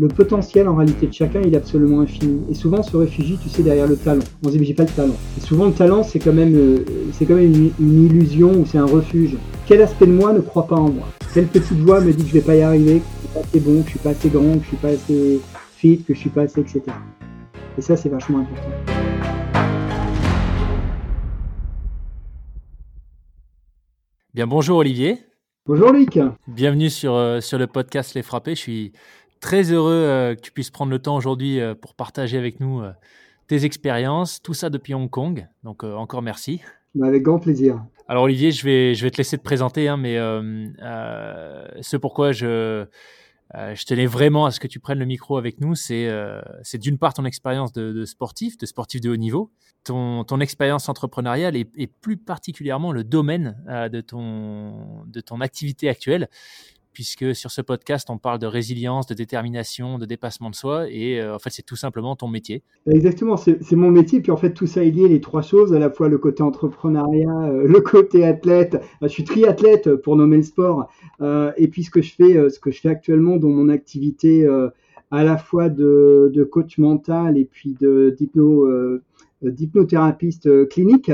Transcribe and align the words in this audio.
le 0.00 0.08
potentiel 0.08 0.66
en 0.66 0.76
réalité 0.76 1.06
de 1.06 1.12
chacun 1.12 1.42
il 1.44 1.52
est 1.52 1.58
absolument 1.58 2.00
infini. 2.00 2.40
Et 2.50 2.54
souvent 2.54 2.78
on 2.78 2.82
se 2.82 2.96
réfugie, 2.96 3.36
tu 3.36 3.50
sais, 3.50 3.62
derrière 3.62 3.86
le 3.86 3.96
talent. 3.96 4.22
On 4.42 4.48
se 4.48 4.56
dit 4.56 4.64
j'ai 4.64 4.72
pas 4.72 4.84
le 4.84 4.88
talent. 4.88 5.16
Et 5.36 5.40
souvent 5.40 5.66
le 5.66 5.72
talent 5.72 6.02
c'est 6.02 6.18
quand 6.18 6.32
même, 6.32 6.56
euh, 6.56 6.84
c'est 7.12 7.26
quand 7.26 7.34
même 7.34 7.72
une, 7.78 8.06
illusion 8.06 8.50
ou 8.52 8.64
c'est 8.64 8.78
un 8.78 8.86
refuge. 8.86 9.36
Quel 9.66 9.82
aspect 9.82 10.06
de 10.06 10.12
moi 10.12 10.32
ne 10.32 10.40
croit 10.40 10.66
pas 10.66 10.76
en 10.76 10.90
moi? 10.90 11.06
Quelle 11.34 11.46
petite 11.46 11.78
voix 11.78 12.00
me 12.00 12.12
dit 12.12 12.22
que 12.22 12.28
je 12.30 12.34
vais 12.34 12.40
pas 12.40 12.56
y 12.56 12.62
arriver, 12.62 13.00
que 13.00 13.04
je 13.04 13.20
suis 13.20 13.28
pas 13.28 13.40
assez 13.40 13.60
bon, 13.60 13.82
que 13.82 13.84
je 13.84 13.90
suis 13.90 13.98
pas 13.98 14.10
assez 14.10 14.28
grand, 14.30 14.54
que 14.54 14.62
je 14.62 14.68
suis 14.68 14.76
pas 14.78 14.88
assez 14.88 15.40
fit, 15.76 16.02
que 16.02 16.14
je 16.14 16.18
suis 16.18 16.30
pas 16.30 16.42
assez, 16.42 16.60
etc. 16.60 16.82
Et 17.76 17.82
ça 17.82 17.96
c'est 17.96 18.08
vachement 18.08 18.38
important. 18.38 18.70
Bien 24.32 24.46
bonjour 24.46 24.78
Olivier. 24.78 25.18
Bonjour 25.66 25.92
Luc. 25.92 26.18
Bienvenue 26.48 26.88
sur, 26.88 27.14
euh, 27.14 27.40
sur 27.40 27.58
le 27.58 27.66
podcast 27.66 28.14
Les 28.14 28.22
Frappés. 28.22 28.54
Je 28.54 28.60
suis 28.60 28.92
très 29.40 29.72
heureux 29.72 29.92
euh, 29.92 30.34
que 30.34 30.40
tu 30.40 30.52
puisses 30.52 30.70
prendre 30.70 30.90
le 30.90 30.98
temps 30.98 31.16
aujourd'hui 31.16 31.60
euh, 31.60 31.74
pour 31.74 31.94
partager 31.94 32.38
avec 32.38 32.60
nous 32.60 32.82
tes 33.46 33.64
expériences, 33.64 34.40
tout 34.42 34.54
ça 34.54 34.70
depuis 34.70 34.94
Hong 34.94 35.10
Kong. 35.10 35.48
Donc 35.64 35.82
encore 35.82 36.22
merci. 36.22 36.60
Bah, 36.94 37.06
avec 37.06 37.22
grand 37.22 37.38
plaisir. 37.38 37.84
Alors 38.06 38.24
Olivier, 38.24 38.52
je 38.52 38.64
vais, 38.64 38.94
je 38.94 39.02
vais 39.02 39.10
te 39.10 39.16
laisser 39.16 39.38
te 39.38 39.42
présenter, 39.42 39.88
hein, 39.88 39.96
mais 39.96 40.16
ce 41.80 41.96
pourquoi 41.96 42.32
je, 42.32 42.86
euh, 43.56 43.74
je 43.74 43.84
tenais 43.84 44.06
vraiment 44.06 44.46
à 44.46 44.50
ce 44.50 44.60
que 44.60 44.68
tu 44.68 44.78
prennes 44.78 44.98
le 44.98 45.06
micro 45.06 45.36
avec 45.36 45.60
nous. 45.60 45.74
C'est 45.74 46.08
euh, 46.08 46.40
d'une 46.74 46.98
part 46.98 47.14
ton 47.14 47.24
expérience 47.24 47.72
de, 47.72 47.92
de, 47.92 48.04
sportif, 48.04 48.56
de 48.56 48.66
sportif 48.66 49.00
de 49.00 49.10
haut 49.10 49.16
niveau, 49.16 49.50
ton, 49.82 50.24
ton 50.24 50.40
expérience 50.40 50.88
entrepreneuriale 50.88 51.56
et, 51.56 51.68
et, 51.76 51.86
plus 51.88 52.16
particulièrement 52.16 52.92
le 52.92 53.02
domaine 53.02 53.60
euh, 53.68 53.88
de, 53.88 54.00
ton, 54.00 55.04
de 55.06 55.20
ton 55.20 55.40
activité 55.40 55.88
actuelle 55.88 56.28
puisque 56.92 57.34
sur 57.34 57.50
ce 57.50 57.60
podcast, 57.60 58.08
on 58.10 58.18
parle 58.18 58.38
de 58.38 58.46
résilience, 58.46 59.06
de 59.06 59.14
détermination, 59.14 59.98
de 59.98 60.06
dépassement 60.06 60.50
de 60.50 60.54
soi, 60.54 60.88
et 60.90 61.20
euh, 61.20 61.34
en 61.34 61.38
fait, 61.38 61.50
c'est 61.50 61.62
tout 61.64 61.76
simplement 61.76 62.16
ton 62.16 62.28
métier. 62.28 62.62
Exactement, 62.90 63.36
c'est 63.36 63.72
mon 63.72 63.90
métier, 63.90 64.20
puis 64.20 64.32
en 64.32 64.36
fait, 64.36 64.52
tout 64.52 64.66
ça 64.66 64.84
est 64.84 64.90
lié, 64.90 65.08
les 65.08 65.20
trois 65.20 65.42
choses, 65.42 65.72
à 65.72 65.78
la 65.78 65.90
fois 65.90 66.08
le 66.08 66.18
côté 66.18 66.42
entrepreneuriat, 66.42 67.42
euh, 67.44 67.64
le 67.68 67.80
côté 67.80 68.24
athlète, 68.24 68.80
je 69.02 69.08
suis 69.08 69.24
triathlète 69.24 69.94
pour 69.96 70.16
nommer 70.16 70.38
le 70.38 70.42
sport, 70.42 70.88
euh, 71.20 71.52
et 71.56 71.68
puis 71.68 71.84
ce 71.84 71.90
que 71.90 72.02
je 72.02 72.12
fais, 72.12 72.50
ce 72.50 72.58
que 72.58 72.70
je 72.70 72.80
fais 72.80 72.88
actuellement 72.88 73.36
dans 73.36 73.50
mon 73.50 73.68
activité, 73.68 74.46
à 75.10 75.24
la 75.24 75.36
fois 75.36 75.68
de, 75.68 76.48
coach 76.50 76.78
mental 76.78 77.36
et 77.38 77.44
puis 77.44 77.76
d'hypnothérapeute 79.42 80.68
clinique, 80.68 81.10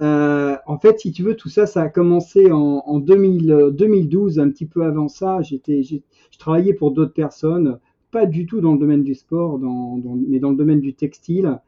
euh, 0.00 0.56
en 0.66 0.78
fait, 0.78 0.98
si 1.00 1.12
tu 1.12 1.22
veux, 1.22 1.36
tout 1.36 1.48
ça, 1.48 1.66
ça 1.66 1.82
a 1.82 1.88
commencé 1.88 2.50
en, 2.50 2.82
en 2.84 2.98
2000, 2.98 3.70
2012, 3.72 4.38
un 4.38 4.50
petit 4.50 4.66
peu 4.66 4.84
avant 4.84 5.08
ça. 5.08 5.40
J'étais, 5.42 5.82
je 5.82 5.98
travaillais 6.38 6.74
pour 6.74 6.92
d'autres 6.92 7.12
personnes, 7.12 7.78
pas 8.10 8.26
du 8.26 8.46
tout 8.46 8.60
dans 8.60 8.72
le 8.72 8.78
domaine 8.78 9.02
du 9.02 9.14
sport, 9.14 9.58
mais 9.58 10.38
dans 10.38 10.50
le 10.50 10.56
domaine 10.56 10.80
du 10.80 10.94
textile. 10.94 11.60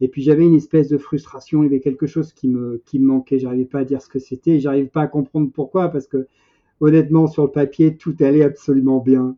Et 0.00 0.08
puis 0.08 0.22
j'avais 0.22 0.44
une 0.44 0.54
espèce 0.54 0.88
de 0.88 0.98
frustration, 0.98 1.62
il 1.62 1.66
y 1.66 1.68
avait 1.68 1.80
quelque 1.80 2.06
chose 2.06 2.32
qui 2.32 2.48
me, 2.48 2.82
qui 2.84 2.98
me 2.98 3.06
manquait, 3.06 3.38
j'arrivais 3.38 3.64
pas 3.64 3.78
à 3.80 3.84
dire 3.84 4.02
ce 4.02 4.08
que 4.08 4.18
c'était, 4.18 4.60
j'arrivais 4.60 4.88
pas 4.88 5.02
à 5.02 5.06
comprendre 5.06 5.50
pourquoi, 5.52 5.88
parce 5.88 6.06
que 6.06 6.26
honnêtement, 6.80 7.26
sur 7.26 7.44
le 7.44 7.50
papier, 7.50 7.96
tout 7.96 8.14
allait 8.20 8.42
absolument 8.42 8.98
bien. 8.98 9.36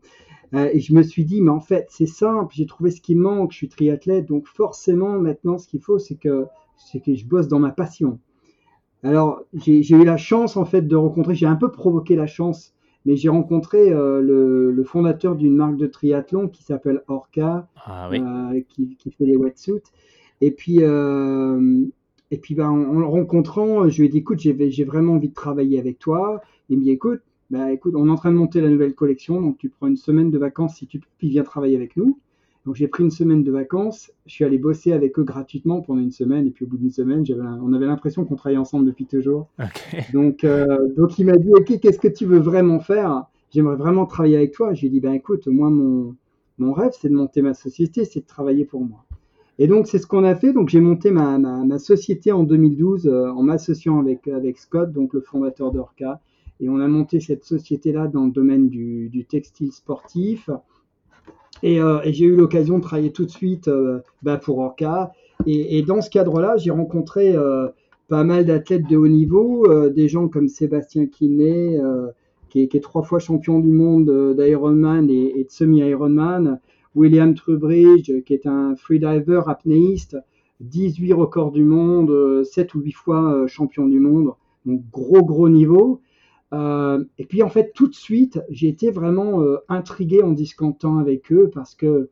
Euh, 0.54 0.70
et 0.72 0.80
je 0.80 0.94
me 0.94 1.02
suis 1.02 1.24
dit, 1.24 1.42
mais 1.42 1.50
en 1.50 1.60
fait, 1.60 1.86
c'est 1.90 2.06
simple, 2.06 2.52
j'ai 2.56 2.66
trouvé 2.66 2.90
ce 2.90 3.00
qui 3.00 3.14
me 3.14 3.22
manque, 3.22 3.52
je 3.52 3.58
suis 3.58 3.68
triathlète, 3.68 4.26
donc 4.26 4.48
forcément, 4.48 5.18
maintenant, 5.20 5.58
ce 5.58 5.68
qu'il 5.68 5.80
faut, 5.80 5.98
c'est 5.98 6.16
que 6.16 6.46
c'est 6.78 7.00
que 7.00 7.14
je 7.14 7.26
bosse 7.26 7.48
dans 7.48 7.58
ma 7.58 7.70
passion. 7.70 8.18
Alors, 9.02 9.42
j'ai 9.54 9.94
eu 9.94 10.04
la 10.04 10.16
chance, 10.16 10.56
en 10.56 10.64
fait, 10.64 10.82
de 10.82 10.96
rencontrer, 10.96 11.34
j'ai 11.34 11.46
un 11.46 11.56
peu 11.56 11.70
provoqué 11.70 12.16
la 12.16 12.26
chance, 12.26 12.74
mais 13.04 13.16
j'ai 13.16 13.28
rencontré 13.28 13.92
euh, 13.92 14.20
le, 14.20 14.84
fondateur 14.84 15.36
d'une 15.36 15.54
marque 15.54 15.76
de 15.76 15.86
triathlon 15.86 16.48
qui 16.48 16.62
s'appelle 16.62 17.02
Orca, 17.06 17.68
ah 17.76 18.10
euh, 18.10 18.60
qui, 18.68 18.96
fait 19.16 19.24
les 19.24 19.36
wetsuits. 19.36 19.82
Et 20.40 20.50
puis, 20.50 20.78
euh, 20.82 21.84
et 22.30 22.38
puis 22.38 22.54
ben, 22.54 22.70
en, 22.70 22.98
le 22.98 23.06
rencontrant, 23.06 23.88
je 23.88 24.00
lui 24.00 24.06
ai 24.06 24.10
dit, 24.10 24.18
écoute, 24.18 24.40
j'ai 24.40 24.84
vraiment 24.84 25.14
envie 25.14 25.28
de 25.28 25.34
travailler 25.34 25.78
avec 25.78 25.98
toi. 25.98 26.40
Il 26.68 26.78
me 26.78 26.84
dit, 26.84 26.90
écoute, 26.90 27.20
bah, 27.50 27.72
écoute, 27.72 27.94
on 27.96 28.08
est 28.08 28.10
en 28.10 28.16
train 28.16 28.32
de 28.32 28.36
monter 28.36 28.60
la 28.60 28.68
nouvelle 28.68 28.94
collection, 28.94 29.40
donc 29.40 29.58
tu 29.58 29.68
prends 29.68 29.86
une 29.86 29.96
semaine 29.96 30.30
de 30.30 30.38
vacances 30.38 30.76
si 30.76 30.86
tu 30.86 30.98
peux, 30.98 31.06
puis 31.18 31.28
viens 31.28 31.44
travailler 31.44 31.76
avec 31.76 31.96
nous. 31.96 32.18
Donc 32.68 32.76
j'ai 32.76 32.86
pris 32.86 33.02
une 33.02 33.10
semaine 33.10 33.42
de 33.44 33.50
vacances, 33.50 34.12
je 34.26 34.34
suis 34.34 34.44
allé 34.44 34.58
bosser 34.58 34.92
avec 34.92 35.18
eux 35.18 35.22
gratuitement 35.22 35.80
pendant 35.80 36.02
une 36.02 36.10
semaine, 36.10 36.46
et 36.46 36.50
puis 36.50 36.66
au 36.66 36.68
bout 36.68 36.76
d'une 36.76 36.90
semaine, 36.90 37.24
on 37.62 37.72
avait 37.72 37.86
l'impression 37.86 38.26
qu'on 38.26 38.34
travaillait 38.34 38.60
ensemble 38.60 38.84
depuis 38.84 39.06
toujours. 39.06 39.48
Donc, 40.12 40.44
euh, 40.44 40.66
donc 40.94 41.18
il 41.18 41.24
m'a 41.24 41.38
dit, 41.38 41.48
ok, 41.48 41.80
qu'est-ce 41.80 41.98
que 41.98 42.08
tu 42.08 42.26
veux 42.26 42.40
vraiment 42.40 42.78
faire? 42.78 43.24
J'aimerais 43.54 43.76
vraiment 43.76 44.04
travailler 44.04 44.36
avec 44.36 44.52
toi. 44.52 44.74
J'ai 44.74 44.90
dit, 44.90 45.00
ben 45.00 45.14
écoute, 45.14 45.46
moi 45.46 45.70
mon, 45.70 46.14
mon 46.58 46.74
rêve, 46.74 46.90
c'est 46.92 47.08
de 47.08 47.14
monter 47.14 47.40
ma 47.40 47.54
société, 47.54 48.04
c'est 48.04 48.20
de 48.20 48.26
travailler 48.26 48.66
pour 48.66 48.84
moi. 48.84 49.06
Et 49.58 49.66
donc 49.66 49.86
c'est 49.86 49.98
ce 49.98 50.06
qu'on 50.06 50.24
a 50.24 50.34
fait. 50.34 50.52
Donc 50.52 50.68
j'ai 50.68 50.82
monté 50.82 51.10
ma, 51.10 51.38
ma, 51.38 51.78
société 51.78 52.32
en 52.32 52.42
2012 52.42 53.06
euh, 53.06 53.30
en 53.30 53.42
m'associant 53.44 53.98
avec, 53.98 54.28
avec 54.28 54.58
Scott, 54.58 54.92
donc 54.92 55.14
le 55.14 55.22
fondateur 55.22 55.72
d'Orca, 55.72 56.20
et 56.60 56.68
on 56.68 56.80
a 56.80 56.86
monté 56.86 57.18
cette 57.20 57.44
société-là 57.44 58.08
dans 58.08 58.26
le 58.26 58.30
domaine 58.30 58.68
du, 58.68 59.08
du 59.08 59.24
textile 59.24 59.72
sportif. 59.72 60.50
Euh, 61.64 62.00
et, 62.04 62.12
j'ai 62.12 62.26
eu 62.26 62.36
l'occasion 62.36 62.78
de 62.78 62.82
travailler 62.82 63.12
tout 63.12 63.24
de 63.24 63.30
suite 63.30 63.68
euh, 63.68 64.00
bah, 64.22 64.36
pour 64.36 64.58
Orca. 64.58 65.12
Et, 65.46 65.82
dans 65.82 66.00
ce 66.00 66.10
cadre-là, 66.10 66.56
j'ai 66.56 66.70
rencontré 66.70 67.34
euh, 67.34 67.68
pas 68.08 68.24
mal 68.24 68.44
d'athlètes 68.44 68.86
de 68.88 68.96
haut 68.96 69.08
niveau, 69.08 69.66
des 69.88 70.08
gens 70.08 70.28
comme 70.28 70.48
Sébastien 70.48 71.06
Kinney, 71.06 71.78
qui, 72.50 72.62
est, 72.62 72.82
trois 72.82 73.02
fois 73.02 73.18
champion 73.18 73.60
du 73.60 73.70
monde 73.70 74.34
d'Ironman 74.36 75.08
et, 75.08 75.44
de 75.44 75.50
semi-Ironman, 75.50 76.58
William 76.96 77.34
Trubridge, 77.34 78.10
qui 78.26 78.34
est 78.34 78.46
un 78.46 78.74
freediver 78.76 79.42
apnéiste, 79.46 80.16
18 80.60 81.12
records 81.12 81.52
du 81.52 81.62
monde, 81.62 82.44
7 82.44 82.74
ou 82.74 82.80
8 82.80 82.92
fois 82.92 83.46
champion 83.46 83.86
du 83.86 84.00
monde, 84.00 84.32
donc 84.66 84.82
gros 84.90 85.22
gros 85.22 85.48
niveau. 85.48 86.00
Euh, 86.54 87.04
et 87.18 87.26
puis 87.26 87.42
en 87.42 87.48
fait, 87.48 87.72
tout 87.74 87.88
de 87.88 87.94
suite, 87.94 88.40
j'ai 88.48 88.68
été 88.68 88.90
vraiment 88.90 89.42
euh, 89.42 89.58
intrigué 89.68 90.22
en 90.22 90.32
discutant 90.32 90.98
avec 90.98 91.30
eux 91.30 91.50
parce 91.52 91.74
que 91.74 92.08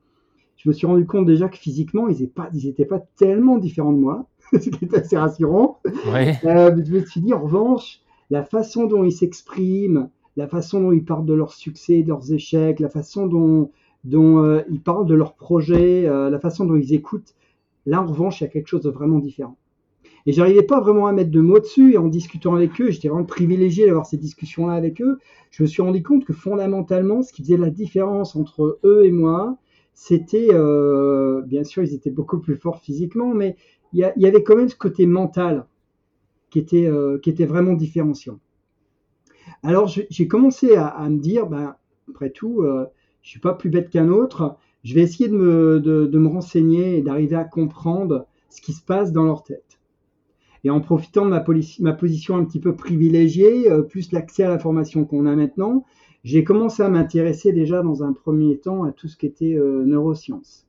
je 0.57 0.69
me 0.69 0.75
suis 0.75 0.87
rendu 0.87 1.07
compte 1.07 1.27
déjà 1.27 1.49
que 1.49 1.57
physiquement, 1.57 2.09
ils 2.09 2.21
n'étaient 2.21 2.85
pas, 2.85 2.99
pas 2.99 3.07
tellement 3.17 3.59
différents 3.59 3.93
de 3.93 3.99
moi, 3.99 4.27
ce 4.53 4.69
qui 4.69 4.85
est 4.85 4.95
assez 4.95 5.17
rassurant. 5.17 5.81
Ouais. 6.13 6.37
Euh, 6.45 6.75
je 6.85 6.93
me 6.93 7.05
suis 7.05 7.21
dit, 7.21 7.33
en 7.33 7.43
revanche, 7.43 8.01
la 8.31 8.43
façon 8.43 8.87
dont 8.87 9.05
ils 9.05 9.13
s'expriment, 9.13 10.11
la 10.37 10.49
façon 10.49 10.81
dont 10.81 10.93
ils 10.93 11.05
parlent 11.05 11.27
de 11.27 11.35
leurs 11.35 11.53
succès, 11.53 12.03
de 12.03 12.09
leurs 12.09 12.33
échecs, 12.33 12.81
la 12.81 12.91
façon 12.91 13.27
dont, 13.27 13.71
dont 14.05 14.43
euh, 14.43 14.63
ils 14.71 14.81
parlent 14.83 15.07
de 15.07 15.15
leurs 15.15 15.35
projets, 15.35 16.03
la 16.03 16.41
façon 16.41 16.67
dont 16.67 16.77
ils 16.77 16.93
écoutent, 16.93 17.35
là, 17.87 18.03
en 18.03 18.07
revanche, 18.07 18.41
il 18.41 18.45
y 18.45 18.47
a 18.47 18.51
quelque 18.51 18.69
chose 18.69 18.83
de 18.83 18.91
vraiment 18.91 19.19
différent. 19.19 19.57
Et 20.27 20.33
j'arrivais 20.33 20.63
pas 20.63 20.81
vraiment 20.81 21.07
à 21.07 21.13
mettre 21.13 21.31
de 21.31 21.41
mots 21.41 21.61
dessus. 21.61 21.95
Et 21.95 21.99
en 21.99 22.09
discutant 22.09 22.55
avec 22.55 22.81
eux, 22.81 22.91
j'étais 22.91 23.09
vraiment 23.09 23.25
privilégié 23.25 23.87
d'avoir 23.87 24.07
ces 24.07 24.17
discussions-là 24.17 24.75
avec 24.75 25.01
eux. 25.01 25.19
Je 25.51 25.63
me 25.63 25.69
suis 25.69 25.83
rendu 25.83 26.03
compte 26.03 26.25
que 26.25 26.33
fondamentalement, 26.33 27.23
ce 27.23 27.33
qui 27.33 27.43
faisait 27.43 27.57
la 27.57 27.71
différence 27.71 28.35
entre 28.35 28.79
eux 28.85 29.05
et 29.05 29.13
moi, 29.13 29.57
c'était, 29.95 30.49
euh, 30.53 31.43
bien 31.43 31.65
sûr, 31.65 31.83
ils 31.83 31.95
étaient 31.95 32.11
beaucoup 32.11 32.39
plus 32.39 32.57
forts 32.57 32.81
physiquement, 32.81 33.33
mais 33.33 33.57
il 33.93 34.01
y, 34.01 34.27
avait 34.27 34.43
quand 34.43 34.57
même 34.57 34.69
ce 34.69 34.77
côté 34.77 35.07
mental 35.07 35.67
qui 36.51 36.59
était, 36.59 36.87
euh, 36.87 37.19
vraiment 37.47 37.73
différenciant. 37.73 38.39
Alors 39.63 39.87
j'ai 39.89 40.29
commencé 40.29 40.75
à, 40.77 41.09
me 41.09 41.19
dire, 41.19 41.47
ben, 41.47 41.77
après 42.11 42.31
tout, 42.31 42.63
euh, 42.63 42.85
je 43.23 43.31
suis 43.31 43.41
pas 43.41 43.55
plus 43.55 43.71
bête 43.71 43.89
qu'un 43.89 44.09
autre. 44.09 44.57
Je 44.85 44.95
vais 44.95 45.01
essayer 45.01 45.29
de 45.31 45.37
me 45.37 46.29
renseigner 46.29 46.99
et 46.99 47.03
d'arriver 47.03 47.37
à 47.37 47.45
comprendre 47.45 48.27
ce 48.51 48.61
qui 48.61 48.73
se 48.73 48.83
passe 48.83 49.13
dans 49.13 49.25
leur 49.25 49.45
tête. 49.45 49.66
Et 50.65 50.71
en 50.71 50.81
profitant 50.81 51.25
de 51.25 51.31
ma, 51.31 51.45
ma 51.81 51.93
position 51.93 52.37
un 52.37 52.45
petit 52.45 52.61
peu 52.61 52.75
privilégiée, 52.75 53.71
euh, 53.71 53.83
plus 53.83 54.13
l'accès 54.13 54.45
à 54.45 54.49
la 54.49 54.59
formation 54.59 55.05
qu'on 55.05 55.27
a 55.27 55.37
maintenant, 55.37 55.85
j'ai 56.27 56.43
commencé 56.43 56.83
à 56.83 56.89
m'intéresser 56.89 57.53
déjà 57.53 57.83
dans 57.83 58.03
un 58.03 58.13
premier 58.13 58.59
temps 58.59 58.83
à 58.83 58.91
tout 58.91 59.07
ce 59.07 59.17
qui 59.17 59.27
était 59.27 59.55
euh, 59.55 59.85
neurosciences. 59.85 60.67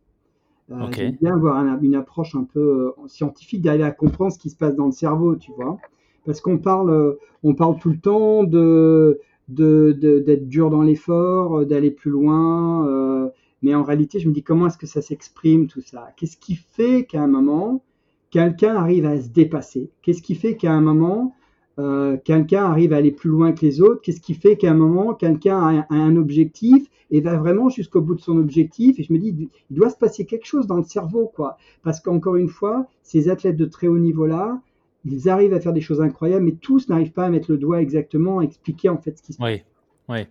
Euh, 0.69 0.75
J'aime 0.91 1.17
bien 1.19 1.33
avoir 1.33 1.57
une 1.81 1.95
approche 1.95 2.35
un 2.35 2.43
peu 2.43 2.93
euh, 2.99 3.07
scientifique, 3.07 3.63
d'arriver 3.63 3.83
à 3.83 3.89
comprendre 3.89 4.31
ce 4.31 4.37
qui 4.37 4.51
se 4.51 4.55
passe 4.55 4.75
dans 4.75 4.85
le 4.85 4.91
cerveau, 4.91 5.35
tu 5.35 5.51
vois. 5.53 5.79
Parce 6.27 6.41
qu'on 6.41 6.59
parle, 6.59 7.17
on 7.41 7.55
parle 7.55 7.79
tout 7.79 7.89
le 7.89 7.97
temps 7.97 8.43
de 8.43 9.19
d'être 9.47 10.47
dur 10.47 10.69
dans 10.69 10.83
l'effort, 10.83 11.65
d'aller 11.65 11.89
plus 11.89 12.11
loin. 12.11 13.31
mais 13.63 13.73
en 13.73 13.81
réalité, 13.81 14.19
je 14.19 14.27
me 14.27 14.33
dis 14.33 14.43
comment 14.43 14.67
est-ce 14.67 14.77
que 14.77 14.85
ça 14.85 15.01
s'exprime 15.01 15.65
tout 15.65 15.81
ça? 15.81 16.09
Qu'est-ce 16.17 16.37
qui 16.37 16.53
fait 16.53 17.05
qu'à 17.05 17.23
un 17.23 17.27
moment, 17.27 17.81
quelqu'un 18.29 18.75
arrive 18.75 19.05
à 19.05 19.19
se 19.21 19.29
dépasser 19.29 19.89
Qu'est-ce 20.01 20.21
qui 20.21 20.35
fait 20.35 20.55
qu'à 20.55 20.71
un 20.71 20.81
moment, 20.81 21.35
euh, 21.79 22.17
quelqu'un 22.23 22.65
arrive 22.65 22.93
à 22.93 22.97
aller 22.97 23.11
plus 23.11 23.29
loin 23.29 23.51
que 23.51 23.65
les 23.65 23.81
autres? 23.81 24.01
Qu'est-ce 24.01 24.21
qui 24.21 24.33
fait 24.33 24.57
qu'à 24.57 24.71
un 24.71 24.75
moment, 24.75 25.13
quelqu'un 25.13 25.85
a, 25.89 25.93
un 25.93 26.15
objectif 26.15 26.87
et 27.11 27.21
va 27.21 27.37
vraiment 27.37 27.69
jusqu'au 27.69 28.01
bout 28.01 28.15
de 28.15 28.21
son 28.21 28.37
objectif? 28.37 28.99
Et 28.99 29.03
je 29.03 29.13
me 29.13 29.19
dis, 29.19 29.49
il 29.69 29.75
doit 29.75 29.89
se 29.89 29.97
passer 29.97 30.25
quelque 30.25 30.45
chose 30.45 30.67
dans 30.67 30.77
le 30.77 30.83
cerveau, 30.83 31.31
quoi. 31.33 31.57
Parce 31.83 31.99
qu'encore 31.99 32.35
une 32.35 32.49
fois, 32.49 32.87
ces 33.03 33.29
athlètes 33.29 33.57
de 33.57 33.65
très 33.65 33.87
haut 33.87 33.99
niveau-là, 33.99 34.61
ils 35.05 35.29
arrivent 35.29 35.53
à 35.53 35.59
faire 35.59 35.73
des 35.73 35.81
choses 35.81 36.01
incroyables, 36.01 36.45
mais 36.45 36.55
tous 36.59 36.89
n'arrivent 36.89 37.13
pas 37.13 37.25
à 37.25 37.29
mettre 37.29 37.51
le 37.51 37.57
doigt 37.57 37.81
exactement, 37.81 38.39
à 38.39 38.43
expliquer 38.43 38.89
en 38.89 38.97
fait 38.97 39.17
ce 39.17 39.23
qui 39.23 39.33
se 39.33 39.37
passe. 39.37 39.47
Oui, 39.49 39.61
oui. 40.09 40.27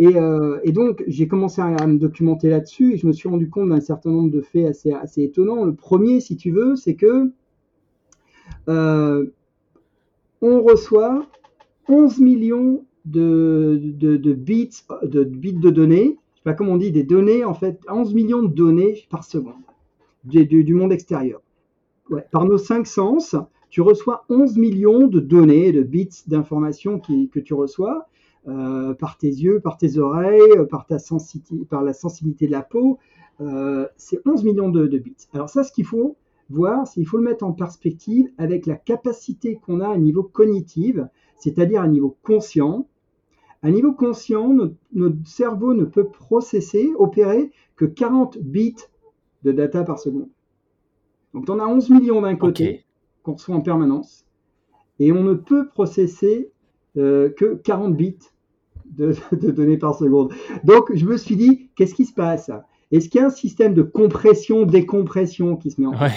Et, 0.00 0.16
euh, 0.16 0.58
et 0.64 0.72
donc, 0.72 1.04
j'ai 1.08 1.28
commencé 1.28 1.60
à, 1.60 1.86
me 1.86 1.98
documenter 1.98 2.48
là-dessus 2.48 2.94
et 2.94 2.96
je 2.96 3.06
me 3.06 3.12
suis 3.12 3.28
rendu 3.28 3.50
compte 3.50 3.68
d'un 3.68 3.82
certain 3.82 4.08
nombre 4.08 4.30
de 4.30 4.40
faits 4.40 4.66
assez, 4.66 4.92
assez 4.92 5.22
étonnants. 5.22 5.62
Le 5.66 5.74
premier, 5.74 6.20
si 6.20 6.38
tu 6.38 6.50
veux, 6.50 6.74
c'est 6.74 6.94
que 6.94 7.30
euh, 8.70 9.26
on 10.40 10.62
reçoit 10.62 11.26
11 11.86 12.18
millions 12.18 12.82
de, 13.04 13.78
bits, 14.38 14.70
de 15.02 15.70
données, 15.70 16.16
je 16.32 16.38
sais 16.38 16.44
pas 16.44 16.54
comment 16.54 16.72
on 16.72 16.78
dit, 16.78 16.92
des 16.92 17.04
données, 17.04 17.44
en 17.44 17.52
fait, 17.52 17.78
11 17.86 18.14
millions 18.14 18.42
de 18.42 18.54
données 18.54 19.04
par 19.10 19.22
seconde 19.22 19.52
du, 20.24 20.72
monde 20.72 20.94
extérieur. 20.94 21.42
Par 22.32 22.46
nos 22.46 22.56
cinq 22.56 22.86
sens, 22.86 23.36
tu 23.68 23.82
reçois 23.82 24.24
11 24.30 24.56
millions 24.56 25.08
de 25.08 25.20
données, 25.20 25.72
de 25.72 25.82
bits 25.82 26.08
d'informations 26.26 26.98
que 26.98 27.38
tu 27.38 27.52
reçois. 27.52 28.08
Euh, 28.48 28.94
par 28.94 29.18
tes 29.18 29.28
yeux, 29.28 29.60
par 29.60 29.76
tes 29.76 29.98
oreilles, 29.98 30.40
euh, 30.56 30.64
par, 30.64 30.86
ta 30.86 30.98
sensibilité, 30.98 31.66
par 31.66 31.82
la 31.82 31.92
sensibilité 31.92 32.46
de 32.46 32.52
la 32.52 32.62
peau. 32.62 32.98
Euh, 33.42 33.86
c'est 33.98 34.18
11 34.26 34.44
millions 34.44 34.70
de, 34.70 34.86
bits. 34.96 35.14
Alors 35.34 35.50
ça, 35.50 35.62
ce 35.62 35.70
qu'il 35.70 35.84
faut 35.84 36.16
voir, 36.48 36.86
c'est 36.86 36.94
qu'il 36.94 37.06
faut 37.06 37.18
le 37.18 37.24
mettre 37.24 37.44
en 37.44 37.52
perspective 37.52 38.30
avec 38.38 38.64
la 38.64 38.76
capacité 38.76 39.56
qu'on 39.56 39.80
a 39.80 39.90
à 39.90 39.98
niveau 39.98 40.22
cognitif, 40.22 40.96
c'est-à-dire 41.36 41.82
à 41.82 41.88
niveau 41.88 42.16
conscient. 42.22 42.88
À 43.60 43.70
niveau 43.70 43.92
conscient, 43.92 44.48
notre, 44.94 45.16
cerveau 45.26 45.74
ne 45.74 45.84
peut 45.84 46.08
processer, 46.08 46.90
opérer 46.98 47.50
que 47.76 47.84
40 47.84 48.38
bits 48.38 48.76
de 49.42 49.52
data 49.52 49.84
par 49.84 49.98
seconde. 49.98 50.30
Donc 51.34 51.44
on 51.50 51.58
a 51.58 51.66
11 51.66 51.90
millions 51.90 52.22
d'un 52.22 52.36
côté 52.36 52.86
qu'on 53.22 53.34
reçoit 53.34 53.54
en 53.54 53.60
permanence, 53.60 54.24
et 54.98 55.12
on 55.12 55.22
ne 55.22 55.34
peut 55.34 55.68
processer 55.68 56.50
euh, 56.96 57.30
que 57.30 57.54
40 57.54 57.96
bits 57.96 58.16
de, 58.90 59.14
données 59.32 59.78
par 59.78 59.94
seconde. 59.94 60.32
Donc, 60.64 60.94
je 60.94 61.06
me 61.06 61.16
suis 61.16 61.36
dit, 61.36 61.70
qu'est-ce 61.76 61.94
qui 61.94 62.06
se 62.06 62.12
passe? 62.12 62.50
Est-ce 62.90 63.08
qu'il 63.08 63.20
y 63.20 63.24
a 63.24 63.26
un 63.28 63.30
système 63.30 63.74
de 63.74 63.82
compression, 63.82 64.66
décompression 64.66 65.56
qui 65.56 65.70
se 65.70 65.80
met 65.80 65.86
en 65.86 65.92
place 65.92 66.12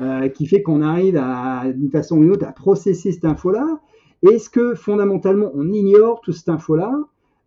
euh, 0.00 0.28
qui 0.28 0.46
fait 0.46 0.60
qu'on 0.60 0.82
arrive 0.82 1.16
à, 1.16 1.70
d'une 1.72 1.90
façon 1.90 2.16
ou 2.16 2.22
d'une 2.22 2.32
autre 2.32 2.46
à 2.46 2.52
processer 2.52 3.12
cette 3.12 3.24
info-là? 3.24 3.80
Est-ce 4.22 4.50
que 4.50 4.74
fondamentalement 4.74 5.52
on 5.54 5.72
ignore 5.72 6.20
toute 6.20 6.34
cette 6.34 6.48
info-là? 6.48 6.92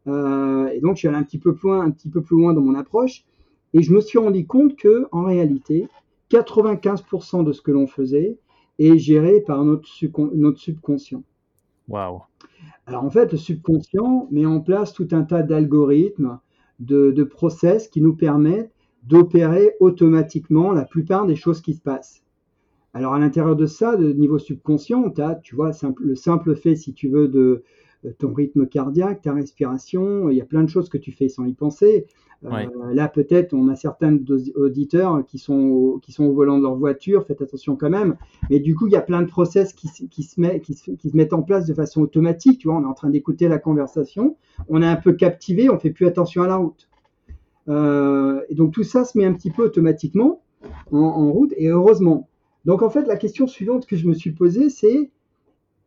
Euh, 0.07 0.69
Et 0.69 0.79
donc, 0.79 0.95
je 0.95 0.99
suis 0.99 1.07
allé 1.09 1.17
un 1.17 1.23
petit 1.23 1.39
peu 1.39 1.53
plus 1.53 1.67
loin, 1.67 1.81
un 1.81 1.91
petit 1.91 2.07
peu 2.07 2.21
plus 2.21 2.37
loin 2.37 2.53
dans 2.53 2.61
mon 2.61 2.75
approche, 2.75 3.25
et 3.73 3.81
je 3.81 3.91
me 3.93 3.99
suis 3.99 4.17
rendu 4.17 4.47
compte 4.47 4.77
que, 4.77 5.07
en 5.11 5.23
réalité, 5.23 5.89
95% 6.31 7.43
de 7.43 7.51
ce 7.51 7.61
que 7.61 7.71
l'on 7.71 7.87
faisait 7.87 8.37
est 8.79 8.97
géré 8.97 9.41
par 9.41 9.65
notre 9.65 9.87
subconscient. 9.87 11.23
Waouh 11.87 12.21
alors 12.87 13.03
en 13.03 13.09
fait, 13.09 13.33
le 13.33 13.37
subconscient 13.37 14.29
met 14.31 14.45
en 14.45 14.61
place 14.61 14.93
tout 14.93 15.09
un 15.11 15.23
tas 15.23 15.43
d'algorithmes, 15.43 16.39
de, 16.79 17.23
process 17.23 17.89
qui 17.89 18.01
nous 18.01 18.15
permettent 18.15 18.71
d'opérer 19.03 19.73
automatiquement 19.81 20.71
la 20.71 20.85
plupart 20.85 21.25
des 21.25 21.35
choses 21.35 21.61
qui 21.61 21.73
se 21.73 21.81
passent. 21.81 22.23
Alors 22.93 23.13
à 23.13 23.19
l'intérieur 23.19 23.57
de 23.57 23.65
ça, 23.65 23.97
de 23.97 24.13
niveau 24.13 24.39
subconscient, 24.39 25.09
tu 25.11 25.21
as, 25.21 25.35
tu 25.35 25.55
vois, 25.55 25.71
le 25.99 26.15
simple 26.15 26.55
fait, 26.55 26.75
si 26.75 26.93
tu 26.93 27.09
veux, 27.09 27.27
de 27.27 27.63
ton 28.13 28.33
rythme 28.33 28.67
cardiaque, 28.67 29.21
ta 29.21 29.33
respiration, 29.33 30.29
il 30.29 30.37
y 30.37 30.41
a 30.41 30.45
plein 30.45 30.63
de 30.63 30.69
choses 30.69 30.89
que 30.89 30.97
tu 30.97 31.11
fais 31.11 31.29
sans 31.29 31.45
y 31.45 31.53
penser. 31.53 32.07
Euh, 32.45 32.93
là, 32.93 33.07
peut-être, 33.07 33.53
on 33.53 33.67
a 33.67 33.75
certains 33.75 34.15
auditeurs 34.55 35.25
qui 35.25 35.39
sont, 35.39 35.59
au, 35.59 35.99
qui 35.99 36.11
sont 36.11 36.25
au 36.25 36.33
volant 36.33 36.57
de 36.57 36.63
leur 36.63 36.75
voiture, 36.75 37.25
faites 37.25 37.41
attention 37.41 37.75
quand 37.75 37.89
même. 37.89 38.15
Mais 38.49 38.59
du 38.59 38.75
coup, 38.75 38.87
il 38.87 38.93
y 38.93 38.95
a 38.95 39.01
plein 39.01 39.21
de 39.21 39.27
process 39.27 39.73
qui, 39.73 39.89
qui, 40.09 40.23
se 40.23 40.39
met, 40.39 40.59
qui, 40.61 40.75
se, 40.75 40.91
qui 40.91 41.09
se 41.09 41.17
mettent 41.17 41.33
en 41.33 41.41
place 41.41 41.65
de 41.65 41.73
façon 41.73 42.01
automatique. 42.01 42.59
Tu 42.59 42.67
vois, 42.67 42.77
on 42.77 42.83
est 42.83 42.87
en 42.87 42.93
train 42.93 43.09
d'écouter 43.09 43.47
la 43.47 43.57
conversation, 43.57 44.37
on 44.69 44.81
est 44.81 44.87
un 44.87 44.95
peu 44.95 45.13
captivé, 45.13 45.69
on 45.69 45.79
fait 45.79 45.89
plus 45.89 46.05
attention 46.05 46.43
à 46.43 46.47
la 46.47 46.57
route. 46.57 46.87
Euh, 47.69 48.41
et 48.49 48.55
donc 48.55 48.73
tout 48.73 48.83
ça 48.83 49.03
se 49.03 49.17
met 49.17 49.25
un 49.25 49.33
petit 49.33 49.51
peu 49.51 49.65
automatiquement 49.65 50.41
en, 50.91 50.99
en, 50.99 51.31
route, 51.31 51.53
et 51.57 51.67
heureusement. 51.67 52.29
Donc 52.65 52.81
en 52.81 52.89
fait, 52.89 53.05
la 53.07 53.17
question 53.17 53.47
suivante 53.47 53.85
que 53.87 53.95
je 53.95 54.07
me 54.07 54.13
suis 54.13 54.31
posée, 54.31 54.69
c'est 54.69 55.11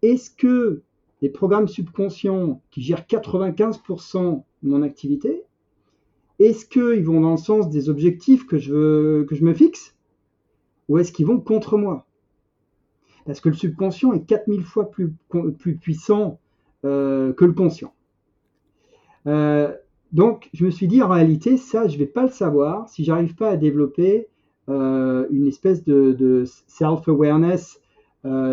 est-ce 0.02 0.30
que 0.30 0.82
les 1.22 1.28
programmes 1.28 1.68
subconscients 1.68 2.60
qui 2.70 2.82
gèrent 2.82 3.04
95% 3.06 4.42
de 4.62 4.68
mon 4.68 4.82
activité, 4.82 5.44
est-ce 6.38 6.64
qu'ils 6.64 7.04
vont 7.04 7.20
dans 7.20 7.32
le 7.32 7.36
sens 7.36 7.68
des 7.68 7.88
objectifs 7.90 8.46
que 8.46 8.58
je, 8.58 9.24
que 9.24 9.34
je 9.34 9.44
me 9.44 9.52
fixe 9.52 9.94
ou 10.88 10.98
est-ce 10.98 11.12
qu'ils 11.12 11.26
vont 11.26 11.38
contre 11.38 11.76
moi? 11.76 12.06
Parce 13.26 13.40
que 13.40 13.50
le 13.50 13.54
subconscient 13.54 14.12
est 14.12 14.24
4000 14.24 14.64
fois 14.64 14.90
plus, 14.90 15.12
puissant 15.80 16.40
euh, 16.84 17.32
que 17.32 17.44
le 17.44 17.52
conscient. 17.52 17.92
Euh, 19.26 19.74
donc, 20.12 20.48
je 20.54 20.64
me 20.64 20.70
suis 20.70 20.88
dit, 20.88 21.02
en 21.02 21.08
réalité, 21.08 21.56
ça, 21.56 21.86
je 21.86 21.94
ne 21.94 21.98
vais 21.98 22.06
pas 22.06 22.22
le 22.22 22.30
savoir 22.30 22.88
si 22.88 23.04
j'arrive 23.04 23.34
pas 23.34 23.50
à 23.50 23.56
développer 23.56 24.26
euh, 24.68 25.26
une 25.30 25.46
espèce 25.46 25.84
de, 25.84 26.12
de 26.12 26.44
self-awareness, 26.66 27.80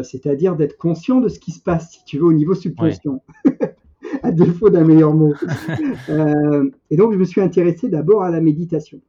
c'est-à-dire 0.04 0.56
d'être 0.56 0.78
conscient 0.78 1.19
de 1.19 1.28
ce 1.28 1.40
qui 1.40 1.52
se 1.52 1.62
passe, 1.62 1.92
si 1.92 2.04
tu 2.06 2.18
veux, 2.19 2.25
au 2.25 2.34
niveau 2.34 2.54
subconscient. 2.54 3.22
à 4.24 4.31
défaut 4.31 4.69
d'un 4.69 4.84
meilleur 4.84 5.14
mot. 5.14 5.34
Euh, 6.10 6.69
et 6.90 6.96
donc, 6.96 7.12
je 7.12 7.18
me 7.18 7.25
suis 7.25 7.42
intéressé 7.42 7.90
d'abord 7.90 8.24
à 8.24 8.31
la 8.31 8.40
méditation. 8.40 9.02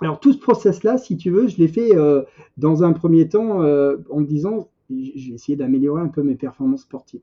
Alors, 0.00 0.18
tout 0.18 0.32
ce 0.32 0.38
process-là, 0.38 0.96
si 0.96 1.16
tu 1.18 1.30
veux, 1.30 1.46
je 1.46 1.58
l'ai 1.58 1.68
fait 1.68 1.94
euh, 1.94 2.22
dans 2.56 2.82
un 2.82 2.92
premier 2.92 3.28
temps 3.28 3.62
euh, 3.62 3.98
en 4.08 4.20
me 4.20 4.26
disant, 4.26 4.68
j'ai 4.88 5.34
essayé 5.34 5.56
d'améliorer 5.56 6.00
un 6.00 6.08
peu 6.08 6.22
mes 6.22 6.36
performances 6.36 6.82
sportives. 6.82 7.20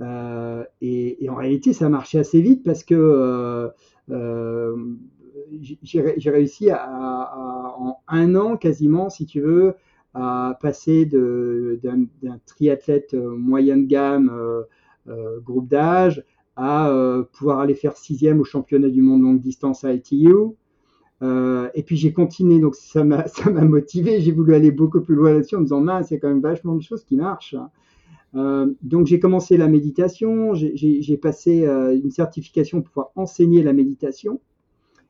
Et, 0.00 1.28
en 1.28 1.34
réalité, 1.34 1.74
ça 1.74 1.86
a 1.86 1.88
marché 1.90 2.18
assez 2.18 2.40
vite 2.40 2.64
parce 2.64 2.84
que 2.84 3.70
j'ai 5.82 6.30
réussi 6.30 6.70
à, 6.70 7.74
en 7.78 7.98
un 8.08 8.34
an 8.34 8.56
quasiment, 8.56 9.10
si 9.10 9.26
tu 9.26 9.40
veux, 9.40 9.74
à 10.14 10.56
passer 10.60 11.04
d'un 11.06 12.06
triathlète 12.46 13.14
moyenne 13.14 13.86
gamme 13.86 14.64
euh, 15.06 15.38
groupe 15.40 15.68
d'âge, 15.68 16.24
à 16.56 16.88
euh, 16.88 17.24
pouvoir 17.24 17.58
aller 17.58 17.74
faire 17.74 17.94
sixième 17.94 18.40
au 18.40 18.44
championnat 18.44 18.88
du 18.88 19.02
monde 19.02 19.20
longue 19.20 19.40
distance 19.40 19.84
à 19.84 19.92
ITU. 19.92 20.32
Euh, 21.20 21.68
et 21.74 21.82
puis 21.82 21.98
j'ai 21.98 22.14
continué, 22.14 22.58
donc 22.58 22.74
ça 22.76 23.04
m'a 23.04 23.26
motivé. 23.64 24.22
J'ai 24.22 24.32
voulu 24.32 24.54
aller 24.54 24.70
beaucoup 24.70 25.02
plus 25.02 25.14
loin 25.14 25.34
là-dessus 25.34 25.56
en 25.56 25.58
me 25.58 25.64
disant, 25.64 25.82
mince, 25.82 26.10
il 26.10 26.14
y 26.14 26.16
a 26.16 26.20
quand 26.20 26.28
même 26.28 26.40
vachement 26.40 26.74
de 26.74 26.82
choses 26.82 27.04
qui 27.04 27.16
marchent. 27.16 27.56
donc 28.32 29.06
j'ai 29.06 29.20
commencé 29.20 29.58
la 29.58 29.68
méditation, 29.68 30.54
j'ai 30.54 31.18
passé 31.18 31.66
une 31.66 32.10
certification 32.10 32.80
pour 32.80 32.90
pouvoir 32.90 33.10
enseigner 33.14 33.62
la 33.62 33.74
méditation. 33.74 34.40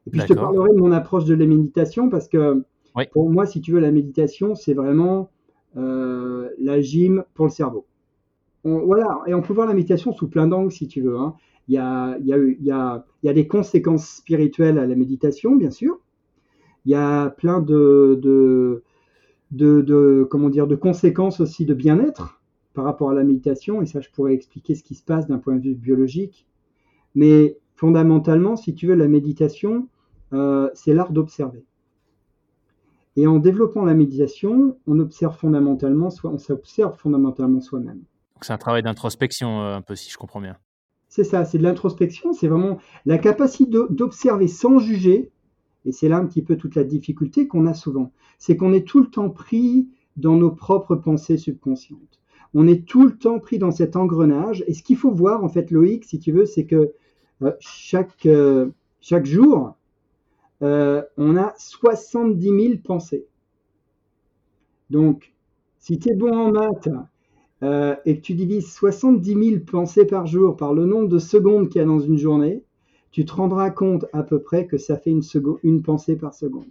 Et 0.07 0.11
puis 0.11 0.21
je 0.21 0.27
te 0.27 0.33
parlerai 0.33 0.71
de 0.75 0.81
mon 0.81 0.91
approche 0.91 1.25
de 1.25 1.35
la 1.35 1.47
méditation 1.47 2.09
parce 2.09 2.29
que 2.29 2.65
pour 3.13 3.31
moi, 3.31 3.47
si 3.47 3.61
tu 3.61 3.73
veux, 3.73 3.81
la 3.81 3.91
méditation, 3.91 4.55
c'est 4.55 4.75
vraiment 4.75 5.31
la 5.75 6.81
gym 6.81 7.25
pour 7.35 7.47
le 7.47 7.51
cerveau 7.51 7.87
voilà, 8.65 9.21
et 9.27 9.35
on 9.35 9.43
peut 9.43 9.53
voir 9.53 9.67
la 9.67 9.75
méditation 9.75 10.13
sous 10.13 10.29
plein 10.29 10.47
d'angles 10.47 10.73
si 10.73 10.89
tu 10.89 11.03
veux. 11.03 11.17
Il, 11.69 11.75
y 11.75 11.79
a, 11.79 13.05
des 13.23 13.47
conséquences 13.47 14.09
spirituelles 14.09 14.79
à 14.79 14.87
la 14.87 14.95
méditation, 14.95 15.55
bien 15.57 15.71
sûr. 15.71 15.99
Il 16.87 16.93
y 16.93 16.95
a 16.95 17.31
plein 17.31 17.61
de 17.61 18.83
conséquences 20.81 21.41
aussi 21.41 21.67
de 21.67 21.75
bien-être 21.75 22.41
par 22.73 22.85
rapport 22.85 23.11
à 23.11 23.15
la 23.15 23.23
méditation, 23.23 23.83
et 23.83 23.87
ça, 23.87 24.01
je 24.01 24.09
pourrais 24.11 24.35
expliquer 24.35 24.75
ce 24.75 24.83
qui 24.83 24.95
se 24.95 25.05
passe 25.05 25.29
d'un 25.29 25.39
point 25.39 25.57
de 25.57 25.63
vue 25.63 25.75
biologique. 25.75 26.47
Mais 27.15 27.59
fondamentalement, 27.77 28.57
si 28.57 28.75
tu 28.75 28.87
veux, 28.87 28.95
la 28.95 29.09
méditation, 29.09 29.89
euh, 30.33 30.69
c'est 30.75 30.95
l'art 30.95 31.13
d'observer. 31.13 31.65
Et 33.17 33.27
en 33.27 33.39
développant 33.39 33.85
la 33.85 33.95
méditation, 33.95 34.77
on 34.87 34.99
observe 34.99 35.37
fondamentalement, 35.37 36.09
on 36.25 36.39
s'observe 36.39 36.97
fondamentalement 36.97 37.61
soi-même 37.61 38.03
c'est 38.45 38.53
un 38.53 38.59
travail 38.59 38.83
d'introspection, 38.83 39.63
euh, 39.63 39.77
un 39.77 39.83
peu, 39.83 39.97
si 39.97 40.11
je 40.11 40.17
comprends 40.17 40.41
bien. 40.41 40.57
C'est 41.09 41.25
ça, 41.25 41.45
c'est 41.45 41.59
de 41.59 41.63
l'introspection, 41.63 42.33
c'est 42.33 42.49
vraiment 42.49 42.79
la 43.07 43.19
capacité 43.19 43.71
d'observer 43.91 44.49
sans 44.49 44.79
juger, 44.79 45.31
et 45.85 45.93
c'est 45.93 46.09
là 46.09 46.17
un 46.17 46.27
petit 46.27 46.43
peu 46.43 46.57
toute 46.57 46.75
la 46.75 46.85
difficulté 46.85 47.47
qu'on 47.47 47.67
a 47.67 47.75
souvent, 47.75 48.13
c'est 48.39 48.57
qu'on 48.57 48.73
est 48.73 48.87
tout 48.87 49.01
le 49.01 49.07
temps 49.07 49.31
pris 49.31 49.89
dans 50.17 50.35
nos 50.35 50.51
propres 50.51 50.97
pensées 50.97 51.39
subconscientes. 51.39 52.21
On 52.53 52.69
est 52.69 52.87
tout 52.87 53.05
le 53.05 53.17
temps 53.17 53.39
pris 53.39 53.59
dans 53.59 53.71
cet 53.71 53.97
engrenage, 53.97 54.65
et 54.67 54.75
ce 54.75 54.83
qu'il 54.83 54.97
faut 54.97 55.11
voir, 55.11 55.45
en 55.45 55.49
fait, 55.49 55.71
Loïc, 55.71 56.05
si 56.05 56.19
tu 56.19 56.33
veux, 56.33 56.47
c'est 56.47 56.67
que 56.67 56.93
euh, 57.43 57.53
chaque, 57.61 58.27
euh, 58.27 58.71
chaque 59.01 59.27
jour, 59.27 59.77
on 60.65 61.37
a 61.37 61.55
70 61.59 62.43
000 62.43 62.79
pensées. 62.83 63.27
Donc, 64.91 65.35
si 65.79 65.99
tu 65.99 66.11
es 66.11 66.15
bon 66.15 66.33
en 66.33 66.53
maths, 66.53 66.89
euh, 67.63 67.97
et 68.05 68.17
que 68.17 68.21
tu 68.21 68.35
divises 68.35 68.71
70 68.73 69.51
000 69.51 69.65
pensées 69.65 70.05
par 70.05 70.27
jour 70.27 70.57
par 70.57 70.75
le 70.75 70.85
nombre 70.85 71.09
de 71.09 71.19
secondes 71.19 71.69
qu'il 71.69 71.81
y 71.81 71.85
a 71.85 71.87
dans 71.87 72.01
une 72.01 72.19
journée, 72.19 72.63
tu 73.11 73.25
te 73.25 73.33
rendras 73.33 73.71
compte 73.71 74.07
à 74.13 74.23
peu 74.23 74.41
près 74.41 74.67
que 74.67 74.77
ça 74.77 74.99
fait 74.99 75.11
une, 75.63 75.83
pensée 75.83 76.17
par 76.17 76.35
seconde. 76.35 76.67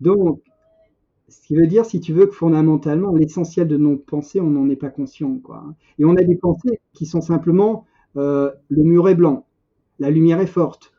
Donc, 0.00 0.40
ce 1.28 1.40
qui 1.46 1.54
veut 1.54 1.66
dire, 1.66 1.84
si 1.84 2.00
tu 2.00 2.12
veux, 2.12 2.26
que 2.26 2.34
fondamentalement, 2.34 3.14
l'essentiel 3.14 3.68
de 3.68 3.76
nos 3.76 3.96
pensées, 3.96 4.40
on 4.40 4.50
n'en 4.50 4.68
est 4.70 4.76
pas 4.76 4.90
conscient. 4.90 5.38
Quoi. 5.38 5.62
Et 5.98 6.04
on 6.04 6.16
a 6.16 6.22
des 6.22 6.36
pensées 6.36 6.80
qui 6.94 7.06
sont 7.06 7.20
simplement 7.20 7.84
euh, 8.16 8.50
le 8.68 8.82
mur 8.82 9.08
est 9.08 9.14
blanc, 9.14 9.46
la 9.98 10.10
lumière 10.10 10.40
est 10.40 10.46
forte, 10.46 10.93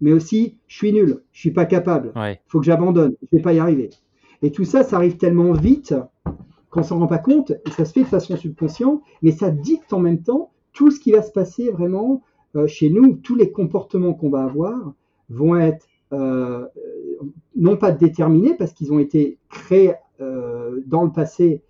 mais 0.00 0.12
aussi 0.12 0.58
je 0.66 0.76
suis 0.76 0.92
nul, 0.92 1.22
je 1.32 1.40
suis 1.40 1.50
pas 1.52 1.66
capable, 1.66 2.12
il 2.16 2.20
Ouais. 2.20 2.40
faut 2.46 2.60
que 2.60 2.66
j'abandonne, 2.66 3.14
je 3.22 3.36
vais 3.36 3.42
pas 3.42 3.52
y 3.52 3.58
arriver. 3.58 3.90
Et 4.42 4.50
tout 4.52 4.64
ça, 4.64 4.82
ça 4.82 4.96
arrive 4.96 5.16
tellement 5.16 5.52
vite 5.52 5.94
qu'on 6.70 6.82
s'en 6.82 6.98
rend 7.00 7.06
pas 7.08 7.18
compte, 7.18 7.50
et 7.66 7.70
ça 7.70 7.84
se 7.84 7.92
fait 7.92 8.02
de 8.02 8.06
façon 8.06 8.36
subconsciente, 8.36 9.02
mais 9.22 9.32
ça 9.32 9.50
dicte 9.50 9.92
en 9.92 9.98
même 10.00 10.22
temps 10.22 10.52
tout 10.72 10.90
ce 10.90 11.00
qui 11.00 11.12
va 11.12 11.20
se 11.22 11.32
passer 11.32 11.70
vraiment 11.70 12.22
euh, 12.56 12.66
chez 12.66 12.90
nous, 12.90 13.14
tous 13.16 13.34
les 13.36 13.50
comportements 13.50 14.14
qu'on 14.14 14.30
va 14.30 14.44
avoir 14.44 14.92
vont 15.28 15.56
être 15.56 15.86
euh, 16.12 16.66
non 17.56 17.76
pas 17.76 17.92
déterminés 17.92 18.54
parce 18.54 18.72
qu'ils 18.72 18.92
ont 18.92 18.98
été 18.98 19.38
créés 19.48 19.94
euh, 20.20 20.80
dans 20.86 21.04
le 21.04 21.12
passé 21.12 21.62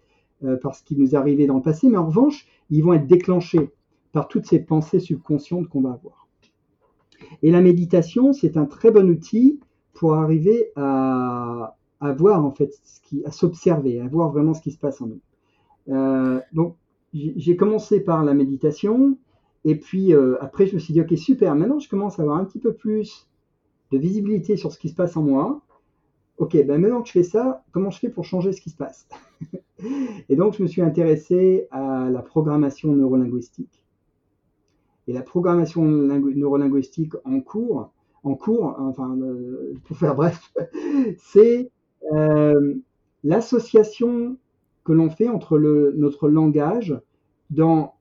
euh, 0.44 0.56
par 0.56 0.74
ce 0.74 0.82
qui 0.82 0.96
nous 0.96 1.14
arrivé 1.16 1.46
dans 1.46 1.56
le 1.56 1.62
passé, 1.62 1.88
mais 1.88 1.98
en 1.98 2.06
revanche, 2.06 2.46
ils 2.70 2.82
vont 2.82 2.92
être 2.94 3.06
déclenchés 3.06 3.70
par 4.12 4.28
toutes 4.28 4.46
ces 4.46 4.58
pensées 4.60 5.00
subconscientes 5.00 5.68
qu'on 5.68 5.82
va 5.82 5.90
avoir. 5.92 6.19
Et 7.42 7.50
la 7.50 7.60
méditation, 7.60 8.32
c'est 8.32 8.56
un 8.56 8.66
très 8.66 8.90
bon 8.90 9.08
outil 9.08 9.60
pour 9.94 10.14
arriver 10.14 10.70
à, 10.76 11.76
voir 12.16 12.44
en 12.44 12.50
fait 12.50 12.72
à 13.24 13.30
s'observer, 13.30 14.00
à 14.00 14.06
voir 14.06 14.30
vraiment 14.30 14.54
ce 14.54 14.62
qui 14.62 14.70
se 14.70 14.78
passe 14.78 15.00
en 15.00 15.08
nous. 15.08 15.20
Euh, 15.88 16.40
donc 16.52 16.76
j'ai 17.12 17.34
j'ai 17.36 17.56
commencé 17.56 18.00
par 18.00 18.24
la 18.24 18.34
méditation, 18.34 19.18
et 19.64 19.74
puis 19.74 20.14
euh, 20.14 20.36
après 20.40 20.66
je 20.66 20.74
me 20.74 20.78
suis 20.78 20.94
dit 20.94 21.00
ok 21.00 21.16
super, 21.18 21.54
maintenant 21.54 21.78
je 21.78 21.88
commence 21.88 22.18
à 22.18 22.22
avoir 22.22 22.38
un 22.38 22.44
petit 22.44 22.60
peu 22.60 22.72
plus 22.72 23.28
de 23.90 23.98
visibilité 23.98 24.56
sur 24.56 24.72
ce 24.72 24.78
qui 24.78 24.88
se 24.88 24.94
passe 24.94 25.16
en 25.16 25.22
moi. 25.22 25.60
Ok, 26.38 26.56
ben 26.64 26.80
maintenant 26.80 27.02
que 27.02 27.08
je 27.08 27.12
fais 27.12 27.22
ça, 27.22 27.62
comment 27.72 27.90
je 27.90 27.98
fais 27.98 28.08
pour 28.08 28.24
changer 28.24 28.52
ce 28.52 28.62
qui 28.62 28.70
se 28.70 28.76
passe? 28.76 29.06
Et 30.30 30.36
donc 30.36 30.56
je 30.56 30.62
me 30.62 30.68
suis 30.68 30.80
intéressé 30.80 31.66
à 31.70 32.08
la 32.10 32.22
programmation 32.22 32.94
neurolinguistique. 32.94 33.79
Et 35.10 35.12
la 35.12 35.22
programmation 35.22 35.84
lingu- 35.84 36.36
neurolinguistique 36.36 37.14
en 37.24 37.40
cours, 37.40 37.90
en 38.22 38.36
cours, 38.36 38.76
enfin 38.78 39.18
euh, 39.20 39.74
pour 39.84 39.96
faire 39.96 40.14
bref, 40.14 40.52
c'est 41.18 41.72
euh, 42.12 42.76
l'association 43.24 44.36
que 44.84 44.92
l'on 44.92 45.10
fait 45.10 45.28
entre 45.28 45.58
le, 45.58 45.94
notre 45.96 46.28
langage 46.28 46.96
dans, 47.50 47.94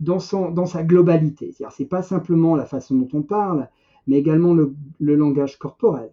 dans, 0.00 0.20
son, 0.20 0.50
dans 0.52 0.66
sa 0.66 0.84
globalité. 0.84 1.52
C'est-à-dire, 1.52 1.76
c'est 1.76 1.86
pas 1.86 2.02
simplement 2.02 2.54
la 2.56 2.66
façon 2.66 2.96
dont 2.96 3.08
on 3.12 3.22
parle, 3.22 3.68
mais 4.06 4.16
également 4.18 4.54
le, 4.54 4.72
le 5.00 5.16
langage 5.16 5.58
corporel. 5.58 6.12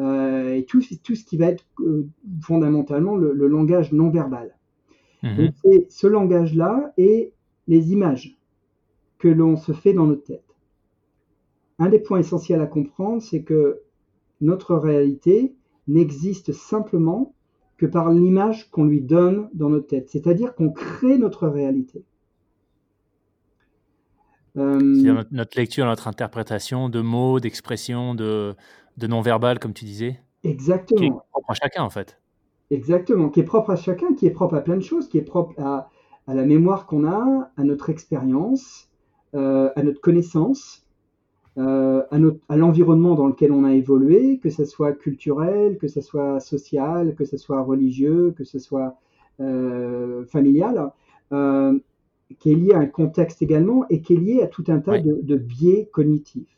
Euh, 0.00 0.54
et 0.54 0.64
tout, 0.64 0.82
tout 1.04 1.14
ce 1.14 1.24
qui 1.24 1.36
va 1.38 1.46
être 1.46 1.64
fondamentalement 2.42 3.16
le, 3.16 3.32
le 3.32 3.46
langage 3.48 3.92
non 3.92 4.10
verbal. 4.10 4.56
Donc, 5.36 5.52
c'est 5.64 5.86
ce 5.90 6.08
langage-là 6.08 6.92
et 6.98 7.32
les 7.68 7.92
images 7.92 8.38
que 9.20 9.28
l'on 9.28 9.56
se 9.56 9.72
fait 9.72 9.92
dans 9.92 10.06
notre 10.06 10.24
tête. 10.24 10.44
Un 11.78 11.88
des 11.88 12.00
points 12.00 12.18
essentiels 12.18 12.60
à 12.60 12.66
comprendre, 12.66 13.22
c'est 13.22 13.42
que 13.42 13.82
notre 14.40 14.74
réalité 14.74 15.54
n'existe 15.86 16.52
simplement 16.52 17.34
que 17.76 17.86
par 17.86 18.10
l'image 18.10 18.70
qu'on 18.70 18.84
lui 18.84 19.00
donne 19.00 19.48
dans 19.54 19.70
notre 19.70 19.86
tête. 19.86 20.08
C'est-à-dire 20.08 20.54
qu'on 20.54 20.70
crée 20.70 21.18
notre 21.18 21.48
réalité. 21.48 22.04
Euh, 24.56 24.78
C'est-à-dire 24.78 25.24
notre, 25.30 25.58
lecture, 25.58 25.86
notre 25.86 26.08
interprétation 26.08 26.88
de 26.88 27.00
mots, 27.00 27.40
d'expressions, 27.40 28.14
de, 28.14 28.54
de 28.96 29.06
non-verbal, 29.06 29.58
comme 29.58 29.72
tu 29.72 29.84
disais, 29.84 30.20
qui 30.42 30.48
est 30.48 30.50
exactement. 30.50 31.24
propre 31.30 31.50
à 31.50 31.54
chacun 31.54 31.82
en 31.82 31.90
fait. 31.90 32.20
Exactement, 32.70 33.28
qui 33.28 33.40
est 33.40 33.44
propre 33.44 33.70
à 33.70 33.76
chacun, 33.76 34.14
qui 34.14 34.26
est 34.26 34.30
propre 34.30 34.56
à 34.56 34.60
plein 34.60 34.76
de 34.76 34.82
choses, 34.82 35.08
qui 35.08 35.18
est 35.18 35.22
propre 35.22 35.58
à, 35.60 35.90
à 36.26 36.34
la 36.34 36.44
mémoire 36.44 36.86
qu'on 36.86 37.04
a, 37.04 37.50
à 37.56 37.64
notre 37.64 37.90
expérience, 37.90 38.89
à 39.34 39.82
notre 39.82 40.00
connaissance, 40.00 40.84
euh, 41.58 42.02
à, 42.48 42.56
l'environnement 42.56 43.16
dans 43.16 43.26
lequel 43.26 43.52
on 43.52 43.64
a 43.64 43.74
évolué, 43.74 44.38
que 44.38 44.50
ce 44.50 44.64
soit 44.64 44.92
culturel, 44.92 45.78
que 45.78 45.88
ce 45.88 46.00
soit 46.00 46.38
social, 46.40 47.14
que 47.16 47.24
ce 47.24 47.36
soit 47.36 47.60
religieux, 47.60 48.32
que 48.36 48.44
ce 48.44 48.58
soit 48.58 48.96
euh, 49.40 50.24
familial, 50.26 50.92
euh, 51.32 51.76
qui 52.38 52.52
est 52.52 52.54
lié 52.54 52.72
à 52.72 52.78
un 52.78 52.86
contexte 52.86 53.42
également 53.42 53.84
et 53.88 54.00
qui 54.00 54.14
est 54.14 54.18
lié 54.18 54.42
à 54.42 54.46
tout 54.46 54.64
un 54.68 54.78
tas 54.78 55.00
de, 55.00 55.18
de 55.22 55.36
biais 55.36 55.88
cognitifs. 55.92 56.56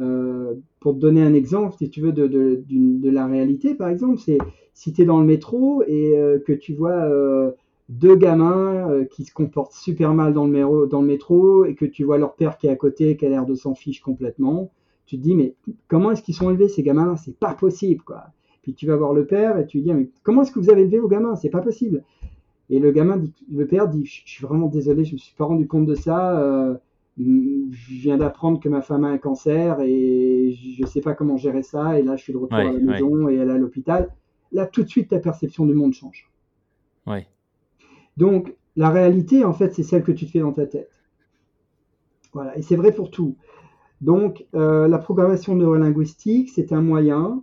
Euh, 0.00 0.54
pour 0.80 0.94
te 0.94 0.98
donner 0.98 1.22
un 1.22 1.34
exemple, 1.34 1.76
si 1.78 1.90
tu 1.90 2.00
veux, 2.00 2.12
de, 2.12 2.26
de, 2.26 3.10
la 3.10 3.26
réalité, 3.26 3.74
par 3.74 3.90
exemple, 3.90 4.18
c'est 4.18 4.38
si 4.72 4.94
tu 4.94 5.02
es 5.02 5.04
dans 5.04 5.20
le 5.20 5.26
métro 5.26 5.82
et 5.86 6.16
euh, 6.16 6.38
que 6.38 6.54
tu 6.54 6.72
vois 6.72 6.92
euh, 6.92 7.50
deux 7.90 8.16
gamins 8.16 8.88
euh, 8.90 9.04
qui 9.04 9.24
se 9.24 9.32
comportent 9.34 9.72
super 9.74 10.14
mal 10.14 10.32
dans 10.32 10.46
le, 10.46 10.52
méro- 10.52 10.86
dans 10.86 11.02
le 11.02 11.06
métro 11.08 11.64
et 11.66 11.74
que 11.74 11.84
tu 11.84 12.04
vois 12.04 12.16
leur 12.18 12.34
père 12.34 12.56
qui 12.56 12.66
est 12.68 12.70
à 12.70 12.76
côté, 12.76 13.16
qui 13.16 13.26
a 13.26 13.28
l'air 13.28 13.44
de 13.44 13.54
s'en 13.54 13.74
fiche 13.74 14.00
complètement, 14.00 14.70
tu 15.06 15.18
te 15.18 15.22
dis, 15.22 15.34
mais 15.34 15.54
comment 15.88 16.12
est-ce 16.12 16.22
qu'ils 16.22 16.36
sont 16.36 16.50
élevés 16.50 16.68
ces 16.68 16.82
gamins-là? 16.82 17.16
C'est 17.16 17.36
pas 17.36 17.52
possible, 17.54 18.02
quoi. 18.02 18.26
Puis 18.62 18.74
tu 18.74 18.86
vas 18.86 18.96
voir 18.96 19.12
le 19.12 19.26
père 19.26 19.58
et 19.58 19.66
tu 19.66 19.78
lui 19.78 19.84
dis, 19.84 19.92
mais 19.92 20.08
comment 20.22 20.42
est-ce 20.42 20.52
que 20.52 20.60
vous 20.60 20.70
avez 20.70 20.82
élevé 20.82 20.98
vos 21.00 21.08
gamins? 21.08 21.34
C'est 21.34 21.50
pas 21.50 21.62
possible. 21.62 22.04
Et 22.70 22.78
le 22.78 22.92
gamin 22.92 23.16
dit, 23.16 23.32
le 23.52 23.66
père 23.66 23.88
dit, 23.88 24.06
je 24.06 24.22
suis 24.24 24.46
vraiment 24.46 24.68
désolé, 24.68 25.04
je 25.04 25.14
me 25.14 25.18
suis 25.18 25.34
pas 25.34 25.44
rendu 25.44 25.66
compte 25.66 25.86
de 25.86 25.96
ça. 25.96 26.40
euh, 26.40 26.74
je 27.18 27.94
viens 28.02 28.16
d'apprendre 28.16 28.60
que 28.60 28.68
ma 28.68 28.82
femme 28.82 29.04
a 29.04 29.08
un 29.08 29.18
cancer 29.18 29.80
et 29.80 30.56
je 30.78 30.86
sais 30.86 31.00
pas 31.00 31.14
comment 31.14 31.36
gérer 31.36 31.64
ça. 31.64 31.98
Et 31.98 32.02
là, 32.02 32.14
je 32.16 32.22
suis 32.22 32.32
de 32.32 32.38
retour 32.38 32.56
Ouais, 32.56 32.68
à 32.68 32.72
la 32.72 32.78
ouais. 32.78 32.80
maison 32.80 33.28
et 33.28 33.34
elle 33.34 33.48
est 33.48 33.52
à 33.52 33.58
l'hôpital. 33.58 34.10
Là, 34.52 34.66
tout 34.66 34.84
de 34.84 34.88
suite, 34.88 35.08
ta 35.08 35.18
perception 35.18 35.66
du 35.66 35.74
monde 35.74 35.92
change. 35.92 36.30
Ouais. 37.06 37.26
Donc, 38.20 38.54
la 38.76 38.90
réalité, 38.90 39.44
en 39.44 39.54
fait, 39.54 39.72
c'est 39.72 39.82
celle 39.82 40.02
que 40.02 40.12
tu 40.12 40.26
te 40.26 40.30
fais 40.30 40.40
dans 40.40 40.52
ta 40.52 40.66
tête. 40.66 40.92
Voilà, 42.34 42.56
et 42.58 42.60
c'est 42.60 42.76
vrai 42.76 42.92
pour 42.92 43.10
tout. 43.10 43.34
Donc, 44.02 44.44
euh, 44.54 44.88
la 44.88 44.98
programmation 44.98 45.56
neurolinguistique, 45.56 46.50
c'est 46.50 46.70
un 46.74 46.82
moyen 46.82 47.42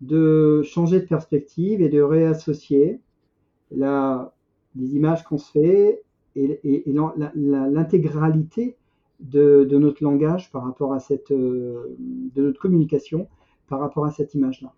de 0.00 0.62
changer 0.64 0.98
de 0.98 1.06
perspective 1.06 1.80
et 1.80 1.88
de 1.88 2.02
réassocier 2.02 3.00
les 3.70 4.96
images 4.96 5.22
qu'on 5.22 5.38
se 5.38 5.52
fait 5.52 6.02
et, 6.34 6.60
l'intégralité 7.36 8.76
de, 9.20 9.64
notre 9.78 10.02
langage 10.02 10.50
par 10.50 10.64
rapport 10.64 10.92
à 10.92 10.98
cette, 10.98 11.30
euh, 11.30 11.96
de 12.34 12.42
notre 12.42 12.58
communication 12.58 13.28
par 13.68 13.78
rapport 13.78 14.06
à 14.06 14.10
cette 14.10 14.34
image-là. 14.34 14.74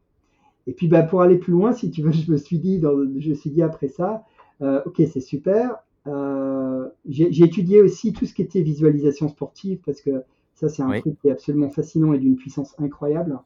Et 0.66 0.74
puis, 0.74 0.88
bah, 0.88 1.02
pour 1.02 1.22
aller 1.22 1.38
plus 1.38 1.52
loin, 1.52 1.72
si 1.72 1.90
tu 1.90 2.02
veux, 2.02 2.12
je 2.12 2.30
me 2.30 2.36
suis 2.36 2.58
dit, 2.58 2.82
je 2.82 3.30
me 3.30 3.34
suis 3.34 3.50
dit 3.50 3.62
après 3.62 3.88
ça, 3.88 4.26
ok, 4.62 5.02
c'est 5.12 5.20
super. 5.20 5.76
Euh, 6.06 6.88
j'ai 7.06 7.44
étudié 7.44 7.80
aussi 7.80 8.12
tout 8.12 8.26
ce 8.26 8.34
qui 8.34 8.42
était 8.42 8.62
visualisation 8.62 9.28
sportive 9.28 9.78
parce 9.84 10.00
que 10.00 10.22
ça, 10.54 10.68
c'est 10.68 10.82
un 10.82 10.90
Oui. 10.90 11.00
truc 11.00 11.18
qui 11.20 11.28
est 11.28 11.32
absolument 11.32 11.70
fascinant 11.70 12.12
et 12.12 12.18
d'une 12.18 12.36
puissance 12.36 12.74
incroyable 12.78 13.38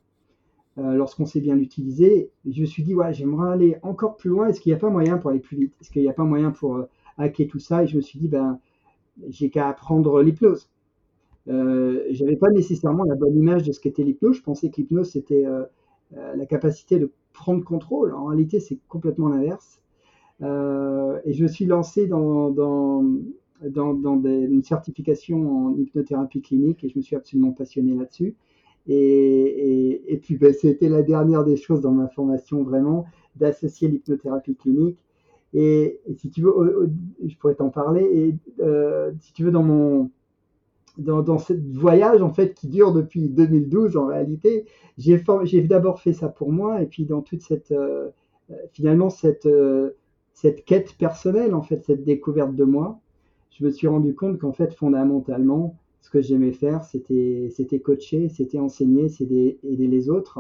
euh, 0.79 0.95
lorsqu'on 0.95 1.27
sait 1.27 1.41
bien 1.41 1.55
l'utiliser. 1.55 2.31
Je 2.47 2.61
me 2.61 2.67
suis 2.67 2.83
dit, 2.83 2.95
ouais, 2.95 3.13
j'aimerais 3.15 3.53
aller 3.53 3.77
encore 3.83 4.17
plus 4.17 4.31
loin. 4.31 4.49
Est-ce 4.49 4.61
qu'il 4.61 4.71
n'y 4.73 4.77
a 4.77 4.81
pas 4.81 4.91
moyen 4.91 5.19
pour 5.19 5.31
aller 5.31 5.41
plus 5.41 5.57
vite? 5.57 5.75
Est-ce 5.81 5.91
qu'il 5.91 6.03
n'y 6.03 6.09
a 6.09 6.13
pas 6.13 6.25
moyen 6.25 6.51
pour 6.51 6.77
euh, 6.77 6.89
hacker 7.19 7.47
tout 7.49 7.59
ça? 7.59 7.85
Et 7.85 7.87
je 7.87 7.97
me 7.97 8.03
suis 8.03 8.19
dit, 8.19 8.29
ben, 8.29 8.59
j'ai 9.29 9.51
qu'à 9.51 9.69
apprendre 9.69 10.23
l'hypnose. 10.23 10.69
Euh, 11.49 12.05
j'avais 12.11 12.37
pas 12.37 12.51
nécessairement 12.51 13.05
la 13.05 13.15
bonne 13.15 13.37
image 13.37 13.63
de 13.63 13.73
ce 13.73 13.81
qu'était 13.81 14.03
l'hypnose. 14.03 14.37
Je 14.37 14.43
pensais 14.43 14.71
que 14.71 14.77
l'hypnose, 14.79 15.11
c'était 15.11 15.47
euh, 15.47 15.65
euh, 16.17 16.37
la 16.37 16.47
capacité 16.47 16.99
de 16.99 17.13
prendre 17.33 17.65
contrôle. 17.65 18.15
En 18.15 18.27
réalité, 18.27 18.61
c'est 18.61 18.79
complètement 18.89 19.29
l'inverse. 19.29 19.81
Euh, 20.43 21.19
et 21.25 21.33
je 21.33 21.43
me 21.43 21.49
suis 21.49 21.65
lancé 21.65 22.07
dans, 22.07 22.53
une 23.63 24.63
certification 24.63 25.67
en 25.67 25.77
hypnothérapie 25.77 26.43
clinique 26.43 26.85
et 26.85 26.89
je 26.89 26.99
me 26.99 27.03
suis 27.03 27.17
absolument 27.17 27.53
passionné 27.53 27.95
là-dessus. 27.95 28.35
Et, 28.89 30.21
puis, 30.23 30.37
ben, 30.37 30.53
c'était 30.53 30.89
la 30.89 31.03
dernière 31.03 31.45
des 31.45 31.57
choses 31.57 31.81
dans 31.81 31.91
ma 31.91 32.09
formation, 32.09 32.63
vraiment, 32.63 33.07
d'associer 33.35 33.89
l'hypnothérapie 33.89 34.55
clinique. 34.55 34.99
Et, 35.55 36.01
si 36.19 36.31
tu 36.31 36.43
veux, 36.43 36.91
je 37.25 37.37
pourrais 37.37 37.55
t'en 37.55 37.71
parler. 37.71 38.03
Et 38.03 38.63
euh, 38.63 39.13
si 39.21 39.33
tu 39.33 39.45
veux, 39.45 39.51
dans 39.51 39.63
mon 39.63 40.11
dans, 40.99 41.23
dans 41.23 41.39
ce 41.39 41.53
voyage 41.53 42.23
en 42.23 42.33
fait 42.33 42.55
qui 42.55 42.69
dure 42.69 42.93
depuis 42.93 43.29
2012 43.29 43.99
en 43.99 44.07
réalité, 44.07 44.65
j'ai 44.97 45.21
d'abord 45.63 46.01
fait 46.01 46.15
ça 46.15 46.29
pour 46.29 46.53
moi 46.53 46.81
et 46.81 46.87
puis 46.87 47.05
dans 47.05 47.21
toute 47.21 47.43
cette 47.43 47.71
euh, 47.73 48.09
finalement 48.73 49.11
cette 49.11 49.47
cette 50.37 50.65
quête 50.67 50.95
personnelle 50.99 51.55
en 51.55 51.63
fait 51.63 51.85
cette 51.85 52.05
découverte 52.05 52.55
de 52.57 52.65
moi, 52.65 53.01
je 53.53 53.65
me 53.67 53.71
suis 53.71 53.89
rendu 53.89 54.15
compte 54.15 54.39
qu'en 54.39 54.53
fait 54.55 54.73
fondamentalement 54.75 55.77
ce 56.03 56.11
que 56.11 56.23
j'aimais 56.23 56.53
faire 56.53 56.85
c'était 56.85 57.49
c'était 57.57 57.81
coacher, 57.81 58.29
c'était 58.31 58.61
enseigner, 58.61 59.09
c'était 59.11 59.59
aider 59.65 59.89
les 59.89 60.11
autres 60.11 60.39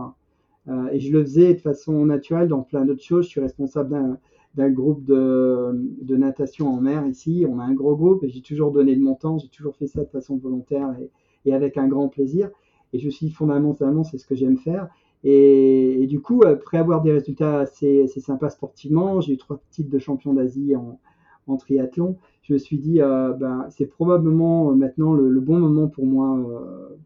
Euh, 0.69 0.88
et 0.93 1.00
je 1.00 1.12
le 1.12 1.23
faisais 1.25 1.55
de 1.55 1.61
façon 1.61 2.07
naturelle 2.07 2.49
dans 2.49 2.62
plein 2.62 2.85
d'autres 2.85 3.03
choses. 3.03 3.25
Je 3.26 3.31
suis 3.31 3.41
responsable 3.41 4.19
d'un 4.55 4.71
groupe 4.71 5.05
de, 5.05 5.73
de 6.03 6.17
natation 6.17 6.69
en 6.69 6.81
mer 6.81 7.07
ici. 7.07 7.47
On 7.49 7.59
a 7.61 7.65
un 7.65 7.75
gros 7.75 7.97
groupe 7.97 8.25
et 8.25 8.29
j'ai 8.29 8.41
toujours 8.43 8.73
donné 8.73 8.97
de 8.97 9.03
mon 9.03 9.15
temps, 9.15 9.38
j'ai 9.38 9.49
toujours 9.49 9.76
fait 9.76 9.87
ça 9.87 10.03
de 10.05 10.11
façon 10.11 10.37
volontaire 10.38 10.88
et, 11.00 11.11
et 11.45 11.55
avec 11.55 11.76
un 11.76 11.88
grand 11.88 12.09
plaisir. 12.09 12.50
Et 12.93 12.99
je 12.99 13.09
suis 13.11 13.31
fondamentalement, 13.31 14.05
c'est 14.05 14.19
ce 14.19 14.26
que 14.26 14.35
j'aime 14.35 14.59
faire. 14.59 14.88
Et, 15.28 16.06
du 16.06 16.21
coup, 16.21 16.42
après 16.47 16.78
avoir 16.78 17.02
des 17.02 17.11
résultats 17.11 17.59
assez, 17.59 18.06
sympas 18.06 18.49
sportivement, 18.49 19.21
j'ai 19.21 19.33
eu 19.33 19.37
trois 19.37 19.61
titres 19.73 19.90
de 19.90 19.99
champion 19.99 20.33
d'Asie 20.33 20.75
en, 20.76 21.56
triathlon, 21.56 22.16
je 22.42 22.52
me 22.52 22.59
suis 22.59 22.78
dit, 22.78 22.99
ben, 23.00 23.66
c'est 23.71 23.87
probablement 23.87 24.73
maintenant 24.76 25.14
le, 25.14 25.40
bon 25.40 25.59
moment 25.59 25.88
pour 25.88 26.06
moi 26.06 26.38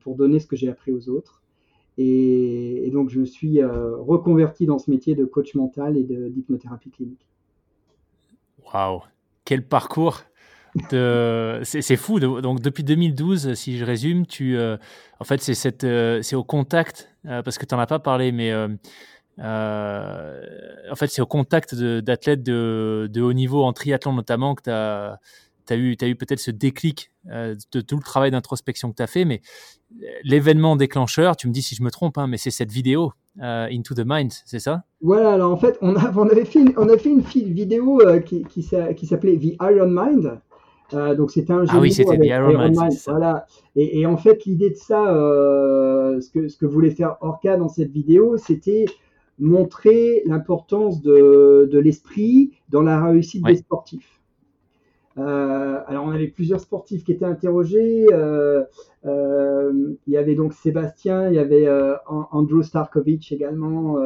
pour 0.01 0.17
donner 0.17 0.39
ce 0.39 0.47
que 0.47 0.55
j'ai 0.55 0.69
appris 0.69 0.93
aux 0.93 1.09
autres. 1.09 1.41
Et, 1.97 2.87
et, 2.87 2.91
donc, 2.91 3.09
je 3.09 3.21
me 3.21 3.25
suis 3.25 3.65
reconverti 3.65 4.67
dans 4.67 4.79
ce 4.79 4.91
métier 4.91 5.15
de 5.15 5.25
coach 5.25 5.55
mental 5.55 5.97
et 5.97 6.03
d'hypnothérapie 6.03 6.91
clinique. 6.91 7.27
Waouh, 8.67 9.01
quel 9.47 9.67
parcours 9.67 10.25
c'est 10.91 11.97
fou. 11.97 12.21
Donc 12.21 12.61
depuis 12.61 12.85
2012, 12.85 13.55
si 13.55 13.79
je 13.79 13.85
résume, 13.85 14.27
tu, 14.27 14.57
euh, 14.57 14.77
en 15.19 15.25
fait, 15.25 15.41
c'est 15.43 15.85
euh, 15.85 16.23
au 16.33 16.45
contact 16.45 17.11
euh, 17.27 17.43
parce 17.43 17.59
que 17.59 17.67
tu 17.67 17.75
n'en 17.75 17.81
as 17.81 17.87
pas 17.87 17.99
parlé, 17.99 18.33
mais 18.33 18.55
en 18.55 18.77
fait, 20.97 21.09
c'est 21.09 21.23
au 21.23 21.27
contact 21.27 21.75
d'athlètes 21.75 22.43
de, 22.43 23.21
haut 23.21 23.33
niveau 23.33 23.65
en 23.65 23.73
triathlon 23.73 24.13
notamment 24.13 24.55
que 24.55 24.63
tu 24.63 24.71
as, 24.71 25.19
eu, 25.77 25.97
peut-être 25.97 26.41
ce 26.41 26.51
déclic 26.51 27.11
de 27.27 27.81
tout 27.81 27.97
le 27.97 28.03
travail 28.03 28.31
d'introspection 28.31 28.91
que 28.91 28.97
tu 28.97 29.03
as 29.03 29.07
fait. 29.07 29.25
Mais 29.25 29.41
l'événement 30.23 30.77
déclencheur, 30.77 31.37
tu 31.37 31.49
me 31.49 31.53
dis 31.53 31.63
si 31.63 31.75
je 31.75 31.83
me 31.83 31.91
trompe, 31.91 32.19
hein, 32.19 32.27
mais 32.27 32.37
c'est 32.37 32.51
cette 32.51 32.73
vidéo 32.73 33.13
Into 33.41 33.95
the 33.95 34.05
Mind, 34.05 34.33
c'est 34.45 34.59
ça? 34.59 34.83
Voilà. 35.01 35.33
Alors 35.33 35.53
en 35.53 35.57
fait, 35.57 35.79
on, 35.81 35.97
a, 35.97 36.09
avait 36.31 36.45
fait 36.45 36.61
une, 36.61 37.53
vidéo 37.53 38.01
qui 38.25 38.63
s'appelait 38.63 39.39
The 39.39 39.57
Iron 39.61 39.89
Mind. 39.89 40.41
Euh, 40.95 41.15
donc 41.15 41.31
c'était 41.31 41.53
un 41.53 41.65
jeu 41.65 41.73
ah 41.75 41.81
oui, 41.81 41.93
c'était 41.93 42.27
Iron 42.27 42.53
Man. 42.53 42.75
Voilà. 43.07 43.47
Et, 43.77 44.01
et, 44.01 44.07
en 44.07 44.17
fait, 44.17 44.45
l'idée 44.45 44.71
de 44.71 44.77
ça, 44.77 45.15
euh, 45.15 46.21
ce, 46.21 46.31
que, 46.31 46.49
ce 46.49 46.57
que 46.57 46.67
voulait 46.67 46.91
faire 46.91 47.17
Orca 47.21 47.57
dans 47.57 47.69
cette 47.69 47.91
vidéo, 47.91 48.37
c'était 48.37 48.87
montrer 49.39 50.23
l'importance 50.27 51.01
de, 51.01 51.69
de 51.71 51.79
l'esprit 51.79 52.53
dans 52.69 52.83
la 52.83 53.03
réussite 53.03 53.45
des 53.45 53.57
sportifs. 53.57 54.21
Euh, 55.19 55.81
alors 55.87 56.05
on 56.05 56.11
avait 56.11 56.29
plusieurs 56.29 56.61
sportifs 56.61 57.05
qui 57.05 57.13
étaient 57.13 57.25
interrogés. 57.25 58.07
Il 59.05 59.97
y 60.07 60.17
avait 60.17 60.35
donc 60.35 60.53
Sébastien, 60.53 61.29
il 61.29 61.35
y 61.35 61.39
avait 61.39 61.69
Andrew 62.07 62.63
Starkovich 62.63 63.33
également, 63.33 63.97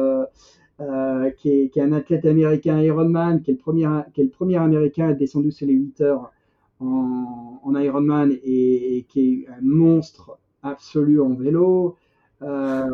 qui 1.37 1.49
est, 1.49 1.69
qui, 1.69 1.79
est, 1.79 1.83
un 1.83 1.91
athlète 1.91 2.25
américain 2.25 2.79
Ironman, 2.79 3.41
qui 3.41 3.51
est 3.51 3.55
le 3.55 3.59
premier, 3.59 3.87
qui 4.13 4.21
est 4.21 4.25
le 4.25 4.29
premier 4.29 4.57
américain 4.57 5.07
à 5.07 5.11
être 5.11 5.17
descendu 5.17 5.51
sur 5.51 5.67
les 5.67 5.73
8 5.73 6.01
heures 6.01 6.31
en, 6.79 7.75
Ironman 7.75 8.31
et, 8.43 9.05
qui 9.09 9.43
est 9.43 9.47
un 9.49 9.61
monstre 9.61 10.37
absolu 10.63 11.19
en 11.21 11.33
vélo. 11.33 11.95
Euh, 12.41 12.85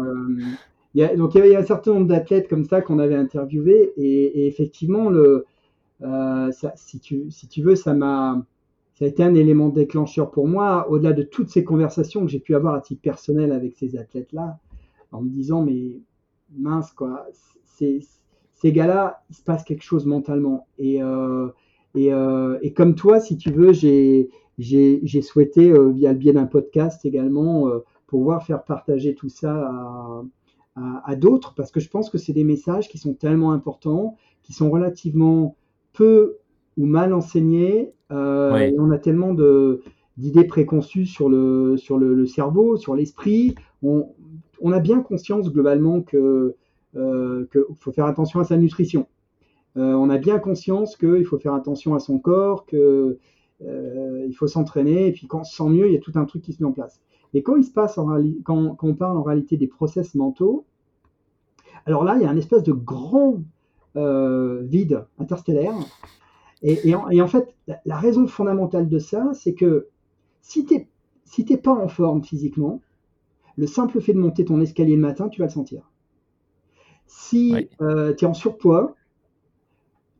donc 0.94 1.36
il 1.36 1.40
y 1.40 1.42
avait 1.42 1.56
un 1.56 1.64
certain 1.64 1.94
nombre 1.94 2.08
d'athlètes 2.08 2.48
comme 2.48 2.66
ça 2.66 2.82
qu'on 2.82 3.00
avait 3.00 3.16
interviewé 3.16 3.94
et, 3.98 4.48
effectivement 4.48 5.10
le, 5.10 5.46
euh, 6.02 6.52
si, 6.76 7.00
tu, 7.00 7.32
si 7.32 7.48
tu 7.48 7.62
veux 7.62 7.76
ça 7.76 7.94
m'a 7.94 8.44
ça 8.94 9.06
a 9.06 9.08
été 9.08 9.24
un 9.24 9.34
élément 9.34 9.70
déclencheur 9.70 10.30
pour 10.30 10.48
moi 10.48 10.90
au-delà 10.90 11.14
de 11.14 11.24
toutes 11.24 11.50
ces 11.50 11.64
conversations 11.64 12.22
que 12.22 12.28
j'ai 12.28 12.40
pu 12.40 12.56
avoir 12.56 12.76
à 12.76 12.82
titre 12.82 13.02
personnel 13.02 13.52
avec 13.52 13.76
ces 13.78 13.98
athlètes 13.98 14.34
là 14.34 14.60
en 15.12 15.22
me 15.22 15.30
disant 15.30 15.64
mais 15.64 16.02
mince 16.58 16.92
quoi 16.92 17.26
ces, 17.66 18.02
ces 18.54 18.72
gars-là 18.74 19.24
il 19.30 19.36
se 19.36 19.44
passe 19.44 19.64
quelque 19.64 19.84
chose 19.84 20.06
mentalement 20.06 20.68
et 20.78 21.02
euh, 21.02 21.48
et, 21.96 22.14
euh, 22.14 22.58
et, 22.62 22.74
comme 22.74 22.96
toi, 22.96 23.20
si 23.20 23.38
tu 23.38 23.52
veux, 23.52 23.74
j'ai 23.74 24.30
souhaité, 25.22 25.70
euh, 25.72 25.90
via 25.90 26.12
le 26.12 26.18
biais 26.18 26.34
d'un 26.34 26.46
podcast 26.46 27.06
également, 27.06 27.68
euh, 27.68 27.80
pouvoir 28.08 28.46
faire 28.46 28.64
partager 28.64 29.16
tout 29.16 29.30
ça 29.30 29.54
à, 29.54 30.24
à, 30.76 31.04
à 31.06 31.16
d'autres, 31.16 31.54
parce 31.56 31.72
que 31.72 31.80
je 31.80 31.90
pense 31.90 32.10
que 32.10 32.18
c'est 32.18 32.34
des 32.34 32.44
messages 32.44 32.88
qui 32.90 32.98
sont 32.98 33.14
tellement 33.14 33.52
importants, 33.52 34.16
qui 34.44 34.54
sont 34.54 34.70
relativement 34.70 35.56
peu 35.94 36.38
ou 36.78 36.86
mal 36.86 37.14
enseignés, 37.14 37.92
euh, 38.12 38.56
et 38.58 38.76
on 38.80 38.92
a 38.92 38.98
tellement 38.98 39.34
d'idées 40.18 40.44
préconçues 40.44 41.06
sur 41.06 41.30
le, 41.30 41.78
sur 41.78 41.98
le, 41.98 42.14
le 42.14 42.26
cerveau, 42.26 42.78
sur 42.78 42.96
l'esprit. 42.96 43.56
On, 43.84 44.10
on, 44.62 44.72
a 44.72 44.80
bien 44.80 45.02
conscience 45.02 45.52
globalement 45.52 46.02
que 46.02 46.56
euh, 46.96 47.48
qu'il 47.52 47.76
faut 47.78 47.92
faire 47.92 48.06
attention 48.06 48.40
à 48.40 48.44
sa 48.44 48.58
nutrition. 48.58 49.08
Euh, 49.78 49.94
on 49.94 50.10
a 50.10 50.18
bien 50.18 50.40
conscience 50.40 50.98
qu'il 50.98 51.26
faut 51.26 51.40
faire 51.40 51.54
attention 51.54 51.96
à 51.96 52.00
son 52.00 52.20
corps, 52.20 52.66
qu'il 52.66 52.80
euh, 53.62 54.32
faut 54.34 54.48
s'entraîner, 54.48 55.08
et 55.08 55.12
puis 55.12 55.28
quand 55.28 55.42
on 55.42 55.44
se 55.44 55.56
sent 55.56 55.70
mieux, 55.70 55.88
il 55.88 55.94
y 55.94 55.98
a 55.98 56.00
tout 56.00 56.14
un 56.16 56.26
truc 56.26 56.42
qui 56.42 56.54
se 56.54 56.62
met 56.62 56.70
en 56.70 56.74
place. 56.74 57.02
Et 57.34 57.44
quand 57.44 57.56
il 57.56 57.64
se 57.64 57.72
passe, 57.72 57.98
en 57.98 58.08
quand, 58.44 58.76
quand, 58.76 58.88
on 58.88 58.96
parle 58.96 59.18
en 59.18 59.24
réalité 59.24 59.56
des 59.56 59.68
process 59.68 60.16
mentaux, 60.16 60.66
alors 61.86 62.04
là, 62.04 62.16
il 62.18 62.22
y 62.22 62.26
a 62.26 62.30
un 62.30 62.38
espèce 62.38 62.64
de 62.64 62.74
grand 62.74 63.42
euh, 63.96 64.62
vide 64.64 65.06
interstellaire. 65.20 65.74
Et, 66.62 66.90
et, 66.90 66.96
en, 66.96 67.10
et, 67.10 67.22
en, 67.22 67.28
fait, 67.28 67.56
la, 67.68 67.80
la, 67.86 67.98
raison 67.98 68.28
fondamentale 68.28 68.88
de 68.88 69.00
ça, 69.00 69.32
c'est 69.34 69.54
que 69.54 69.88
si 70.42 70.66
tu 70.66 70.76
n'es 70.76 70.88
si 71.24 71.44
pas 71.58 71.72
en 71.72 71.88
forme 71.88 72.24
physiquement, 72.24 72.82
le 73.58 73.68
simple 73.68 74.00
fait 74.02 74.14
de 74.14 74.20
monter 74.20 74.46
ton 74.46 74.62
escalier 74.62 74.96
le 74.96 75.02
matin, 75.02 75.30
tu 75.30 75.42
vas 75.42 75.48
le 75.48 75.52
sentir. 75.52 75.90
Si 77.08 77.52
oui. 77.54 77.70
euh, 77.82 78.14
tu 78.14 78.26
es 78.26 78.28
en 78.28 78.34
surpoids, 78.34 78.96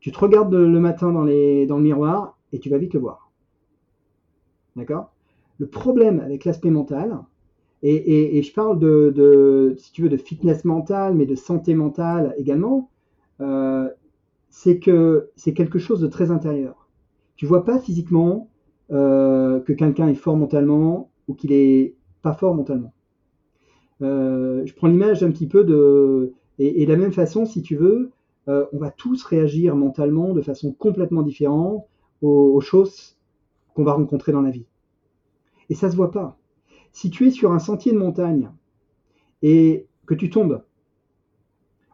tu 0.02 0.10
te 0.10 0.18
regardes 0.18 0.52
le 0.52 0.80
matin 0.80 1.12
dans, 1.12 1.22
le 1.22 1.78
miroir 1.78 2.36
et 2.52 2.58
tu 2.58 2.68
vas 2.68 2.76
vite 2.76 2.92
le 2.92 3.00
voir. 3.00 3.30
D'accord? 4.74 5.12
Le 5.58 5.68
problème 5.68 6.18
avec 6.18 6.44
l'aspect 6.44 6.70
mental, 6.70 7.20
et, 7.84 8.42
je 8.42 8.52
parle 8.52 8.80
de, 8.80 9.74
si 9.78 9.92
tu 9.92 10.02
veux, 10.02 10.08
de 10.08 10.16
fitness 10.16 10.64
mental, 10.64 11.14
mais 11.14 11.24
de 11.24 11.36
santé 11.36 11.74
mentale 11.74 12.34
également, 12.36 12.90
euh, 13.40 13.88
c'est 14.50 14.80
que 14.80 15.30
c'est 15.36 15.54
quelque 15.54 15.78
chose 15.78 16.00
de 16.00 16.08
très 16.08 16.32
intérieur. 16.32 16.88
Tu 17.36 17.46
vois 17.46 17.64
pas 17.64 17.78
physiquement 17.78 18.48
euh, 18.90 19.60
que 19.60 19.72
quelqu'un 19.72 20.08
est 20.08 20.14
fort 20.14 20.36
mentalement 20.36 21.10
ou 21.28 21.34
qu'il 21.34 21.52
est 21.52 21.94
pas 22.22 22.34
fort 22.34 22.56
mentalement. 22.56 22.92
Euh, 24.02 24.66
je 24.66 24.74
prends 24.74 24.88
l'image 24.88 25.22
un 25.22 25.30
petit 25.30 25.46
peu 25.46 25.62
de 25.62 26.32
et, 26.58 26.86
de 26.86 26.90
la 26.90 26.98
même 26.98 27.12
façon, 27.12 27.46
si 27.46 27.62
tu 27.62 27.76
veux, 27.76 28.10
euh, 28.48 28.66
on 28.72 28.78
va 28.78 28.90
tous 28.90 29.24
réagir 29.24 29.76
mentalement 29.76 30.32
de 30.32 30.42
façon 30.42 30.72
complètement 30.72 31.22
différente 31.22 31.86
aux, 32.20 32.52
aux 32.54 32.60
choses 32.60 33.16
qu'on 33.74 33.84
va 33.84 33.92
rencontrer 33.92 34.32
dans 34.32 34.42
la 34.42 34.50
vie. 34.50 34.66
Et 35.70 35.74
ça 35.74 35.90
se 35.90 35.96
voit 35.96 36.10
pas. 36.10 36.36
Si 36.92 37.10
tu 37.10 37.26
es 37.26 37.30
sur 37.30 37.52
un 37.52 37.58
sentier 37.58 37.92
de 37.92 37.98
montagne 37.98 38.50
et 39.42 39.86
que 40.06 40.14
tu 40.14 40.28
tombes, 40.28 40.62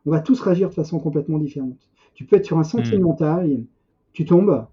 on 0.07 0.11
va 0.11 0.21
tous 0.21 0.41
réagir 0.41 0.71
de 0.71 0.75
façon 0.75 0.99
complètement 0.99 1.39
différente. 1.39 1.89
Tu 2.15 2.25
peux 2.25 2.37
être 2.37 2.47
sur 2.47 2.59
un 2.59 2.65
sentier 2.65 2.97
mmh. 2.97 3.01
de 3.01 3.05
montagne, 3.05 3.65
tu 4.13 4.25
tombes, 4.25 4.67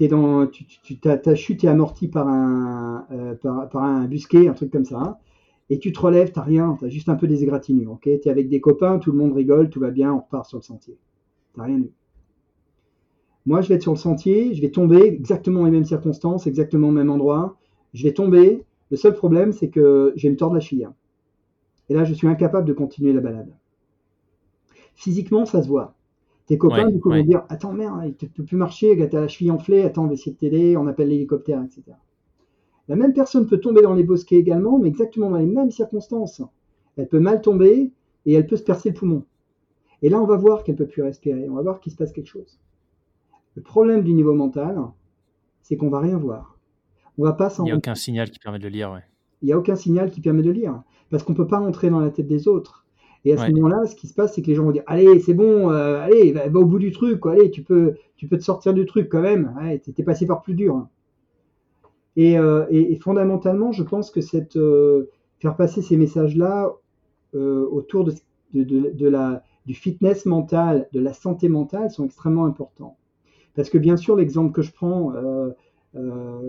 es 0.00 0.08
dans, 0.08 0.46
tu, 0.46 0.64
tu, 0.64 0.98
ta, 0.98 1.16
ta 1.16 1.34
chute 1.34 1.64
est 1.64 1.68
amortie 1.68 2.08
par 2.08 2.28
un, 2.28 3.06
euh, 3.10 3.34
par, 3.34 3.68
par, 3.68 3.82
un 3.82 4.04
busquet, 4.04 4.48
un 4.48 4.52
truc 4.52 4.70
comme 4.70 4.84
ça 4.84 5.20
et 5.70 5.78
tu 5.78 5.92
te 5.92 6.00
relèves, 6.00 6.32
t'as 6.32 6.42
rien, 6.42 6.76
t'as 6.80 6.88
juste 6.88 7.08
un 7.08 7.14
peu 7.14 7.26
des 7.26 7.42
égratignures, 7.42 7.92
ok? 7.92 8.08
T'es 8.22 8.30
avec 8.30 8.48
des 8.48 8.60
copains, 8.60 8.98
tout 8.98 9.12
le 9.12 9.18
monde 9.18 9.34
rigole, 9.34 9.68
tout 9.68 9.80
va 9.80 9.90
bien, 9.90 10.12
on 10.12 10.20
repart 10.20 10.46
sur 10.46 10.58
le 10.58 10.62
sentier. 10.62 10.96
T'as 11.54 11.64
rien 11.64 11.78
eu. 11.78 11.90
Moi, 13.44 13.60
je 13.60 13.68
vais 13.68 13.76
être 13.76 13.82
sur 13.82 13.92
le 13.92 13.98
sentier, 13.98 14.54
je 14.54 14.60
vais 14.60 14.70
tomber 14.70 14.98
exactement 14.98 15.64
les 15.64 15.70
mêmes 15.70 15.84
circonstances, 15.84 16.46
exactement 16.46 16.88
au 16.88 16.92
même 16.92 17.10
endroit. 17.10 17.56
Je 17.94 18.04
vais 18.04 18.12
tomber. 18.12 18.64
Le 18.90 18.96
seul 18.96 19.14
problème, 19.14 19.52
c'est 19.52 19.68
que 19.68 20.12
je 20.16 20.22
vais 20.22 20.30
me 20.30 20.36
tordre 20.36 20.54
la 20.54 20.60
cheville. 20.60 20.88
Et 21.88 21.94
là, 21.94 22.04
je 22.04 22.14
suis 22.14 22.26
incapable 22.26 22.66
de 22.66 22.72
continuer 22.72 23.12
la 23.12 23.20
balade. 23.20 23.52
Physiquement, 24.94 25.46
ça 25.46 25.62
se 25.62 25.68
voit. 25.68 25.94
Tes 26.46 26.58
copains, 26.58 26.86
ouais, 26.86 26.92
du 26.92 27.00
coup, 27.00 27.10
ouais. 27.10 27.20
vont 27.20 27.26
dire 27.26 27.44
Attends, 27.48 27.72
merde, 27.72 28.14
tu 28.18 28.28
peux 28.28 28.42
plus 28.42 28.56
marcher, 28.56 28.96
t'as 29.08 29.20
la 29.20 29.28
cheville 29.28 29.50
enflée, 29.50 29.82
attends, 29.82 30.04
on 30.04 30.08
va 30.08 30.14
essayer 30.14 30.32
de 30.32 30.38
t'aider, 30.38 30.76
on 30.76 30.86
appelle 30.86 31.08
l'hélicoptère, 31.08 31.62
etc. 31.62 31.96
La 32.88 32.96
même 32.96 33.12
personne 33.12 33.46
peut 33.46 33.58
tomber 33.58 33.82
dans 33.82 33.94
les 33.94 34.02
bosquets 34.02 34.36
également, 34.36 34.78
mais 34.78 34.88
exactement 34.88 35.30
dans 35.30 35.36
les 35.36 35.46
mêmes 35.46 35.70
circonstances. 35.70 36.42
Elle 36.96 37.08
peut 37.08 37.20
mal 37.20 37.42
tomber 37.42 37.92
et 38.26 38.32
elle 38.32 38.46
peut 38.46 38.56
se 38.56 38.62
percer 38.62 38.90
le 38.90 38.94
poumon. 38.94 39.24
Et 40.02 40.08
là, 40.08 40.20
on 40.20 40.26
va 40.26 40.36
voir 40.36 40.64
qu'elle 40.64 40.76
peut 40.76 40.86
plus 40.86 41.02
respirer. 41.02 41.48
On 41.48 41.54
va 41.54 41.62
voir 41.62 41.80
qu'il 41.80 41.92
se 41.92 41.96
passe 41.96 42.12
quelque 42.12 42.28
chose. 42.28 42.58
Le 43.56 43.62
problème 43.62 44.02
du 44.02 44.14
niveau 44.14 44.34
mental, 44.34 44.78
c'est 45.62 45.76
qu'on 45.76 45.90
va 45.90 46.00
rien 46.00 46.16
voir. 46.16 46.58
On 47.18 47.24
va 47.24 47.32
pas 47.32 47.52
Il 47.58 47.64
n'y 47.64 47.72
a 47.72 47.76
aucun 47.76 47.94
signal 47.94 48.30
qui 48.30 48.38
permet 48.38 48.58
de 48.58 48.64
le 48.64 48.70
lire. 48.70 48.92
Ouais. 48.92 49.02
Il 49.42 49.46
n'y 49.46 49.52
a 49.52 49.58
aucun 49.58 49.76
signal 49.76 50.10
qui 50.10 50.20
permet 50.20 50.42
de 50.42 50.50
lire. 50.50 50.82
Parce 51.10 51.22
qu'on 51.22 51.32
ne 51.32 51.36
peut 51.36 51.46
pas 51.46 51.58
rentrer 51.58 51.90
dans 51.90 52.00
la 52.00 52.10
tête 52.10 52.28
des 52.28 52.48
autres. 52.48 52.86
Et 53.24 53.32
à 53.32 53.36
ce 53.36 53.42
ouais. 53.42 53.50
moment-là, 53.50 53.86
ce 53.86 53.96
qui 53.96 54.06
se 54.06 54.14
passe, 54.14 54.34
c'est 54.34 54.42
que 54.42 54.46
les 54.46 54.54
gens 54.54 54.62
vont 54.64 54.70
dire 54.70 54.84
Allez, 54.86 55.18
c'est 55.20 55.34
bon, 55.34 55.70
euh, 55.70 56.00
allez, 56.00 56.32
va, 56.32 56.48
va, 56.48 56.58
au 56.60 56.64
bout 56.64 56.78
du 56.78 56.92
truc, 56.92 57.20
quoi. 57.20 57.32
allez, 57.32 57.50
tu 57.50 57.62
peux, 57.62 57.94
tu 58.16 58.28
peux 58.28 58.38
te 58.38 58.44
sortir 58.44 58.72
du 58.74 58.86
truc 58.86 59.08
quand 59.08 59.20
même. 59.20 59.54
Ouais, 59.60 59.78
T'es 59.78 60.02
passé 60.04 60.26
par 60.26 60.42
plus 60.42 60.54
dur. 60.54 60.86
Et, 62.18 62.36
euh, 62.36 62.66
et, 62.68 62.96
fondamentalement, 62.96 63.70
je 63.70 63.84
pense 63.84 64.10
que 64.10 64.18
euh, 64.58 65.08
faire 65.38 65.54
passer 65.54 65.82
ces 65.82 65.96
messages-là 65.96 66.74
euh, 67.36 67.64
autour 67.70 68.04
de, 68.04 68.12
du 69.66 69.74
fitness 69.74 70.26
mental, 70.26 70.88
de 70.92 70.98
la 70.98 71.12
santé 71.12 71.48
mentale 71.48 71.92
sont 71.92 72.04
extrêmement 72.04 72.44
importants. 72.44 72.96
Parce 73.54 73.70
que 73.70 73.78
bien 73.78 73.96
sûr, 73.96 74.16
l'exemple 74.16 74.50
que 74.50 74.62
je 74.62 74.72
prends, 74.72 75.12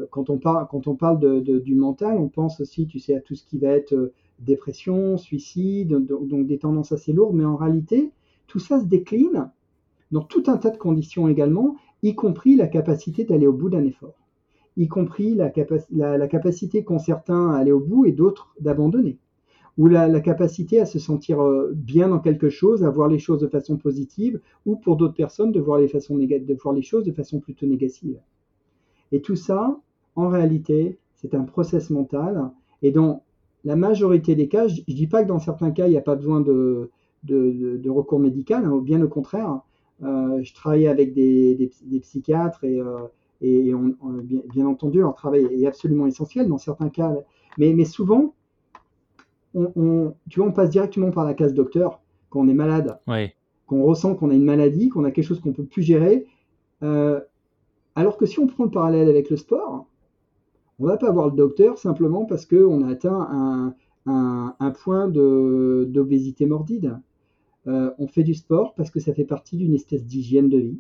quand, 0.10 0.30
on 0.32 0.40
parle, 0.40 0.68
quand 0.72 0.88
on 0.88 0.96
parle 0.96 1.44
du 1.44 1.76
mental, 1.76 2.18
on 2.18 2.30
pense 2.30 2.60
aussi, 2.62 2.88
tu 2.88 2.98
sais, 2.98 3.16
à 3.16 3.22
tout 3.22 3.36
ce 3.36 3.46
qui 3.46 3.60
va 3.60 3.70
être 3.70 4.12
dépression, 4.40 5.18
suicide, 5.18 5.90
donc 6.08 6.48
des 6.48 6.58
tendances 6.58 6.92
assez 6.92 7.14
lourdes, 7.14 7.36
mais 7.36 7.46
en 7.46 7.56
réalité, 7.58 8.12
tout 8.48 8.60
ça 8.60 8.80
se 8.80 8.86
décline 8.86 9.52
dans 10.12 10.24
tout 10.24 10.44
un 10.48 10.58
tas 10.58 10.72
de 10.72 10.78
conditions 10.78 11.28
également, 11.28 11.76
y 12.02 12.16
compris 12.16 12.56
la 12.56 12.68
capacité 12.68 13.24
d'aller 13.24 13.46
au 13.46 13.54
bout 13.54 13.70
d'un 13.70 13.84
effort, 13.84 14.16
y 14.80 14.88
compris 14.88 15.36
la, 15.36 15.50
capacité 16.28 16.84
qu'ont 16.86 17.00
certains 17.00 17.52
à 17.52 17.58
aller 17.58 17.74
au 17.74 17.82
bout 17.82 18.06
et 18.06 18.14
d'autres 18.14 18.56
d'abandonner, 18.62 19.18
ou 19.78 19.88
la, 19.88 20.22
capacité 20.22 20.80
à 20.80 20.86
se 20.86 21.00
sentir 21.00 21.42
euh, 21.42 21.72
bien 21.76 22.08
dans 22.08 22.20
quelque 22.20 22.50
chose, 22.50 22.84
à 22.86 22.90
voir 22.90 23.10
les 23.10 23.20
choses 23.20 23.42
de 23.42 23.48
façon 23.48 23.76
positive, 23.76 24.40
ou 24.66 24.78
pour 24.78 24.96
d'autres 24.96 25.16
personnes 25.16 25.52
de 25.52 25.60
voir, 25.60 25.80
les 25.80 25.90
façons 25.90 26.18
de 26.18 26.54
voir 26.64 26.74
les 26.74 26.82
choses 26.82 27.04
de 27.04 27.12
façon 27.12 27.42
plutôt 27.42 27.66
négative. 27.66 28.20
Et 29.12 29.22
tout 29.22 29.36
ça, 29.36 29.78
en 30.16 30.30
réalité, 30.30 30.98
c'est 31.16 31.36
un 31.36 31.44
process 31.44 31.90
mental, 31.90 32.50
et 32.82 32.92
dans 32.92 33.24
la 33.66 33.76
majorité 33.76 34.34
des 34.36 34.48
cas, 34.48 34.70
je 34.70 34.82
ne 34.88 34.96
dis 34.96 35.08
pas 35.08 35.24
que 35.24 35.28
dans 35.28 35.40
certains 35.40 35.72
cas, 35.72 35.88
il 35.88 35.92
n'y 35.92 35.98
a 35.98 36.02
pas 36.02 36.16
besoin 36.16 36.40
de, 36.40 36.90
recours 37.90 38.20
médical, 38.20 38.64
hein, 38.64 38.80
bien 38.82 39.02
au 39.02 39.10
contraire. 39.10 39.60
Euh, 40.04 40.42
je 40.42 40.54
travaille 40.54 40.88
avec 40.88 41.14
des, 41.14 41.70
psychiatres 42.02 42.64
et, 42.64 42.80
euh, 42.80 43.00
et 43.42 43.74
bien, 44.54 44.66
entendu, 44.66 45.00
leur 45.00 45.16
travail 45.16 45.46
est 45.46 45.66
absolument 45.66 46.08
essentiel 46.08 46.48
dans 46.48 46.58
certains 46.58 46.90
cas. 46.90 47.14
Mais, 47.58 47.74
mais 47.74 47.86
souvent, 47.86 48.34
on, 49.54 50.14
tu 50.30 50.40
vois, 50.40 50.50
on 50.50 50.52
passe 50.52 50.70
directement 50.70 51.12
par 51.12 51.26
la 51.26 51.34
case 51.34 51.54
docteur 51.54 52.02
quand 52.30 52.42
on 52.42 52.48
est 52.48 52.54
malade, 52.54 53.00
qu'on 53.66 53.84
ressent 53.84 54.16
qu'on 54.16 54.30
a 54.30 54.34
une 54.34 54.44
maladie, 54.44 54.90
qu'on 54.90 55.04
a 55.04 55.12
quelque 55.12 55.26
chose 55.26 55.40
qu'on 55.40 55.54
peut 55.54 55.66
plus 55.66 55.82
gérer. 55.82 56.26
Euh, 56.84 57.20
alors 57.96 58.18
que 58.18 58.26
si 58.26 58.40
on 58.40 58.48
prend 58.48 58.66
le 58.66 58.72
parallèle 58.72 59.10
avec 59.10 59.30
le 59.30 59.38
sport, 59.38 59.88
on 60.80 60.86
va 60.86 60.98
pas 60.98 61.12
voir 61.12 61.28
le 61.28 61.36
docteur 61.36 61.78
simplement 61.78 62.26
parce 62.26 62.46
qu'on 62.46 62.84
a 62.84 62.92
atteint 62.92 63.28
un, 63.32 63.74
un, 64.06 64.56
un 64.60 64.72
point 64.72 65.08
d'obésité 65.08 66.46
morbide. 66.46 67.00
Euh, 67.68 67.92
on 68.00 68.08
fait 68.08 68.24
du 68.24 68.34
sport 68.34 68.74
parce 68.76 68.90
que 68.90 69.00
ça 69.00 69.14
fait 69.14 69.26
partie 69.26 69.58
d'une 69.58 69.74
espèce 69.74 70.06
d'hygiène 70.06 70.50
de 70.50 70.58
vie. 70.58 70.80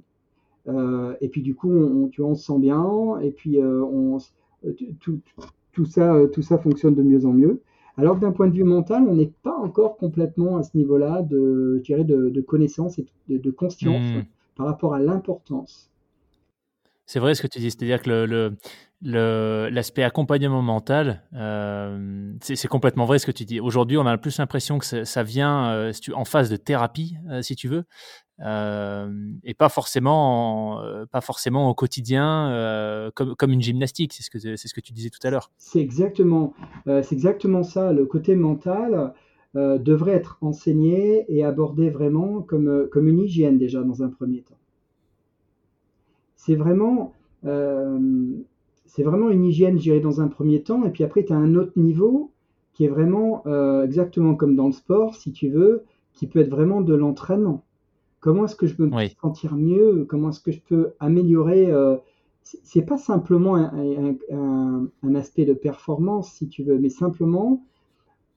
Euh, 0.67 1.15
et 1.21 1.29
puis 1.29 1.41
du 1.41 1.55
coup, 1.55 1.71
on, 1.71 2.07
tu 2.07 2.21
vois, 2.21 2.31
on 2.31 2.35
se 2.35 2.45
sent 2.45 2.59
bien, 2.59 3.19
et 3.21 3.31
puis 3.31 3.61
euh, 3.61 3.83
on, 3.83 4.17
tout, 4.99 5.85
ça, 5.85 6.15
tout 6.33 6.41
ça 6.41 6.57
fonctionne 6.57 6.95
de 6.95 7.03
mieux 7.03 7.25
en 7.25 7.33
mieux. 7.33 7.61
Alors 7.97 8.15
que 8.15 8.21
d'un 8.21 8.31
point 8.31 8.47
de 8.47 8.53
vue 8.53 8.63
mental, 8.63 9.03
on 9.09 9.15
n'est 9.15 9.31
pas 9.43 9.57
encore 9.57 9.97
complètement 9.97 10.57
à 10.57 10.63
ce 10.63 10.77
niveau-là 10.77 11.21
de, 11.21 11.81
de, 11.85 12.29
de, 12.29 12.41
connaissance 12.41 12.97
et 12.97 13.05
de, 13.27 13.51
conscience 13.51 14.01
mmh. 14.01 14.25
par 14.55 14.67
rapport 14.67 14.93
à 14.93 14.99
l'importance. 14.99 15.89
C'est 17.05 17.19
vrai 17.19 17.33
ce 17.33 17.41
que 17.41 17.47
tu 17.47 17.59
dis, 17.59 17.71
c'est-à-dire 17.71 18.03
que 18.03 18.09
le, 18.09 19.69
l'aspect 19.71 20.03
accompagnement 20.03 20.61
mental, 20.61 21.23
euh, 21.33 22.33
c'est 22.39 22.67
complètement 22.67 23.05
vrai 23.05 23.17
ce 23.17 23.25
que 23.25 23.31
tu 23.31 23.45
dis. 23.45 23.59
Aujourd'hui, 23.59 23.97
on 23.97 24.05
a 24.05 24.15
plus 24.17 24.37
l'impression 24.37 24.77
que 24.77 25.03
ça, 25.03 25.23
vient 25.23 25.71
euh, 25.71 25.91
en 26.13 26.23
phase 26.23 26.51
de 26.51 26.55
thérapie, 26.55 27.17
euh, 27.31 27.41
si 27.41 27.55
tu 27.55 27.67
veux, 27.67 27.83
et 28.41 29.53
pas 29.53 29.69
forcément, 29.69 30.81
pas 31.11 31.21
forcément 31.21 31.69
au 31.69 31.73
quotidien 31.73 33.11
comme, 33.15 33.35
comme 33.35 33.51
une 33.51 33.61
gymnastique. 33.61 34.13
C'est 34.13 34.23
ce 34.23 34.29
que 34.29 34.39
c'est 34.39 34.67
ce 34.67 34.73
que 34.73 34.81
tu 34.81 34.93
disais 34.93 35.09
tout 35.09 35.25
à 35.25 35.29
l'heure. 35.29 35.51
C'est 35.57 35.79
exactement, 35.79 36.53
c'est 36.85 37.13
exactement 37.13 37.63
ça. 37.63 37.91
Le 37.91 38.05
côté 38.05 38.35
mental 38.35 39.13
devrait 39.55 40.13
être 40.13 40.37
enseigné 40.41 41.25
et 41.27 41.43
abordé 41.43 41.89
vraiment 41.89 42.41
comme 42.41 42.87
comme 42.91 43.07
une 43.07 43.19
hygiène 43.19 43.57
déjà 43.57 43.83
dans 43.83 44.03
un 44.03 44.09
premier 44.09 44.41
temps. 44.41 44.57
C'est 46.35 46.55
vraiment 46.55 47.13
c'est 48.89 49.03
vraiment 49.03 49.29
une 49.29 49.45
hygiène, 49.45 49.77
j'irai 49.77 49.99
dans 49.99 50.19
un 50.19 50.27
premier 50.27 50.63
temps, 50.63 50.83
et 50.83 50.89
puis 50.89 51.03
après, 51.03 51.23
tu 51.23 51.31
as 51.31 51.37
un 51.37 51.53
autre 51.55 51.73
niveau 51.75 52.31
qui 52.73 52.85
est 52.85 52.89
vraiment 52.89 53.43
euh, 53.45 53.85
exactement 53.85 54.35
comme 54.35 54.55
dans 54.55 54.65
le 54.65 54.71
sport, 54.71 55.15
si 55.15 55.31
tu 55.31 55.49
veux, 55.49 55.83
qui 56.13 56.27
peut 56.27 56.39
être 56.39 56.49
vraiment 56.49 56.81
de 56.81 56.95
l'entraînement. 56.95 57.63
Comment 58.19 58.45
est-ce 58.45 58.55
que 58.55 58.67
je 58.67 58.75
peux 58.75 58.85
me 58.85 59.07
sentir 59.21 59.55
mieux 59.55 60.05
Comment 60.09 60.29
est-ce 60.29 60.41
que 60.41 60.51
je 60.51 60.61
peux 60.61 60.93
améliorer 60.99 61.71
euh, 61.71 61.97
C'est 62.43 62.81
pas 62.81 62.97
simplement 62.97 63.55
un, 63.55 65.15
aspect 65.15 65.45
de 65.45 65.53
performance, 65.53 66.31
si 66.33 66.47
tu 66.47 66.63
veux, 66.63 66.77
mais 66.77 66.89
simplement, 66.89 67.63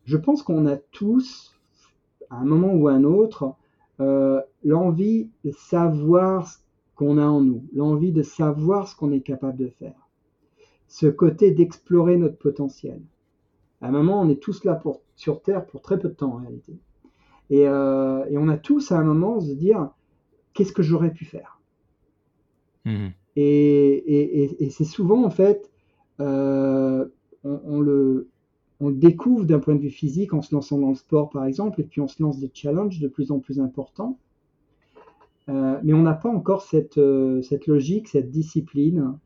je 0.05 0.17
pense 0.17 0.43
qu'on 0.43 0.67
a 0.67 0.77
tous, 0.77 1.55
à 2.31 2.37
un 2.37 2.45
moment 2.45 2.73
ou 2.75 2.89
à 2.89 2.93
un 2.93 3.05
autre, 3.05 3.55
euh, 4.01 4.41
l'envie 4.65 5.29
de 5.45 5.51
savoir 5.53 6.49
ce 6.49 6.59
qu'on 6.97 7.19
a 7.19 7.27
en 7.27 7.41
nous, 7.41 7.65
l'envie 7.75 8.13
de 8.13 8.23
savoir 8.23 8.89
ce 8.89 8.97
qu'on 8.97 9.13
est 9.13 9.21
capable 9.21 9.59
de 9.59 9.69
faire 9.69 10.03
ce 10.93 11.07
côté 11.07 11.53
d'explorer 11.53 12.19
notre 12.19 12.37
potentiel. 12.37 13.01
À 13.81 13.89
un 13.89 13.91
moment, 13.91 14.21
on 14.21 14.29
est 14.29 14.43
tous 14.43 14.63
là 14.65 14.75
pour, 14.75 15.01
sur 15.17 15.41
Terre 15.41 15.65
pour 15.65 15.81
très 15.81 15.99
peu 15.99 16.11
de 16.11 16.15
temps 16.15 16.35
en 16.35 16.37
réalité. 16.37 16.77
Et, 17.53 17.69
euh, 17.69 18.25
on 18.33 18.49
a 18.49 18.57
tous 18.57 18.93
à 18.93 18.99
un 18.99 19.05
moment 19.05 19.39
se 19.39 19.53
dire 19.53 19.91
qu'est-ce 20.55 20.73
que 20.73 20.83
j'aurais 20.83 21.13
pu 21.13 21.27
faire? 21.27 21.61
Mmh. 22.87 23.09
Et, 23.37 24.69
c'est 24.71 24.85
souvent 24.85 25.23
en 25.23 25.31
fait, 25.31 25.71
euh, 26.19 27.05
on, 27.45 27.81
le, 27.81 28.31
on, 28.81 28.91
découvre 28.91 29.45
d'un 29.45 29.59
point 29.59 29.75
de 29.75 29.81
vue 29.81 29.91
physique 29.91 30.33
en 30.33 30.41
se 30.41 30.55
lançant 30.55 30.79
dans 30.79 30.89
le 30.89 30.95
sport 30.95 31.29
par 31.29 31.45
exemple, 31.45 31.83
et 31.83 31.85
puis 31.85 32.01
on 32.01 32.09
se 32.09 32.23
lance 32.23 32.41
des 32.41 32.51
challenges 32.53 33.01
de 33.01 33.09
plus 33.09 33.31
en 33.31 33.39
plus 33.39 33.61
importants. 33.61 34.19
Euh, 35.51 35.79
mais 35.83 35.93
on 35.93 36.03
n'a 36.03 36.15
pas 36.15 36.31
encore 36.31 36.63
cette, 36.63 37.01
cette 37.43 37.67
logique, 37.67 38.09
cette 38.09 38.31
discipline 38.31 39.19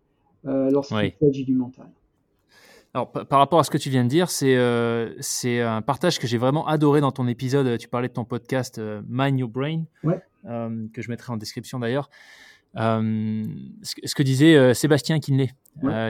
lorsqu'il 0.42 1.12
s'agit 1.20 1.44
du 1.44 1.54
mental. 1.54 1.88
Alors, 2.96 3.10
par 3.10 3.40
rapport 3.40 3.58
à 3.58 3.62
ce 3.64 3.70
que 3.70 3.76
tu 3.76 3.90
viens 3.90 4.04
de 4.04 4.08
dire, 4.08 4.30
c'est 4.30 4.56
euh, 4.56 5.12
c'est 5.20 5.60
un 5.60 5.82
partage 5.82 6.18
que 6.18 6.26
j'ai 6.26 6.38
vraiment 6.38 6.66
adoré 6.66 7.02
dans 7.02 7.12
ton 7.12 7.28
épisode. 7.28 7.76
Tu 7.76 7.88
parlais 7.88 8.08
de 8.08 8.14
ton 8.14 8.24
podcast 8.24 8.78
euh, 8.78 9.02
Mind 9.06 9.38
Your 9.38 9.50
Brain, 9.50 9.82
que 10.42 11.02
je 11.02 11.10
mettrai 11.10 11.30
en 11.30 11.36
description 11.36 11.78
d'ailleurs. 11.78 12.08
ce, 12.74 14.14
que 14.14 14.22
disait 14.22 14.72
Sébastien 14.72 15.20
Kinley, 15.20 15.50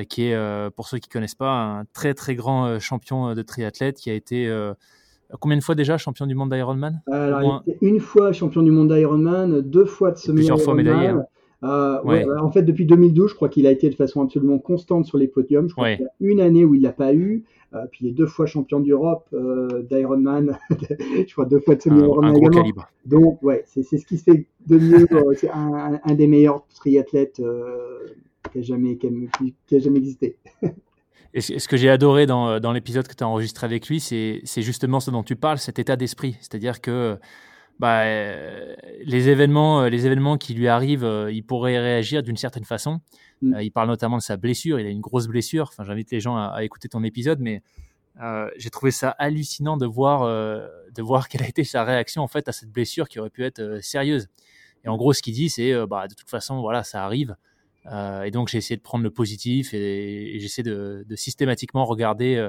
qui 0.09 0.27
est, 0.27 0.71
pour 0.77 0.87
ceux 0.87 0.99
qui 0.99 1.09
ne 1.09 1.13
connaissent 1.13 1.35
pas, 1.35 1.51
un 1.51 1.87
très 1.87 2.15
très 2.15 2.37
grand 2.37 2.79
champion 2.79 3.35
de 3.35 3.43
triathlète 3.43 3.97
qui 3.97 4.11
a 4.11 4.15
été 4.15 4.49
combien 5.41 5.59
de 5.59 5.65
fois 5.65 5.75
déjà 5.75 5.99
champion 5.99 6.25
du 6.25 6.37
monde 6.37 6.53
d'Ironman? 6.53 7.03
Une 7.83 7.99
fois 7.99 8.33
champion 8.33 8.63
du 8.63 8.71
monde 8.71 8.95
d'Ironman, 8.95 9.61
deux 9.61 9.87
fois 9.87 10.13
de 10.13 10.19
semi 10.19 10.37
Plusieurs 10.37 10.61
fois 10.61 10.77
médaillé. 10.77 11.09
Hein. 11.09 11.27
Euh, 11.63 12.01
bah, 12.05 12.43
en 12.43 12.51
fait, 12.51 12.63
depuis 12.63 12.87
2012, 12.87 13.31
je 13.31 13.35
crois 13.35 13.49
qu'il 13.49 13.67
a 13.67 13.71
été 13.71 13.89
de 13.89 13.95
façon 13.95 14.23
absolument 14.23 14.59
constante 14.59 15.07
sur 15.07 15.19
les 15.19 15.29
podiums. 15.29 15.69
Je 15.69 15.75
crois 15.75 15.95
qu'il 15.95 16.05
y 16.05 16.09
a 16.09 16.13
une 16.21 16.41
année 16.41 16.65
où 16.65 16.75
il 16.75 16.83
l'a 16.83 16.93
pas 16.93 17.15
eu. 17.15 17.45
Euh, 17.75 17.85
puis 17.91 18.07
il 18.07 18.09
est 18.09 18.13
deux 18.13 18.27
fois 18.27 18.47
champion 18.47 18.81
d'Europe 18.81 19.27
euh, 19.33 19.83
d'Ironman. 19.83 20.59
je 20.71 21.33
crois 21.33 21.47
deux 21.47 21.59
fois 21.59 21.75
de 21.75 21.83
semi-Ironman 21.83 22.37
également. 22.37 22.85
Donc, 23.05 23.43
ouais, 23.43 23.65
c'est 23.67 23.83
ce 23.83 24.07
qui 24.07 24.19
se 24.19 24.25
fait 24.25 24.47
de 24.67 24.79
mieux. 24.79 25.07
c'est 25.37 25.51
un, 25.51 25.99
un, 26.03 26.15
des 26.15 26.27
meilleurs 26.27 26.65
triathlètes 26.75 27.43
qui 28.53 28.59
a 28.59 28.63
jamais, 28.63 28.97
qui 28.97 29.07
a, 29.09 29.79
jamais 29.79 29.99
existé. 29.99 30.37
Et 31.35 31.41
ce 31.41 31.69
que 31.69 31.77
j'ai 31.77 31.91
adoré 31.91 32.25
dans, 32.27 32.61
dans 32.61 32.73
l'épisode 32.73 33.07
que 33.09 33.15
tu 33.15 33.25
as 33.25 33.29
enregistré 33.29 33.67
avec 33.67 33.89
lui, 33.89 34.01
c'est 34.01 34.41
justement 34.63 35.01
ce 35.01 35.11
dont 35.11 35.23
tu 35.23 35.37
parles, 35.37 35.59
cet 35.59 35.79
état 35.79 35.97
d'esprit. 35.97 36.37
C'est-à-dire 36.41 36.81
que 36.81 37.19
bah, 37.79 38.03
euh, 38.05 38.75
les, 39.05 39.29
événements, 39.29 39.83
euh, 39.83 39.89
les 39.89 40.07
événements 40.07 40.39
qui 40.39 40.55
lui 40.55 40.69
arrivent, 40.69 41.05
euh, 41.05 41.31
il 41.31 41.45
pourrait 41.45 41.79
réagir 41.79 42.23
d'une 42.23 42.37
certaine 42.37 42.65
façon. 42.65 43.01
Mm. 43.43 43.61
il 43.61 43.71
parle 43.71 43.89
notamment 43.89 44.17
de 44.17 44.23
sa 44.23 44.37
blessure. 44.37 44.81
Il 44.81 44.87
a 44.87 44.91
une 44.91 45.01
grosse 45.01 45.27
blessure. 45.27 45.69
Enfin, 45.69 45.85
j'invite 45.85 46.11
les 46.11 46.21
gens 46.21 46.37
à, 46.37 46.65
écouter 46.65 46.89
ton 46.89 47.03
épisode, 47.05 47.41
mais 47.41 47.63
j'ai 48.57 48.71
trouvé 48.71 48.91
ça 48.93 49.11
hallucinant 49.11 49.77
de 49.77 49.85
voir, 49.85 50.27
de 50.27 51.03
voir 51.03 51.29
quelle 51.29 51.43
a 51.43 51.49
été 51.49 51.65
sa 51.65 51.85
réaction 51.85 52.23
en 52.23 52.29
fait 52.29 52.49
à 52.49 52.53
cette 52.53 52.71
blessure 52.71 53.09
qui 53.09 53.19
aurait 53.19 53.31
pu 53.31 53.45
être 53.45 53.81
sérieuse. 53.83 54.29
Et 54.85 54.89
en 54.89 54.97
gros, 54.97 55.13
ce 55.13 55.21
qu'il 55.21 55.35
dit, 55.35 55.51
c'est 55.51 55.75
bah, 55.87 56.09
de 56.09 56.15
toute 56.15 56.31
façon, 56.31 56.61
voilà, 56.63 56.83
ça 56.83 57.05
arrive. 57.05 57.37
et 58.25 58.31
donc, 58.31 58.49
j'ai 58.49 58.57
essayé 58.57 58.77
de 58.79 58.83
prendre 58.83 59.05
le 59.05 59.11
positif 59.11 59.75
et, 59.75 60.39
j'essaie 60.41 60.63
de, 60.63 61.05
de, 61.07 61.17
systématiquement 61.17 61.85
regarder, 61.85 62.49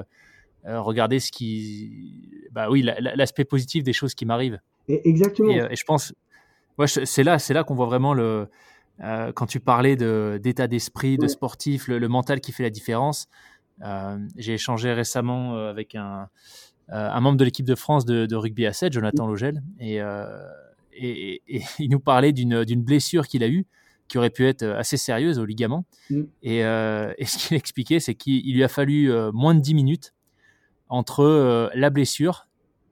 regarder 0.64 1.20
ce 1.20 1.30
qui, 1.30 2.30
bah 2.50 2.70
oui, 2.70 2.80
l'aspect 2.82 3.44
positif 3.44 3.84
des 3.84 3.92
choses 3.92 4.14
qui 4.14 4.24
m'arrivent. 4.24 4.58
Exactement. 4.88 5.50
Et, 5.50 5.60
euh, 5.60 5.68
je 5.72 5.84
pense, 5.84 6.14
c'est 6.86 7.22
là, 7.22 7.38
c'est 7.38 7.54
là 7.54 7.64
qu'on 7.64 7.74
voit 7.74 7.86
vraiment 7.86 8.14
le. 8.14 8.48
Euh, 9.00 9.32
quand 9.32 9.46
tu 9.46 9.60
parlais 9.60 9.96
d'état 9.96 10.66
d'esprit, 10.66 11.18
de 11.18 11.28
sportif, 11.28 11.86
le, 11.86 12.08
mental 12.08 12.40
qui 12.40 12.52
fait 12.52 12.64
la 12.64 12.70
différence. 12.70 13.28
Euh, 13.84 14.18
j'ai 14.36 14.54
échangé 14.54 14.92
récemment 14.92 15.54
avec 15.54 15.94
un, 15.94 16.28
un 16.88 17.20
membre 17.20 17.38
de 17.38 17.44
l'équipe 17.44 17.66
de 17.66 17.76
France 17.76 18.04
de, 18.04 18.34
rugby 18.34 18.66
à 18.66 18.72
7, 18.72 18.92
Jonathan 18.92 19.28
Logel, 19.28 19.62
et, 19.78 19.98
et, 20.92 21.42
il 21.78 21.90
nous 21.90 22.00
parlait 22.00 22.32
d'une 22.32 22.82
blessure 22.82 23.28
qu'il 23.28 23.44
a 23.44 23.48
eue 23.48 23.66
qui 24.08 24.16
aurait 24.16 24.30
pu 24.30 24.46
être 24.46 24.64
assez 24.64 24.96
sérieuse 24.96 25.38
au 25.38 25.44
ligament. 25.44 25.84
Mm. 26.10 26.22
Et, 26.42 26.58
et, 27.18 27.24
ce 27.24 27.38
qu'il 27.38 27.56
expliquait, 27.56 28.00
c'est 28.00 28.16
qu'il 28.16 28.52
lui 28.52 28.64
a 28.64 28.68
fallu 28.68 29.12
moins 29.32 29.54
de 29.54 29.60
10 29.60 29.74
minutes 29.74 30.12
entre 30.88 31.70
la 31.72 31.90
blessure 31.90 32.47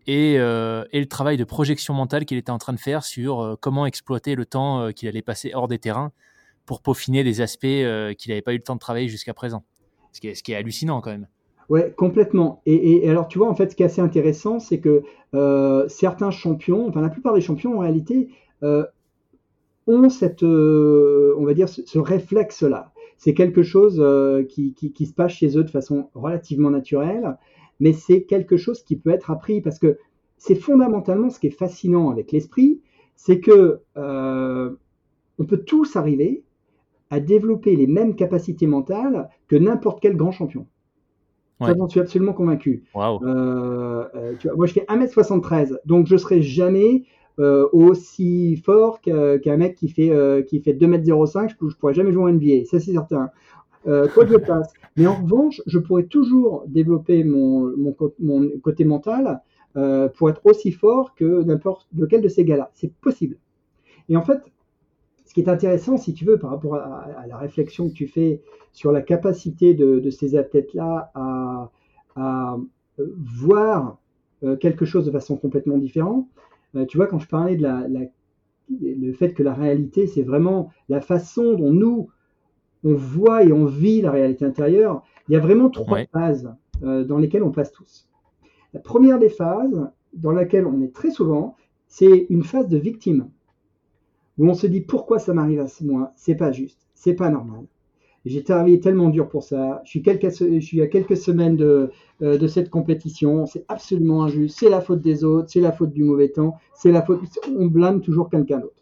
euh, 0.08 0.84
et, 0.92 1.00
le 1.00 1.06
travail 1.06 1.36
de 1.36 1.44
projection 1.44 1.94
mentale 1.94 2.24
qu'il 2.24 2.38
était 2.38 2.50
en 2.50 2.58
train 2.58 2.72
de 2.72 2.78
faire 2.78 3.02
sur 3.02 3.40
euh, 3.40 3.54
comment 3.60 3.86
exploiter 3.86 4.34
le 4.34 4.46
temps 4.46 4.80
euh, 4.80 4.90
qu'il 4.92 5.08
allait 5.08 5.22
passer 5.22 5.50
hors 5.54 5.68
des 5.68 5.78
terrains 5.78 6.12
pour 6.64 6.80
peaufiner 6.80 7.24
des 7.24 7.40
aspects 7.40 7.60
qu'il 7.62 8.30
n'avait 8.30 8.42
pas 8.42 8.52
eu 8.52 8.56
le 8.56 8.62
temps 8.62 8.74
de 8.74 8.80
travailler 8.80 9.08
jusqu'à 9.08 9.34
présent. 9.34 9.64
Ce 10.12 10.20
qui, 10.20 10.28
est, 10.28 10.54
hallucinant 10.54 11.00
quand 11.00 11.10
même. 11.10 11.28
Ouais, 11.68 11.92
complètement. 11.96 12.62
Et, 12.66 13.08
alors, 13.08 13.28
tu 13.28 13.38
vois, 13.38 13.48
en 13.48 13.54
fait, 13.54 13.70
ce 13.70 13.76
qui 13.76 13.82
est 13.84 13.86
assez 13.86 14.00
intéressant, 14.00 14.58
c'est 14.58 14.80
que 14.80 15.04
certains 15.88 16.32
champions, 16.32 16.88
enfin 16.88 17.02
la 17.02 17.08
plupart 17.08 17.34
des 17.34 17.40
champions, 17.40 17.76
en 17.76 17.78
réalité, 17.78 18.30
ont 18.62 20.08
cette, 20.08 20.42
on 20.42 21.44
va 21.44 21.54
dire, 21.54 21.68
ce, 21.68 21.98
réflexe-là. 22.00 22.90
C'est 23.16 23.34
quelque 23.34 23.62
chose 23.62 24.02
qui, 24.48 25.06
se 25.06 25.12
passe 25.12 25.34
chez 25.34 25.56
eux 25.56 25.62
de 25.62 25.70
façon 25.70 26.10
relativement 26.14 26.70
naturelle, 26.70 27.36
mais 27.80 27.92
c'est 27.92 28.22
quelque 28.22 28.56
chose 28.56 28.82
qui 28.82 28.96
peut 28.96 29.10
être 29.10 29.30
appris 29.30 29.60
parce 29.60 29.78
que 29.78 29.98
c'est 30.36 30.54
fondamentalement 30.54 31.30
ce 31.30 31.38
qui 31.38 31.46
est 31.46 31.58
fascinant 31.58 32.10
avec 32.10 32.32
l'esprit, 32.32 32.80
c'est 33.16 33.40
que 33.40 33.80
on 35.38 35.44
peut 35.44 35.58
tous 35.58 35.96
arriver 35.96 36.44
à 37.10 37.20
développer 37.20 37.76
les 37.76 37.86
mêmes 37.86 38.16
capacités 38.16 38.66
mentales 38.66 39.28
que 39.48 39.56
n'importe 39.56 40.00
quel 40.00 40.16
grand 40.16 40.32
champion. 40.32 40.66
Ça, 41.60 41.72
j'en 41.76 41.88
suis 41.88 42.00
absolument 42.00 42.34
convaincu. 42.34 42.84
Euh, 42.94 44.04
euh, 44.14 44.34
moi, 44.56 44.66
je 44.66 44.74
fais 44.74 44.84
1m73, 44.88 45.78
donc 45.86 46.06
je 46.06 46.12
ne 46.12 46.18
serai 46.18 46.42
jamais 46.42 47.04
euh, 47.38 47.66
aussi 47.72 48.56
fort 48.56 49.00
qu'un 49.00 49.56
mec 49.56 49.74
qui 49.74 49.88
fait, 49.88 50.44
qui 50.48 50.60
fait 50.60 50.74
2m05. 50.74 51.48
Je 51.48 51.64
ne 51.64 51.70
pourrai 51.72 51.94
jamais 51.94 52.12
jouer 52.12 52.24
en 52.24 52.32
NBA, 52.32 52.64
ça 52.66 52.78
c'est 52.78 52.92
certain. 52.92 53.30
Quoi 53.86 54.24
que 54.24 54.32
je 54.32 54.38
passe. 54.38 54.72
Mais 54.96 55.06
en 55.06 55.14
revanche, 55.14 55.62
je 55.66 55.78
pourrais 55.78 56.04
toujours 56.04 56.64
développer 56.66 57.24
mon, 57.24 57.72
côté 58.62 58.84
mental 58.84 59.40
pour 59.74 60.30
être 60.30 60.40
aussi 60.44 60.72
fort 60.72 61.14
que 61.14 61.42
n'importe 61.44 61.86
lequel 61.96 62.20
de 62.20 62.28
ces 62.28 62.44
gars-là. 62.44 62.70
C'est 62.74 62.92
possible. 62.92 63.36
Et 64.08 64.16
en 64.16 64.22
fait, 64.22 64.40
qui 65.36 65.42
est 65.42 65.50
intéressant, 65.50 65.98
si 65.98 66.14
tu 66.14 66.24
veux, 66.24 66.38
par 66.38 66.48
rapport 66.48 66.76
à, 66.76 67.26
la 67.28 67.36
réflexion 67.36 67.90
que 67.90 67.92
tu 67.92 68.06
fais 68.06 68.40
sur 68.72 68.90
la 68.90 69.02
capacité 69.02 69.74
de, 69.74 70.08
ces 70.08 70.34
athlètes-là 70.34 71.10
à, 71.14 71.70
euh, 72.18 72.56
voir 72.98 73.98
euh, 74.44 74.56
quelque 74.56 74.86
chose 74.86 75.04
de 75.04 75.10
façon 75.10 75.36
complètement 75.36 75.76
différente, 75.76 76.26
euh, 76.74 76.86
tu 76.86 76.96
vois, 76.96 77.06
quand 77.06 77.18
je 77.18 77.28
parlais 77.28 77.54
de 77.54 77.62
la, 77.62 77.86
le 78.80 79.12
fait 79.12 79.34
que 79.34 79.42
la 79.42 79.52
réalité, 79.52 80.06
c'est 80.06 80.22
vraiment 80.22 80.70
la 80.88 81.02
façon 81.02 81.52
dont 81.52 81.70
nous, 81.70 82.08
on 82.86 82.94
voit 82.94 83.44
et 83.44 83.52
on 83.52 83.66
vit 83.66 84.00
la 84.00 84.10
réalité 84.10 84.44
intérieure, 84.44 85.02
il 85.28 85.32
y 85.32 85.36
a 85.36 85.40
vraiment 85.40 85.68
trois 85.68 85.98
phases 86.12 86.54
dans 86.80 87.18
lesquelles 87.18 87.42
on 87.42 87.50
passe 87.50 87.72
tous. 87.72 88.08
La 88.72 88.80
première 88.80 89.18
des 89.18 89.28
phases, 89.28 89.90
dans 90.14 90.32
laquelle 90.32 90.66
on 90.66 90.80
est 90.82 90.94
très 90.94 91.10
souvent, 91.10 91.56
c'est 91.88 92.26
une 92.30 92.44
phase 92.44 92.68
de 92.68 92.78
victime 92.78 93.28
où 94.38 94.48
on 94.48 94.54
se 94.54 94.66
dit 94.66 94.80
pourquoi 94.80 95.18
ça 95.18 95.34
m'arrive 95.34 95.60
à 95.60 95.66
moi, 95.82 96.12
c'est 96.14 96.36
pas 96.36 96.52
juste, 96.52 96.86
c'est 96.94 97.14
pas 97.14 97.30
normal. 97.30 97.66
J'ai 98.26 98.42
travaillé 98.42 98.80
tellement 98.80 99.08
dur 99.08 99.28
pour 99.28 99.44
ça. 99.44 99.80
Je 99.84 99.90
suis, 99.90 100.02
quelques, 100.02 100.30
je 100.30 100.58
suis 100.58 100.82
à 100.82 100.88
quelques 100.88 101.16
semaines 101.16 101.56
de, 101.56 101.92
euh, 102.22 102.36
de 102.36 102.46
cette 102.48 102.70
compétition. 102.70 103.46
C'est 103.46 103.64
absolument 103.68 104.24
injuste. 104.24 104.58
C'est 104.58 104.68
la 104.68 104.80
faute 104.80 105.00
des 105.00 105.22
autres. 105.22 105.48
C'est 105.48 105.60
la 105.60 105.70
faute 105.70 105.92
du 105.92 106.02
mauvais 106.02 106.30
temps. 106.30 106.56
C'est 106.74 106.90
la 106.90 107.02
faute. 107.02 107.20
On 107.56 107.66
blâme 107.66 108.00
toujours 108.00 108.28
quelqu'un 108.28 108.58
d'autre. 108.58 108.74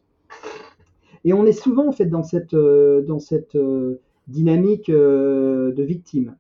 Et 1.25 1.33
on 1.33 1.47
est 1.47 1.53
souvent 1.53 1.89
en 1.89 1.93
fait 1.93 2.07
dans 2.07 2.23
cette, 2.23 2.55
euh, 2.55 3.03
dans 3.03 3.19
cette 3.19 3.57
euh, 3.57 4.01
dynamique 4.29 4.91
de 4.91 5.83
victime. 5.83 6.37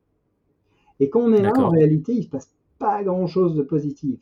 Et 1.00 1.08
quand 1.08 1.20
on 1.20 1.32
est 1.32 1.42
là, 1.42 1.52
en 1.56 1.70
réalité, 1.70 2.12
il 2.12 2.24
se 2.24 2.28
passe 2.28 2.50
pas 2.78 3.02
grand 3.02 3.26
chose 3.26 3.54
de 3.54 3.62
positif. 3.62 4.20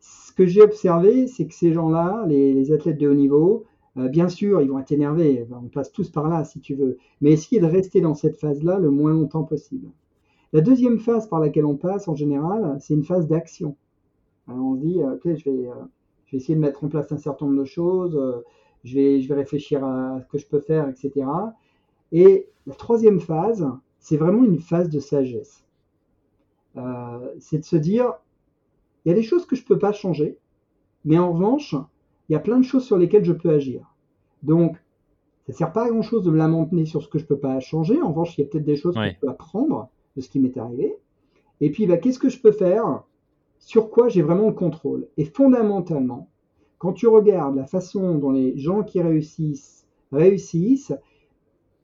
Ce 0.00 0.32
que 0.32 0.46
j'ai 0.46 0.62
observé, 0.62 1.26
c'est 1.26 1.46
que 1.46 1.54
ces 1.54 1.72
gens-là, 1.72 2.24
les, 2.28 2.52
les 2.52 2.72
athlètes 2.72 2.98
de 2.98 3.08
haut 3.08 3.14
niveau, 3.14 3.64
euh, 3.98 4.08
bien 4.08 4.28
sûr, 4.28 4.60
ils 4.60 4.70
vont 4.70 4.78
être 4.78 4.92
énervés, 4.92 5.46
on 5.50 5.68
passe 5.68 5.90
tous 5.90 6.10
par 6.10 6.28
là 6.28 6.44
si 6.44 6.60
tu 6.60 6.74
veux, 6.74 6.98
mais 7.20 7.32
essayez 7.32 7.60
de 7.60 7.66
rester 7.66 8.00
dans 8.00 8.14
cette 8.14 8.36
phase-là 8.36 8.78
le 8.78 8.90
moins 8.90 9.12
longtemps 9.12 9.44
possible? 9.44 9.88
La 10.52 10.60
deuxième 10.60 10.98
phase 10.98 11.28
par 11.28 11.40
laquelle 11.40 11.66
on 11.66 11.76
passe 11.76 12.08
en 12.08 12.14
général, 12.14 12.78
c'est 12.80 12.94
une 12.94 13.04
phase 13.04 13.26
d'action. 13.26 13.76
on 14.46 14.76
se 14.76 14.80
dit, 14.80 15.02
euh, 15.02 15.14
ok, 15.14 15.22
je 15.24 15.50
vais, 15.50 15.68
euh, 15.68 15.74
je 16.26 16.32
vais, 16.32 16.38
essayer 16.38 16.54
de 16.54 16.60
mettre 16.60 16.84
en 16.84 16.88
place 16.88 17.10
un 17.12 17.18
certain 17.18 17.46
nombre 17.46 17.60
de 17.60 17.64
choses, 17.64 18.18
je, 18.84 18.94
vais, 18.94 19.20
je 19.20 19.28
vais 19.28 19.34
réfléchir 19.34 19.84
à 19.84 20.20
ce 20.20 20.26
que 20.26 20.38
je 20.38 20.46
peux 20.46 20.60
faire, 20.60 20.88
etc. 20.88 21.26
Et 22.12 22.48
la 22.66 22.74
troisième 22.74 23.20
phase, 23.20 23.68
c'est 23.98 24.16
vraiment 24.16 24.44
une 24.44 24.60
phase 24.60 24.88
de 24.88 25.00
sagesse. 25.00 25.64
c'est 27.40 27.58
de 27.58 27.64
se 27.64 27.76
dire, 27.76 28.14
il 29.04 29.10
y 29.10 29.12
a 29.12 29.14
des 29.14 29.22
choses 29.22 29.46
que 29.46 29.56
je 29.56 29.62
ne 29.62 29.66
peux 29.66 29.78
pas 29.78 29.92
changer, 29.92 30.38
mais 31.04 31.18
en 31.18 31.32
revanche, 31.32 31.74
il 32.28 32.32
y 32.32 32.36
a 32.36 32.40
plein 32.40 32.58
de 32.58 32.64
choses 32.64 32.84
sur 32.84 32.98
lesquelles 32.98 33.24
je 33.24 33.32
peux 33.32 33.50
agir. 33.50 33.94
Donc, 34.42 34.76
ça 35.46 35.52
ne 35.52 35.56
sert 35.56 35.72
pas 35.72 35.86
à 35.86 35.88
grand 35.88 36.02
chose 36.02 36.22
de 36.24 36.30
me 36.30 36.36
lamenter 36.36 36.84
sur 36.84 37.02
ce 37.02 37.08
que 37.08 37.18
je 37.18 37.24
ne 37.24 37.28
peux 37.28 37.38
pas 37.38 37.58
changer. 37.60 38.00
En 38.02 38.10
revanche, 38.10 38.36
il 38.36 38.42
y 38.42 38.44
a 38.44 38.46
peut-être 38.48 38.64
des 38.64 38.76
choses 38.76 38.94
que 38.94 39.08
je 39.08 39.18
peux 39.18 39.28
apprendre 39.28 39.88
de 40.16 40.20
ce 40.20 40.28
qui 40.28 40.40
m'est 40.40 40.56
arrivé. 40.58 40.98
Et 41.60 41.70
puis, 41.70 41.86
bah, 41.86 41.96
qu'est-ce 41.96 42.18
que 42.18 42.28
je 42.28 42.40
peux 42.40 42.52
faire? 42.52 43.02
Sur 43.58 43.90
quoi 43.90 44.08
j'ai 44.08 44.22
vraiment 44.22 44.48
le 44.48 44.52
contrôle? 44.52 45.08
Et 45.16 45.24
fondamentalement, 45.24 46.28
quand 46.78 46.92
tu 46.92 47.06
regardes 47.06 47.56
la 47.56 47.66
façon 47.66 48.16
dont 48.16 48.30
les 48.30 48.56
gens 48.56 48.82
qui 48.82 49.00
réussissent 49.00 49.86
réussissent, 50.12 50.94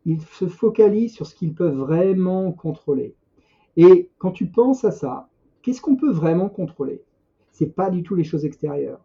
ils 0.07 0.21
se 0.21 0.47
focalisent 0.47 1.15
sur 1.15 1.27
ce 1.27 1.35
qu'ils 1.35 1.55
peuvent 1.55 1.77
vraiment 1.77 2.53
contrôler. 2.53 3.15
Et 3.77 4.11
quand 4.19 4.31
tu 4.31 4.47
penses 4.47 4.85
à 4.85 4.91
ça, 4.91 5.29
qu'est-ce 5.63 5.81
qu'on 5.81 5.97
peut 5.97 6.13
vraiment 6.13 6.49
contrôler? 6.49 7.03
C'est 7.51 7.75
pas 7.75 7.91
du 7.91 8.03
tout 8.03 8.15
les 8.15 8.25
choses 8.25 8.45
extérieures. 8.45 9.01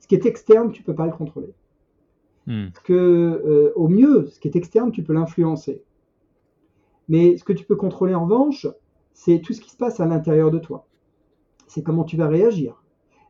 Ce 0.00 0.06
qui 0.06 0.14
est 0.14 0.26
externe, 0.26 0.72
tu 0.72 0.82
ne 0.82 0.86
peux 0.86 0.94
pas 0.94 1.06
le 1.06 1.12
contrôler. 1.12 1.54
Hmm. 2.46 2.68
Que, 2.84 2.92
euh, 2.92 3.72
au 3.76 3.88
mieux, 3.88 4.26
ce 4.26 4.40
qui 4.40 4.48
est 4.48 4.56
externe, 4.56 4.90
tu 4.90 5.02
peux 5.02 5.12
l'influencer. 5.12 5.82
Mais 7.08 7.36
ce 7.36 7.44
que 7.44 7.52
tu 7.52 7.64
peux 7.64 7.76
contrôler 7.76 8.14
en 8.14 8.24
revanche, 8.24 8.66
c'est 9.12 9.40
tout 9.40 9.52
ce 9.52 9.60
qui 9.60 9.70
se 9.70 9.76
passe 9.76 10.00
à 10.00 10.06
l'intérieur 10.06 10.50
de 10.50 10.58
toi. 10.58 10.86
C'est 11.66 11.82
comment 11.82 12.04
tu 12.04 12.16
vas 12.16 12.28
réagir, 12.28 12.82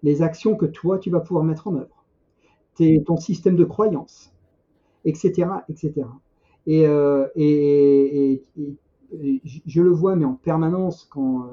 les 0.03 0.23
actions 0.23 0.57
que 0.57 0.67
toi, 0.67 0.99
tu 0.99 1.11
vas 1.11 1.21
pouvoir 1.21 1.45
mettre 1.45 1.69
en 1.69 1.77
œuvre, 1.77 2.02
ton 2.77 3.17
système 3.17 3.57
de 3.57 3.65
croyance, 3.65 4.33
etc. 5.05 5.49
etc. 5.69 6.07
Euh, 6.69 7.29
et, 7.37 8.43
je 9.67 9.83
le 9.83 9.91
vois, 9.91 10.17
mais 10.17 10.25
en 10.25 10.35
permanence, 10.35 11.07
quand, 11.11 11.43
euh, 11.43 11.49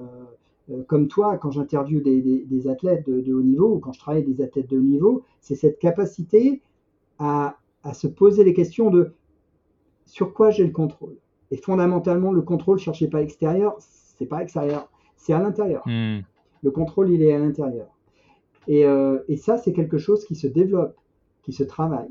euh, 0.71 0.83
comme 0.83 1.07
toi, 1.07 1.37
quand 1.37 1.51
j'interviewe 1.51 2.01
des, 2.01 2.67
athlètes 2.67 3.09
de, 3.09 3.33
haut 3.33 3.41
niveau 3.41 3.75
ou 3.75 3.79
quand 3.79 3.91
je 3.91 3.99
travaille 3.99 4.23
avec 4.23 4.35
des 4.35 4.43
athlètes 4.43 4.69
de 4.69 4.77
haut 4.77 4.81
niveau, 4.81 5.23
c'est 5.41 5.55
cette 5.55 5.79
capacité 5.79 6.61
à, 7.17 7.57
se 7.93 8.07
poser 8.07 8.43
les 8.43 8.53
questions 8.53 8.91
de 8.91 9.13
sur 10.05 10.33
quoi 10.33 10.51
j'ai 10.51 10.63
le 10.63 10.71
contrôle. 10.71 11.15
Et 11.51 11.57
fondamentalement, 11.57 12.31
le 12.31 12.41
contrôle, 12.41 12.77
cherchez 12.77 13.07
pas 13.07 13.17
à 13.17 13.21
l'extérieur, 13.21 13.75
c'est 13.79 14.25
pas 14.25 14.41
extérieur, 14.41 14.89
c'est 15.15 15.33
à 15.33 15.39
l'intérieur. 15.39 15.83
Hmm. 15.85 16.19
Le 16.61 16.71
contrôle, 16.71 17.09
il 17.09 17.23
est 17.23 17.33
à 17.33 17.39
l'intérieur. 17.39 17.87
Et, 18.67 18.85
euh, 18.85 19.19
et 19.27 19.37
ça, 19.37 19.57
c'est 19.57 19.73
quelque 19.73 19.97
chose 19.97 20.25
qui 20.25 20.35
se 20.35 20.45
développe, 20.45 20.95
qui 21.43 21.53
se 21.53 21.63
travaille. 21.63 22.09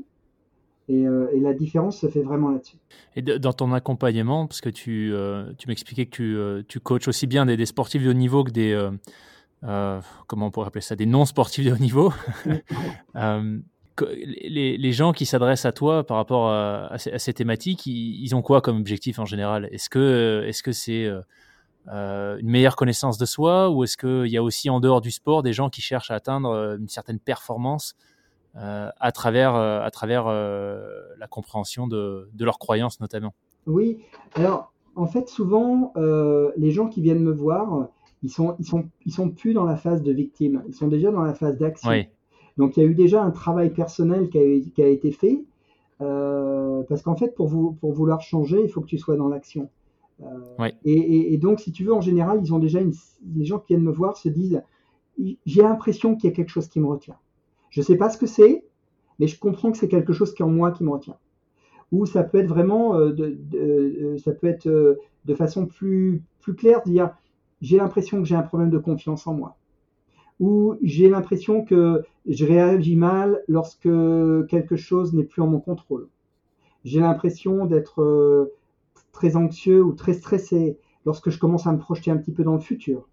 Euh, 0.89 1.27
et, 1.33 1.39
la 1.39 1.53
différence 1.53 1.99
se 1.99 2.07
fait 2.07 2.21
vraiment 2.21 2.49
là-dessus. 2.49 2.77
Et 3.15 3.21
dans 3.21 3.53
ton 3.53 3.71
accompagnement, 3.73 4.47
parce 4.47 4.61
que 4.61 4.69
tu, 4.69 5.11
euh, 5.13 5.51
tu 5.57 5.67
m'expliquais 5.67 6.05
que 6.05 6.11
tu, 6.11 6.35
euh, 6.35 6.63
tu, 6.67 6.79
coaches 6.79 7.07
aussi 7.07 7.27
bien 7.27 7.45
des, 7.45 7.65
sportifs 7.65 8.03
de 8.03 8.09
haut 8.09 8.13
niveau 8.13 8.43
que 8.43 8.51
des, 8.51 8.89
comment 10.27 10.47
on 10.47 10.51
pourrait 10.51 10.67
appeler 10.67 10.81
ça, 10.81 10.95
des 10.95 11.05
non-sportifs 11.05 11.65
de 11.65 11.71
haut 11.71 11.77
niveau. 11.77 12.11
les, 13.15 14.77
les, 14.77 14.91
gens 14.91 15.11
qui 15.11 15.25
s'adressent 15.25 15.65
à 15.65 15.71
toi 15.71 16.05
par 16.05 16.17
rapport 16.17 16.49
à, 16.49 16.97
ces, 16.97 17.33
thématiques, 17.33 17.85
ils, 17.85 18.33
ont 18.33 18.41
quoi 18.41 18.61
comme 18.61 18.77
objectif 18.79 19.19
en 19.19 19.25
général? 19.25 19.69
Est-ce 19.71 19.89
que 19.89 20.43
est-ce 20.47 20.63
que 20.63 20.71
c'est 20.71 21.07
une 21.85 22.49
meilleure 22.49 22.75
connaissance 22.75 23.19
de 23.19 23.25
soi 23.25 23.69
ou 23.69 23.83
est-ce 23.83 23.97
qu'il 23.97 24.31
y 24.31 24.37
a 24.37 24.43
aussi 24.43 24.71
en 24.71 24.79
dehors 24.79 25.01
du 25.01 25.11
sport 25.11 25.43
des 25.43 25.53
gens 25.53 25.69
qui 25.69 25.81
cherchent 25.81 26.09
à 26.09 26.15
atteindre 26.15 26.77
une 26.79 26.87
certaine 26.87 27.19
performance? 27.19 27.95
À 28.55 29.11
travers, 29.11 29.55
euh, 29.55 29.81
à 29.81 29.91
travers 29.91 30.27
euh, 30.27 30.81
la 31.17 31.27
compréhension 31.27 31.87
de, 31.87 32.29
de, 32.33 32.45
leurs 32.45 32.59
croyances 32.59 32.99
notamment. 32.99 33.33
Oui, 33.67 33.99
alors 34.35 34.73
en 34.95 35.07
fait 35.07 35.29
souvent 35.29 35.93
les 35.95 36.71
gens 36.71 36.87
qui 36.87 37.01
viennent 37.01 37.23
me 37.23 37.31
voir, 37.31 37.89
ils 38.23 38.29
sont, 38.29 38.55
ils 38.59 38.65
sont, 38.65 38.89
ils 39.05 39.13
sont 39.13 39.29
plus 39.29 39.53
dans 39.53 39.65
la 39.65 39.77
phase 39.77 40.01
de 40.01 40.11
victime, 40.11 40.63
ils 40.67 40.73
sont 40.73 40.87
déjà 40.87 41.11
dans 41.11 41.21
la 41.21 41.33
phase 41.33 41.57
d'action. 41.57 41.91
Donc 42.57 42.75
il 42.75 42.83
y 42.83 42.85
a 42.85 42.89
eu 42.89 42.95
déjà 42.95 43.23
un 43.23 43.31
travail 43.31 43.69
personnel 43.69 44.29
qui 44.29 44.37
a, 44.37 44.71
qui 44.73 44.83
a 44.83 44.87
été 44.87 45.11
fait, 45.11 45.45
parce 45.99 47.01
qu'en 47.03 47.15
fait 47.15 47.35
pour, 47.35 47.47
vous, 47.47 47.73
pour 47.73 47.93
vouloir 47.93 48.21
changer, 48.21 48.61
il 48.63 48.69
faut 48.69 48.81
que 48.81 48.87
tu 48.87 48.97
sois 48.97 49.15
dans 49.15 49.29
l'action. 49.29 49.69
et, 50.83 51.33
et, 51.33 51.37
donc 51.37 51.59
si 51.59 51.71
tu 51.71 51.83
veux, 51.85 51.93
en 51.93 52.01
général, 52.01 52.39
ils 52.43 52.53
ont 52.53 52.59
déjà 52.59 52.81
une, 52.81 52.93
les 53.35 53.45
gens 53.45 53.59
qui 53.59 53.73
viennent 53.73 53.85
me 53.85 53.91
voir 53.91 54.17
se 54.17 54.27
disent, 54.27 54.61
j'ai 55.45 55.61
l'impression 55.61 56.15
qu'il 56.15 56.29
y 56.29 56.33
a 56.33 56.35
quelque 56.35 56.49
chose 56.49 56.67
qui 56.67 56.79
me 56.79 56.87
retient. 56.87 57.15
Je 57.69 57.81
ne 57.81 57.85
sais 57.85 57.95
pas 57.95 58.09
ce 58.09 58.17
que 58.17 58.27
c'est, 58.27 58.63
mais 59.19 59.27
je 59.27 59.39
comprends 59.39 59.71
que 59.71 59.77
c'est 59.77 59.87
quelque 59.87 60.13
chose 60.13 60.33
qui 60.33 60.41
est 60.41 60.45
en 60.45 60.49
moi 60.49 60.71
qui 60.71 60.83
me 60.83 60.89
retient. 60.89 61.17
Ou 61.91 62.05
ça 62.05 62.23
peut 62.23 62.39
être 62.39 62.47
vraiment, 62.47 62.95
euh, 62.95 63.11
de, 63.11 63.37
euh, 63.55 64.17
ça 64.19 64.31
peut 64.31 64.47
être 64.47 64.67
euh, 64.67 64.95
de 65.25 65.35
façon 65.35 65.65
plus, 65.65 66.23
plus 66.39 66.55
claire, 66.55 66.81
dire 66.85 67.11
j'ai 67.61 67.77
l'impression 67.77 68.19
que 68.19 68.25
j'ai 68.25 68.35
un 68.35 68.43
problème 68.43 68.69
de 68.69 68.77
confiance 68.77 69.27
en 69.27 69.33
moi. 69.33 69.57
Ou 70.39 70.75
j'ai 70.81 71.09
l'impression 71.09 71.65
que 71.65 72.03
je 72.25 72.45
réagis 72.45 72.95
mal 72.95 73.43
lorsque 73.49 73.89
quelque 74.47 74.77
chose 74.77 75.13
n'est 75.13 75.25
plus 75.25 75.41
en 75.41 75.47
mon 75.47 75.59
contrôle. 75.59 76.07
J'ai 76.85 77.01
l'impression 77.01 77.65
d'être 77.65 78.49
très 79.11 79.35
anxieux 79.35 79.83
ou 79.83 79.91
très 79.91 80.13
stressé 80.13 80.77
lorsque 81.05 81.29
je 81.29 81.37
commence 81.37 81.67
à 81.67 81.73
me 81.73 81.79
projeter 81.79 82.11
un 82.11 82.17
petit 82.17 82.31
peu 82.31 82.43
dans 82.43 82.53
le 82.53 82.61
futur. 82.61 83.08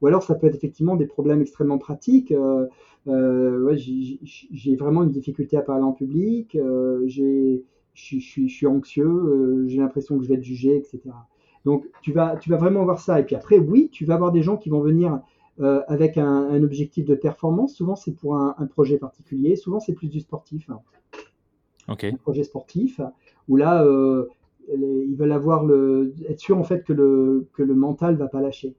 Ou 0.00 0.06
alors 0.06 0.22
ça 0.22 0.34
peut 0.34 0.46
être 0.46 0.54
effectivement 0.54 0.96
des 0.96 1.06
problèmes 1.06 1.40
extrêmement 1.40 1.78
pratiques. 1.78 2.32
Ouais, 3.06 3.76
j'ai 3.76 4.76
vraiment 4.76 5.02
une 5.02 5.10
difficulté 5.10 5.56
à 5.56 5.62
parler 5.62 5.84
en 5.84 5.92
public, 5.92 6.56
je 7.04 7.60
suis 7.94 8.66
anxieux, 8.66 9.64
j'ai 9.66 9.78
l'impression 9.78 10.18
que 10.18 10.24
je 10.24 10.28
vais 10.28 10.36
être 10.36 10.44
jugé, 10.44 10.76
etc. 10.76 11.00
Donc 11.64 11.86
tu 12.02 12.12
vas, 12.12 12.36
tu 12.36 12.50
vas 12.50 12.56
vraiment 12.56 12.84
voir 12.84 12.98
ça. 12.98 13.20
Et 13.20 13.24
puis 13.24 13.34
après, 13.34 13.58
oui, 13.58 13.88
tu 13.92 14.04
vas 14.04 14.14
avoir 14.14 14.32
des 14.32 14.42
gens 14.42 14.56
qui 14.56 14.70
vont 14.70 14.80
venir 14.80 15.20
euh, 15.60 15.82
avec 15.88 16.16
un, 16.16 16.62
objectif 16.62 17.04
de 17.04 17.14
performance. 17.14 17.74
Souvent, 17.74 17.96
c'est 17.96 18.12
pour 18.12 18.36
un, 18.36 18.54
projet 18.70 18.96
particulier. 18.96 19.56
Souvent, 19.56 19.80
c'est 19.80 19.92
plus 19.92 20.08
du 20.08 20.20
sportif. 20.20 20.70
Un 21.88 22.16
projet 22.16 22.44
sportif 22.44 23.00
où 23.48 23.56
là, 23.56 23.82
euh, 23.84 24.28
ils 24.72 25.16
veulent 25.16 25.32
avoir 25.32 25.64
le, 25.64 26.14
être 26.28 26.38
sûr 26.38 26.58
en 26.58 26.62
fait 26.62 26.84
que 26.84 26.92
le, 26.92 27.48
que 27.54 27.62
le 27.62 27.74
mental 27.74 28.16
va 28.16 28.28
pas 28.28 28.40
lâcher. 28.40 28.76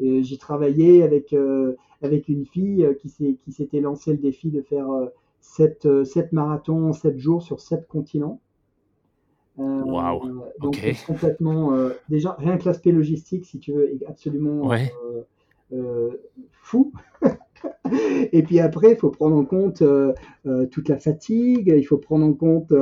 J'ai 0.00 0.38
travaillé 0.38 1.02
avec, 1.02 1.32
euh, 1.32 1.76
avec 2.02 2.28
une 2.28 2.46
fille 2.46 2.86
qui 3.00 3.52
s'était 3.52 3.80
lancé 3.80 4.12
le 4.12 4.18
défi 4.18 4.50
de 4.50 4.62
faire 4.62 4.86
7, 5.40 6.04
7 6.04 6.32
marathons 6.32 6.88
en 6.88 6.92
7 6.92 7.18
jours 7.18 7.42
sur 7.42 7.60
7 7.60 7.86
continents. 7.86 8.40
Wow. 9.58 10.22
Donc 10.60 10.80
complètement. 11.06 11.72
déjà, 12.08 12.34
rien 12.38 12.56
que 12.56 12.64
l'aspect 12.64 12.92
logistique, 12.92 13.44
si 13.44 13.58
tu 13.58 13.72
veux, 13.72 13.92
est 13.92 14.06
absolument 14.06 14.66
ouais. 14.66 14.90
Euh, 15.72 16.10
fou. 16.50 16.92
Et 18.32 18.42
puis 18.42 18.60
après, 18.60 18.92
il 18.92 18.96
faut 18.96 19.10
prendre 19.10 19.36
en 19.36 19.44
compte 19.44 19.82
euh, 19.82 20.12
euh, 20.46 20.66
toute 20.66 20.88
la 20.88 20.98
fatigue, 20.98 21.72
il 21.76 21.84
faut 21.84 21.98
prendre 21.98 22.24
en 22.24 22.32
compte 22.32 22.72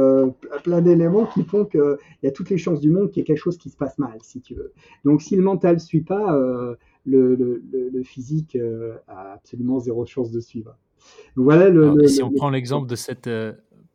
plein 0.64 0.80
d'éléments 0.80 1.26
qui 1.26 1.42
font 1.44 1.64
qu'il 1.64 1.96
y 2.22 2.26
a 2.26 2.30
toutes 2.30 2.50
les 2.50 2.58
chances 2.58 2.80
du 2.80 2.90
monde 2.90 3.10
qu'il 3.10 3.20
y 3.20 3.22
ait 3.22 3.24
quelque 3.24 3.38
chose 3.38 3.58
qui 3.58 3.70
se 3.70 3.76
passe 3.76 3.98
mal, 3.98 4.18
si 4.22 4.40
tu 4.40 4.54
veux. 4.54 4.72
Donc 5.04 5.22
si 5.22 5.36
le 5.36 5.42
mental 5.42 5.74
ne 5.74 5.80
suit 5.80 6.02
pas, 6.02 6.38
le, 7.08 7.34
le, 7.34 7.62
le, 7.92 8.02
physique 8.02 8.56
a 9.08 9.32
absolument 9.32 9.78
zéro 9.78 10.06
chance 10.06 10.30
de 10.30 10.40
suivre. 10.40 10.76
voilà 11.36 11.68
le, 11.68 12.06
si 12.06 12.22
on 12.22 12.30
prend 12.30 12.50
l'exemple 12.50 12.88
de 12.88 12.96
cette... 12.96 13.30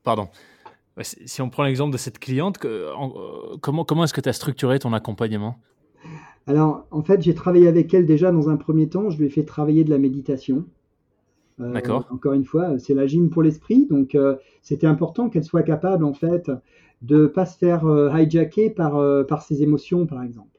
pardon. 0.04 0.28
Si 1.02 1.41
on 1.41 1.49
prend 1.49 1.63
l'exemple 1.63 1.91
de 1.91 1.97
cette 1.97 2.19
cliente, 2.19 2.60
comment, 3.62 3.84
comment 3.86 4.04
est-ce 4.04 4.13
que 4.13 4.21
tu 4.21 4.30
as 4.30 4.34
structuré 4.34 4.78
ton 4.80 4.93
accompagnement? 4.93 5.58
Alors, 6.45 6.86
en 6.91 7.02
fait, 7.04 7.21
j'ai 7.21 7.34
travaillé 7.34 7.67
avec 7.67 7.93
elle 7.93 8.06
déjà 8.06 8.32
dans 8.32 8.49
un 8.49 8.58
premier 8.58 8.89
temps. 8.89 9.10
Je 9.10 9.17
lui 9.17 9.28
ai 9.28 9.30
fait 9.30 9.43
travailler 9.43 9.84
de 9.84 9.89
la 9.89 9.97
méditation. 9.97 10.65
Euh, 11.60 11.71
D'accord. 11.71 12.08
Encore 12.12 12.34
une 12.34 12.45
fois, 12.45 12.78
c'est 12.80 12.93
la 12.93 13.08
gym 13.08 13.30
pour 13.30 13.43
l'esprit. 13.43 13.86
Donc, 13.86 14.15
euh, 14.15 14.36
c'était 14.62 14.88
important 14.88 15.30
qu'elle 15.30 15.43
soit 15.43 15.63
capable, 15.63 16.04
en 16.04 16.13
fait, 16.13 16.52
de 17.02 17.23
ne 17.23 17.28
pas 17.28 17.45
se 17.45 17.58
faire 17.58 17.86
euh, 17.86 18.10
hijacker 18.13 18.69
par, 18.69 19.26
par 19.26 19.41
ses 19.43 19.63
émotions, 19.63 20.06
par 20.06 20.23
exemple. 20.23 20.53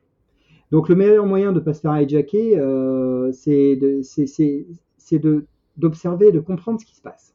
Donc, 0.74 0.88
le 0.88 0.96
meilleur 0.96 1.24
moyen 1.24 1.52
de 1.52 1.60
ne 1.60 1.64
pas 1.64 1.72
se 1.72 1.82
faire 1.82 1.96
hijacker, 1.96 2.58
c'est 3.30 3.78
d'observer, 5.76 6.32
de, 6.32 6.40
comprendre 6.40 6.80
ce 6.80 6.84
qui 6.84 6.96
se 6.96 7.00
passe. 7.00 7.32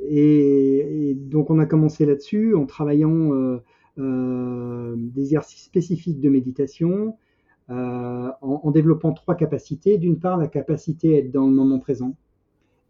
et, 0.00 1.16
donc, 1.16 1.50
on 1.50 1.60
a 1.60 1.66
commencé 1.66 2.06
là-dessus 2.06 2.56
en 2.56 2.66
travaillant 2.66 3.60
euh, 3.98 4.94
des 4.96 5.22
exercices 5.22 5.62
spécifiques 5.62 6.18
de 6.18 6.28
méditation, 6.28 7.16
euh, 7.70 8.28
en, 8.40 8.70
développant 8.72 9.12
trois 9.12 9.36
capacités. 9.36 9.98
D'une 9.98 10.18
part, 10.18 10.38
la 10.38 10.48
capacité 10.48 11.14
à 11.14 11.18
être 11.18 11.30
dans 11.30 11.46
le 11.46 11.52
moment 11.52 11.78
présent. 11.78 12.16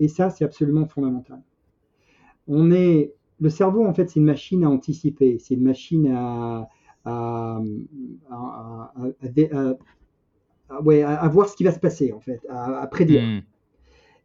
Et 0.01 0.09
ça, 0.09 0.31
c'est 0.31 0.47
absolument 0.47 0.87
fondamental. 0.87 1.43
On 2.49 2.71
est, 2.71 3.13
le 3.41 3.51
cerveau, 3.51 3.85
en 3.85 3.93
fait, 3.93 4.09
c'est 4.09 4.21
une 4.21 4.25
machine 4.25 4.65
à 4.65 4.71
anticiper, 4.71 5.39
c'est 5.39 5.53
une 5.53 5.65
machine 5.65 6.09
à, 6.09 6.71
à, 7.05 7.61
voir 11.33 11.49
ce 11.49 11.57
qui 11.57 11.65
va 11.65 11.73
se 11.73 11.81
passer, 11.81 12.13
en 12.13 12.21
fait, 12.21 12.41
à, 12.49 12.87
prédire. 12.87 13.23
Hmm. 13.23 13.41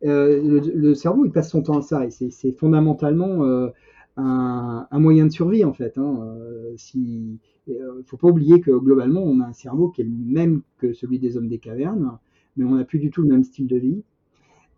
Euh, 0.05 0.61
le, 0.73 0.93
cerveau, 0.93 1.25
il 1.25 1.31
passe 1.31 1.49
son 1.49 1.63
temps 1.63 1.79
à 1.79 1.81
ça, 1.81 2.05
et 2.05 2.11
c'est 2.11 2.51
fondamentalement 2.51 3.71
un, 4.17 4.99
moyen 4.99 5.25
de 5.25 5.31
survie 5.31 5.63
en 5.63 5.73
fait. 5.73 5.97
Hein. 5.97 6.19
Euh, 6.21 6.73
si, 6.75 7.39
euh, 7.69 8.01
faut 8.05 8.17
pas 8.17 8.27
oublier 8.27 8.61
que 8.61 8.71
globalement 8.71 9.21
on 9.21 9.39
a 9.41 9.45
un 9.45 9.53
cerveau 9.53 9.89
qui 9.89 10.01
est 10.01 10.05
le 10.05 10.11
même 10.11 10.61
que 10.77 10.93
celui 10.93 11.19
des 11.19 11.37
hommes 11.37 11.47
des 11.47 11.59
cavernes, 11.59 12.17
mais 12.55 12.65
on 12.65 12.75
n'a 12.75 12.83
plus 12.83 12.99
du 12.99 13.11
tout 13.11 13.21
le 13.21 13.29
même 13.29 13.43
style 13.43 13.67
de 13.67 13.77
vie. 13.77 14.03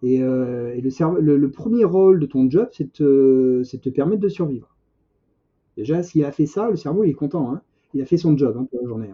Et, 0.01 0.21
euh, 0.23 0.79
le, 0.79 1.37
le, 1.37 1.51
premier 1.51 1.83
rôle 1.83 2.19
de 2.19 2.25
ton 2.25 2.49
job, 2.49 2.69
c'est 2.71 3.01
de, 3.01 3.63
te 3.63 3.89
permettre 3.89 4.21
de 4.21 4.29
survivre. 4.29 4.75
Déjà, 5.75 6.03
s'il 6.03 6.23
a 6.23 6.31
fait 6.31 6.45
ça, 6.45 6.69
le 6.69 6.77
cerveau 6.77 7.03
il 7.03 7.09
est 7.09 7.13
content. 7.13 7.51
Hein. 7.53 7.61
Il 7.93 8.01
a 8.01 8.05
fait 8.05 8.17
son 8.17 8.37
job 8.37 8.55
hein, 8.59 8.67
pour 8.69 8.81
la 8.81 8.87
journée. 8.87 9.09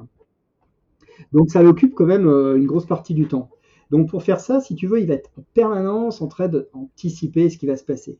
Donc 1.31 1.49
ça 1.49 1.63
l'occupe 1.63 1.93
quand 1.93 2.05
même 2.05 2.27
une 2.27 2.65
grosse 2.65 2.85
partie 2.85 3.13
du 3.13 3.27
temps. 3.27 3.49
Donc 3.91 4.09
pour 4.09 4.23
faire 4.23 4.39
ça, 4.39 4.59
si 4.59 4.75
tu 4.75 4.87
veux, 4.87 4.99
il 4.99 5.07
va 5.07 5.13
être 5.13 5.29
en 5.37 5.43
permanence 5.53 6.21
en 6.21 6.27
train 6.27 6.47
d'anticiper 6.47 7.49
ce 7.49 7.57
qui 7.57 7.67
va 7.67 7.77
se 7.77 7.83
passer. 7.83 8.17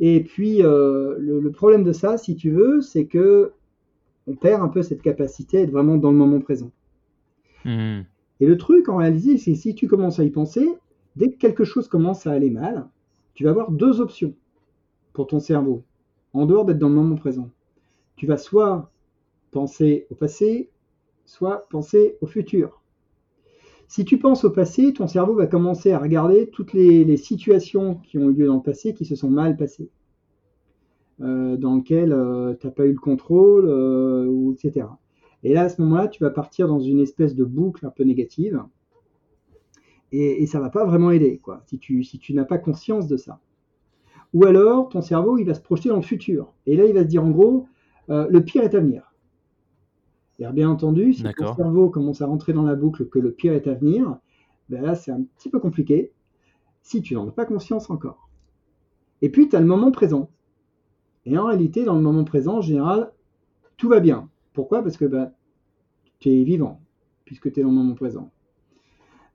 Et 0.00 0.22
puis, 0.22 0.62
euh, 0.62 1.16
le, 1.18 1.50
problème 1.50 1.82
de 1.82 1.92
ça, 1.92 2.18
si 2.18 2.36
tu 2.36 2.50
veux, 2.50 2.80
c'est 2.80 3.06
que 3.06 3.52
on 4.26 4.34
perd 4.34 4.62
un 4.62 4.68
peu 4.68 4.82
cette 4.82 5.02
capacité 5.02 5.58
d'être 5.58 5.70
vraiment 5.70 5.96
dans 5.96 6.10
le 6.10 6.16
moment 6.16 6.40
présent. 6.40 6.70
Hmm. 7.64 8.02
Et 8.40 8.46
le 8.46 8.56
truc, 8.56 8.88
en 8.88 8.96
réalité, 8.96 9.38
c'est 9.38 9.54
si 9.54 9.74
tu 9.74 9.88
commences 9.88 10.20
à 10.20 10.24
y 10.24 10.30
penser, 10.30 10.68
dès 11.16 11.30
que 11.30 11.38
quelque 11.38 11.64
chose 11.64 11.88
commence 11.88 12.26
à 12.26 12.32
aller 12.32 12.50
mal, 12.50 12.86
tu 13.34 13.44
vas 13.44 13.50
avoir 13.50 13.72
deux 13.72 14.00
options 14.00 14.34
pour 15.12 15.26
ton 15.26 15.40
cerveau, 15.40 15.82
en 16.32 16.46
dehors 16.46 16.64
d'être 16.64 16.78
dans 16.78 16.88
le 16.88 16.94
moment 16.94 17.16
présent. 17.16 17.50
Tu 18.16 18.26
vas 18.26 18.36
soit 18.36 18.90
penser 19.50 20.06
au 20.10 20.14
passé, 20.14 20.70
soit 21.24 21.68
penser 21.68 22.16
au 22.20 22.26
futur. 22.26 22.82
Si 23.88 24.04
tu 24.04 24.18
penses 24.18 24.44
au 24.44 24.50
passé, 24.50 24.92
ton 24.92 25.06
cerveau 25.06 25.34
va 25.34 25.46
commencer 25.46 25.92
à 25.92 25.98
regarder 25.98 26.50
toutes 26.50 26.74
les, 26.74 27.16
situations 27.16 27.96
qui 27.96 28.18
ont 28.18 28.28
eu 28.28 28.34
lieu 28.34 28.46
dans 28.46 28.56
le 28.56 28.62
passé 28.62 28.92
qui 28.92 29.06
se 29.06 29.16
sont 29.16 29.30
mal 29.30 29.56
passées, 29.56 29.90
euh, 31.22 31.56
dans 31.56 31.76
lesquelles 31.76 32.12
euh, 32.12 32.54
tu 32.60 32.66
n'as 32.66 32.72
pas 32.72 32.84
eu 32.84 32.92
le 32.92 32.98
contrôle, 32.98 33.64
euh, 33.66 34.52
etc. 34.52 34.86
Et 35.42 35.54
là, 35.54 35.62
à 35.62 35.68
ce 35.70 35.80
moment-là, 35.80 36.08
tu 36.08 36.22
vas 36.22 36.30
partir 36.30 36.68
dans 36.68 36.80
une 36.80 37.00
espèce 37.00 37.34
de 37.34 37.44
boucle 37.44 37.86
un 37.86 37.90
peu 37.90 38.04
négative, 38.04 38.62
et, 40.12 40.44
ça 40.46 40.52
ça 40.52 40.60
va 40.60 40.68
pas 40.68 40.84
vraiment 40.84 41.10
aider, 41.10 41.38
quoi, 41.38 41.62
si 41.66 41.78
tu, 41.78 42.04
si 42.04 42.18
tu 42.18 42.34
n'as 42.34 42.44
pas 42.44 42.58
conscience 42.58 43.08
de 43.08 43.16
ça. 43.16 43.40
Ou 44.34 44.44
alors, 44.44 44.90
ton 44.90 45.00
cerveau, 45.00 45.38
il 45.38 45.44
va 45.44 45.54
se 45.54 45.62
projeter 45.62 45.88
dans 45.88 45.96
le 45.96 46.02
futur, 46.02 46.52
et 46.66 46.76
là, 46.76 46.84
il 46.84 46.92
va 46.92 47.02
se 47.02 47.08
dire 47.08 47.24
en 47.24 47.30
gros, 47.30 47.66
le 48.08 48.38
pire 48.40 48.62
est 48.64 48.74
à 48.74 48.80
venir. 48.80 49.14
Et 50.38 50.46
bien 50.52 50.70
entendu, 50.70 51.12
si 51.12 51.24
ton 51.36 51.54
cerveau 51.54 51.90
commence 51.90 52.22
à 52.22 52.26
rentrer 52.26 52.52
dans 52.52 52.62
la 52.62 52.76
boucle 52.76 53.06
que 53.06 53.18
le 53.18 53.32
pire 53.32 53.54
est 53.54 53.66
à 53.66 53.74
venir, 53.74 54.18
ben 54.68 54.82
là 54.82 54.94
c'est 54.94 55.10
un 55.10 55.22
petit 55.36 55.48
peu 55.48 55.58
compliqué 55.58 56.12
si 56.82 57.02
tu 57.02 57.14
n'en 57.14 57.28
as 57.28 57.32
pas 57.32 57.44
conscience 57.44 57.90
encore. 57.90 58.28
Et 59.20 59.30
puis 59.30 59.48
tu 59.48 59.56
as 59.56 59.60
le 59.60 59.66
moment 59.66 59.90
présent. 59.90 60.30
Et 61.26 61.36
en 61.36 61.46
réalité, 61.46 61.84
dans 61.84 61.94
le 61.94 62.00
moment 62.00 62.24
présent, 62.24 62.58
en 62.58 62.60
général, 62.60 63.10
tout 63.76 63.88
va 63.88 64.00
bien. 64.00 64.28
Pourquoi? 64.52 64.82
Parce 64.82 64.96
que 64.96 65.04
ben, 65.04 65.32
tu 66.20 66.30
es 66.30 66.44
vivant, 66.44 66.80
puisque 67.24 67.52
tu 67.52 67.60
es 67.60 67.62
dans 67.62 67.70
le 67.70 67.74
moment 67.74 67.94
présent. 67.94 68.30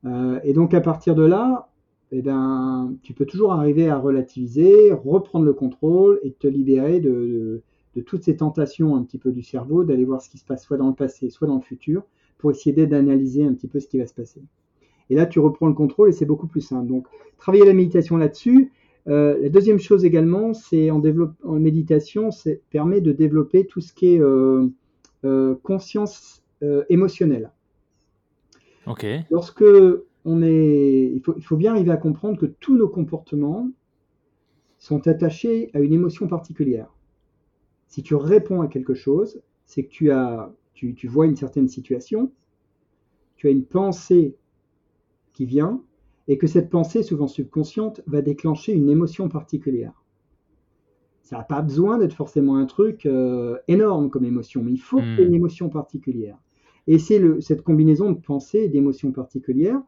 Euh, 0.06 0.40
et 0.44 0.54
donc 0.54 0.74
à 0.74 0.82
partir 0.82 1.16
de 1.16 1.24
là, 1.24 1.70
eh 2.12 2.22
ben, 2.22 2.96
tu 3.04 3.14
peux 3.14 3.26
toujours 3.26 3.52
arriver 3.52 3.90
à 3.90 3.98
relativiser, 3.98 4.94
reprendre 4.94 5.46
le 5.46 5.54
contrôle 5.54 6.20
et 6.24 6.32
te 6.32 6.48
libérer 6.48 7.02
de 7.02 7.10
de 7.10 7.64
toutes 8.02 8.24
ces 8.24 8.38
tentations 8.38 8.96
un 8.96 9.04
petit 9.04 9.18
peu 9.18 9.32
du 9.32 9.44
cerveau, 9.44 9.84
d'aller 9.84 10.06
voir 10.06 10.22
ce 10.22 10.30
qui 10.30 10.38
se 10.38 10.46
passe 10.46 10.64
soit 10.64 10.78
dans 10.78 10.88
le 10.88 10.96
passé, 10.96 11.30
soit 11.30 11.48
dans 11.48 11.56
le 11.56 11.62
futur, 11.62 12.04
pour 12.38 12.52
essayer 12.52 12.88
d'analyser 12.88 13.46
un 13.46 13.54
petit 13.54 13.68
peu 13.68 13.80
ce 13.80 13.88
qui 13.88 14.00
va 14.00 14.08
se 14.08 14.14
passer. 14.14 14.42
Et 15.10 15.16
là, 15.16 15.26
tu 15.26 15.40
reprends 15.40 15.68
le 15.68 15.74
contrôle 15.74 16.10
et 16.10 16.12
c'est 16.12 16.26
beaucoup 16.26 16.48
plus 16.48 16.62
simple. 16.62 16.88
Donc, 16.88 17.08
travailler 17.38 17.66
la 17.66 17.74
méditation 17.74 18.18
là-dessus. 18.18 18.72
Euh, 19.08 19.38
la 19.42 19.50
deuxième 19.50 19.80
chose 19.80 20.06
également, 20.06 20.54
c'est 20.54 20.90
en, 20.92 21.02
en, 21.44 21.60
méditation, 21.60 22.32
c'est 22.32 22.62
permet 22.70 23.02
de 23.02 23.12
développer 23.12 23.66
tout 23.66 23.82
ce 23.82 23.94
qui 23.94 24.16
est 24.16 24.22
euh, 24.22 24.68
euh, 25.26 25.56
conscience 25.64 26.44
émotionnelle. 26.88 27.52
Ok. 28.88 29.06
Lorsque 29.30 29.66
on 30.24 30.42
est, 30.42 31.12
il 31.14 31.22
faut, 31.22 31.34
il 31.36 31.44
faut 31.44 31.58
bien 31.58 31.74
arriver 31.74 31.92
à 31.92 31.98
comprendre 31.98 32.40
que 32.40 32.46
tous 32.46 32.78
nos 32.78 32.88
comportements 32.88 33.70
sont 34.80 35.06
attachés 35.10 35.70
à 35.74 35.82
une 35.82 35.92
émotion 35.92 36.28
particulière. 36.28 36.88
Si 37.94 38.02
tu 38.02 38.16
réponds 38.16 38.62
à 38.62 38.68
quelque 38.68 38.96
chose, 38.96 39.44
c'est 39.68 39.84
que 39.84 39.90
tu, 39.92 40.10
as, 40.10 40.52
tu, 40.74 41.08
vois 41.08 41.28
une 41.28 41.36
certaine 41.36 41.68
situation, 41.68 42.32
tu 43.36 43.48
as 43.48 43.52
une 43.52 43.66
pensée 43.66 44.36
qui 45.32 45.46
vient, 45.46 45.80
et 46.28 46.40
que 46.40 46.48
cette 46.48 46.72
pensée, 46.72 47.04
souvent 47.04 47.28
subconsciente, 47.28 48.02
va 48.08 48.24
déclencher 48.24 48.74
une 48.74 48.90
émotion 48.90 49.30
particulière. 49.30 49.94
Ça 51.22 51.38
n'a 51.38 51.44
pas 51.44 51.62
besoin 51.62 52.00
d'être 52.00 52.16
forcément 52.16 52.58
un 52.58 52.66
truc 52.66 53.06
euh, 53.06 53.60
énorme 53.68 54.10
comme 54.10 54.26
émotion, 54.26 54.64
mais 54.64 54.72
il 54.72 54.82
faut 54.82 54.98
qu'il 54.98 55.20
y 55.20 55.22
ait 55.22 55.26
une 55.26 55.30
hmm. 55.30 55.36
émotion 55.36 55.70
particulière. 55.70 56.40
Et 56.88 56.98
c'est 56.98 57.22
cette 57.42 57.62
combinaison 57.62 58.10
de 58.12 58.18
pensées 58.20 58.62
et 58.62 58.70
d'émotions 58.70 59.12
particulières 59.12 59.84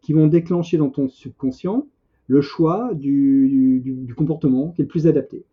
qui 0.00 0.14
vont 0.14 0.26
déclencher 0.26 0.78
dans 0.78 0.90
ton 0.90 1.08
subconscient 1.08 1.86
le 2.26 2.40
choix 2.40 2.92
du 2.92 4.12
comportement 4.16 4.72
qui 4.72 4.82
est 4.82 4.84
le 4.86 4.88
plus 4.88 5.06
adapté. 5.06 5.44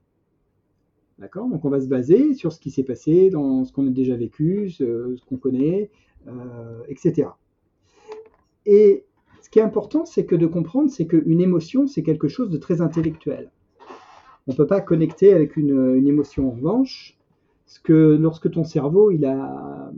D'accord? 1.19 1.47
Donc 1.47 1.63
on 1.63 1.69
va 1.69 1.79
se 1.79 1.87
baser 1.87 2.33
sur 2.33 2.51
ce 2.51 2.59
qui 2.59 2.71
s'est 2.71 2.83
passé, 2.83 3.29
dans 3.29 3.65
ce 3.65 3.71
qu'on 3.71 3.87
a 3.87 3.91
déjà 3.91 4.15
vécu, 4.15 4.69
ce, 4.71 5.15
qu'on 5.25 5.37
connaît, 5.37 5.91
euh, 6.27 6.81
etc. 6.87 7.29
et 8.65 9.05
ce 9.41 9.49
qui 9.49 9.59
est 9.59 9.63
important, 9.63 10.05
c'est 10.05 10.25
que 10.25 10.35
de 10.35 10.47
comprendre, 10.47 10.89
c'est 10.89 11.05
qu'une 11.05 11.41
émotion, 11.41 11.85
c'est 11.85 12.01
quelque 12.01 12.29
chose 12.29 12.49
de 12.49 12.57
très 12.57 12.81
intellectuel. 12.81 13.51
On 14.47 14.53
ne 14.53 14.57
peut 14.57 14.65
pas 14.65 14.81
connecter 14.81 15.33
avec 15.33 15.57
une, 15.57 16.07
émotion. 16.07 16.47
En 16.47 16.51
revanche, 16.51 17.17
lorsque 17.87 18.49
ton 18.49 18.63
cerveau 18.63 19.11
il 19.11 19.25
a, 19.25 19.91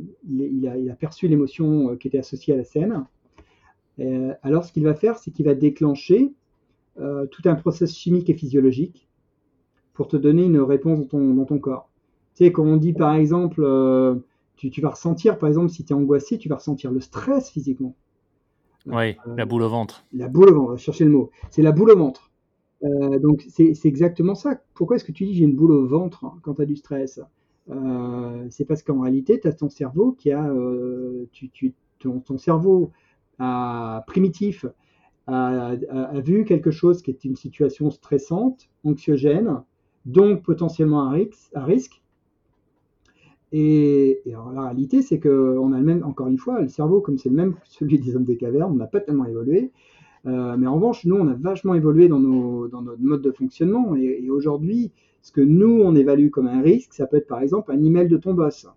perçu 0.99 1.27
l'émotion 1.27 1.91
euh, 1.91 1.95
qui 1.95 2.07
était 2.07 2.17
associée 2.17 2.55
à 2.55 2.57
la 2.57 2.63
scène, 2.63 3.05
euh, 3.99 4.33
alors 4.41 4.65
ce 4.65 4.73
qu'il 4.73 4.83
va 4.83 4.95
faire, 4.95 5.17
c'est 5.17 5.31
qu'il 5.31 5.45
va 5.45 5.53
déclencher 5.53 6.33
tout 6.97 7.41
un 7.43 7.55
processus 7.55 7.97
chimique 7.97 8.29
et 8.29 8.33
physiologique 8.33 9.04
pour 9.95 10.07
te 10.07 10.17
donner 10.17 10.45
une 10.45 10.59
réponse 10.59 10.99
dans 10.99 11.05
ton, 11.05 11.33
dans 11.33 11.45
ton 11.45 11.57
corps. 11.57 11.89
Tu 12.35 12.45
sais, 12.45 12.51
quand 12.51 12.63
on 12.63 12.77
dit 12.77 12.93
par 12.93 13.15
exemple, 13.15 13.63
tu, 14.57 14.69
tu, 14.69 14.81
vas 14.81 14.89
ressentir, 14.89 15.39
par 15.39 15.49
exemple, 15.49 15.69
si 15.69 15.83
tu 15.83 15.93
es 15.93 15.95
angoissé, 15.95 16.37
tu 16.37 16.49
vas 16.49 16.55
ressentir 16.55 16.91
le 16.91 16.99
stress 16.99 17.49
physiquement. 17.49 17.95
Oui, 18.85 19.15
la 19.35 19.45
boule 19.45 19.63
au 19.63 19.69
ventre. 19.69 20.05
La 20.13 20.27
boule 20.27 20.49
au 20.49 20.67
ventre, 20.67 20.77
chercher 20.77 21.05
le 21.05 21.11
mot. 21.11 21.31
C'est 21.49 21.61
la 21.61 21.71
boule 21.71 21.91
au 21.91 21.97
ventre. 21.97 22.29
Euh, 22.83 23.19
donc 23.19 23.45
c'est 23.49 23.73
exactement 23.85 24.35
ça. 24.35 24.59
Pourquoi 24.73 24.97
est-ce 24.97 25.05
que 25.05 25.11
tu 25.11 25.25
dis 25.25 25.33
j'ai 25.33 25.45
une 25.45 25.55
boule 25.55 25.71
au 25.71 25.87
ventre 25.87 26.25
quand 26.43 26.55
tu 26.55 26.61
as 26.61 26.65
du 26.65 26.75
stress? 26.75 27.19
Euh, 27.69 28.45
C'est 28.49 28.65
parce 28.65 28.83
qu'en 28.83 29.01
réalité, 29.01 29.39
tu 29.39 29.47
as 29.47 29.53
ton 29.53 29.69
cerveau 29.69 30.11
qui 30.11 30.31
a. 30.31 30.47
Euh, 30.47 31.27
tu, 31.31 31.73
ton, 31.99 32.37
cerveau 32.37 32.91
primitif 34.05 34.65
a, 35.27 35.75
vu 36.23 36.45
quelque 36.45 36.69
chose 36.69 37.01
qui 37.01 37.09
est 37.09 37.25
une 37.25 37.35
situation 37.35 37.89
stressante, 37.89 38.69
anxiogène, 38.83 39.63
donc 40.05 40.43
potentiellement 40.43 41.09
à 41.09 41.63
risque. 41.63 42.01
Et, 43.51 44.21
la 44.25 44.63
réalité, 44.63 45.01
c'est 45.01 45.19
qu'on 45.19 45.71
a 45.73 45.77
le 45.77 45.85
même, 45.85 46.03
encore 46.03 46.27
une 46.27 46.37
fois, 46.37 46.61
le 46.61 46.67
cerveau, 46.67 46.99
comme 47.01 47.17
c'est 47.17 47.29
le 47.29 47.35
même 47.35 47.53
que 47.53 47.59
celui 47.65 47.99
des 47.99 48.15
hommes 48.15 48.23
des 48.23 48.37
cavernes, 48.37 48.71
on 48.73 48.75
n'a 48.75 48.87
pas 48.87 48.99
tellement 48.99 49.25
évolué. 49.25 49.71
Euh, 50.25 50.57
mais 50.57 50.67
en 50.67 50.75
revanche, 50.75 51.05
nous, 51.05 51.15
on 51.15 51.27
a 51.27 51.33
vachement 51.33 51.75
évolué 51.75 52.07
dans, 52.07 52.19
notre 52.19 53.01
mode 53.01 53.21
de 53.21 53.31
fonctionnement. 53.31 53.95
Et, 53.95 54.29
aujourd'hui, 54.29 54.91
ce 55.21 55.31
que 55.31 55.41
nous, 55.41 55.81
on 55.83 55.95
évalue 55.95 56.29
comme 56.29 56.47
un 56.47 56.61
risque, 56.61 56.93
ça 56.93 57.07
peut 57.07 57.17
être 57.17 57.27
par 57.27 57.41
exemple 57.41 57.71
un 57.71 57.81
email 57.83 58.07
de 58.07 58.17
ton 58.17 58.33
boss. 58.33 58.67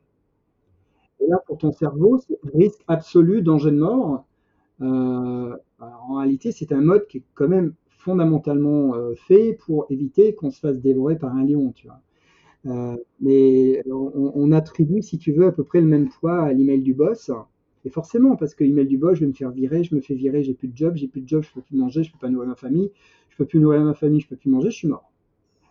Et 1.21 1.27
là, 1.27 1.43
pour 1.47 1.59
ton 1.59 1.73
cerveau, 1.73 2.19
c'est 2.19 2.39
un 2.45 2.57
risque 2.57 2.83
absolu, 2.87 3.43
danger 3.43 3.71
de 3.71 3.79
mort. 3.79 4.25
Euh, 4.81 5.57
en 5.81 6.15
réalité, 6.15 6.53
c'est 6.53 6.73
un 6.73 6.81
mode 6.81 7.07
qui 7.09 7.19
est 7.19 7.23
quand 7.35 7.49
même 7.49 7.75
fondamentalement 7.99 8.95
euh, 8.95 9.15
fait 9.15 9.59
pour 9.67 9.87
éviter 9.91 10.35
qu'on 10.35 10.51
se 10.51 10.61
fasse 10.61 10.79
dévorer 10.79 11.19
par 11.19 11.35
un 11.35 11.45
lion, 11.45 11.73
tu 11.73 11.87
vois. 11.87 12.01
mais 13.21 13.83
on, 13.91 14.53
attribue, 14.53 15.03
si 15.03 15.19
tu 15.19 15.33
veux, 15.33 15.47
à 15.47 15.53
peu 15.53 15.65
près 15.65 15.81
le 15.81 15.87
même 15.87 16.09
poids 16.09 16.43
à 16.43 16.53
l'email 16.53 16.81
du 16.81 16.95
boss. 16.95 17.31
Et 17.85 17.91
forcément, 17.91 18.37
parce 18.37 18.55
que 18.55 18.65
l'email 18.65 18.87
du 18.87 18.99
boss, 18.99 19.17
je 19.17 19.21
vais 19.21 19.27
me 19.27 19.33
faire 19.33 19.51
virer, 19.51 19.85
je 19.85 19.95
me 19.95 20.01
fais 20.01 20.15
virer, 20.15 20.43
j'ai 20.43 20.55
plus 20.55 20.69
de 20.69 20.77
job, 20.77 20.95
j'ai 20.97 21.09
plus 21.09 21.21
de 21.21 21.29
job, 21.29 21.43
je 21.43 21.53
peux 21.53 21.61
plus 21.61 21.77
manger, 21.77 22.03
je 22.03 22.13
peux 22.13 22.19
pas 22.19 22.29
nourrir 22.29 22.49
ma 22.49 22.57
famille, 22.57 22.91
je 23.31 23.37
peux 23.37 23.47
plus 23.47 23.61
nourrir 23.61 23.83
ma 23.83 23.95
famille, 23.95 24.21
je 24.21 24.29
peux 24.29 24.37
plus 24.37 24.51
manger, 24.51 24.71
je 24.71 24.77
suis 24.77 24.89
mort. 24.89 25.11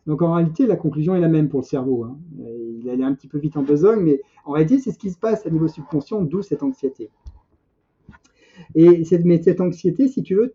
Donc 0.08 0.22
en 0.22 0.34
réalité, 0.34 0.66
la 0.66 0.78
conclusion 0.78 1.16
est 1.16 1.20
la 1.20 1.28
même 1.28 1.50
pour 1.50 1.60
le 1.60 1.66
cerveau. 1.66 2.06
Hein. 2.06 2.18
Il 2.80 2.90
allait 2.90 3.04
un 3.04 3.14
petit 3.14 3.28
peu 3.28 3.38
vite 3.38 3.58
en 3.58 3.64
besogne, 3.64 4.02
mais 4.02 4.22
en 4.46 4.54
réalité, 4.54 4.80
c'est 4.80 4.92
ce 4.92 4.98
qui 4.98 5.12
se 5.12 5.18
passe 5.18 5.46
à 5.46 5.50
niveau 5.50 5.68
subconscient, 5.68 6.22
d'où 6.22 6.42
cette 6.42 6.64
anxiété. 6.64 7.10
Et 8.76 9.04
cette, 9.04 9.26
cette 9.44 9.62
anxiété, 9.62 10.08
si 10.08 10.24
tu 10.24 10.36
veux, 10.36 10.54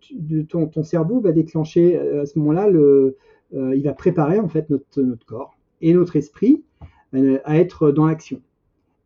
ton, 0.49 0.67
ton, 0.67 0.83
cerveau 0.83 1.21
va 1.21 1.33
déclencher 1.33 1.97
euh, 1.97 2.23
à 2.23 2.27
ce 2.27 2.39
moment-là, 2.39 2.69
euh, 2.69 3.15
il 3.53 3.83
va 3.83 3.93
préparer 3.93 4.39
en 4.39 4.49
fait 4.49 4.71
notre, 4.71 5.03
notre 5.03 5.27
corps 5.27 5.57
et 5.81 5.93
notre 5.95 6.17
esprit 6.17 6.63
euh, 7.15 7.39
à 7.45 7.59
être 7.59 7.91
dans 7.91 8.07
l'action. 8.07 8.41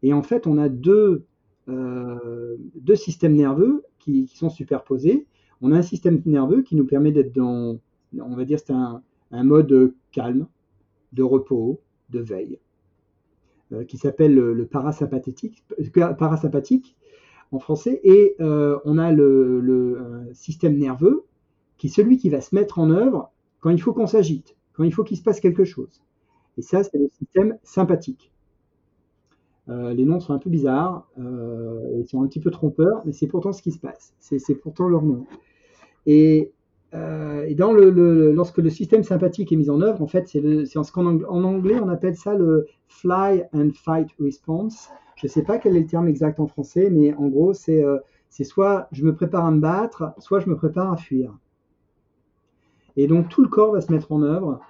Et 0.03 0.12
en 0.12 0.22
fait, 0.22 0.47
on 0.47 0.59
a 0.59 0.68
deux 0.68 1.24
deux 1.68 2.94
systèmes 2.94 3.34
nerveux 3.34 3.82
qui, 3.99 4.28
sont 4.28 4.51
superposés. 4.51 5.26
On 5.61 5.72
a 5.72 5.78
un 5.78 5.82
système 5.82 6.22
nerveux 6.24 6.62
qui 6.62 6.76
nous 6.76 6.86
permet 6.86 7.11
d'être 7.11 7.34
dans, 7.34 7.80
on 8.16 8.36
va 8.36 8.44
dire, 8.44 8.61
c'est 8.61 8.72
un, 8.72 9.03
mode 9.32 9.92
calme, 10.12 10.47
de 11.12 11.24
repos, 11.24 11.80
de 12.11 12.20
veille, 12.20 12.61
qui 13.88 13.97
s'appelle 13.99 14.36
le, 14.36 14.64
parasympathique 14.64 15.64
en 17.53 17.59
français. 17.59 18.01
Et 18.05 18.36
euh, 18.40 18.78
on 18.84 18.99
a 18.99 19.12
le, 19.12 20.30
système 20.32 20.76
nerveux 20.76 21.24
qui 21.78 21.86
est 21.86 21.90
celui 21.90 22.18
qui 22.18 22.28
va 22.28 22.40
se 22.40 22.55
mettre 22.55 22.78
en 22.78 22.90
œuvre 22.90 23.30
quand 23.61 23.70
il 23.70 23.80
faut 23.80 23.92
qu'on 23.92 24.07
s'agite, 24.07 24.57
quand 24.74 24.84
il 24.84 24.92
faut 24.92 25.05
qu'il 25.05 25.16
se 25.16 25.22
passe 25.22 25.40
quelque 25.40 25.64
chose. 25.64 26.03
Et 26.59 26.62
ça, 26.62 26.82
c'est 26.82 26.99
le 26.99 27.09
système 27.18 27.59
sympathique. 27.62 28.32
Euh, 29.68 29.92
les 29.94 30.05
noms 30.05 30.20
sont 30.20 30.32
un 30.32 30.38
peu 30.38 30.49
bizarres, 30.49 31.09
euh, 31.18 31.99
ils 31.99 32.07
sont 32.07 32.22
un 32.22 32.26
petit 32.26 32.38
peu 32.38 32.51
trompeurs, 32.51 33.03
mais 33.05 33.12
c'est 33.12 33.26
pourtant 33.26 33.53
ce 33.53 33.62
qui 33.62 33.72
se 33.72 33.78
passe. 33.78 34.14
C'est 34.20 34.55
pourtant 34.55 34.88
leur 34.88 35.03
nom. 35.03 35.26
Et, 36.07 36.53
euh, 36.94 38.32
lorsque 38.32 38.59
le 38.59 38.70
système 38.70 39.03
sympathique 39.03 39.53
est 39.53 39.57
mis 39.57 39.70
en 39.70 39.80
œuvre, 39.80 40.03
en 40.03 40.07
fait, 40.07 40.28
c'est 40.28 40.40
ce 40.40 40.99
anglais 40.99 41.78
on 41.82 41.88
appelle 41.88 42.16
ça 42.16 42.34
le 42.34 42.66
fly 42.86 43.44
and 43.53 43.70
fight 43.74 44.09
response. 44.20 44.88
Je 45.17 45.27
ne 45.27 45.31
sais 45.31 45.43
pas 45.43 45.59
quel 45.59 45.77
est 45.77 45.81
le 45.81 45.87
terme 45.87 46.09
exact 46.09 46.41
en 46.41 46.47
français, 46.47 46.91
mais 46.91 47.14
en 47.14 47.29
gros, 47.29 47.53
c'est 47.53 47.83
soit 48.45 48.89
je 48.93 49.05
me 49.05 49.14
prépare 49.14 49.45
à 49.47 49.51
me 49.51 49.61
battre, 49.61 50.12
soit 50.19 50.41
je 50.41 50.49
me 50.49 50.57
prépare 50.57 50.93
à 50.93 50.97
fuir. 50.97 51.37
Et 52.97 53.07
donc 53.07 53.29
tout 53.29 53.43
le 53.43 53.49
corps 53.49 53.73
va 53.73 53.81
se 53.81 53.93
mettre 53.93 54.12
en 54.12 54.23
œuvre 54.23 54.61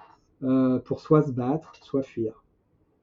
pour 0.85 1.01
soit 1.01 1.23
se 1.23 1.33
battre, 1.33 1.73
soit 1.83 2.03
fuir. 2.03 2.45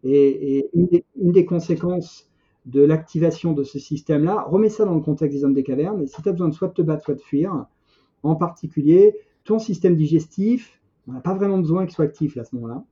Et, 0.03 0.69
une, 0.73 1.31
des, 1.31 1.45
conséquences 1.45 2.29
de 2.65 2.81
l'activation 2.81 3.53
de 3.53 3.63
ce 3.63 3.79
système-là, 3.79 4.43
remets 4.47 4.69
ça 4.69 4.85
dans 4.85 4.95
le 4.95 5.01
contexte 5.01 5.37
des 5.37 5.45
hommes 5.45 5.53
des 5.53 5.63
cavernes, 5.63 6.05
si 6.07 6.21
tu 6.21 6.29
as 6.29 6.31
besoin 6.31 6.49
de 6.49 6.53
soit 6.53 6.69
de 6.69 6.73
te 6.73 6.81
battre, 6.81 7.03
soit 7.03 7.15
de 7.15 7.21
fuir, 7.21 7.65
en 8.23 8.35
particulier, 8.35 9.15
ton 9.43 9.59
système 9.59 9.95
digestif, 9.95 10.79
on 11.07 11.13
n'a 11.13 11.21
pas 11.21 11.33
vraiment 11.33 11.57
besoin 11.57 11.85
qu'il 11.85 11.93
soit 11.93 12.05
actif 12.05 12.37
à 12.37 12.43
ce 12.43 12.55
moment-là. 12.55 12.83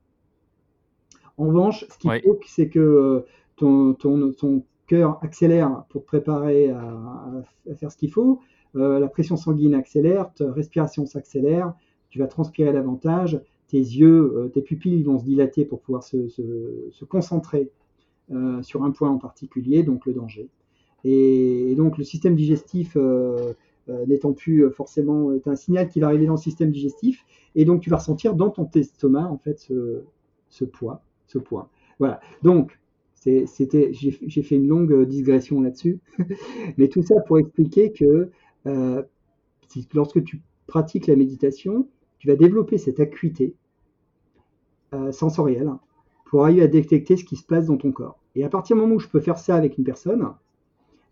En 1.37 1.47
revanche, 1.47 1.85
ce 1.89 1.97
qu'il 1.97 2.21
faut, 2.21 2.39
c'est 2.45 2.69
que 2.69 3.25
ton, 3.61 4.31
ton, 4.33 4.63
cœur 4.87 5.19
accélère 5.23 5.85
pour 5.89 6.01
te 6.01 6.07
préparer 6.07 6.69
à, 6.69 7.43
faire 7.77 7.89
ce 7.89 7.95
qu'il 7.95 8.11
faut, 8.11 8.41
euh, 8.75 8.99
la 8.99 9.07
pression 9.07 9.37
sanguine 9.37 9.73
accélère, 9.73 10.33
ta 10.33 10.51
respiration 10.51 11.05
s'accélère, 11.05 11.73
tu 12.09 12.19
vas 12.19 12.27
transpirer 12.27 12.73
davantage, 12.73 13.39
tes 13.69 13.77
yeux, 13.77 14.33
euh, 14.35 14.47
tes 14.49 14.61
pupilles 14.61 15.01
vont 15.03 15.17
se 15.17 15.23
dilater 15.23 15.63
pour 15.63 15.79
pouvoir 15.79 16.03
se, 16.03 17.05
concentrer 17.05 17.69
euh, 18.33 18.61
sur 18.63 18.83
un 18.83 18.91
point 18.91 19.09
en 19.09 19.17
particulier, 19.17 19.83
donc 19.83 20.05
le 20.05 20.13
danger. 20.13 20.49
Et, 21.05 21.73
donc 21.77 21.97
le 21.97 22.03
système 22.03 22.35
digestif 22.35 22.97
n'étant 24.07 24.33
plus 24.33 24.69
forcément, 24.71 25.31
un 25.45 25.55
signal 25.55 25.89
qui 25.89 25.99
va 25.99 26.07
arriver 26.07 26.25
dans 26.25 26.33
le 26.33 26.39
système 26.39 26.71
digestif, 26.71 27.25
et 27.55 27.65
donc 27.65 27.81
tu 27.81 27.89
vas 27.89 27.97
ressentir 27.97 28.35
dans 28.35 28.49
ton 28.49 28.69
estomac 28.75 29.25
en 29.25 29.37
fait 29.37 29.57
ce, 29.59 30.63
poids, 30.65 31.01
ce 31.27 31.37
poids. 31.37 31.69
Voilà. 31.97 32.19
Donc 32.43 32.77
c'était, 33.21 33.93
j'ai 33.93 34.43
fait 34.43 34.55
une 34.55 34.67
longue 34.67 35.05
digression 35.05 35.61
là-dessus, 35.61 35.99
mais 36.77 36.87
tout 36.87 37.03
ça 37.03 37.15
pour 37.21 37.37
expliquer 37.37 37.91
que 37.91 38.31
lorsque 39.93 40.23
tu 40.23 40.41
pratiques 40.67 41.07
la 41.07 41.15
méditation, 41.15 41.87
tu 42.17 42.27
vas 42.27 42.35
développer 42.35 42.77
cette 42.77 42.99
acuité 42.99 43.55
euh, 44.93 45.11
sensorielle 45.11 45.71
pour 46.25 46.43
arriver 46.43 46.63
à 46.63 46.67
détecter 46.67 47.17
ce 47.17 47.23
qui 47.23 47.35
se 47.35 47.43
passe 47.43 47.65
dans 47.65 47.77
ton 47.77 47.91
corps. 47.91 48.19
Et 48.35 48.43
à 48.43 48.49
partir 48.49 48.75
du 48.75 48.81
moment 48.81 48.95
où 48.95 48.99
je 48.99 49.07
peux 49.07 49.19
faire 49.19 49.37
ça 49.37 49.55
avec 49.55 49.77
une 49.77 49.83
personne, 49.83 50.27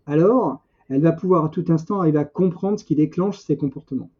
alors 0.06 0.62
elle 0.88 1.02
va 1.02 1.12
pouvoir 1.12 1.44
à 1.44 1.48
tout 1.48 1.64
instant 1.68 2.00
arriver 2.00 2.18
à 2.18 2.24
comprendre 2.24 2.78
ce 2.78 2.84
qui 2.84 2.94
déclenche 2.94 3.38
ses 3.38 3.56
comportements. 3.56 4.10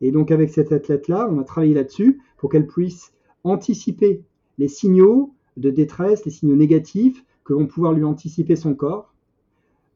Et 0.00 0.12
donc 0.12 0.30
avec 0.30 0.50
cette 0.50 0.72
athlète-là, 0.72 1.28
on 1.30 1.38
a 1.38 1.44
travaillé 1.44 1.74
là-dessus 1.74 2.20
pour 2.38 2.50
qu'elle 2.50 2.66
puisse 2.66 3.12
anticiper 3.44 4.22
les 4.58 4.68
signaux 4.68 5.34
de 5.56 5.70
détresse, 5.70 6.24
les 6.24 6.30
signaux 6.30 6.56
négatifs 6.56 7.24
que 7.44 7.52
vont 7.52 7.66
pouvoir 7.66 7.92
lui 7.92 8.04
anticiper 8.04 8.56
son 8.56 8.74
corps. 8.74 9.12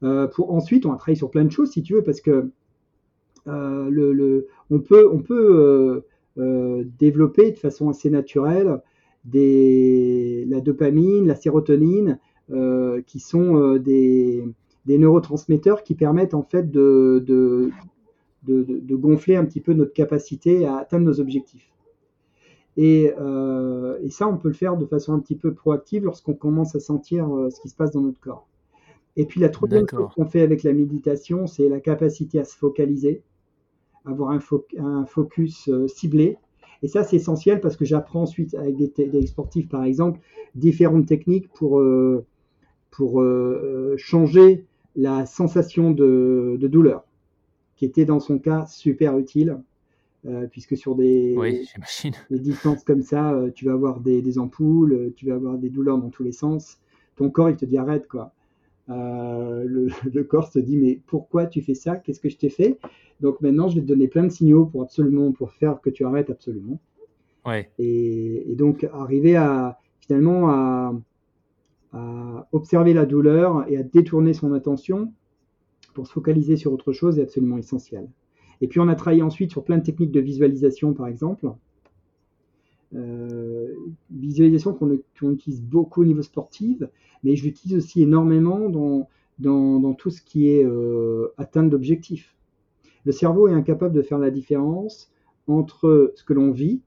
Euh, 0.03 0.29
ensuite, 0.39 0.87
on 0.87 0.93
a 0.93 0.97
travaillé 0.97 1.17
sur 1.17 1.31
plein 1.31 1.45
de 1.45 1.51
choses, 1.51 1.71
si 1.71 1.83
tu 1.83 1.95
veux, 1.95 2.03
parce 2.03 2.21
que 2.21 2.51
euh, 3.47 4.43
on 4.71 4.81
peut, 4.81 5.09
on 5.11 5.23
euh, 6.39 6.85
développer 6.99 7.53
de 7.53 7.59
façon 7.59 7.89
assez 7.89 8.11
naturelle 8.11 8.81
la 9.33 10.61
dopamine, 10.61 11.27
la 11.27 11.35
sérotonine, 11.35 12.19
qui 13.07 13.21
sont 13.21 13.77
des, 13.77 14.45
neurotransmetteurs 14.87 15.83
qui 15.83 15.95
permettent 15.95 16.35
en 16.35 16.43
fait 16.43 16.71
de, 16.71 17.71
gonfler 18.91 19.37
un 19.37 19.47
petit 19.47 19.61
peu 19.61 19.73
notre 19.73 19.95
capacité 19.95 20.67
à 20.67 20.77
atteindre 20.77 21.07
nos 21.07 21.21
objectifs. 21.21 21.74
Et, 22.77 23.05
et, 23.05 24.11
ça, 24.11 24.27
on 24.29 24.37
peut 24.37 24.49
le 24.49 24.55
faire 24.55 24.77
de 24.77 24.85
façon 24.87 25.12
un 25.12 25.20
petit 25.20 25.37
peu 25.37 25.55
proactive 25.55 26.05
lorsqu'on 26.05 26.35
commence 26.35 26.75
à 26.75 26.81
sentir 26.81 27.29
ce 27.51 27.61
qui 27.61 27.68
se 27.68 27.77
passe 27.77 27.93
dans 27.93 28.01
notre 28.01 28.20
corps. 28.20 28.49
Et 29.16 29.27
puis 29.27 29.41
la 29.41 29.49
troisième 29.49 29.87
chose 29.89 30.09
qu'on 30.14 30.27
fait 30.27 30.43
avec 30.43 30.64
la 30.64 30.72
méditation, 30.72 31.47
c'est 31.47 31.68
la 31.68 31.79
capacité 31.79 32.41
à 32.41 32.45
se 32.45 32.57
focaliser 32.57 33.22
avoir 34.05 34.31
un, 34.31 34.41
un 34.79 35.07
focus 35.07 35.68
euh, 35.68 35.89
ciblé. 35.89 36.37
Et 36.83 36.89
ça, 36.89 37.03
c'est 37.03 37.16
essentiel 37.16 37.61
parce 37.61 37.77
que 37.77 37.85
j'apprends 37.85 38.22
ensuite 38.22 38.55
avec 38.55 38.77
des, 38.77 39.27
sportifs, 39.27 39.68
par 39.68 39.85
exemple, 39.85 40.20
différentes 40.55 41.07
techniques 41.07 41.49
pour, 41.55 41.81
euh, 41.81 42.25
pour 42.91 43.22
euh, 43.22 43.95
changer 43.97 44.66
la 44.95 45.25
sensation 45.25 45.93
de, 45.93 46.59
douleur. 46.61 47.05
qui 47.77 47.87
était 47.87 48.05
dans 48.05 48.20
son 48.20 48.39
cas 48.39 48.66
super 48.66 49.18
utile, 49.18 49.59
puisque 50.51 50.77
sur 50.77 50.95
des, 50.95 51.37
des, 52.31 52.39
distances 52.39 52.83
comme 52.85 53.03
ça, 53.03 53.39
tu 53.55 53.66
vas 53.66 53.72
avoir 53.72 54.01
des, 54.01 54.22
des, 54.22 54.39
ampoules, 54.39 55.12
tu 55.16 55.27
vas 55.27 55.35
avoir 55.35 55.59
des 55.59 55.68
douleurs 55.68 55.99
dans 55.99 56.11
tous 56.11 56.22
les 56.22 56.33
sens. 56.33 56.79
Ton 57.16 57.31
corps, 57.31 57.51
il 57.51 57.57
te 57.57 57.64
dit 57.64 57.77
arrête, 57.77 58.09
quoi. 58.09 58.33
Le, 58.89 59.89
le, 60.12 60.25
corps 60.25 60.51
se 60.51 60.59
dit 60.59 60.77
mais 60.77 61.01
pourquoi 61.07 61.47
tu 61.47 61.61
fais 61.61 61.75
ça? 61.75 61.97
Qu'est-ce 61.97 62.20
que 62.20 62.29
je 62.29 62.37
t'ai 62.37 62.49
fait? 62.49 62.79
Donc 63.20 63.41
maintenant, 63.41 63.68
je 63.68 63.77
vais 63.77 63.81
te 63.83 63.87
donner 63.87 64.09
plein 64.09 64.25
de 64.25 64.31
signaux 64.31 64.66
pour 64.66 64.83
absolument 64.83 65.33
pour 65.33 65.53
faire 65.53 65.81
que 65.81 65.91
tu 65.91 66.05
arrêtes 66.05 66.31
absolument. 66.31 66.81
Ouais. 67.47 67.70
Et, 67.79 68.51
et, 68.51 68.55
donc 68.55 68.85
arriver 68.93 69.37
à 69.37 69.79
finalement 70.01 70.49
à, 70.49 70.95
à 71.93 72.49
observer 72.53 72.93
la 72.93 73.07
douleur 73.07 73.70
et 73.70 73.77
à 73.77 73.83
détourner 73.83 74.35
son 74.35 74.53
attention 74.53 75.12
pour 75.95 76.07
se 76.07 76.12
focaliser 76.12 76.57
sur 76.57 76.72
autre 76.72 76.93
chose 76.93 77.18
est 77.18 77.22
absolument 77.22 77.57
essentiel. 77.57 78.09
Et 78.61 78.69
puis 78.69 78.81
on 78.81 78.89
a 78.89 78.95
travaillé 78.95 79.23
ensuite 79.23 79.51
sur 79.51 79.65
plein 79.65 79.79
de 79.79 79.83
techniques 79.83 80.13
de 80.13 80.21
visualisation, 80.21 80.95
par 80.95 81.07
exemple. 81.07 81.51
Euh, 82.95 83.75
visualisation 84.11 84.73
qu'on 84.73 85.33
utilise 85.33 85.63
beaucoup 85.63 86.03
au 86.03 86.05
niveau 86.05 86.23
sportif, 86.23 86.83
mais 87.25 87.35
je 87.35 87.45
l'utilise 87.45 87.77
aussi 87.77 88.03
énormément 88.03 88.69
dans, 88.69 89.09
dans, 89.39 89.81
dans, 89.81 89.95
tout 89.95 90.11
ce 90.11 90.23
qui 90.23 90.49
est 90.49 90.65
euh, 90.65 91.29
atteinte 91.37 91.71
d'objectifs. 91.71 92.37
Le 93.05 93.13
cerveau 93.13 93.49
est 93.49 93.53
incapable 93.53 93.95
de 93.95 94.03
faire 94.03 94.19
la 94.19 94.31
différence 94.31 95.11
entre 95.49 96.13
ce 96.15 96.25
que 96.25 96.33
l'on 96.33 96.53
vit 96.53 96.83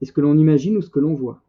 et 0.00 0.04
ce 0.04 0.12
que 0.12 0.20
l'on 0.20 0.36
imagine 0.36 0.76
ou 0.76 0.82
ce 0.82 0.90
que 0.90 0.98
l'on 1.00 1.14
voit. 1.14 1.40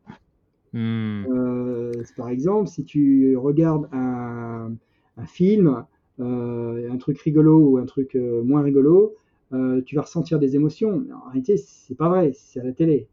Hmm. 0.73 1.25
Euh, 1.31 1.91
par 2.15 2.29
exemple, 2.29 2.67
si 2.67 2.83
tu 2.83 3.35
regardes 3.37 3.87
un, 3.91 4.71
un 5.17 5.25
film, 5.25 5.85
euh, 6.19 6.91
un 6.91 6.97
truc 6.97 7.19
rigolo 7.19 7.57
ou 7.57 7.77
un 7.77 7.85
truc 7.85 8.15
euh, 8.15 8.43
moins 8.43 8.61
rigolo, 8.61 9.15
euh, 9.53 9.81
tu 9.85 9.95
vas 9.95 10.01
ressentir 10.01 10.39
des 10.39 10.55
émotions. 10.55 11.03
Mais 11.05 11.13
en 11.13 11.25
réalité, 11.25 11.57
c'est 11.57 11.95
pas 11.95 12.09
vrai, 12.09 12.31
c'est 12.33 12.59
à 12.59 12.63
la 12.63 12.71
télé. 12.71 13.07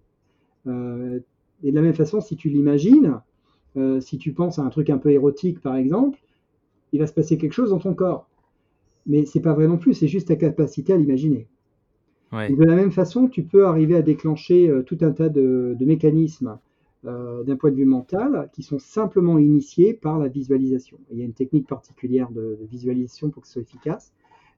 Euh, 0.67 1.21
et 1.63 1.71
de 1.71 1.77
la 1.77 1.83
même 1.83 1.95
façon, 1.95 2.21
si 2.21 2.37
tu 2.37 2.49
l'imagines, 2.49 3.21
si 4.01 4.19
tu 4.19 4.33
penses 4.33 4.59
à 4.59 4.63
un 4.63 4.69
truc 4.69 4.91
un 4.91 4.99
peu 4.99 5.11
érotique, 5.11 5.61
par 5.61 5.77
exemple, 5.77 6.19
il 6.93 6.99
va 6.99 7.07
se 7.07 7.13
passer 7.13 7.39
quelque 7.39 7.53
chose 7.53 7.71
dans 7.71 7.79
ton 7.79 7.95
corps. 7.95 8.29
Mais 9.07 9.27
c'est 9.27 9.41
pas 9.41 9.53
vrai 9.53 9.69
non 9.69 9.79
plus, 9.79 9.95
c'est 9.95 10.09
juste 10.09 10.29
ta 10.29 10.37
capacité 10.37 10.93
à 10.93 10.97
l'imaginer. 10.97 11.47
Ouais. 12.33 12.51
De 12.51 12.65
la 12.65 12.75
même 12.75 12.91
façon, 12.91 13.29
tu 13.29 13.45
peux 13.45 13.67
arriver 13.67 13.95
à 13.95 14.03
déclencher 14.03 14.73
tout 14.87 14.99
un 15.03 15.13
tas 15.13 15.29
de, 15.29 15.77
de 15.79 15.85
mécanismes 15.85 16.59
euh, 17.07 17.45
d'un 17.45 17.57
point 17.57 17.71
de 17.71 17.77
vue 17.77 17.87
mental 17.87 18.51
qui 18.53 18.63
sont 18.63 18.79
simplement 18.79 19.39
initiés 19.39 19.95
par 19.95 20.19
la 20.19 20.29
visualisation. 20.29 20.99
il 21.11 21.19
y 21.19 21.23
a 21.23 21.25
une 21.25 21.33
technique 21.33 21.67
particulière 21.67 22.31
de, 22.31 22.59
de 22.61 22.67
visualisation 22.67 23.31
pour 23.31 23.41
que 23.41 23.49
ce 23.49 23.55
soit 23.55 23.63
efficace. 23.63 24.13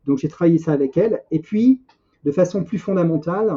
Donc 0.07 0.18
j'ai 0.18 0.28
travaillé 0.28 0.59
ça 0.59 0.72
avec 0.72 0.96
elle. 0.96 1.22
Et 1.30 1.40
puis, 1.40 1.80
de 2.24 2.30
façon 2.30 2.64
plus 2.64 2.78
fondamentale, 2.78 3.57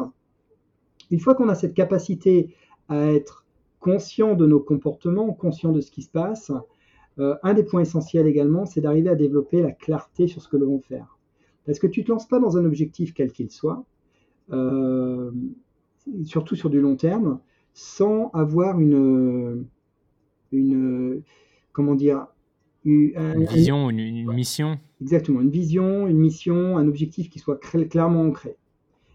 une 1.10 1.20
fois 1.20 1.34
qu'on 1.34 1.48
a 1.48 1.54
cette 1.54 1.74
capacité 1.74 2.54
à 2.88 3.12
être 3.12 3.44
conscient 3.80 4.34
de 4.34 4.46
nos 4.46 4.60
comportements, 4.60 5.32
conscient 5.32 5.72
de 5.72 5.80
ce 5.80 5.90
qui 5.90 6.02
se 6.02 6.10
passe, 6.10 6.52
euh, 7.18 7.36
un 7.42 7.54
des 7.54 7.62
points 7.62 7.82
essentiels 7.82 8.26
également, 8.26 8.66
c'est 8.66 8.80
d'arriver 8.80 9.08
à 9.08 9.14
développer 9.14 9.62
la 9.62 9.72
clarté 9.72 10.26
sur 10.26 10.42
ce 10.42 10.48
que 10.48 10.56
l'on 10.56 10.76
veut 10.76 10.82
faire. 10.82 11.18
Parce 11.64 11.78
que 11.78 11.86
tu 11.86 12.00
ne 12.00 12.06
te 12.06 12.12
lances 12.12 12.28
pas 12.28 12.38
dans 12.38 12.56
un 12.58 12.64
objectif 12.64 13.14
quel 13.14 13.32
qu'il 13.32 13.50
soit, 13.50 13.84
euh, 14.52 15.30
surtout 16.24 16.56
sur 16.56 16.70
du 16.70 16.80
long 16.80 16.96
terme, 16.96 17.40
sans 17.72 18.30
avoir 18.32 18.80
une, 18.80 19.66
une 20.52 21.22
comment 21.72 21.94
dire, 21.94 22.26
une, 22.86 23.12
une 23.16 23.44
vision, 23.44 23.90
une, 23.90 23.98
une, 23.98 24.32
mission. 24.32 24.78
Exactement, 25.02 25.40
une 25.40 25.50
vision, 25.50 26.06
une 26.06 26.18
mission, 26.18 26.78
un 26.78 26.86
objectif 26.88 27.28
qui 27.28 27.38
soit 27.38 27.60
clairement 27.60 28.22
ancré. 28.22 28.56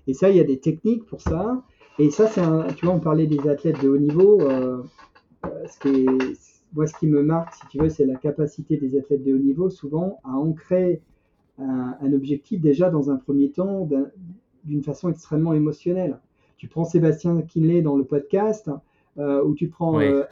Et 0.08 0.14
ça, 0.14 0.30
il 0.30 0.38
y 0.38 0.40
a 0.40 0.44
des 0.44 0.60
techniques 0.60 1.06
pour 1.06 1.22
ça. 1.22 1.64
Et 2.00 2.10
ça, 2.10 2.28
c'est 2.28 2.42
un, 2.42 2.68
tu 2.76 2.86
vois, 2.86 2.96
on 2.96 3.00
parlait 3.00 3.28
des 3.28 3.48
athlètes 3.48 3.82
de 3.82 3.90
haut 3.90 3.98
niveau. 3.98 4.42
Euh, 4.42 4.82
ce 5.68 5.80
qui 5.80 6.02
est, 6.02 6.62
moi, 6.74 6.88
ce 6.88 6.98
qui 6.98 7.08
me 7.08 7.24
marque, 7.24 7.54
si 7.56 7.68
tu 7.70 7.78
veux, 7.80 7.90
c'est 7.90 8.06
la 8.06 8.16
capacité 8.16 8.78
des 8.78 8.98
athlètes 8.98 9.24
de 9.24 9.34
haut 9.34 9.40
niveau, 9.40 9.70
souvent, 9.70 10.20
à 10.24 10.32
ancrer 10.32 11.02
un, 11.58 11.96
un 12.02 12.14
objectif 12.14 12.62
déjà 12.62 12.90
dans 12.90 13.10
un 13.12 13.18
premier 13.18 13.52
temps 13.52 13.88
d'une 14.64 14.84
façon 14.84 15.10
extrêmement 15.10 15.54
émotionnelle. 15.54 16.20
Tu 16.58 16.68
prends 16.68 16.86
Sébastien 16.86 17.42
Kinley 17.42 17.82
dans 17.82 17.96
le 17.96 18.04
podcast, 18.04 18.70
euh, 19.18 19.44
ou 19.44 19.54
tu 19.56 19.68
prends 19.68 19.98
Oui. 19.98 20.06
euh, 20.06 20.24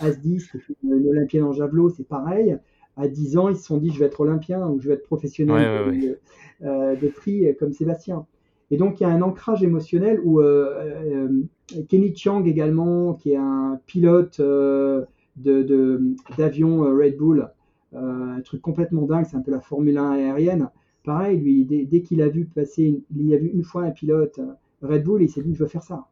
en 1.43 1.51
javelot, 1.51 1.89
c'est 1.89 2.07
pareil. 2.07 2.57
À 2.97 3.07
10 3.07 3.37
ans, 3.37 3.49
ils 3.49 3.55
se 3.55 3.63
sont 3.63 3.77
dit 3.77 3.91
je 3.91 3.99
vais 3.99 4.05
être 4.05 4.19
olympien 4.21 4.67
ou 4.67 4.79
je 4.79 4.87
vais 4.89 4.95
être 4.95 5.03
professionnel 5.05 5.55
Ouais, 5.55 5.85
ouais, 5.91 5.97
de, 5.97 6.19
euh, 6.65 6.95
de 6.95 7.07
tri 7.07 7.45
comme 7.59 7.71
Sébastien. 7.73 8.25
Et 8.71 8.77
donc 8.77 8.99
il 8.99 9.03
y 9.03 9.05
a 9.05 9.09
un 9.09 9.21
ancrage 9.21 9.63
émotionnel 9.63 10.19
où 10.23 10.41
euh, 10.41 10.75
euh, 11.05 11.83
Kenny 11.87 12.15
Chiang 12.15 12.43
également, 12.45 13.13
qui 13.13 13.31
est 13.31 13.37
un 13.37 13.79
pilote 13.87 14.39
euh, 14.39 15.05
de- 15.37 15.63
de- 15.63 16.01
d'avion 16.37 16.83
euh, 16.85 16.93
Red 16.95 17.17
Bull, 17.17 17.49
euh, 17.93 18.35
un 18.37 18.41
truc 18.41 18.61
complètement 18.61 19.03
dingue, 19.03 19.25
c'est 19.25 19.37
un 19.37 19.41
peu 19.41 19.51
la 19.51 19.61
Formule 19.61 19.97
1 19.97 20.11
aérienne. 20.11 20.69
Pareil, 21.03 21.39
lui, 21.39 21.65
dès, 21.65 21.85
dès 21.85 22.01
qu'il 22.01 22.21
a 22.21 22.27
vu 22.27 22.45
passer, 22.45 22.83
une- 22.83 23.01
il 23.15 23.27
y 23.27 23.33
a 23.33 23.37
vu 23.37 23.47
une 23.47 23.63
fois 23.63 23.83
un 23.83 23.91
pilote 23.91 24.39
euh, 24.39 24.51
Red 24.81 25.03
Bull, 25.03 25.21
il 25.23 25.29
s'est 25.29 25.41
dit 25.41 25.55
je 25.55 25.63
veux 25.63 25.69
faire 25.69 25.83
ça. 25.83 26.07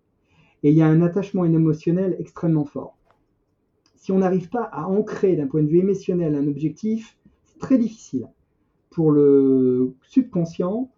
Et 0.63 0.71
il 0.71 0.77
y 0.77 0.81
a 0.83 0.87
un 0.87 1.01
attachement 1.03 1.45
émotionnel 1.45 2.15
extrêmement 2.19 2.65
fort. 2.65 2.96
Si 3.97 4.11
on 4.11 4.19
n'arrive 4.19 4.49
pas 4.49 4.63
à 4.71 4.87
ancrer 4.87 5.35
d'un 5.35 5.47
point 5.47 5.61
de 5.61 5.67
vue 5.67 5.79
émotionnel 5.79 6.35
un 6.35 6.47
objectif, 6.47 7.17
c'est 7.43 7.59
très 7.59 7.77
difficile 7.77 8.27
pour 8.91 9.11
le 9.11 9.93
subconscient 10.03 10.89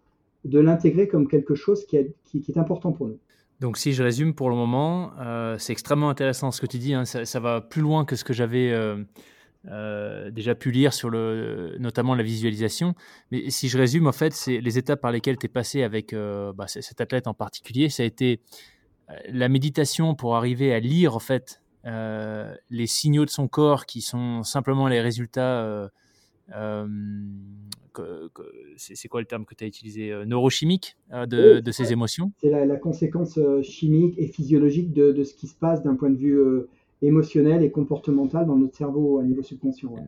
de 0.44 0.58
l'intégrer 0.58 1.08
comme 1.08 1.28
quelque 1.28 1.54
chose 1.54 1.84
qui 1.86 1.96
est, 1.96 2.56
important 2.56 2.92
pour 2.92 3.08
nous. 3.08 3.18
Donc, 3.60 3.76
si 3.76 3.92
je 3.92 4.02
résume 4.02 4.34
pour 4.34 4.48
le 4.48 4.56
moment, 4.56 5.12
euh, 5.20 5.56
c'est 5.58 5.72
extrêmement 5.72 6.08
intéressant 6.08 6.50
ce 6.50 6.60
que 6.60 6.66
tu 6.66 6.78
dis. 6.78 6.94
hein. 6.94 7.04
Ça, 7.04 7.40
va 7.40 7.60
plus 7.60 7.82
loin 7.82 8.04
que 8.06 8.16
ce 8.16 8.24
que 8.24 8.32
j'avais 8.32 8.70
euh, 8.70 9.04
euh, 9.68 10.30
déjà 10.30 10.54
pu 10.54 10.70
lire 10.70 10.94
sur 10.94 11.10
le, 11.10 11.76
notamment 11.78 12.14
la 12.14 12.22
visualisation. 12.22 12.94
Mais 13.30 13.50
si 13.50 13.68
je 13.68 13.76
résume, 13.76 14.06
en 14.06 14.12
fait, 14.12 14.32
c'est 14.32 14.60
les 14.60 14.78
étapes 14.78 15.02
par 15.02 15.12
lesquelles 15.12 15.36
tu 15.36 15.46
es 15.46 15.50
passé 15.50 15.82
avec 15.82 16.14
bah, 16.14 16.66
cet 16.68 17.00
athlète 17.00 17.26
en 17.26 17.34
particulier. 17.34 17.90
Ça 17.90 18.02
a 18.02 18.06
été 18.06 18.40
la 19.28 19.48
méditation 19.48 20.14
pour 20.14 20.36
arriver 20.36 20.72
à 20.72 20.80
lire 20.80 21.16
en 21.16 21.20
fait 21.20 21.59
euh, 21.86 22.54
les 22.70 22.86
signaux 22.86 23.24
de 23.24 23.30
son 23.30 23.48
corps 23.48 23.86
qui 23.86 24.00
sont 24.00 24.42
simplement 24.42 24.88
les 24.88 25.00
résultats. 25.00 25.62
euh, 25.64 25.88
euh, 26.54 26.86
c'est 28.76 29.08
quoi 29.08 29.20
le 29.20 29.26
terme 29.26 29.44
que 29.44 29.54
tu 29.54 29.64
as 29.64 29.66
utilisé 29.66 30.12
Neurochimique 30.24 30.96
de, 31.12 31.54
Oui, 31.56 31.62
de 31.62 31.72
ses 31.72 31.92
émotions? 31.92 32.32
C'est 32.40 32.50
la, 32.50 32.64
la 32.64 32.76
conséquence 32.76 33.38
chimique 33.62 34.14
et 34.16 34.26
physiologique 34.28 34.92
de, 34.92 35.12
de 35.12 35.24
ce 35.24 35.34
qui 35.34 35.46
se 35.48 35.54
passe 35.56 35.82
d'un 35.82 35.96
point 35.96 36.10
de 36.10 36.16
vue 36.16 36.40
émotionnel 37.02 37.62
et 37.62 37.70
comportemental 37.70 38.46
dans 38.46 38.56
notre 38.56 38.76
cerveau 38.76 39.18
à 39.18 39.22
niveau 39.24 39.42
subconscient. 39.42 39.90
ouais. 39.90 40.02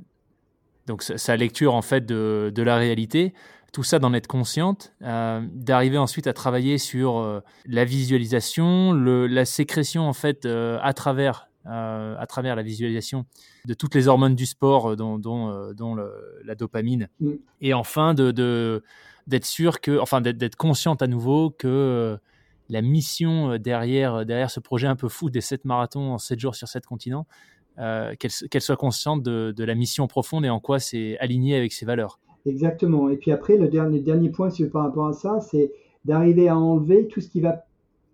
donc 0.87 1.03
sa, 1.03 1.19
sa 1.19 1.37
lecture 1.37 1.75
en 1.75 1.83
fait 1.83 2.07
de, 2.07 2.53
de 2.55 2.63
la 2.63 2.77
réalité, 2.77 3.35
tout 3.73 3.83
ça 3.83 3.99
d'en 3.99 4.13
être 4.15 4.27
consciente, 4.27 4.93
euh, 5.03 5.41
d'arriver 5.53 5.99
ensuite 5.99 6.27
à 6.27 6.33
travailler 6.33 6.79
sur 6.79 7.19
euh, 7.19 7.41
la 7.67 7.85
visualisation, 7.85 8.93
le, 8.93 9.27
la 9.27 9.45
sécrétion 9.45 10.03
en 10.03 10.13
fait 10.13 10.45
euh, 10.47 10.79
à 10.83 10.93
travers 10.93 11.49
euh, 11.67 12.15
à 12.19 12.27
travers 12.27 12.57
la 12.57 12.63
visualisation 12.63 13.25
de 13.67 13.75
toutes 13.75 13.95
les 13.95 14.09
hormones 14.09 14.35
du 14.35 14.47
sport, 14.47 14.91
euh, 14.93 14.97
dont, 14.97 15.19
dont, 15.19 15.49
euh, 15.51 15.73
dont 15.75 15.95
le- 15.95 16.13
la 16.45 16.55
dopamine, 16.55 17.09
Mm. 17.21 17.31
et 17.61 17.75
enfin 17.75 18.15
de 18.15 18.31
de- 18.33 18.83
d'être 19.27 19.45
sûr 19.47 19.81
que, 19.81 19.99
enfin 19.99 20.21
d'être 20.21 20.39
d'être 20.39 20.57
consciente 20.57 21.03
à 21.03 21.07
nouveau 21.07 21.51
que 21.51 22.19
la 22.69 22.83
mission 22.83 23.59
derrière 23.59 24.25
derrière 24.27 24.51
ce 24.51 24.59
projet 24.61 24.87
un 24.87 24.97
peu 24.97 25.09
fou 25.09 25.31
des 25.31 25.41
7 25.41 25.65
marathons 25.65 26.13
en 26.15 26.19
7 26.19 26.41
jours 26.41 26.55
sur 26.57 26.67
7 26.69 26.85
continents, 26.87 27.27
euh, 27.79 28.15
qu'elle 28.19 28.31
qu'elle 28.51 28.63
soit 28.63 28.77
consciente 28.77 29.23
de, 29.23 29.53
de 29.57 29.65
la 29.65 29.75
mission 29.75 30.07
profonde 30.09 30.45
et 30.45 30.51
en 30.51 30.59
quoi 30.61 30.79
c'est 30.81 31.19
aligné 31.19 31.57
avec 31.57 31.73
ses 31.73 31.87
valeurs. 31.87 32.19
Exactement. 32.45 33.09
Et 33.09 33.17
puis 33.17 33.31
après, 33.31 33.57
le 33.57 33.69
dernier, 33.69 34.01
dernier 34.01 34.31
point 34.31 34.51
sur- 34.51 34.69
par 34.71 34.83
rapport 34.83 35.07
à 35.07 35.13
ça, 35.13 35.39
c'est 35.41 35.71
d'arriver 36.05 36.49
à 36.49 36.59
enlever 36.59 37.07
tout 37.07 37.21
ce 37.21 37.29
qui 37.29 37.41
va 37.41 37.65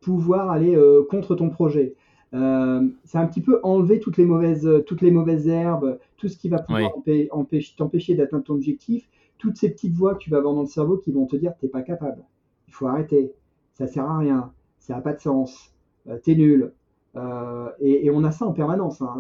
pouvoir 0.01 0.51
aller 0.51 0.74
euh, 0.76 1.03
contre 1.11 1.34
ton 1.34 1.49
projet. 1.51 1.94
Euh, 2.35 2.87
c'est 3.05 3.18
un 3.18 3.26
petit 3.26 3.41
peu 3.41 3.59
enlever 3.62 4.01
toutes 4.01 4.18
les 4.18 4.26
mauvaises, 4.26 4.68
toutes 4.87 5.01
les 5.03 5.11
mauvaises 5.11 5.49
herbes, 5.49 5.99
tout 6.18 6.29
ce 6.29 6.37
qui 6.37 6.49
va 6.49 6.59
pouvoir 6.59 6.93
empêcher- 7.33 7.74
t'empêcher 7.76 8.14
d'atteindre 8.14 8.45
ton 8.45 8.55
objectif, 8.55 9.09
toutes 9.39 9.57
ces 9.57 9.70
petites 9.70 9.95
voix 9.95 10.14
que 10.14 10.18
tu 10.18 10.31
vas 10.31 10.39
avoir 10.39 10.55
dans 10.55 10.62
le 10.62 10.66
cerveau 10.68 10.99
qui 10.99 11.11
vont 11.12 11.26
te 11.26 11.37
dire 11.37 11.55
t'es 11.61 11.68
pas 11.68 11.83
capable, 11.83 12.22
il 12.68 12.74
faut 12.74 12.87
arrêter, 12.87 13.33
ça 13.74 13.87
sert 13.87 14.05
à 14.05 14.18
rien, 14.18 14.53
ça 14.79 14.95
n'a 14.97 15.01
pas 15.01 15.14
de 15.14 15.20
sens, 15.20 15.74
euh, 16.09 16.18
t'es 16.22 16.35
nul. 16.35 16.72
Euh, 17.16 17.68
et, 17.81 18.07
et 18.07 18.11
on 18.11 18.24
a 18.24 18.31
ça 18.31 18.47
en 18.47 18.53
permanence. 18.53 19.01
hein. 19.01 19.16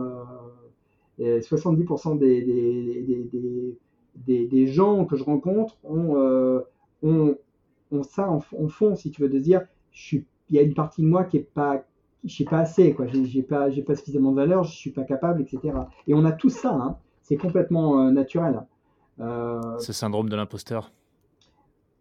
Euh, 1.20 1.38
et 1.38 1.40
70% 1.40 2.14
des, 2.14 2.42
des, 2.42 3.02
des, 3.02 3.24
des, 3.32 3.78
des, 4.16 4.46
des 4.46 4.66
gens 4.66 5.04
que 5.04 5.16
je 5.16 5.24
rencontre 5.24 5.76
ont, 5.84 6.16
euh, 6.16 6.60
ont, 7.02 7.36
ont 7.92 8.02
ça 8.02 8.30
en, 8.30 8.40
en 8.58 8.68
fond, 8.68 8.94
si 8.96 9.10
tu 9.10 9.22
veux, 9.22 9.28
de 9.28 9.38
dire 9.38 9.62
je 9.92 10.02
suis, 10.02 10.24
il 10.50 10.56
y 10.56 10.58
a 10.58 10.62
une 10.62 10.74
partie 10.74 11.02
de 11.02 11.06
moi 11.08 11.24
qui 11.24 11.38
est 11.38 11.40
pas, 11.54 11.84
je 12.24 12.32
suis 12.32 12.44
pas 12.44 12.58
assez, 12.58 12.94
quoi. 12.94 13.06
J'ai, 13.06 13.42
pas, 13.42 13.70
j'ai 13.70 13.82
pas 13.82 13.94
suffisamment 13.94 14.30
de 14.30 14.36
valeur, 14.36 14.64
je 14.64 14.76
suis 14.76 14.90
pas 14.90 15.04
capable, 15.04 15.42
etc. 15.42 15.60
Et 16.06 16.14
on 16.14 16.24
a 16.24 16.32
tout 16.32 16.50
ça, 16.50 16.72
hein. 16.72 16.96
c'est 17.22 17.36
complètement 17.36 18.00
euh, 18.00 18.10
naturel. 18.10 18.62
Euh, 19.20 19.78
Ce 19.78 19.92
syndrome 19.92 20.28
de 20.28 20.36
l'imposteur. 20.36 20.92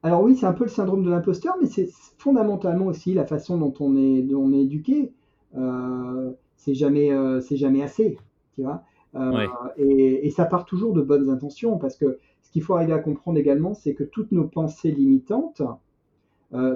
alors 0.04 0.22
oui, 0.22 0.36
c'est 0.36 0.46
un 0.46 0.54
peu 0.54 0.64
le 0.64 0.70
syndrome 0.70 1.04
de 1.04 1.10
l'imposteur, 1.10 1.56
mais 1.62 1.68
c'est 1.68 1.90
fondamentalement 2.18 2.86
aussi 2.86 3.14
la 3.14 3.26
façon 3.26 3.58
dont 3.58 3.74
on 3.80 3.96
est, 3.96 4.22
dont 4.22 4.44
on 4.44 4.54
est 4.54 4.62
éduqué. 4.62 5.12
Euh, 5.56 6.32
c'est 6.58 6.74
jamais, 6.74 7.12
euh, 7.12 7.40
c'est 7.40 7.58
jamais 7.58 7.84
assez, 7.84 8.18
tu 8.56 8.64
vois. 8.64 8.84
Euh, 9.16 9.48
et, 9.78 10.28
et, 10.28 10.30
ça 10.30 10.46
part 10.46 10.66
toujours 10.66 10.94
de 10.94 11.02
bonnes 11.02 11.30
intentions, 11.30 11.78
parce 11.78 11.96
que 11.96 12.20
ce 12.42 12.52
qu'il 12.52 12.62
faut 12.62 12.76
arriver 12.76 12.94
à 12.94 13.00
comprendre 13.00 13.40
également, 13.40 13.74
c'est 13.74 13.94
que 13.94 14.04
toutes 14.04 14.32
nos 14.32 14.46
pensées 14.46 14.92
limitantes 14.92 15.62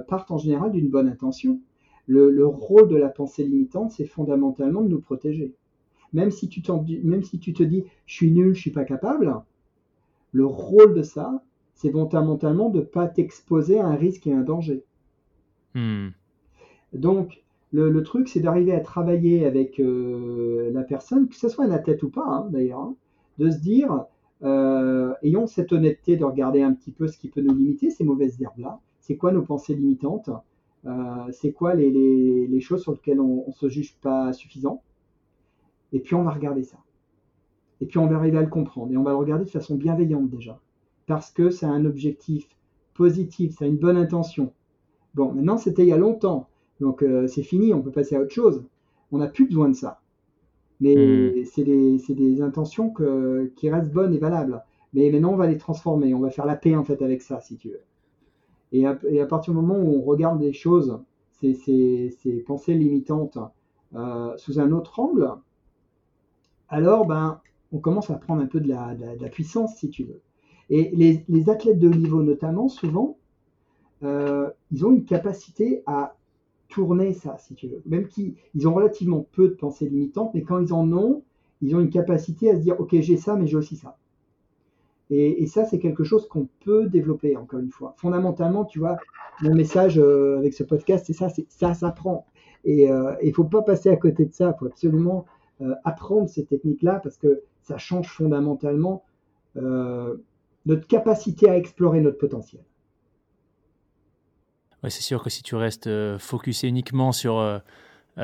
partent 0.08 0.32
en 0.32 0.38
général 0.38 0.72
d'une 0.72 0.90
bonne 0.90 1.08
intention. 1.08 1.60
Le, 2.12 2.30
le, 2.30 2.46
rôle 2.46 2.90
de 2.90 2.98
la 2.98 3.08
pensée 3.08 3.46
limitante, 3.46 3.92
c'est 3.92 4.06
fondamentalement 4.06 4.82
de 4.82 4.90
nous 4.90 5.00
protéger. 5.00 5.54
Même 6.12 6.30
si 6.30 6.50
tu, 6.50 6.62
même 7.04 7.24
si 7.24 7.40
tu 7.40 7.54
te 7.54 7.64
dis, 7.64 7.86
je 8.06 8.14
suis 8.14 8.32
nul, 8.32 8.54
je 8.54 8.60
suis 8.60 8.72
pas 8.72 8.84
capable, 8.84 9.34
le 10.34 10.46
rôle 10.46 10.94
de 10.94 11.04
ça, 11.04 11.42
c'est 11.74 11.92
fondamentalement 11.92 12.70
de 12.70 12.80
ne 12.80 12.86
pas 12.86 13.08
t'exposer 13.08 13.80
à 13.80 13.88
un 13.88 13.96
risque 13.96 14.28
et 14.28 14.34
un 14.34 14.42
danger. 14.42 14.84
Hmm. 15.74 16.10
Donc, 16.92 17.44
le, 17.72 18.04
truc, 18.04 18.28
c'est 18.28 18.42
d'arriver 18.42 18.74
à 18.74 18.82
travailler 18.82 19.46
avec 19.46 19.80
euh, 19.80 20.70
la 20.74 20.84
personne, 20.84 21.30
que 21.30 21.36
ce 21.36 21.48
soit 21.48 21.64
un 21.64 21.72
athlète 21.72 22.04
ou 22.04 22.10
pas, 22.10 22.26
hein, 22.26 22.48
d'ailleurs, 22.50 22.82
hein, 22.82 22.96
de 23.38 23.50
se 23.50 23.58
dire, 23.60 24.06
euh, 24.44 25.14
ayons 25.24 25.48
cette 25.48 25.72
honnêteté 25.72 26.18
de 26.18 26.26
regarder 26.26 26.62
un 26.62 26.74
petit 26.74 26.92
peu 26.92 27.08
ce 27.08 27.18
qui 27.18 27.30
peut 27.30 27.42
nous 27.42 27.56
limiter, 27.56 27.90
ces 27.90 28.04
mauvaises 28.04 28.42
herbes-là. 28.42 28.82
C'est 29.00 29.16
quoi 29.16 29.32
nos 29.32 29.44
pensées 29.44 29.76
limitantes? 29.76 30.30
C'est 31.32 31.52
quoi 31.52 31.76
les, 31.76 32.60
choses 32.62 32.82
sur 32.82 32.94
lesquelles 32.94 33.20
on 33.20 33.46
ne 33.48 33.54
se 33.54 33.70
juge 33.70 33.96
pas 34.02 34.34
suffisant? 34.34 34.82
Et 35.94 36.00
puis, 36.00 36.16
on 36.16 36.24
va 36.24 36.32
regarder 36.32 36.64
ça. 36.64 36.78
Et 37.82 37.86
puis, 37.86 37.98
on 37.98 38.08
va 38.08 38.16
arriver 38.16 38.38
à 38.38 38.42
le 38.42 38.48
comprendre. 38.48 38.92
Et 38.94 38.98
on 38.98 39.04
va 39.04 39.12
le 39.12 39.18
regarder 39.18 39.46
de 39.46 39.50
façon 39.50 39.76
bienveillante 39.76 40.30
déjà 40.30 40.60
parce 41.12 41.30
que 41.30 41.66
a 41.66 41.68
un 41.68 41.84
objectif 41.84 42.48
positif, 42.94 43.58
ça 43.58 43.66
a 43.66 43.68
une 43.68 43.76
bonne 43.76 43.98
intention. 43.98 44.54
Bon, 45.14 45.34
maintenant 45.34 45.58
c'était 45.58 45.84
il 45.84 45.90
y 45.90 45.92
a 45.92 45.98
longtemps, 45.98 46.48
donc 46.80 47.04
euh, 47.04 47.28
c'est 47.28 47.44
fini, 47.44 47.74
on 47.74 47.82
peut 47.82 47.92
passer 47.92 48.16
à 48.16 48.22
autre 48.22 48.32
chose. 48.32 48.64
On 49.12 49.18
n'a 49.18 49.28
plus 49.28 49.46
besoin 49.46 49.68
de 49.68 49.76
ça. 49.76 50.00
Mais 50.80 50.96
hmm. 50.96 51.46
c'est 51.46 51.64
des, 51.66 52.42
intentions 52.42 52.94
qui 53.58 53.70
restent 53.70 53.92
bonnes 53.92 54.14
et 54.14 54.20
valables. 54.20 54.64
Mais 54.94 55.12
maintenant 55.12 55.34
on 55.34 55.36
va 55.36 55.48
les 55.48 55.58
transformer, 55.58 56.14
on 56.14 56.20
va 56.20 56.30
faire 56.30 56.46
la 56.46 56.56
paix 56.56 56.78
en 56.78 56.86
fait 56.86 57.02
avec 57.02 57.22
ça, 57.22 57.42
si 57.42 57.58
tu 57.58 57.68
veux. 57.68 57.82
Et 58.72 58.86
à, 58.86 58.96
partir 59.28 59.54
du 59.54 59.60
moment 59.60 59.78
où 59.78 59.98
on 59.98 60.02
regarde 60.02 60.40
des 60.40 60.54
choses, 60.54 61.00
ces, 61.42 62.44
pensées 62.46 62.74
limitantes, 62.74 63.38
euh, 63.96 64.36
sous 64.38 64.60
un 64.60 64.72
autre 64.72 65.00
angle, 65.00 65.30
alors 66.70 67.06
ben, 67.06 67.42
on 67.74 67.80
commence 67.80 68.10
à 68.10 68.16
prendre 68.16 68.42
un 68.42 68.48
peu 68.48 68.62
de 68.62 68.70
la 68.70 69.30
puissance, 69.30 69.76
si 69.76 69.90
tu 69.90 70.04
veux. 70.06 70.22
Et 70.74 70.90
les, 71.28 71.50
athlètes 71.50 71.80
de 71.80 71.90
haut 71.90 71.94
niveau, 71.94 72.24
notamment, 72.24 72.70
souvent, 72.70 73.18
euh, 74.04 74.50
ils 74.72 74.86
ont 74.86 74.92
une 74.92 75.04
capacité 75.04 75.84
à 75.86 76.16
tourner 76.70 77.12
ça, 77.12 77.38
si 77.40 77.56
tu 77.56 77.68
veux. 77.68 77.82
Même 77.86 78.08
qu'ils 78.08 78.38
ont 78.66 78.74
relativement 78.74 79.28
peu 79.34 79.50
de 79.50 79.54
pensées 79.54 79.90
limitantes, 79.90 80.32
mais 80.34 80.44
quand 80.44 80.60
ils 80.60 80.72
en 80.72 80.90
ont, 80.94 81.24
ils 81.62 81.76
ont 81.76 81.82
une 81.82 81.90
capacité 81.90 82.50
à 82.50 82.56
se 82.56 82.62
dire, 82.62 82.80
OK, 82.80 82.96
j'ai 83.02 83.18
ça, 83.18 83.36
mais 83.36 83.48
j'ai 83.48 83.58
aussi 83.58 83.76
ça. 83.76 83.98
Et, 85.12 85.46
ça, 85.46 85.66
c'est 85.66 85.78
quelque 85.78 86.06
chose 86.06 86.28
qu'on 86.30 86.48
peut 86.64 86.88
développer, 86.88 87.36
encore 87.36 87.60
une 87.60 87.70
fois. 87.70 87.94
Fondamentalement, 87.98 88.64
tu 88.64 88.80
vois, 88.80 88.98
mon 89.42 89.54
message 89.54 90.00
euh, 90.00 90.38
avec 90.38 90.54
ce 90.54 90.64
podcast, 90.64 91.06
c'est 91.06 91.14
ça, 91.14 91.28
c'est 91.28 91.46
ça 91.50 91.74
s'apprend. 91.74 92.26
Et 92.64 92.90
euh, 92.90 93.14
il 93.22 93.30
ne 93.30 93.34
faut 93.34 93.44
pas 93.44 93.62
passer 93.62 93.90
à 93.90 93.98
côté 93.98 94.26
de 94.26 94.34
ça, 94.34 94.54
il 94.56 94.60
faut 94.60 94.68
absolument 94.68 95.26
apprendre 95.84 96.28
ces 96.28 96.44
techniques-là 96.44 97.00
parce 97.04 97.18
que 97.18 97.44
ça 97.62 97.78
change 97.78 98.08
fondamentalement 98.08 99.04
notre 99.54 100.88
capacité 100.88 101.48
à 101.48 101.56
explorer 101.56 102.02
notre 102.02 102.18
potentiel. 102.18 102.64
C'est 104.90 105.04
sûr 105.04 105.24
que 105.24 105.30
si 105.30 105.44
tu 105.44 105.56
restes 105.56 105.88
euh, 105.88 106.18
focusé 106.18 106.68
uniquement 106.68 107.12
sur 107.12 107.38
euh, 107.38 107.60
euh, 107.60 107.60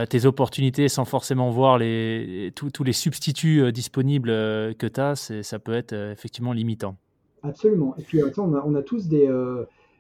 tes 0.10 0.26
opportunités 0.26 0.90
sans 0.90 1.06
forcément 1.06 1.50
voir 1.50 1.78
les, 1.78 2.52
tous 2.56 2.84
les 2.84 2.94
substituts 2.94 3.72
disponibles 3.72 4.30
que 4.30 4.88
tu 4.88 5.00
as, 5.00 5.32
ça 5.42 5.60
peut 5.60 5.74
être 5.74 5.94
effectivement 5.94 6.54
limitant. 6.54 6.98
Absolument. 7.44 7.96
Et 7.98 8.04
puis, 8.04 8.22
on 8.38 8.54
a, 8.54 8.64
on 8.66 8.76
a 8.76 8.82
tous 8.82 9.08
des, 9.08 9.30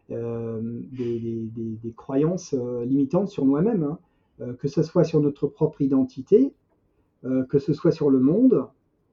des, 0.09 1.49
des, 1.53 1.93
croyances 1.95 2.53
limitantes 2.85 3.29
sur 3.29 3.45
nous-mêmes, 3.45 3.97
hein. 4.39 4.53
que 4.59 4.67
ce 4.67 4.83
soit 4.83 5.05
sur 5.05 5.21
notre 5.21 5.47
propre 5.47 5.81
identité, 5.81 6.53
que 7.23 7.59
ce 7.59 7.73
soit 7.73 7.91
sur 7.91 8.09
le 8.09 8.19
monde, 8.19 8.67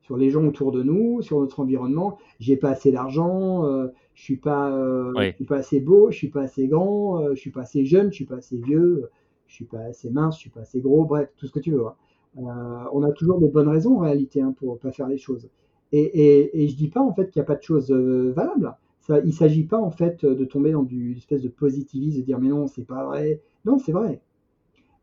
sur 0.04 0.16
les 0.18 0.30
gens 0.30 0.44
autour 0.44 0.70
de 0.70 0.82
nous, 0.82 1.22
sur 1.22 1.40
notre 1.40 1.60
environnement. 1.60 2.18
J'ai 2.38 2.56
pas 2.56 2.70
assez 2.70 2.92
d'argent, 2.92 3.66
euh, 3.66 3.88
je 4.14 4.22
suis 4.22 4.36
pas, 4.36 4.70
euh, 4.70 5.32
suis 5.34 5.46
pas 5.46 5.56
assez 5.56 5.80
beau, 5.80 6.10
je 6.10 6.16
suis 6.16 6.28
pas 6.28 6.42
assez 6.42 6.68
grand, 6.68 7.20
euh, 7.20 7.34
je 7.34 7.40
suis 7.40 7.50
pas 7.50 7.62
assez 7.62 7.86
jeune, 7.86 8.10
je 8.10 8.16
suis 8.16 8.26
pas 8.26 8.36
assez 8.36 8.58
vieux, 8.58 9.08
je 9.46 9.54
suis 9.54 9.64
pas 9.64 9.80
assez 9.80 10.10
mince, 10.10 10.36
je 10.36 10.40
suis 10.40 10.50
pas 10.50 10.60
assez 10.60 10.80
gros, 10.80 11.04
bref, 11.04 11.30
tout 11.36 11.46
ce 11.46 11.52
que 11.52 11.60
tu 11.60 11.72
veux. 11.72 11.84
Hein. 11.86 12.88
on 12.92 13.02
a 13.02 13.12
toujours 13.12 13.38
des 13.38 13.48
bonnes 13.48 13.68
raisons 13.68 13.96
en 13.96 14.00
réalité 14.00 14.40
hein, 14.40 14.54
pour 14.56 14.78
pas 14.78 14.92
faire 14.92 15.08
les 15.08 15.18
choses. 15.18 15.48
Et, 15.92 16.00
et, 16.00 16.62
et 16.62 16.68
je 16.68 16.76
dis 16.76 16.88
pas 16.88 17.00
en 17.00 17.12
fait 17.14 17.30
qu'il 17.30 17.40
n'y 17.40 17.44
a 17.44 17.46
pas 17.46 17.56
de 17.56 17.62
choses 17.62 17.90
valables. 17.90 18.74
Ça, 19.00 19.20
il 19.20 19.34
s'agit 19.34 19.64
pas 19.64 19.78
en 19.78 19.90
fait 19.90 20.24
de 20.24 20.44
tomber 20.44 20.72
dans 20.72 20.84
une 20.84 21.16
espèce 21.16 21.42
de 21.42 21.48
positivisme, 21.48 22.20
de 22.20 22.24
dire 22.24 22.38
mais 22.38 22.48
non 22.48 22.66
c'est 22.66 22.84
pas 22.84 23.04
vrai. 23.04 23.42
Non 23.64 23.78
c'est 23.78 23.92
vrai, 23.92 24.20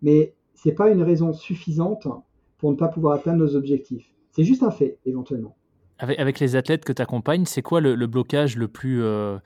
mais 0.02 0.34
c'est 0.54 0.74
pas 0.74 0.90
une 0.90 1.02
raison 1.02 1.34
suffisante 1.34 2.08
pour 2.58 2.72
ne 2.72 2.76
pas 2.78 2.88
pouvoir 2.88 3.16
atteindre 3.16 3.40
nos 3.40 3.56
objectifs. 3.56 4.12
C'est 4.32 4.44
juste 4.44 4.64
un 4.64 4.72
fait, 4.72 4.98
éventuellement. 5.06 5.56
Avec, 6.00 6.40
les 6.40 6.56
athlètes 6.56 6.84
que 6.84 6.94
tu 6.94 7.02
accompagnes, 7.02 7.46
c'est 7.46 7.62
quoi 7.62 7.80
le, 7.80 7.96
blocage 8.08 8.58
le 8.58 8.68
plus, 8.68 9.04
euh, 9.04 9.38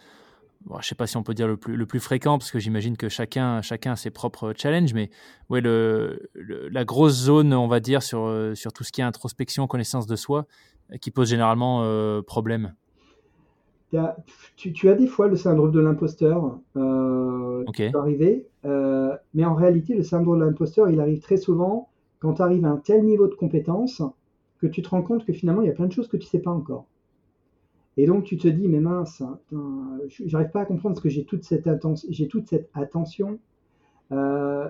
je 0.69 0.77
ne 0.77 0.81
sais 0.81 0.95
pas 0.95 1.07
si 1.07 1.17
on 1.17 1.23
peut 1.23 1.33
dire 1.33 1.47
le 1.47 1.57
plus, 1.57 1.75
le 1.75 1.85
plus 1.85 1.99
fréquent, 1.99 2.37
parce 2.37 2.51
que 2.51 2.59
j'imagine 2.59 2.97
que 2.97 3.09
chacun, 3.09 3.61
chacun 3.61 3.93
a 3.93 3.95
ses 3.95 4.09
propres 4.09 4.53
challenges, 4.57 4.93
mais 4.93 5.09
ouais, 5.49 5.61
le, 5.61 6.29
la 6.33 6.85
grosse 6.85 7.13
zone, 7.13 7.53
on 7.53 7.67
va 7.67 7.79
dire, 7.79 8.01
sur, 8.01 8.25
euh, 8.25 8.55
sur 8.55 8.73
tout 8.73 8.83
ce 8.83 8.91
qui 8.91 9.01
est 9.01 9.03
introspection, 9.03 9.67
connaissance 9.67 10.07
de 10.07 10.15
soi, 10.15 10.47
euh, 10.91 10.97
qui 10.97 11.11
pose 11.11 11.29
généralement 11.29 11.83
problème 12.23 12.73
tu, 14.57 14.89
as 14.89 14.93
des 14.93 15.07
fois 15.07 15.29
le 15.29 15.37
syndrome 15.37 15.71
de 15.71 15.79
l'imposteur 15.79 16.59
qui 16.73 17.89
peut 17.89 17.97
arriver, 17.97 18.45
mais 19.33 19.45
en 19.45 19.55
réalité, 19.55 19.93
le 19.93 20.03
syndrome 20.03 20.39
de 20.39 20.45
l'imposteur, 20.45 20.89
il 20.89 20.99
arrive 20.99 21.21
très 21.21 21.37
souvent 21.37 21.87
quand 22.19 22.33
tu 22.33 22.41
arrives 22.41 22.65
à 22.65 22.69
un 22.69 22.77
tel 22.77 23.05
niveau 23.05 23.27
de 23.27 23.35
compétence 23.35 24.01
que 24.59 24.67
tu 24.67 24.81
te 24.81 24.89
rends 24.89 25.01
compte 25.01 25.25
que 25.25 25.31
finalement, 25.31 25.61
il 25.61 25.67
y 25.67 25.71
a 25.71 25.73
plein 25.73 25.85
de 25.85 25.93
choses 25.93 26.07
que 26.07 26.17
tu 26.17 26.27
sais 26.27 26.39
pas 26.39 26.51
encore. 26.51 26.87
Et 27.97 28.05
donc, 28.07 28.25
tu 28.25 28.37
te 28.37 28.47
dis, 28.47 28.67
mais 28.67 28.79
mince, 28.79 29.23
j'arrive 30.25 30.49
pas 30.49 30.61
à 30.61 30.65
comprendre 30.65 30.95
parce 30.95 31.03
que 31.03 31.09
j'ai 31.09 31.23
toute 31.23 31.43
cette, 31.43 31.69
j'ai 32.09 32.27
toute 32.27 32.47
cette 32.47 32.69
attention. 32.73 33.39
Euh, 34.11 34.67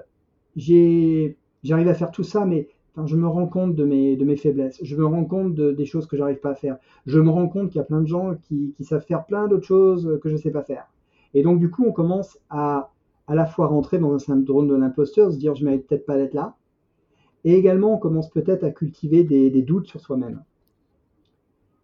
j'arrive 0.56 1.88
à 1.88 1.94
faire 1.94 2.12
tout 2.12 2.24
ça, 2.24 2.46
mais 2.46 2.70
je 3.06 3.16
me 3.16 3.28
rends 3.28 3.48
compte 3.48 3.76
de 3.76 3.84
mes, 3.84 4.16
de 4.16 4.36
faiblesses. 4.36 4.80
Je 4.84 4.96
me 4.96 5.06
rends 5.06 5.26
compte 5.26 5.56
de, 5.56 5.72
des 5.72 5.86
choses 5.86 6.06
que 6.06 6.18
j'arrive 6.18 6.40
pas 6.40 6.52
à 6.52 6.56
faire. 6.56 6.78
Je 7.06 7.20
me 7.20 7.30
rends 7.30 7.48
compte 7.48 7.70
qu'il 7.70 7.78
y 7.78 7.82
a 7.82 7.86
plein 7.86 8.02
de 8.02 8.08
gens 8.08 8.36
qui, 8.44 8.76
savent 8.82 9.06
faire 9.06 9.26
plein 9.26 9.48
d'autres 9.48 9.66
choses 9.66 10.20
que 10.22 10.30
je 10.30 10.38
sais 10.38 10.52
pas 10.52 10.64
faire. 10.64 10.86
Et 11.34 11.42
donc, 11.42 11.60
du 11.60 11.70
coup, 11.70 11.84
on 11.86 11.92
commence 11.92 12.38
à 12.50 12.92
à 13.28 13.36
la 13.36 13.46
fois 13.46 13.68
rentrer 13.68 13.98
dans 13.98 14.14
un 14.14 14.20
syndrome 14.20 14.68
de 14.68 14.76
l'imposteur, 14.76 15.32
se 15.32 15.38
dire, 15.38 15.56
je 15.56 15.66
mérite 15.66 15.88
peut-être 15.88 16.06
pas 16.06 16.18
d'être 16.18 16.34
là. 16.34 16.56
Et 17.44 17.56
également, 17.56 17.94
on 17.94 17.98
commence 17.98 18.30
peut-être 18.30 18.64
à 18.64 18.72
cultiver 18.72 19.24
des, 19.24 19.62
doutes 19.62 19.88
sur 19.88 20.00
soi-même. 20.00 20.44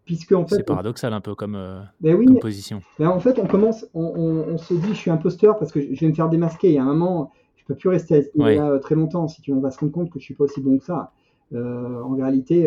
Puisque 0.04 0.32
en 0.32 0.46
fait, 0.46 0.56
c'est 0.56 0.62
paradoxal 0.66 1.12
un 1.12 1.20
peu 1.20 1.34
comme, 1.34 1.54
euh, 1.54 1.80
ben 2.00 2.14
oui, 2.16 2.26
position. 2.40 2.82
Ben 2.98 3.08
en 3.08 3.20
fait, 3.20 3.38
on 3.38 3.46
commence, 3.46 3.86
on, 3.94 4.58
se 4.58 4.74
dit, 4.74 4.88
je 4.88 4.94
suis 4.94 5.10
imposteur 5.10 5.58
parce 5.58 5.70
que 5.70 5.80
je 5.80 6.00
vais 6.00 6.08
me 6.08 6.14
faire 6.14 6.28
démasquer. 6.28 6.68
Il 6.68 6.74
y 6.74 6.78
a 6.78 6.82
un 6.82 6.86
moment, 6.86 7.30
je 7.56 7.64
peux 7.64 7.76
plus 7.76 7.88
rester 7.88 8.30
là 8.34 8.46
euh, 8.46 8.78
très 8.78 8.96
longtemps. 8.96 9.28
Si 9.28 9.42
tu, 9.42 9.52
on 9.52 9.60
va 9.60 9.70
se 9.70 9.78
rendre 9.78 9.92
compte 9.92 10.10
que 10.10 10.18
je 10.18 10.24
suis 10.24 10.34
pas 10.34 10.44
aussi 10.44 10.60
bon 10.60 10.78
que 10.78 10.84
ça. 10.84 11.12
Euh, 11.52 12.02
en 12.02 12.16
réalité, 12.16 12.62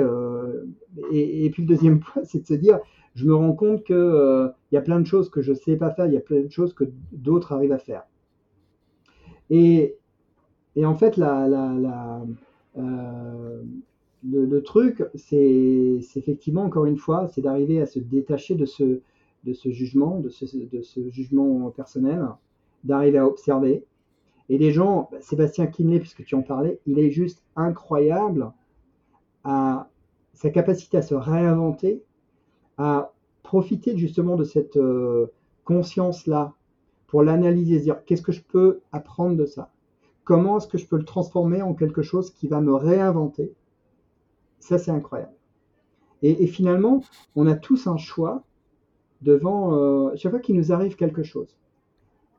et, 1.12 1.50
puis 1.50 1.64
le 1.64 1.68
deuxième 1.68 2.00
point, 2.02 2.24
c'est 2.24 2.42
de 2.42 2.48
se 2.48 2.54
dire, 2.54 2.80
je 3.16 3.26
me 3.26 3.36
rends 3.36 3.54
compte 3.54 3.84
que 3.84 4.50
il 4.72 4.76
y 4.76 4.78
a 4.78 4.82
plein 4.82 5.00
de 5.00 5.06
choses 5.06 5.30
que 5.30 5.42
je 5.42 5.54
sais 5.54 5.76
pas 5.76 5.92
faire, 5.92 6.06
il 6.06 6.14
y 6.14 6.18
a 6.18 6.22
plein 6.22 6.42
de 6.42 6.52
choses 6.52 6.74
que 6.74 6.86
d'autres 7.12 7.52
arrivent 7.52 7.74
à 7.74 7.80
faire. 7.80 8.04
Et, 9.50 9.98
et 10.76 10.86
en 10.86 10.96
fait, 10.96 11.18
la, 11.18 11.48
la 11.48 12.22
euh, 12.78 13.62
le, 14.32 14.62
truc, 14.62 15.04
c'est 15.16 16.00
effectivement, 16.16 16.64
encore 16.64 16.86
une 16.86 16.98
fois, 16.98 17.28
c'est 17.28 17.42
d'arriver 17.42 17.82
à 17.82 17.86
se 17.86 18.00
détacher 18.00 18.56
de 18.56 18.66
ce, 18.66 19.00
jugement, 19.70 20.20
de 20.20 20.30
ce, 20.30 20.46
de 20.58 20.82
ce 20.82 21.10
jugement 21.10 21.70
personnel, 21.72 22.26
d'arriver 22.84 23.18
à 23.18 23.28
observer. 23.28 23.84
Et 24.50 24.58
les 24.58 24.72
gens, 24.72 25.10
bah, 25.12 25.18
Sébastien 25.22 25.68
Kinley, 25.68 26.00
puisque 26.00 26.24
tu 26.24 26.36
en 26.36 26.42
parlais, 26.42 26.80
il 26.86 27.00
est 27.00 27.12
juste 27.12 27.44
incroyable 27.56 28.52
à 29.44 29.90
sa 30.34 30.50
capacité 30.50 30.98
à 30.98 31.02
se 31.02 31.16
réinventer, 31.16 32.02
à 32.78 33.14
profiter 33.44 33.98
justement 33.98 34.36
de 34.36 34.44
cette 34.44 34.78
euh, 34.78 35.28
conscience-là 35.64 36.54
pour 37.08 37.24
l'analyser, 37.24 37.80
dire 37.80 38.04
qu'est-ce 38.06 38.22
que 38.22 38.32
je 38.32 38.42
peux 38.42 38.82
apprendre 38.92 39.38
de 39.38 39.46
ça? 39.46 39.72
Comment 40.24 40.58
est-ce 40.58 40.68
que 40.68 40.78
je 40.78 40.88
peux 40.88 40.98
le 40.98 41.06
transformer 41.06 41.62
en 41.62 41.74
quelque 41.74 42.02
chose 42.02 42.32
qui 42.32 42.48
va 42.48 42.60
me 42.60 42.74
réinventer? 42.74 43.54
Ça, 44.66 44.80
c'est 44.80 44.90
incroyable. 44.90 45.32
Et, 46.24 46.48
finalement, 46.48 47.04
on 47.36 47.46
a 47.46 47.54
tous 47.54 47.86
un 47.86 47.98
choix 47.98 48.44
devant 49.22 49.76
euh, 49.76 50.16
chaque 50.16 50.32
fois 50.32 50.40
qu'il 50.40 50.56
nous 50.56 50.72
arrive 50.72 50.96
quelque 50.96 51.22
chose. 51.22 51.56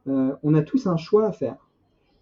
on 0.07 0.55
a 0.55 0.63
tous 0.63 0.89
un 0.89 0.97
choix 0.97 1.27
à 1.27 1.31
faire. 1.31 1.69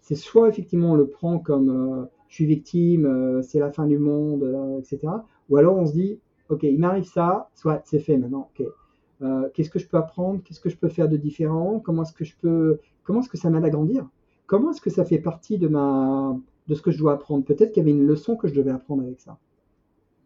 C'est 0.01 0.13
soit 0.13 0.47
effectivement 0.47 0.91
on 0.91 0.95
le 0.95 1.07
prend 1.07 1.39
comme 1.39 2.07
je 2.27 2.35
suis 2.35 2.45
victime, 2.45 3.41
c'est 3.41 3.57
la 3.57 3.71
fin 3.71 3.87
du 3.87 3.97
monde, 3.97 4.43
etc. 4.77 5.11
Ou 5.49 5.57
alors 5.57 5.75
on 5.75 5.87
se 5.87 5.93
dit, 5.93 6.19
ok, 6.49 6.61
il 6.61 6.79
m'arrive 6.79 7.05
ça, 7.05 7.49
soit 7.55 7.81
c'est 7.85 7.99
fait 7.99 8.17
maintenant, 8.17 8.51
ok. 8.51 8.67
Qu'est-ce 9.55 9.71
que 9.71 9.79
je 9.79 9.87
peux 9.87 9.97
apprendre? 9.97 10.43
Qu'est-ce 10.43 10.59
que 10.59 10.69
je 10.69 10.77
peux 10.77 10.89
faire 10.89 11.09
de 11.09 11.17
différent? 11.17 11.79
Comment 11.79 12.03
est-ce 12.03 12.13
que 12.13 12.25
je 12.25 12.35
peux 12.39 12.79
Comment 13.03 13.21
est-ce 13.21 13.29
que 13.29 13.37
ça 13.37 13.49
m'aide 13.49 13.65
à 13.65 13.71
grandir? 13.71 14.07
Comment 14.45 14.69
est-ce 14.69 14.81
que 14.81 14.91
ça 14.91 15.03
fait 15.03 15.17
partie 15.17 15.57
de 15.57 15.67
de 15.67 16.75
ce 16.75 16.81
que 16.83 16.91
je 16.91 16.99
dois 16.99 17.13
apprendre? 17.13 17.43
Peut-être 17.43 17.71
qu'il 17.71 17.81
y 17.81 17.85
avait 17.89 17.97
une 17.97 18.05
leçon 18.05 18.35
que 18.35 18.47
je 18.47 18.53
devais 18.53 18.71
apprendre 18.71 19.01
avec 19.01 19.19
ça. 19.19 19.39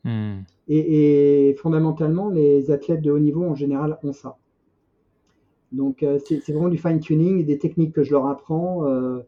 Hmm. 0.04 0.42
Et, 0.68 1.56
fondamentalement, 1.60 2.30
les 2.30 2.72
athlètes 2.72 3.02
de 3.02 3.12
haut 3.12 3.20
niveau 3.20 3.44
en 3.44 3.56
général 3.56 3.98
ont 4.04 4.14
ça. 4.14 4.38
Donc 5.72 6.04
euh, 6.04 6.20
c'est 6.26 6.48
vraiment 6.50 6.70
du 6.70 6.78
fine 6.78 7.00
tuning, 7.00 7.46
des 7.46 7.60
techniques 7.60 7.94
que 7.94 8.04
je 8.04 8.12
leur 8.12 8.26
apprends 8.28 8.88
euh, 8.88 9.20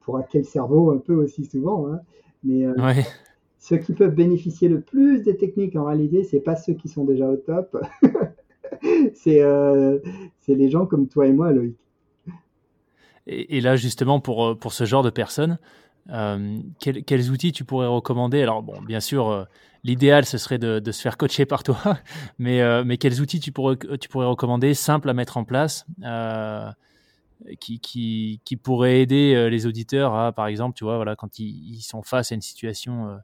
pour 0.00 0.16
hacker 0.16 0.40
le 0.40 0.46
cerveau 0.46 0.90
un 0.90 0.98
peu 0.98 1.14
aussi 1.14 1.44
souvent. 1.44 1.88
Hein. 1.88 2.00
Mais 2.42 2.64
euh, 2.64 2.74
ceux 3.58 3.76
qui 3.76 3.92
peuvent 3.92 4.14
bénéficier 4.14 4.68
le 4.68 4.80
plus 4.80 5.22
des 5.22 5.36
techniques 5.36 5.76
en 5.76 5.84
réalité, 5.84 6.24
c'est 6.24 6.40
pas 6.40 6.56
ceux 6.56 6.72
qui 6.74 6.88
sont 6.88 7.04
déjà 7.04 7.28
au 7.28 7.36
top. 7.36 7.76
c'est 9.14 9.42
les 10.48 10.70
gens 10.70 10.86
comme 10.86 11.06
toi 11.06 11.26
et 11.26 11.32
moi, 11.32 11.52
Loïc. 11.52 11.76
Et, 13.26 13.60
là, 13.60 13.76
justement, 13.76 14.18
pour, 14.18 14.58
pour 14.58 14.72
ce 14.72 14.84
genre 14.84 15.04
de 15.04 15.10
personnes, 15.10 15.58
euh, 16.08 16.60
quels, 16.80 17.30
outils 17.30 17.52
tu 17.52 17.64
pourrais 17.64 17.86
recommander? 17.86 18.42
Alors, 18.42 18.62
bon, 18.62 18.80
bien 18.82 19.00
sûr, 19.00 19.28
euh, 19.28 19.44
l'idéal, 19.84 20.24
ce 20.24 20.38
serait 20.38 20.58
de, 20.58 20.78
de, 20.78 20.92
se 20.92 21.00
faire 21.02 21.16
coacher 21.16 21.46
par 21.46 21.62
toi, 21.62 21.98
mais, 22.38 22.84
mais 22.84 22.96
quels 22.96 23.20
outils 23.20 23.40
tu 23.40 23.52
pourrais, 23.52 23.76
tu 24.00 24.08
pourrais 24.08 24.26
recommander, 24.26 24.74
simples 24.74 25.08
à 25.10 25.14
mettre 25.14 25.36
en 25.36 25.44
place, 25.44 25.86
qui, 27.60 27.80
qui, 27.80 28.40
qui, 28.44 28.56
pourraient 28.56 29.00
aider 29.00 29.48
les 29.50 29.66
auditeurs 29.66 30.14
à, 30.14 30.32
par 30.32 30.46
exemple, 30.46 30.76
tu 30.76 30.84
vois, 30.84 30.96
voilà, 30.96 31.16
quand 31.16 31.38
ils, 31.38 31.74
ils 31.74 31.82
sont 31.82 32.02
face 32.02 32.32
à 32.32 32.34
une 32.34 32.42
situation 32.42 33.20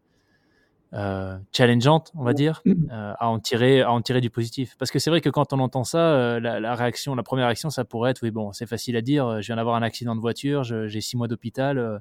euh, 0.95 1.37
challengeante, 1.53 2.13
on 2.15 2.23
va 2.23 2.33
dire, 2.33 2.63
euh, 2.67 3.13
à, 3.19 3.29
en 3.29 3.41
tirer, 3.41 3.83
à 3.83 3.93
en 3.93 4.01
tirer 4.01 4.21
du 4.21 4.31
positif. 4.31 4.77
Parce 4.79 4.91
que 4.91 4.99
c'est 4.99 5.11
vrai 5.11 5.21
que 5.21 5.29
quand 5.29 5.53
on 5.53 5.59
entend 5.59 5.85
ça, 5.85 5.99
euh, 5.99 6.41
la, 6.41 6.75
réaction, 6.75 7.15
la 7.15 7.23
première 7.23 7.47
réaction, 7.47 7.71
ça 7.71 7.85
pourrait 7.85 8.13
être, 8.13 8.23
oui, 8.23 8.31
bon, 8.31 8.53
c'est 8.53 8.67
facile 8.67 8.97
à 8.97 9.03
dire, 9.03 9.43
je 9.43 9.47
viens 9.47 9.57
d'avoir 9.57 9.77
un 9.77 9.83
accident 9.83 10.15
de 10.15 10.21
voiture, 10.21 10.63
j'ai 10.65 11.01
six 11.01 11.17
mois 11.17 11.29
d'hôpital, 11.29 12.01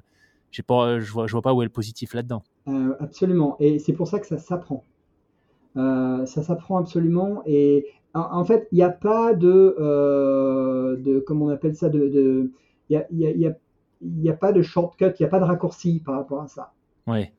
j'ai 0.56 0.62
pas, 0.62 0.98
je 1.00 1.12
vois, 1.12 1.26
je 1.26 1.32
vois 1.32 1.42
pas 1.42 1.52
où 1.52 1.60
est 1.60 1.66
le 1.66 1.70
positif 1.70 2.14
là-dedans. 2.14 2.42
absolument, 2.98 3.56
et 3.60 3.78
c'est 3.78 3.92
pour 3.92 4.08
ça 4.08 4.18
que 4.18 4.26
ça 4.26 4.38
s'apprend. 4.38 4.82
ça 5.74 6.42
s'apprend 6.42 6.78
absolument, 6.78 7.42
et 7.44 7.86
en, 8.14 8.44
fait, 8.44 8.66
il 8.72 8.76
n'y 8.76 8.82
a 8.82 8.90
pas 8.90 9.34
de, 9.34 9.76
de, 10.98 11.18
comment 11.20 11.46
on 11.46 11.50
appelle 11.50 11.74
ça, 11.74 11.90
de, 11.90 12.50
il 12.88 13.04
n'y 13.10 13.26
a, 13.26 13.36
y 13.36 13.46
a, 13.46 13.52
y 14.00 14.30
a, 14.30 14.32
pas 14.34 14.52
de 14.52 14.62
shortcut, 14.62 15.10
il 15.18 15.22
n'y 15.22 15.26
a 15.26 15.28
pas 15.28 15.40
de 15.40 15.44
raccourci 15.44 16.00
par 16.04 16.14
rapport 16.14 16.40
à 16.40 16.48
ça. 16.48 16.72
Ouais. 17.06 17.32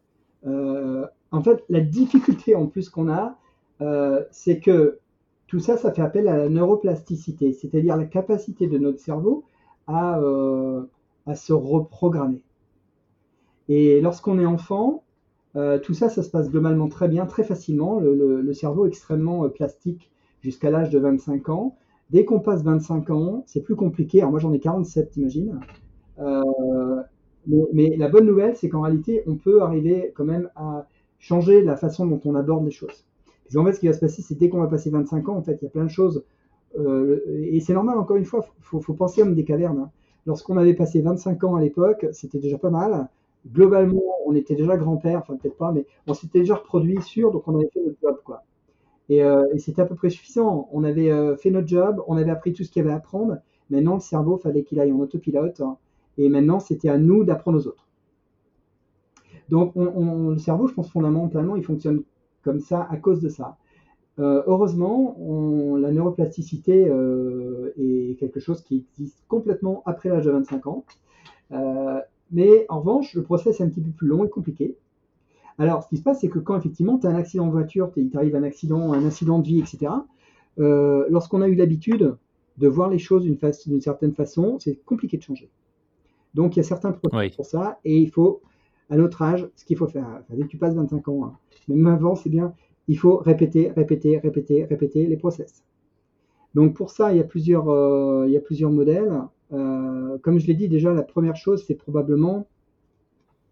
Euh, 0.45 1.05
en 1.31 1.41
fait, 1.41 1.63
la 1.69 1.81
difficulté 1.81 2.55
en 2.55 2.67
plus 2.67 2.89
qu'on 2.89 3.09
a, 3.09 3.37
euh, 3.81 4.23
c'est 4.31 4.59
que 4.59 4.99
tout 5.47 5.59
ça, 5.59 5.77
ça 5.77 5.91
fait 5.91 6.01
appel 6.01 6.27
à 6.27 6.37
la 6.37 6.49
neuroplasticité, 6.49 7.53
c'est-à-dire 7.53 7.95
la 7.97 8.05
capacité 8.05 8.67
de 8.67 8.77
notre 8.77 8.99
cerveau 8.99 9.43
à, 9.87 10.19
euh, 10.19 10.83
à 11.25 11.35
se 11.35 11.53
reprogrammer. 11.53 12.43
Et 13.69 14.01
lorsqu'on 14.01 14.39
est 14.39 14.45
enfant, 14.45 15.03
tout 15.83 15.93
ça, 15.95 16.09
ça 16.09 16.21
se 16.21 16.29
passe 16.29 16.51
globalement 16.51 16.87
très 16.87 17.07
bien, 17.07 17.25
très 17.25 17.43
facilement. 17.43 17.99
Le, 17.99 18.53
cerveau 18.53 18.85
est 18.85 18.89
extrêmement 18.89 19.49
plastique 19.49 20.11
jusqu'à 20.41 20.69
l'âge 20.69 20.89
de 20.91 20.99
25 20.99 21.49
ans. 21.49 21.75
Dès 22.11 22.25
qu'on 22.25 22.39
passe 22.39 22.63
25 22.63 23.09
ans, 23.09 23.43
c'est 23.47 23.61
plus 23.61 23.75
compliqué. 23.75 24.19
Alors 24.19 24.31
moi, 24.31 24.39
j'en 24.39 24.53
ai 24.53 24.59
47, 24.59 25.09
t'imagines. 25.11 25.59
Mais, 27.47 27.95
la 27.97 28.09
bonne 28.09 28.25
nouvelle, 28.25 28.55
c'est 28.55 28.67
qu'en 28.69 28.81
réalité, 28.81 29.23
on 29.25 29.35
peut 29.35 29.61
arriver 29.61 30.11
quand 30.15 30.25
même 30.25 30.49
à 30.55 30.87
changer 31.19 31.61
la 31.61 31.77
façon 31.77 32.05
dont 32.05 32.19
on 32.25 32.35
aborde 32.35 32.65
les 32.65 32.71
choses. 32.71 33.05
Parce 33.43 33.55
qu'en 33.55 33.65
fait, 33.65 33.73
ce 33.73 33.79
qui 33.79 33.87
va 33.87 33.93
se 33.93 33.99
passer, 33.99 34.21
c'est 34.21 34.35
dès 34.35 34.49
qu'on 34.49 34.59
va 34.59 34.67
passer 34.67 34.89
25 34.89 35.29
ans, 35.29 35.37
en 35.37 35.41
fait, 35.41 35.57
il 35.61 35.65
y 35.65 35.67
a 35.67 35.71
plein 35.71 35.85
de 35.85 35.89
choses. 35.89 36.25
Euh, 36.77 37.21
et 37.25 37.59
c'est 37.61 37.73
normal, 37.73 37.97
encore 37.97 38.17
une 38.17 38.25
fois, 38.25 38.45
il 38.57 38.81
faut, 38.81 38.93
penser 38.93 39.21
comme 39.21 39.33
des 39.33 39.45
cavernes. 39.45 39.79
Hein. 39.79 39.91
Lorsqu'on 40.25 40.57
avait 40.57 40.73
passé 40.73 41.01
25 41.01 41.43
ans 41.45 41.55
à 41.55 41.61
l'époque, 41.61 42.05
c'était 42.11 42.39
déjà 42.39 42.57
pas 42.57 42.69
mal. 42.69 43.07
Globalement, 43.45 44.01
on 44.25 44.35
était 44.35 44.55
déjà 44.55 44.75
grand-père, 44.77 45.19
enfin 45.19 45.37
peut-être 45.37 45.57
pas, 45.57 45.71
mais 45.71 45.85
on 46.07 46.13
s'était 46.13 46.39
déjà 46.39 46.55
reproduit 46.55 47.01
sûr, 47.01 47.31
donc 47.31 47.47
on 47.47 47.55
avait 47.55 47.69
fait 47.69 47.81
notre 47.81 47.97
job, 48.01 48.19
quoi. 48.25 48.43
Et, 49.09 49.23
euh, 49.23 49.43
c'était 49.57 49.81
à 49.81 49.85
peu 49.85 49.95
près 49.95 50.09
suffisant. 50.09 50.67
On 50.71 50.83
avait 50.83 51.09
euh, 51.09 51.35
fait 51.37 51.49
notre 51.49 51.67
job, 51.67 52.03
on 52.07 52.17
avait 52.17 52.31
appris 52.31 52.53
tout 52.53 52.63
ce 52.63 52.71
qu'il 52.71 52.81
y 52.81 52.85
avait 52.85 52.93
à 52.93 52.97
apprendre. 52.97 53.37
Maintenant, 53.69 53.95
le 53.95 53.99
cerveau, 53.99 54.37
fallait 54.37 54.63
qu'il 54.63 54.79
aille 54.79 54.91
en 54.91 54.99
autopilote. 54.99 55.61
Hein. 55.61 55.77
Et 56.17 56.29
maintenant, 56.29 56.59
c'était 56.59 56.89
à 56.89 56.97
nous 56.97 57.23
d'apprendre 57.23 57.57
aux 57.57 57.67
autres. 57.67 57.87
Donc, 59.49 59.73
le 59.75 60.37
cerveau, 60.37 60.67
je 60.67 60.73
pense 60.73 60.89
fondamentalement, 60.91 61.55
il 61.55 61.63
fonctionne 61.63 62.03
comme 62.43 62.59
ça 62.59 62.85
à 62.89 62.97
cause 62.97 63.21
de 63.21 63.29
ça. 63.29 63.57
Euh, 64.19 64.43
heureusement, 64.45 65.15
la 65.77 65.91
neuroplasticité 65.91 66.91
est 67.77 68.19
quelque 68.19 68.41
chose 68.41 68.61
qui 68.61 68.85
existe 68.91 69.23
complètement 69.29 69.83
après 69.85 70.09
l'âge 70.09 70.25
de 70.25 70.31
25 70.31 70.67
ans. 70.67 70.83
Euh, 72.31 72.33
mais 72.33 72.65
en 72.69 72.79
revanche, 72.79 73.13
le 73.13 73.23
process 73.23 73.59
est 73.59 73.63
un 73.63 73.69
petit 73.69 73.81
peu 73.81 73.91
plus 73.91 74.07
long 74.07 74.25
et 74.25 74.29
compliqué. 74.29 74.75
Alors, 75.57 75.83
ce 75.83 75.89
qui 75.89 75.97
se 75.97 76.03
passe, 76.03 76.21
c'est 76.21 76.29
que 76.29 76.39
quand 76.39 76.57
effectivement 76.57 76.97
tu 76.99 77.07
as 77.07 77.09
un 77.09 77.15
accident 77.15 77.47
de 77.47 77.51
voiture, 77.51 77.91
il 77.95 78.09
t'arrive 78.09 78.35
un 78.35 78.43
accident, 78.43 78.93
un 78.93 79.05
incident 79.05 79.39
de 79.39 79.47
vie, 79.47 79.59
etc., 79.59 79.91
lorsqu'on 80.57 81.41
a 81.41 81.47
eu 81.47 81.55
l'habitude 81.55 82.15
de 82.57 82.67
voir 82.67 82.89
les 82.89 82.99
choses 82.99 83.23
d'une 83.23 83.81
certaine 83.81 84.13
façon, 84.13 84.57
c'est 84.59 84.75
compliqué 84.85 85.17
de 85.17 85.21
changer. 85.21 85.49
Donc 86.33 86.55
il 86.55 86.59
y 86.59 86.61
a 86.61 86.63
certains 86.63 86.91
processus 86.91 87.35
pour 87.35 87.45
ça, 87.45 87.79
et 87.85 87.97
il 87.97 88.09
faut, 88.09 88.41
à 88.89 88.97
notre 88.97 89.21
âge, 89.21 89.47
ce 89.55 89.65
qu'il 89.65 89.77
faut 89.77 89.87
faire, 89.87 90.23
dès 90.29 90.43
que 90.43 90.47
tu 90.47 90.57
passes 90.57 90.75
25 90.75 91.07
ans, 91.07 91.25
hein, 91.25 91.37
même 91.67 91.87
avant, 91.87 92.15
c'est 92.15 92.29
bien, 92.29 92.53
il 92.87 92.97
faut 92.97 93.17
répéter, 93.17 93.71
répéter, 93.71 94.17
répéter, 94.17 94.63
répéter 94.65 95.07
les 95.07 95.17
process. 95.17 95.63
Donc 96.55 96.75
pour 96.75 96.91
ça, 96.91 97.11
il 97.13 97.17
y 97.17 97.19
a 97.19 97.23
plusieurs, 97.23 97.69
euh, 97.69 98.25
il 98.27 98.33
y 98.33 98.37
a 98.37 98.41
plusieurs 98.41 98.71
modèles. 98.71 99.13
Euh, 99.53 100.17
comme 100.19 100.39
je 100.39 100.47
l'ai 100.47 100.53
dit 100.53 100.67
déjà, 100.67 100.93
la 100.93 101.03
première 101.03 101.35
chose, 101.35 101.63
c'est 101.65 101.75
probablement, 101.75 102.47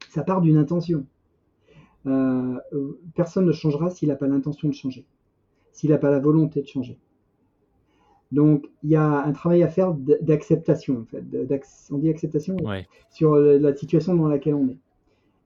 ça 0.09 0.23
part 0.23 0.41
d'une 0.41 0.57
intention. 0.57 1.05
Euh, 2.05 2.59
personne 3.15 3.45
ne 3.45 3.51
changera 3.51 3.89
s'il 3.89 4.09
n'a 4.09 4.15
pas 4.15 4.27
l'intention 4.27 4.67
de 4.67 4.73
changer, 4.73 5.05
s'il 5.71 5.89
n'a 5.89 5.97
pas 5.97 6.11
la 6.11 6.19
volonté 6.19 6.61
de 6.61 6.67
changer. 6.67 6.97
Donc, 8.31 8.69
il 8.83 8.89
y 8.89 8.95
a 8.95 9.23
un 9.23 9.31
travail 9.31 9.63
à 9.63 9.67
faire 9.67 9.93
d'acceptation, 9.93 11.01
en 11.01 11.05
fait. 11.05 11.23
On 11.91 11.97
dit 11.97 12.09
acceptation 12.09 12.57
sur 13.09 13.35
la 13.35 13.75
situation 13.75 14.15
dans 14.15 14.27
laquelle 14.27 14.55
on 14.55 14.69
est. 14.69 14.77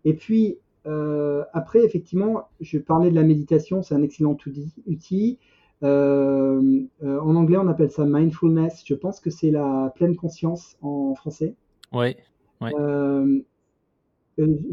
Et 0.05 0.13
puis, 0.13 0.57
euh, 0.85 1.43
après, 1.53 1.83
effectivement, 1.83 2.47
je 2.61 2.77
parlais 2.77 3.09
de 3.09 3.15
la 3.15 3.23
méditation, 3.23 3.83
c'est 3.83 3.95
un 3.95 4.01
excellent 4.01 4.37
outil. 4.87 5.37
Euh, 5.83 6.81
euh, 7.03 7.19
en 7.21 7.35
anglais, 7.35 7.57
on 7.57 7.67
appelle 7.67 7.91
ça 7.91 8.05
mindfulness. 8.05 8.83
Je 8.85 8.93
pense 8.95 9.19
que 9.19 9.29
c'est 9.29 9.51
la 9.51 9.93
pleine 9.95 10.15
conscience 10.15 10.77
en 10.81 11.15
français. 11.15 11.55
Oui. 11.93 12.15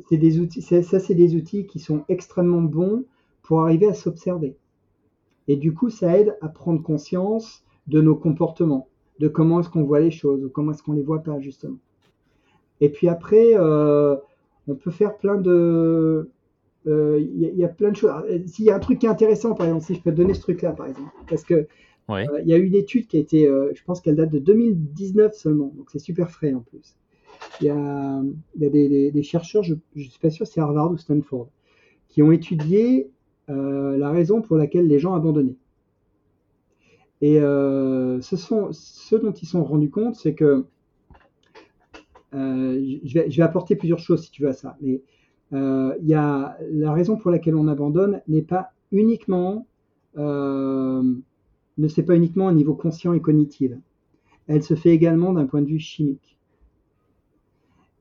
c'est 0.09 0.17
des 0.17 0.39
outils, 0.41 0.63
ça, 0.63 0.83
c'est 0.83 1.15
des 1.15 1.35
outils 1.35 1.67
qui 1.67 1.79
sont 1.79 2.05
extrêmement 2.09 2.63
bons 2.63 3.05
pour 3.43 3.63
arriver 3.63 3.87
à 3.87 3.95
s'observer. 3.95 4.57
Et 5.49 5.57
du 5.57 5.73
coup, 5.73 5.91
ça 5.91 6.19
aide 6.19 6.37
à 6.41 6.49
prendre 6.49 6.83
conscience 6.83 7.65
de 7.87 8.01
nos 8.01 8.17
comportements, 8.17 8.89
de 9.21 9.29
comment 9.29 9.61
est-ce 9.61 9.71
qu'on 9.71 9.85
voit 9.85 10.01
les 10.01 10.11
choses, 10.11 10.45
ou 10.45 10.49
comment 10.49 10.73
est-ce 10.73 10.83
qu'on 10.83 10.93
les 10.93 11.03
voit 11.03 11.23
pas 11.23 11.41
justement. 11.41 11.79
Et 12.81 12.89
puis 12.89 13.09
après, 13.09 13.53
euh, 13.55 14.17
on 14.69 14.75
peut 14.75 14.91
faire 14.91 15.17
plein 15.17 15.37
de, 15.37 16.31
il 16.87 16.93
euh, 16.93 17.21
y, 17.21 17.65
a 17.65 17.69
plein 17.69 17.91
de 17.91 17.97
choses. 17.97 18.13
S'il 18.47 18.65
y 18.65 18.71
a 18.71 18.77
un 18.77 18.79
truc 18.79 19.01
qui 19.01 19.07
est 19.07 19.09
intéressant, 19.09 19.55
par 19.55 19.67
exemple, 19.67 19.85
si 19.85 19.95
je 19.95 20.01
peux 20.01 20.13
te 20.13 20.17
donner 20.17 20.35
ce 20.35 20.41
truc-là, 20.41 20.73
par 20.73 20.87
exemple, 20.87 21.11
parce 21.29 21.45
que 21.45 21.67
euh, 22.09 22.25
il 22.43 22.49
y 22.49 22.55
a 22.55 22.57
une 22.57 22.75
étude 22.75 23.07
qui 23.09 23.17
a 23.17 23.21
été, 23.21 23.47
je 23.47 23.83
pense 23.85 24.01
qu'elle 24.01 24.17
date 24.17 24.31
de 24.31 24.39
2019 24.39 25.35
seulement, 25.35 25.73
donc 25.77 25.91
c'est 25.91 25.99
super 25.99 26.31
frais 26.31 26.55
en 26.55 26.61
plus. 26.61 26.97
Il 27.61 27.67
y 27.67 27.71
a, 27.71 28.23
des, 28.57 29.23
chercheurs, 29.23 29.63
je 29.63 29.75
ne 29.75 30.03
suis 30.03 30.21
pas 30.21 30.31
sûr 30.31 30.47
si 30.47 30.55
c'est 30.55 30.61
Harvard 30.61 30.93
ou 30.93 30.97
Stanford, 30.97 31.49
qui 32.09 32.23
ont 32.23 32.33
étudié 32.33 33.11
la 33.49 34.11
raison 34.11 34.41
pour 34.41 34.57
laquelle 34.57 34.87
les 34.87 34.99
gens 34.99 35.15
abandonnaient. 35.15 35.57
Et 37.21 37.41
euh, 37.41 38.21
ce, 38.21 38.37
sont, 38.37 38.69
ce 38.73 39.17
dont 39.17 39.33
ils 39.33 39.47
se 39.47 39.53
sont 39.53 39.65
rendus 39.65 39.91
compte, 39.91 40.17
c'est 40.17 40.35
que 40.35 40.67
euh, 42.35 42.99
je, 43.05 43.15
vais, 43.15 43.31
je, 43.31 43.37
vais, 43.37 43.43
apporter 43.43 43.77
plusieurs 43.77 43.99
choses 43.99 44.25
si 44.25 44.31
tu 44.31 44.43
veux 44.43 44.49
à 44.49 44.53
ça, 44.53 44.77
mais 44.81 44.95
euh, 44.95 44.99
il 44.99 45.01
y 45.53 46.15
a, 46.15 46.59
la 46.73 46.93
raison 46.93 47.17
pour 47.17 47.31
laquelle 47.31 47.55
on 47.55 47.69
abandonne 47.69 48.21
n'est 48.29 48.43
pas 48.43 48.71
uniquement, 48.93 49.67
ne 50.17 51.89
c'est 51.89 52.03
pas 52.03 52.17
uniquement 52.17 52.47
au 52.47 52.53
niveau 52.53 52.75
conscient 52.75 53.13
et 53.13 53.21
cognitif. 53.21 53.73
Elle 54.49 54.63
se 54.63 54.75
fait 54.75 54.91
également 54.91 55.33
d'un 55.33 55.47
point 55.47 55.63
de 55.63 55.69
vue 55.69 55.79
chimique. 55.79 56.37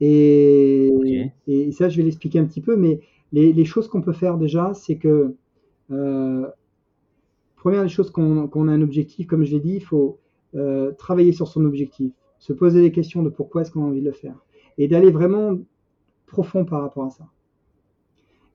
Et, 0.01 1.31
et 1.47 1.71
ça, 1.71 1.89
je 1.89 1.97
vais 1.97 2.03
l'expliquer 2.03 2.39
un 2.39 2.45
petit 2.45 2.61
peu, 2.61 2.75
mais 2.75 2.99
les, 3.31 3.53
les 3.53 3.65
choses 3.65 3.87
qu'on 3.87 4.01
peut 4.01 4.13
faire 4.13 4.37
déjà, 4.37 4.73
c'est 4.73 4.97
que 4.97 5.35
première 7.65 7.81
des 7.81 7.89
choses 7.89 8.11
qu'on 8.11 8.67
a 8.67 8.71
un 8.71 8.81
objectif, 8.83 9.25
comme 9.25 9.43
je 9.43 9.53
l'ai 9.53 9.59
dit, 9.59 9.75
il 9.77 9.83
faut 9.83 10.19
euh, 10.53 10.91
travailler 10.91 11.31
sur 11.31 11.47
son 11.47 11.65
objectif. 11.65 12.11
se 12.37 12.53
poser 12.53 12.79
des 12.81 12.91
questions 12.91 13.23
de 13.23 13.29
pourquoi 13.29 13.63
est-ce 13.63 13.71
qu'on 13.71 13.83
a 13.83 13.87
envie 13.87 14.01
de 14.01 14.05
le 14.05 14.11
faire, 14.11 14.35
et 14.77 14.87
d'aller 14.87 15.09
vraiment 15.09 15.57
profond 16.27 16.63
par 16.63 16.81
rapport 16.81 17.05
à 17.05 17.09
ça. 17.09 17.25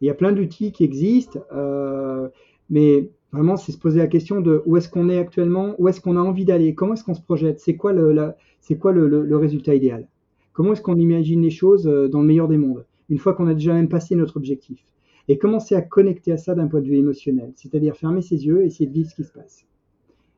Il 0.01 0.07
y 0.07 0.11
a 0.11 0.15
plein 0.15 0.33
d'outils 0.33 0.73
qui 0.73 0.85
existent, 0.85 1.41
euh, 1.53 2.29
mais 2.71 3.11
vraiment, 3.33 3.57
c'est 3.57 3.73
se 3.73 3.79
poser 3.79 3.99
la 3.99 4.07
question 4.07 4.41
de 4.41 4.63
où 4.67 4.77
est-ce 4.77 4.89
qu'on 4.89 5.09
est 5.09 5.19
actuellement, 5.19 5.75
où 5.79 5.89
est-ce 5.89 6.01
qu'on 6.01 6.17
a 6.17 6.21
envie 6.21 6.45
d'aller, 6.45 6.75
comment 6.75 6.95
est-ce 6.95 7.05
qu'on 7.05 7.15
se 7.15 7.23
projette, 7.23 7.61
c'est 7.61 7.77
quoi, 7.77 7.93
le, 7.93 9.37
résultat 9.37 9.75
idéal, 9.75 10.09
comment 10.53 10.73
est-ce 10.73 10.83
qu'on 10.83 10.99
imagine 10.99 11.43
les 11.43 11.51
choses 11.51 11.87
euh, 11.87 12.09
dans 12.09 12.21
le 12.21 12.27
meilleur 12.27 12.49
des 12.49 12.57
mondes, 12.57 12.87
une 13.09 13.19
fois 13.19 13.35
qu'on 13.35 13.47
a 13.47 13.55
déjà 13.55 13.75
même 13.75 13.89
passé 13.89 14.17
notre 14.17 14.37
objectif, 14.37 14.85
et 15.29 15.39
commencer 15.39 15.75
à 15.75 15.83
connecter 15.83 16.33
à 16.33 16.39
ça 16.39 16.55
d'un 16.55 16.67
point 16.67 16.81
de 16.81 16.87
vue 16.87 16.97
émotionnel, 16.97 17.53
c'est-à-dire 17.57 17.95
fermer 17.95 18.23
ses 18.23 18.47
yeux 18.47 18.63
et 18.63 18.67
essayer 18.67 18.87
de 18.87 18.95
vivre 18.95 19.11
ce 19.11 19.15
qui 19.15 19.25
se 19.25 19.33
passe, 19.33 19.67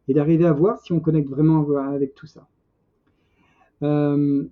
et 0.09 0.15
d'arriver 0.15 0.45
à 0.45 0.53
voir 0.53 0.81
si 0.81 0.93
on 0.93 1.01
connecte 1.01 1.29
vraiment 1.29 1.65
avec 1.79 2.15
tout 2.15 2.27
ça. 2.27 2.47
Euh, 3.83 4.45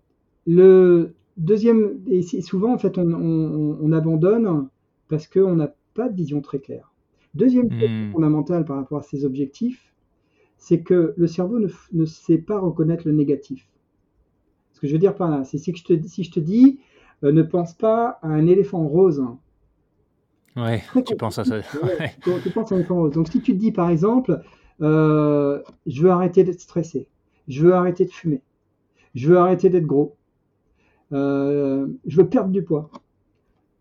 le 0.46 1.14
deuxième, 1.36 1.98
et 2.08 2.22
souvent 2.22 2.72
en 2.72 2.78
fait 2.78 2.96
on 2.96 3.92
abandonne 3.92 4.68
parce 5.11 5.26
qu'on 5.26 5.56
n'a 5.56 5.74
pas 5.94 6.08
de 6.08 6.16
vision 6.16 6.40
très 6.40 6.61
claire. 6.61 6.92
Deuxième 7.34 7.70
chose 7.70 7.90
hmm. 7.90 8.12
fondamentale 8.12 8.64
par 8.64 8.76
rapport 8.76 8.98
à 8.98 9.02
ces 9.02 9.24
objectifs, 9.24 9.92
c'est 10.56 10.80
que 10.80 11.14
le 11.16 11.26
cerveau 11.26 11.58
ne, 11.58 12.04
sait 12.04 12.38
pas 12.38 12.58
reconnaître 12.58 13.06
le 13.06 13.12
négatif. 13.12 13.68
Ce 14.72 14.80
que 14.80 14.86
je 14.86 14.92
veux 14.92 14.98
dire 14.98 15.14
par 15.14 15.28
là, 15.30 15.44
c'est 15.44 15.58
si, 15.58 15.74
si 16.06 16.24
je 16.24 16.30
te 16.30 16.40
dis 16.40 16.80
euh, 17.22 17.32
ne 17.32 17.42
pense 17.42 17.74
pas 17.74 18.18
à 18.22 18.28
un 18.28 18.46
éléphant 18.46 18.86
rose. 18.86 19.22
Ouais, 20.56 20.82
tu 21.06 21.16
penses 21.16 21.38
à 21.38 21.44
ça. 21.44 21.61
Tu, 21.61 22.50
penses 22.54 22.72
à 22.72 22.74
un 22.74 22.78
éléphant 22.78 22.96
rose. 22.96 23.12
Donc 23.12 23.28
si 23.28 23.40
tu 23.40 23.52
te 23.52 23.58
dis 23.58 23.72
par 23.72 23.90
exemple, 23.90 24.42
euh, 24.80 25.62
je 25.86 26.02
veux 26.02 26.11
arrêter 26.11 26.44
d'être 26.44 26.61
stressé, 26.61 27.08
je 27.48 27.62
veux 27.62 27.74
arrêter 27.74 28.04
de 28.04 28.11
fumer, 28.11 28.42
je 29.14 29.28
veux 29.28 29.38
arrêter 29.38 29.68
d'être 29.68 29.86
gros, 29.86 30.16
euh, 31.12 31.86
je 32.06 32.16
veux 32.16 32.28
perdre 32.28 32.50
du 32.50 32.62
poids, 32.62 32.90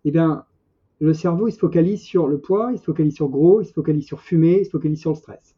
eh 0.06 0.12
bien, 0.12 0.46
le 1.00 1.14
cerveau, 1.14 1.48
il 1.48 1.52
se 1.52 1.60
focalise 1.60 2.02
sur 2.02 2.28
le 2.28 2.40
poids, 2.40 2.72
il 2.74 2.78
se 2.78 2.84
focalise 2.84 3.16
sur 3.16 3.30
gros, 3.30 3.62
il 3.62 3.66
se 3.66 3.74
focalise 3.74 4.06
sur 4.06 4.22
fumer, 4.22 4.60
il 4.60 4.66
se 4.66 4.72
focalise 4.72 5.00
sur 5.00 5.12
le 5.12 5.16
stress. 5.16 5.56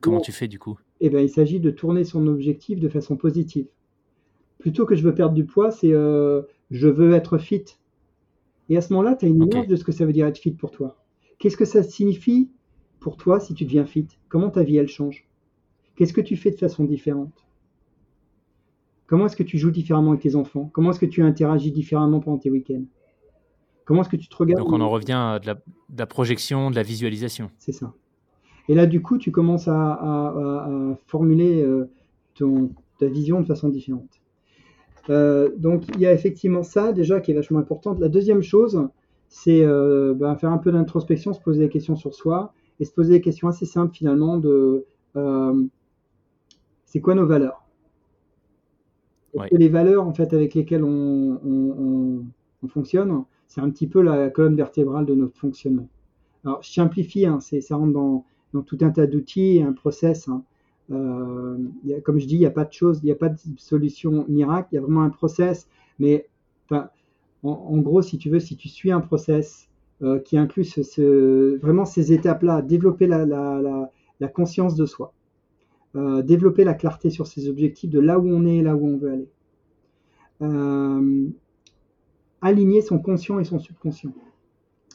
Comment 0.00 0.20
tu 0.20 0.32
fais 0.32 0.48
du 0.48 0.58
coup? 0.58 0.78
Eh 1.00 1.10
bien, 1.10 1.20
il 1.20 1.28
s'agit 1.28 1.60
de 1.60 1.70
tourner 1.70 2.04
son 2.04 2.26
objectif 2.26 2.80
de 2.80 2.88
façon 2.88 3.16
positive. 3.16 3.66
Plutôt 4.58 4.86
que 4.86 4.94
je 4.94 5.02
veux 5.02 5.14
perdre 5.14 5.34
du 5.34 5.44
poids, 5.44 5.70
c'est 5.70 5.92
euh, 5.92 6.42
je 6.70 6.88
veux 6.88 7.12
être 7.12 7.36
fit. 7.36 7.64
Et 8.68 8.76
à 8.76 8.80
ce 8.80 8.92
moment-là, 8.94 9.16
tu 9.16 9.26
as 9.26 9.28
une 9.28 9.42
image 9.42 9.66
de 9.66 9.76
ce 9.76 9.84
que 9.84 9.92
ça 9.92 10.06
veut 10.06 10.12
dire 10.12 10.26
être 10.26 10.38
fit 10.38 10.52
pour 10.52 10.70
toi. 10.70 10.96
Qu'est-ce 11.38 11.56
que 11.56 11.64
ça 11.64 11.82
signifie 11.82 12.50
pour 13.00 13.16
toi 13.16 13.38
si 13.38 13.52
tu 13.52 13.64
deviens 13.64 13.84
fit? 13.84 14.06
Comment 14.28 14.48
ta 14.48 14.62
vie, 14.62 14.78
elle 14.78 14.88
change? 14.88 15.28
Qu'est-ce 15.96 16.12
que 16.12 16.20
tu 16.20 16.36
fais 16.36 16.52
de 16.52 16.56
façon 16.56 16.84
différente? 16.84 17.44
Comment 19.06 19.26
est-ce 19.26 19.36
que 19.36 19.42
tu 19.42 19.58
joues 19.58 19.72
différemment 19.72 20.12
avec 20.12 20.22
tes 20.22 20.36
enfants? 20.36 20.70
Comment 20.72 20.92
est-ce 20.92 21.00
que 21.00 21.06
tu 21.06 21.22
interagis 21.22 21.70
différemment 21.70 22.20
pendant 22.20 22.38
tes 22.38 22.48
week-ends? 22.48 22.84
Comment 23.84 24.02
est-ce 24.02 24.10
que 24.10 24.16
tu 24.16 24.28
te 24.28 24.36
regardes 24.36 24.62
Donc 24.62 24.72
on 24.72 24.80
en 24.80 24.90
revient 24.90 25.12
à 25.12 25.38
de 25.38 25.46
la, 25.98 26.06
projection, 26.06 26.70
de 26.70 26.76
la 26.76 26.82
visualisation. 26.82 27.50
C'est 27.58 27.72
ça. 27.72 27.92
Et 28.68 28.74
là, 28.74 28.86
du 28.86 29.02
coup, 29.02 29.18
tu 29.18 29.32
commences 29.32 29.68
à, 29.68 30.96
formuler 31.06 31.62
euh, 31.62 31.90
ton, 32.34 32.70
ta 32.98 33.06
vision 33.06 33.40
de 33.40 33.46
façon 33.46 33.68
différente. 33.68 34.20
Euh, 35.10 35.50
donc 35.56 35.82
il 35.94 36.00
y 36.00 36.06
a 36.06 36.12
effectivement 36.12 36.62
ça 36.62 36.92
déjà 36.92 37.20
qui 37.20 37.32
est 37.32 37.34
vachement 37.34 37.58
important. 37.58 37.96
La 37.98 38.08
deuxième 38.08 38.42
chose, 38.42 38.88
c'est 39.28 39.64
euh, 39.64 40.14
ben, 40.14 40.36
faire 40.36 40.52
un 40.52 40.58
peu 40.58 40.70
d'introspection, 40.70 41.32
se 41.32 41.40
poser 41.40 41.58
des 41.64 41.68
questions 41.68 41.96
sur 41.96 42.14
soi 42.14 42.52
et 42.78 42.84
se 42.84 42.92
poser 42.92 43.14
des 43.14 43.20
questions 43.20 43.48
assez 43.48 43.66
simples 43.66 43.94
finalement 43.94 44.36
de 44.36 44.86
c'est 46.84 47.00
quoi 47.00 47.14
nos 47.14 47.26
valeurs? 47.26 47.64
Les 49.50 49.68
valeurs 49.68 50.06
en 50.06 50.14
fait 50.14 50.32
avec 50.32 50.54
lesquelles 50.54 50.84
on 50.84 52.22
fonctionne, 52.68 53.24
c'est 53.52 53.60
un 53.60 53.68
petit 53.68 53.86
peu 53.86 54.00
la 54.00 54.30
colonne 54.30 54.56
vertébrale 54.56 55.04
de 55.04 55.14
notre 55.14 55.36
fonctionnement. 55.36 55.86
Alors, 56.42 56.62
je 56.62 56.72
simplifie, 56.72 57.26
hein, 57.26 57.38
ça 57.40 57.76
rentre 57.76 57.92
dans, 57.92 58.24
tout 58.62 58.78
un 58.80 58.90
tas 58.90 59.06
d'outils 59.06 59.62
un 59.62 59.74
process. 59.74 60.26
Hein. 60.26 60.42
Euh, 60.90 61.58
comme 62.02 62.18
je 62.18 62.26
dis, 62.26 62.36
il 62.36 62.40
n'y 62.40 62.46
a 62.46 62.50
pas 62.50 62.64
de 62.64 62.72
chose, 62.72 63.00
il 63.02 63.06
n'y 63.06 63.12
a 63.12 63.16
pas 63.16 63.28
de 63.28 63.38
solution 63.58 64.24
miracle, 64.26 64.68
il 64.72 64.76
y 64.76 64.78
a 64.78 64.80
vraiment 64.80 65.02
un 65.02 65.10
process. 65.10 65.68
Mais 65.98 66.26
en, 67.42 67.78
gros, 67.78 68.00
si 68.00 68.16
tu 68.16 68.30
veux, 68.30 68.40
si 68.40 68.56
tu 68.56 68.70
suis 68.70 68.90
un 68.90 69.00
process 69.00 69.68
euh, 70.02 70.18
qui 70.18 70.38
inclut 70.38 70.66
vraiment 71.60 71.84
ces 71.84 72.14
étapes-là, 72.14 72.62
développer 72.62 73.06
la, 73.06 73.90
conscience 74.32 74.76
de 74.76 74.86
soi, 74.86 75.12
euh, 75.94 76.22
développer 76.22 76.64
la 76.64 76.72
clarté 76.72 77.10
sur 77.10 77.26
ses 77.26 77.50
objectifs, 77.50 77.90
de 77.90 78.00
là 78.00 78.18
où 78.18 78.26
on 78.26 78.46
est 78.46 78.56
et 78.56 78.62
là 78.62 78.74
où 78.74 78.86
on 78.86 78.96
veut 78.96 79.10
aller 79.12 79.28
aligner 82.42 82.82
son 82.82 82.98
conscient 82.98 83.38
et 83.38 83.44
son 83.44 83.58
subconscient. 83.58 84.12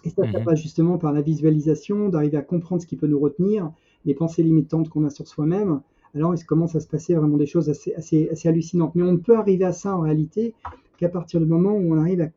Et 0.03 0.09
ça, 0.09 0.29
ça 0.31 0.39
mhm. 0.39 0.45
passe 0.45 0.61
justement 0.61 0.97
par 0.97 1.11
la 1.11 1.21
visualisation, 1.21 2.09
d'arriver 2.09 2.37
à 2.37 2.41
comprendre 2.41 2.81
ce 2.81 2.87
qui 2.87 2.95
peut 2.95 3.07
nous 3.07 3.19
retenir, 3.19 3.71
les 4.05 4.13
pensées 4.13 4.43
limitantes 4.43 4.89
qu'on 4.89 5.05
a 5.05 5.09
sur 5.09 5.27
soi-même. 5.27 5.81
Alors, 6.13 6.35
il 6.35 6.45
commence 6.45 6.75
à 6.75 6.79
se 6.79 6.87
passer 6.87 7.15
vraiment 7.15 7.37
des 7.37 7.45
choses 7.45 7.69
assez, 7.69 7.93
assez, 7.95 8.29
assez 8.29 8.47
hallucinantes. 8.47 8.93
Mais 8.95 9.03
on 9.03 9.13
ne 9.13 9.17
peut 9.17 9.37
arriver 9.37 9.65
à 9.65 9.73
ça 9.73 9.95
en 9.95 10.01
réalité 10.01 10.53
qu'à 10.97 11.09
partir 11.09 11.39
du 11.39 11.45
moment 11.45 11.73
où 11.73 11.93
on 11.93 11.99
arrive 11.99 12.21
à 12.21 12.27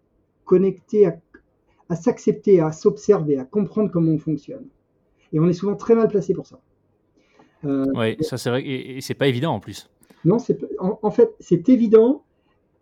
connecter, 0.44 1.06
à, 1.88 1.96
s'accepter, 1.96 2.60
à 2.60 2.72
s'observer, 2.72 3.38
à 3.38 3.44
comprendre 3.44 3.90
comment 3.90 4.12
on 4.12 4.18
fonctionne. 4.18 4.66
Et 5.32 5.38
on 5.38 5.48
est 5.48 5.52
souvent 5.52 5.76
très 5.76 5.94
mal 5.94 6.08
placé 6.08 6.34
pour 6.34 6.46
ça. 6.46 6.60
Euh, 7.64 7.84
oui, 7.94 8.16
ça 8.20 8.38
c'est 8.38 8.50
vrai, 8.50 8.66
et, 8.66 9.00
c'est 9.00 9.14
pas 9.14 9.28
évident 9.28 9.52
en 9.52 9.60
plus. 9.60 9.88
Non, 10.24 10.38
en, 10.78 10.98
en 11.02 11.10
fait, 11.10 11.34
c'est 11.40 11.68
évident, 11.68 12.24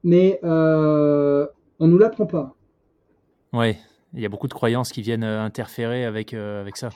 mais 0.04 0.40
euh, 0.44 1.46
on 1.78 1.88
nous 1.88 1.98
l'apprend 1.98 2.26
pas. 2.26 2.54
Oui, 3.52 3.76
il 4.14 4.20
y 4.20 4.26
a 4.26 4.28
beaucoup 4.28 4.48
de 4.48 4.54
croyances 4.54 4.90
qui 4.90 5.02
viennent 5.02 5.24
euh, 5.24 5.42
interférer 5.42 6.04
avec, 6.04 6.34
euh, 6.34 6.60
avec 6.60 6.76
ça. 6.76 6.90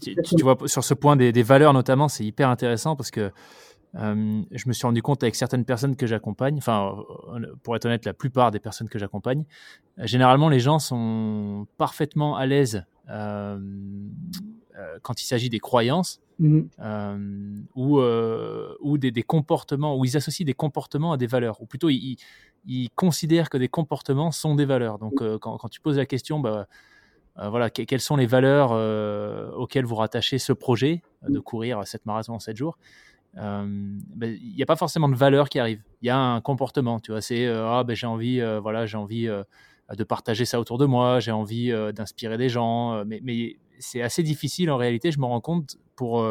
tu, 0.00 0.42
vois, 0.42 0.56
sur 0.66 0.84
ce 0.84 0.94
point 0.94 1.16
des, 1.16 1.42
valeurs 1.42 1.72
notamment, 1.72 2.08
c'est 2.08 2.24
hyper 2.24 2.48
intéressant 2.48 2.96
parce 2.96 3.10
que 3.10 3.30
euh, 3.94 4.42
je 4.50 4.68
me 4.68 4.72
suis 4.72 4.86
rendu 4.86 5.02
compte 5.02 5.22
avec 5.22 5.34
certaines 5.34 5.66
personnes 5.66 5.96
que 5.96 6.06
j'accompagne, 6.06 6.56
enfin, 6.56 6.96
pour 7.62 7.76
être 7.76 7.84
honnête, 7.84 8.06
la 8.06 8.14
plupart 8.14 8.50
des 8.50 8.58
personnes 8.58 8.88
que 8.88 8.98
j'accompagne, 8.98 9.44
généralement 9.98 10.48
les 10.48 10.60
gens 10.60 10.78
sont 10.78 11.66
parfaitement 11.76 12.36
à 12.36 12.46
l'aise 12.46 12.84
quand 15.02 15.20
il 15.20 15.24
s'agit 15.24 15.50
des 15.50 15.60
croyances 15.60 16.20
mmh 16.38 16.60
ou, 17.74 18.00
ou 18.00 18.98
des, 18.98 19.22
comportements, 19.22 19.96
où 19.96 20.04
ils 20.04 20.16
associent 20.16 20.46
des 20.46 20.54
comportements 20.54 21.12
à 21.12 21.16
des 21.16 21.26
valeurs, 21.26 21.60
ou 21.60 21.66
plutôt 21.66 21.90
ils, 21.90 22.16
ils 22.66 22.90
considèrent 22.90 23.50
que 23.50 23.58
des 23.58 23.68
comportements 23.68 24.30
sont 24.30 24.54
des 24.54 24.64
valeurs. 24.64 24.98
Donc, 24.98 25.20
euh, 25.20 25.38
quand, 25.38 25.68
tu 25.68 25.80
poses 25.80 25.96
la 25.96 26.06
question, 26.06 26.40
bah, 26.40 26.66
euh, 27.38 27.48
voilà, 27.48 27.70
quelles 27.70 28.00
sont 28.00 28.16
les 28.16 28.26
valeurs 28.26 28.70
euh, 28.72 29.50
auxquelles 29.52 29.84
vous 29.84 29.94
rattachez 29.94 30.38
ce 30.38 30.52
projet 30.52 31.02
de 31.28 31.38
courir 31.38 31.86
cette 31.86 32.06
marathon 32.06 32.34
en 32.34 32.38
7 32.38 32.56
jours 32.56 32.78
bah, 33.34 34.26
il 34.26 34.54
n'y 34.54 34.62
a 34.62 34.66
pas 34.66 34.76
forcément 34.76 35.08
de 35.08 35.14
valeur 35.14 35.48
qui 35.48 35.58
arrive. 35.58 35.80
Il 36.02 36.06
y 36.06 36.10
a 36.10 36.18
un 36.18 36.42
comportement, 36.42 37.00
tu 37.00 37.12
vois. 37.12 37.22
C'est 37.22 37.46
ah 37.48 37.82
ben 37.82 37.96
j'ai 37.96 38.06
envie, 38.06 38.42
voilà, 38.60 38.84
j'ai 38.84 38.98
envie 38.98 39.26
de 39.26 40.04
partager 40.04 40.44
ça 40.44 40.60
autour 40.60 40.76
de 40.76 40.84
moi, 40.84 41.18
j'ai 41.18 41.32
envie 41.32 41.72
d'inspirer 41.94 42.36
des 42.36 42.50
gens. 42.50 43.06
mais, 43.06 43.20
mais 43.22 43.56
c'est 43.82 44.02
assez 44.02 44.22
difficile 44.22 44.70
en 44.70 44.76
réalité. 44.76 45.12
Je 45.12 45.18
me 45.18 45.26
rends 45.26 45.40
compte 45.40 45.76
pour 45.96 46.26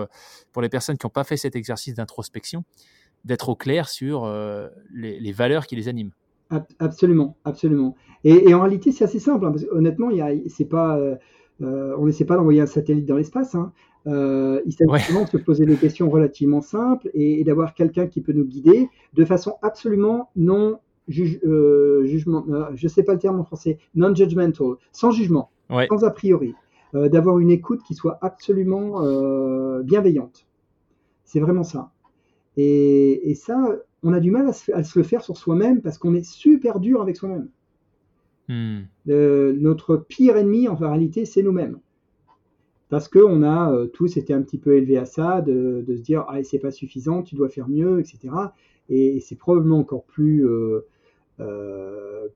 pour 0.52 0.62
les 0.62 0.70
personnes 0.70 0.98
qui 0.98 1.06
n'ont 1.06 1.12
pas 1.12 1.24
fait 1.24 1.38
cet 1.38 1.56
exercice 1.56 1.94
d'introspection, 1.94 2.64
d'être 3.26 3.50
au 3.50 3.56
clair 3.56 3.90
sur 3.90 4.26
les, 4.94 5.32
valeurs 5.32 5.68
qui 5.68 5.76
les 5.76 5.88
animent. 5.88 6.12
Absolument, 6.80 7.38
absolument. 7.46 7.96
Et, 8.24 8.54
en 8.54 8.62
réalité, 8.62 8.92
c'est 8.92 9.04
assez 9.04 9.20
simple. 9.20 9.46
Hein, 9.46 9.54
honnêtement, 9.72 10.10
c'est 10.48 10.66
pas, 10.66 10.98
euh, 10.98 11.16
euh, 11.62 11.96
on 11.98 12.06
n'essaie 12.06 12.26
pas 12.26 12.36
d'envoyer 12.36 12.62
un 12.62 12.66
satellite 12.66 13.06
dans 13.06 13.16
l'espace. 13.16 13.56
Hein. 13.56 13.72
Euh, 14.08 14.62
il 14.66 14.74
s'agit 14.74 14.90
vraiment 14.90 15.26
de 15.26 15.30
se 15.30 15.38
poser 15.38 15.66
des 15.66 15.76
questions 15.76 16.10
relativement 16.10 16.62
simples 16.62 17.10
et, 17.14 17.44
d'avoir 17.44 17.74
quelqu'un 17.74 18.08
qui 18.08 18.22
peut 18.22 18.34
nous 18.34 18.46
guider 18.46 18.90
de 19.14 19.26
façon 19.26 19.56
absolument 19.62 20.30
non 20.36 20.80
jugement. 21.08 22.46
je 22.76 22.88
sais 22.88 23.04
pas 23.04 23.14
le 23.14 23.20
terme 23.20 23.40
en 23.40 23.44
français. 23.44 23.78
Non 23.96 24.14
judgmental, 24.14 24.76
sans 24.92 25.12
jugement, 25.12 25.50
sans 25.70 26.04
a 26.04 26.12
priori. 26.12 26.54
D'avoir 26.94 27.40
une 27.40 27.52
écoute 27.52 27.82
qui 27.84 27.94
soit 27.94 28.18
absolument 28.22 29.02
bienveillante. 29.82 30.46
C'est 31.24 31.40
vraiment 31.40 31.64
ça. 31.64 31.92
Et, 32.58 33.34
ça, 33.36 33.58
on 34.04 34.14
a 34.14 34.20
du 34.20 34.32
mal 34.32 34.48
à 34.48 34.84
se, 34.84 35.00
le 35.00 35.04
faire 35.04 35.24
sur 35.24 35.38
soi-même 35.38 35.82
parce 35.82 35.98
qu'on 35.98 36.14
est 36.14 36.26
super 36.26 36.80
dur 36.80 37.02
avec 37.02 37.16
soi-même. 37.16 37.48
Hmm. 38.50 38.82
notre 39.06 39.96
pire 39.96 40.36
ennemi, 40.36 40.68
en 40.68 40.76
réalité, 40.76 41.26
c'est 41.26 41.44
nous-mêmes. 41.44 41.80
Parce 42.92 43.08
qu'on 43.08 43.42
a 43.42 43.72
euh, 43.72 43.88
tous 43.88 44.18
été 44.18 44.34
un 44.34 44.42
petit 44.42 44.58
peu 44.58 44.76
élevés 44.76 44.98
à 44.98 45.06
ça, 45.06 45.42
de, 45.42 45.82
se 45.88 46.02
dire 46.02 46.26
ah 46.28 46.44
c'est 46.44 46.60
pas 46.60 46.72
suffisant, 46.72 47.24
tu 47.24 47.36
dois 47.36 47.48
faire 47.48 47.70
mieux, 47.70 48.02
etc. 48.02 48.34
Et, 48.90 49.22
c'est 49.22 49.38
probablement 49.38 49.80
encore 49.80 50.04
plus 50.04 50.46
euh, 50.46 50.50
euh, 50.50 50.86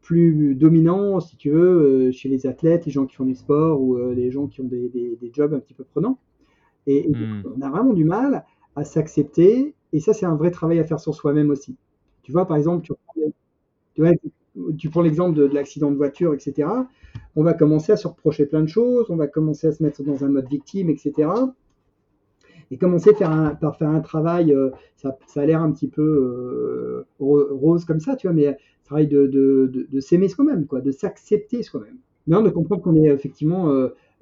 plus 0.01 0.55
dominant, 0.55 1.19
si 1.19 1.37
tu 1.37 1.51
veux, 1.51 2.11
chez 2.11 2.29
les 2.29 2.47
athlètes, 2.47 2.85
les 2.85 2.91
gens 2.91 3.05
qui 3.05 3.15
font 3.15 3.25
du 3.25 3.35
sport 3.35 3.81
ou 3.81 3.97
les 4.11 4.31
gens 4.31 4.47
qui 4.47 4.61
ont 4.61 4.65
des, 4.65 5.31
jobs 5.33 5.53
un 5.53 5.59
petit 5.59 5.73
peu 5.73 5.83
prenants. 5.83 6.17
Et, 6.87 7.09
et 7.09 7.13
hmm. 7.13 7.43
on 7.57 7.61
a 7.61 7.69
vraiment 7.69 7.93
du 7.93 8.05
mal 8.05 8.45
à 8.75 8.83
s'accepter 8.83 9.73
et 9.95 10.01
ça, 10.01 10.11
c'est 10.11 10.25
un 10.25 10.35
vrai 10.35 10.51
travail 10.51 10.77
à 10.79 10.83
faire 10.83 10.99
sur 10.99 11.15
soi-même 11.15 11.49
aussi. 11.49 11.77
Tu 12.21 12.33
vois, 12.33 12.45
par 12.45 12.57
exemple, 12.57 12.85
tu, 12.85 12.91
tu, 13.93 14.01
vois, 14.01 14.11
tu 14.77 14.89
prends 14.89 15.01
l'exemple 15.01 15.37
de, 15.37 15.47
de 15.47 15.53
l'accident 15.53 15.89
de 15.89 15.95
voiture, 15.95 16.33
etc. 16.33 16.67
On 17.37 17.43
va 17.43 17.53
commencer 17.53 17.93
à 17.93 17.97
se 17.97 18.05
reprocher 18.05 18.45
plein 18.45 18.61
de 18.61 18.67
choses, 18.67 19.05
on 19.09 19.15
va 19.15 19.27
commencer 19.27 19.67
à 19.67 19.71
se 19.71 19.81
mettre 19.81 20.03
dans 20.03 20.25
un 20.25 20.27
mode 20.27 20.49
victime, 20.49 20.89
etc. 20.89 21.29
Et 22.72 22.78
commencer 22.78 23.13
faire 23.13 23.32
un, 23.32 23.55
par 23.55 23.78
faire 23.78 23.89
un 23.89 23.99
travail, 23.99 24.51
euh, 24.51 24.72
ça, 24.97 25.18
ça, 25.28 25.41
a 25.41 25.45
l'air 25.45 25.61
un 25.61 25.72
petit 25.72 25.88
peu 25.88 26.01
euh, 26.01 27.05
rose 27.20 27.86
comme 27.86 27.99
ça, 27.99 28.16
tu 28.16 28.28
vois, 28.28 28.34
mais 28.34 28.47
un 28.47 28.55
travail 28.84 29.07
de, 29.07 29.28
de, 29.28 29.70
de, 29.72 29.88
de 29.91 29.99
s'aimer 29.99 30.28
soi-même, 30.28 30.66
quoi, 30.66 30.82
de 30.82 30.91
s'accepter 30.91 31.63
soi-même. 31.63 31.97
Non, 32.28 32.41
de 32.41 32.49
comprendre 32.49 32.82
qu'on 32.82 32.95
est 32.95 33.07
effectivement, 33.07 33.70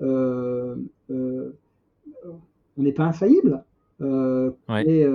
euh, 0.02 0.76
on 1.08 1.52
n'est 2.78 2.92
pas 2.92 3.06
infaillible, 3.06 3.64
Ouais. 4.02 4.86
et, 4.86 5.08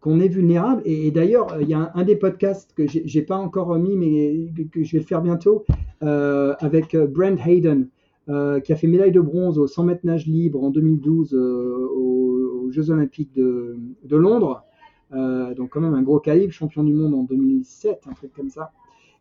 qu'on 0.00 0.20
est 0.20 0.28
vulnérable. 0.28 0.82
Et, 0.84 1.06
et 1.06 1.10
d'ailleurs, 1.10 1.56
il 1.60 1.68
y 1.68 1.74
a 1.74 1.78
un, 1.78 1.90
un 1.94 2.04
des 2.04 2.16
podcasts 2.16 2.74
que 2.76 2.86
j'ai 2.86 3.02
j'ai 3.06 3.22
pas 3.22 3.36
encore 3.36 3.74
mis, 3.78 3.96
mais 3.96 4.52
que, 4.70 4.84
je 4.84 4.92
vais 4.92 4.98
le 4.98 5.04
faire 5.04 5.22
bientôt, 5.22 5.64
avec 6.00 6.94
Brent 6.94 7.38
Hayden, 7.46 7.88
euh, 8.28 8.58
qui 8.58 8.72
a 8.72 8.76
fait 8.76 8.88
médaille 8.88 9.12
de 9.12 9.20
bronze 9.20 9.56
au 9.56 9.68
100 9.68 9.84
mètres 9.84 10.00
nage 10.04 10.26
libre 10.26 10.64
en 10.64 10.70
2012 10.70 11.32
euh, 11.32 11.88
aux, 11.94 12.64
aux 12.64 12.70
Jeux 12.72 12.90
Olympiques 12.90 13.32
de, 13.34 13.78
de 14.02 14.16
Londres. 14.16 14.64
Euh, 15.12 15.54
donc 15.54 15.70
quand 15.70 15.80
même 15.80 15.94
un 15.94 16.02
gros 16.02 16.18
calibre, 16.18 16.52
champion 16.52 16.82
du 16.82 16.92
monde 16.92 17.14
en 17.14 17.22
2007, 17.22 18.00
un 18.10 18.14
truc 18.14 18.32
comme 18.32 18.50
ça. 18.50 18.72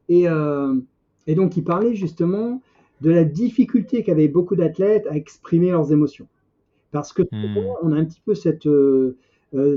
Et, 0.09 0.25
et 1.27 1.35
donc 1.35 1.57
il 1.57 1.63
parlait 1.63 1.95
justement 1.95 2.61
de 3.01 3.11
la 3.11 3.23
difficulté 3.23 4.03
qu'avaient 4.03 4.27
beaucoup 4.27 4.55
d'athlètes 4.55 5.07
à 5.07 5.15
exprimer 5.15 5.71
leurs 5.71 5.91
émotions. 5.91 6.27
Parce 6.91 7.11
que 7.11 7.23
souvent, 7.31 7.75
on 7.81 7.91
a 7.91 7.95
un 7.95 8.05
petit 8.05 8.21
peu 8.23 8.35
cette, 8.35 8.69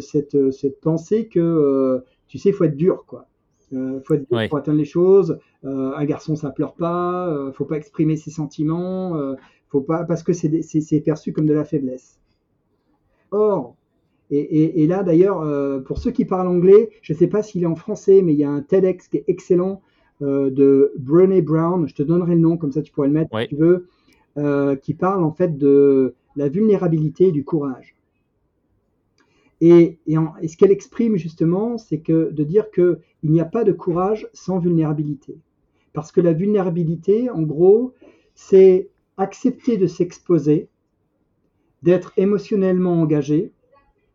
cette, 0.00 0.50
cette 0.52 0.80
pensée 0.80 1.28
que, 1.28 2.02
tu 2.28 2.38
sais, 2.38 2.50
il 2.50 2.52
faut 2.52 2.64
être 2.64 2.76
dur, 2.76 3.04
quoi. 3.06 3.27
Euh, 3.74 4.00
faut 4.04 4.14
être 4.14 4.30
Ouais. 4.32 4.48
atteindre 4.54 4.78
les 4.78 4.84
choses. 4.84 5.38
Euh, 5.64 5.92
un 5.94 6.04
garçon, 6.04 6.36
ça 6.36 6.50
pleure 6.50 6.74
pas. 6.74 7.28
Euh, 7.28 7.52
faut 7.52 7.64
pas 7.64 7.76
exprimer 7.76 8.16
ses 8.16 8.30
sentiments. 8.30 9.18
Faut 9.68 9.82
pas 9.82 10.04
parce 10.04 10.22
que 10.22 10.32
c'est 10.32 11.00
perçu 11.04 11.32
comme 11.32 11.46
de 11.46 11.52
la 11.52 11.64
faiblesse. 11.64 12.18
Or, 13.30 13.76
et, 14.30 14.38
et- 14.38 14.82
et 14.82 14.86
là 14.86 15.02
d'ailleurs, 15.02 15.40
euh, 15.42 15.80
pour 15.80 15.98
ceux 15.98 16.10
qui 16.10 16.24
parlent 16.24 16.48
anglais, 16.48 16.90
je 17.02 17.12
ne 17.12 17.18
sais 17.18 17.26
pas 17.26 17.42
s'il 17.42 17.62
est 17.62 17.66
en 17.66 17.74
français, 17.76 18.22
mais 18.22 18.32
il 18.32 18.38
y 18.38 18.44
a 18.44 18.50
un 18.50 18.62
TEDx 18.62 19.08
qui 19.08 19.18
est 19.18 19.24
excellent 19.28 19.82
euh, 20.22 20.50
de 20.50 20.92
Brené 20.98 21.42
Brown. 21.42 21.86
Je 21.86 21.94
te 21.94 22.02
donnerai 22.02 22.34
le 22.34 22.40
nom, 22.40 22.56
comme 22.56 22.72
ça 22.72 22.82
tu 22.82 22.90
pourrais 22.92 23.08
le 23.08 23.14
mettre 23.14 23.32
Ouais. 23.34 23.42
si 23.44 23.50
tu 23.50 23.56
veux, 23.56 23.86
euh, 24.38 24.74
qui 24.76 24.94
parle 24.94 25.22
en 25.22 25.30
fait 25.32 25.56
de 25.58 26.14
la 26.36 26.48
vulnérabilité 26.48 27.28
et 27.28 27.32
du 27.32 27.44
courage. 27.44 27.94
Et, 29.60 29.98
ce 30.06 30.56
qu'elle 30.56 30.70
exprime 30.70 31.16
justement, 31.16 31.78
c'est 31.78 32.00
que 32.00 32.30
de 32.30 32.44
dire 32.44 32.70
qu'il 32.70 32.98
n'y 33.24 33.40
a 33.40 33.44
pas 33.44 33.64
de 33.64 33.72
courage 33.72 34.28
sans 34.32 34.58
vulnérabilité. 34.58 35.38
Parce 35.92 36.12
que 36.12 36.20
la 36.20 36.32
vulnérabilité, 36.32 37.28
en 37.30 37.42
gros, 37.42 37.92
c'est 38.34 38.88
accepter 39.16 39.76
de 39.76 39.86
s'exposer, 39.86 40.68
d'être 41.82 42.12
émotionnellement 42.16 43.00
engagé, 43.00 43.52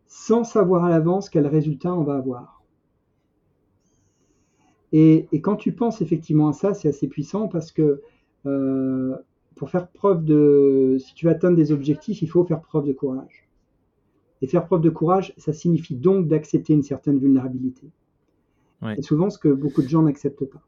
sans 0.07 0.43
savoir 0.43 0.85
à 0.85 0.89
l'avance 0.89 1.29
quel 1.29 1.47
résultat 1.47 1.93
on 1.93 2.03
va 2.03 2.15
avoir. 2.15 2.63
Et, 4.93 5.27
et 5.31 5.41
quand 5.41 5.55
tu 5.55 5.73
penses 5.73 6.01
effectivement 6.01 6.49
à 6.49 6.53
ça, 6.53 6.73
c'est 6.73 6.87
assez 6.87 7.07
puissant 7.07 7.47
parce 7.47 7.71
que 7.71 8.01
euh, 8.45 9.15
pour 9.55 9.69
faire 9.69 9.87
preuve 9.89 10.23
de, 10.23 10.97
si 10.99 11.13
tu 11.13 11.25
veux 11.25 11.31
atteindre 11.31 11.55
des 11.55 11.71
objectifs, 11.71 12.21
il 12.21 12.29
faut 12.29 12.43
faire 12.43 12.61
preuve 12.61 12.85
de 12.85 12.93
courage. 12.93 13.42
Et 14.43 14.47
faire 14.47 14.65
preuve 14.65 14.81
de 14.81 14.89
courage, 14.89 15.33
ça 15.37 15.53
signifie 15.53 15.95
donc 15.95 16.27
d'accepter 16.27 16.73
une 16.73 16.83
certaine 16.83 17.17
vulnérabilité. 17.17 17.87
Ouais. 18.81 18.95
Et 18.97 19.01
souvent, 19.01 19.29
ce 19.29 19.37
que 19.39 19.47
beaucoup 19.47 19.81
de 19.81 19.87
gens 19.87 20.01
n'acceptent 20.01 20.43
pas. 20.45 20.61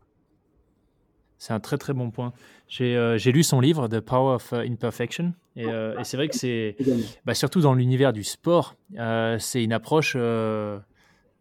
C'est 1.37 1.51
un 1.51 1.59
très 1.59 1.77
très 1.77 1.93
bon 1.93 2.09
point. 2.09 2.31
J'ai 2.69 2.95
euh, 2.95 3.17
lu 3.17 3.43
son 3.43 3.59
livre, 3.59 3.89
The 3.89 3.99
Power 3.99 4.35
of 4.35 4.53
uh, 4.53 4.65
Imperfection, 4.65 5.33
et, 5.57 5.65
euh, 5.67 5.99
et 5.99 6.05
c'est 6.05 6.15
vrai 6.15 6.29
que 6.29 6.35
c'est, 6.37 6.77
bah, 7.25 7.33
surtout 7.33 7.59
dans 7.59 7.73
l'univers 7.73 8.13
du 8.13 8.23
sport, 8.23 8.75
euh, 8.97 9.37
c'est 9.39 9.61
une 9.61 9.73
approche. 9.73 10.13
Euh, 10.15 10.79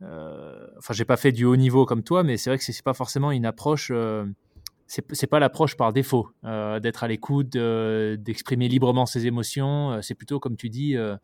euh, 0.02 0.66
enfin, 0.78 0.92
j'ai 0.92 1.04
pas 1.04 1.16
fait 1.16 1.30
du 1.30 1.44
haut 1.44 1.56
niveau 1.56 1.86
comme 1.86 2.02
toi, 2.02 2.24
mais 2.24 2.36
c'est 2.36 2.50
vrai 2.50 2.58
que 2.58 2.64
c'est 2.64 2.72
c'est 2.72 2.84
pas 2.84 2.94
forcément 2.94 3.30
une 3.30 3.46
approche. 3.46 3.92
Euh, 3.94 4.26
c'est 4.88 5.04
c'est 5.14 5.28
pas 5.28 5.38
l'approche 5.38 5.76
par 5.76 5.92
défaut 5.92 6.28
euh, 6.42 6.80
d'être 6.80 7.04
à 7.04 7.08
l'écoute, 7.08 7.52
de- 7.52 8.18
d'exprimer 8.20 8.66
librement 8.68 9.06
ses 9.06 9.28
émotions. 9.28 9.92
Euh, 9.92 10.02
C'est 10.02 10.16
plutôt 10.16 10.40
comme 10.40 10.56
tu 10.56 10.68
dis, 10.68 10.96
euh, 10.96 11.16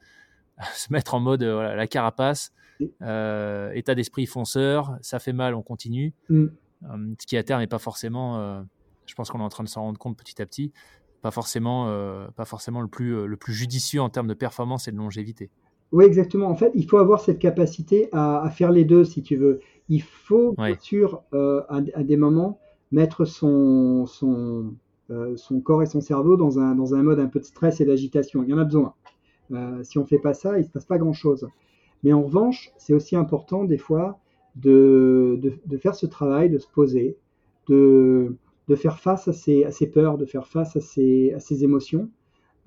se 0.74 0.92
mettre 0.92 1.14
en 1.14 1.20
mode 1.20 1.42
euh, 1.42 1.55
voilà, 1.55 1.74
la 1.74 1.86
carapace, 1.86 2.53
euh, 3.03 3.70
état 3.72 3.94
d'esprit 3.94 4.26
fonceur. 4.26 4.96
Ça 5.03 5.18
fait 5.18 5.32
mal, 5.32 5.55
on 5.55 5.62
continue. 5.62 6.14
Mm. 6.28 6.46
Euh, 6.84 7.14
ce 7.20 7.26
qui 7.26 7.36
à 7.36 7.42
terme 7.42 7.61
n'est 7.61 7.66
pas 7.66 7.78
forcément, 7.78 8.38
euh, 8.38 8.62
je 9.07 9.14
pense 9.14 9.30
qu'on 9.30 9.40
est 9.40 9.44
en 9.44 9.48
train 9.48 9.64
de 9.64 9.68
s'en 9.68 9.82
rendre 9.82 9.98
compte 9.98 10.16
petit 10.16 10.40
à 10.40 10.46
petit, 10.46 10.72
pas 11.20 11.30
forcément, 11.30 11.86
pas 12.36 12.46
forcément 12.46 12.80
le 12.80 12.88
plus, 12.88 13.26
le 13.26 13.36
plus 13.36 13.53
judicieux 13.53 14.01
en 14.01 14.09
termes 14.09 14.28
de 14.28 14.34
performance 14.34 14.88
et 14.88 14.92
de 14.92 14.96
longévité. 14.96 15.51
Oui, 15.92 16.05
exactement. 16.05 16.46
En 16.48 16.55
fait, 16.55 16.70
il 16.74 16.86
faut 16.88 16.96
avoir 16.96 17.20
cette 17.20 17.38
capacité 17.38 18.09
à, 18.12 18.40
à 18.40 18.48
faire 18.48 18.70
les 18.70 18.84
deux, 18.84 19.05
si 19.05 19.22
tu 19.22 19.36
veux. 19.36 19.61
Il 19.90 20.03
faut, 20.03 20.55
Ouais. 20.57 20.70
bien 20.72 20.80
sûr, 20.80 21.22
à, 21.32 21.80
à 21.94 22.03
des 22.05 22.16
moments, 22.16 22.59
mettre 22.92 23.26
son, 23.26 24.07
son, 24.07 24.72
son 25.36 25.61
corps 25.61 25.82
et 25.82 25.86
son 25.86 26.01
cerveau 26.01 26.36
dans 26.38 26.59
un, 26.59 26.74
dans 26.74 26.94
un 26.94 27.03
mode 27.03 27.18
un 27.20 27.26
peu 27.26 27.40
de 27.40 27.44
stress 27.44 27.80
et 27.82 27.84
d'agitation. 27.84 28.42
Il 28.42 28.48
y 28.48 28.55
en 28.55 28.59
a 28.59 28.64
besoin. 28.64 28.94
Euh, 29.53 29.82
si 29.82 29.98
on 29.98 30.03
ne 30.03 30.07
fait 30.07 30.18
pas 30.18 30.34
ça, 30.34 30.57
il 30.59 30.61
ne 30.62 30.66
se 30.66 30.70
passe 30.70 30.84
pas 30.84 30.98
grand-chose. 30.98 31.48
Mais 32.03 32.12
en 32.12 32.22
revanche, 32.22 32.72
c'est 32.76 32.94
aussi 32.94 33.16
important, 33.16 33.64
des 33.64 33.78
fois, 33.78 34.18
de, 34.57 35.40
de, 35.66 35.76
faire 35.76 35.94
ce 35.94 36.07
travail, 36.07 36.51
de 36.51 36.59
se 36.59 36.68
poser, 36.68 37.16
de, 37.68 38.36
de 38.68 38.74
faire 38.76 38.98
face 38.98 39.28
à 39.28 39.32
ses, 39.32 39.64
à 39.64 39.70
ses 39.70 39.86
peurs, 39.88 40.18
de 40.18 40.24
faire 40.26 40.46
face 40.46 40.76
à 40.76 40.80
ses, 40.80 41.32
à 41.34 41.40
ses 41.40 41.64
émotions. 41.64 42.09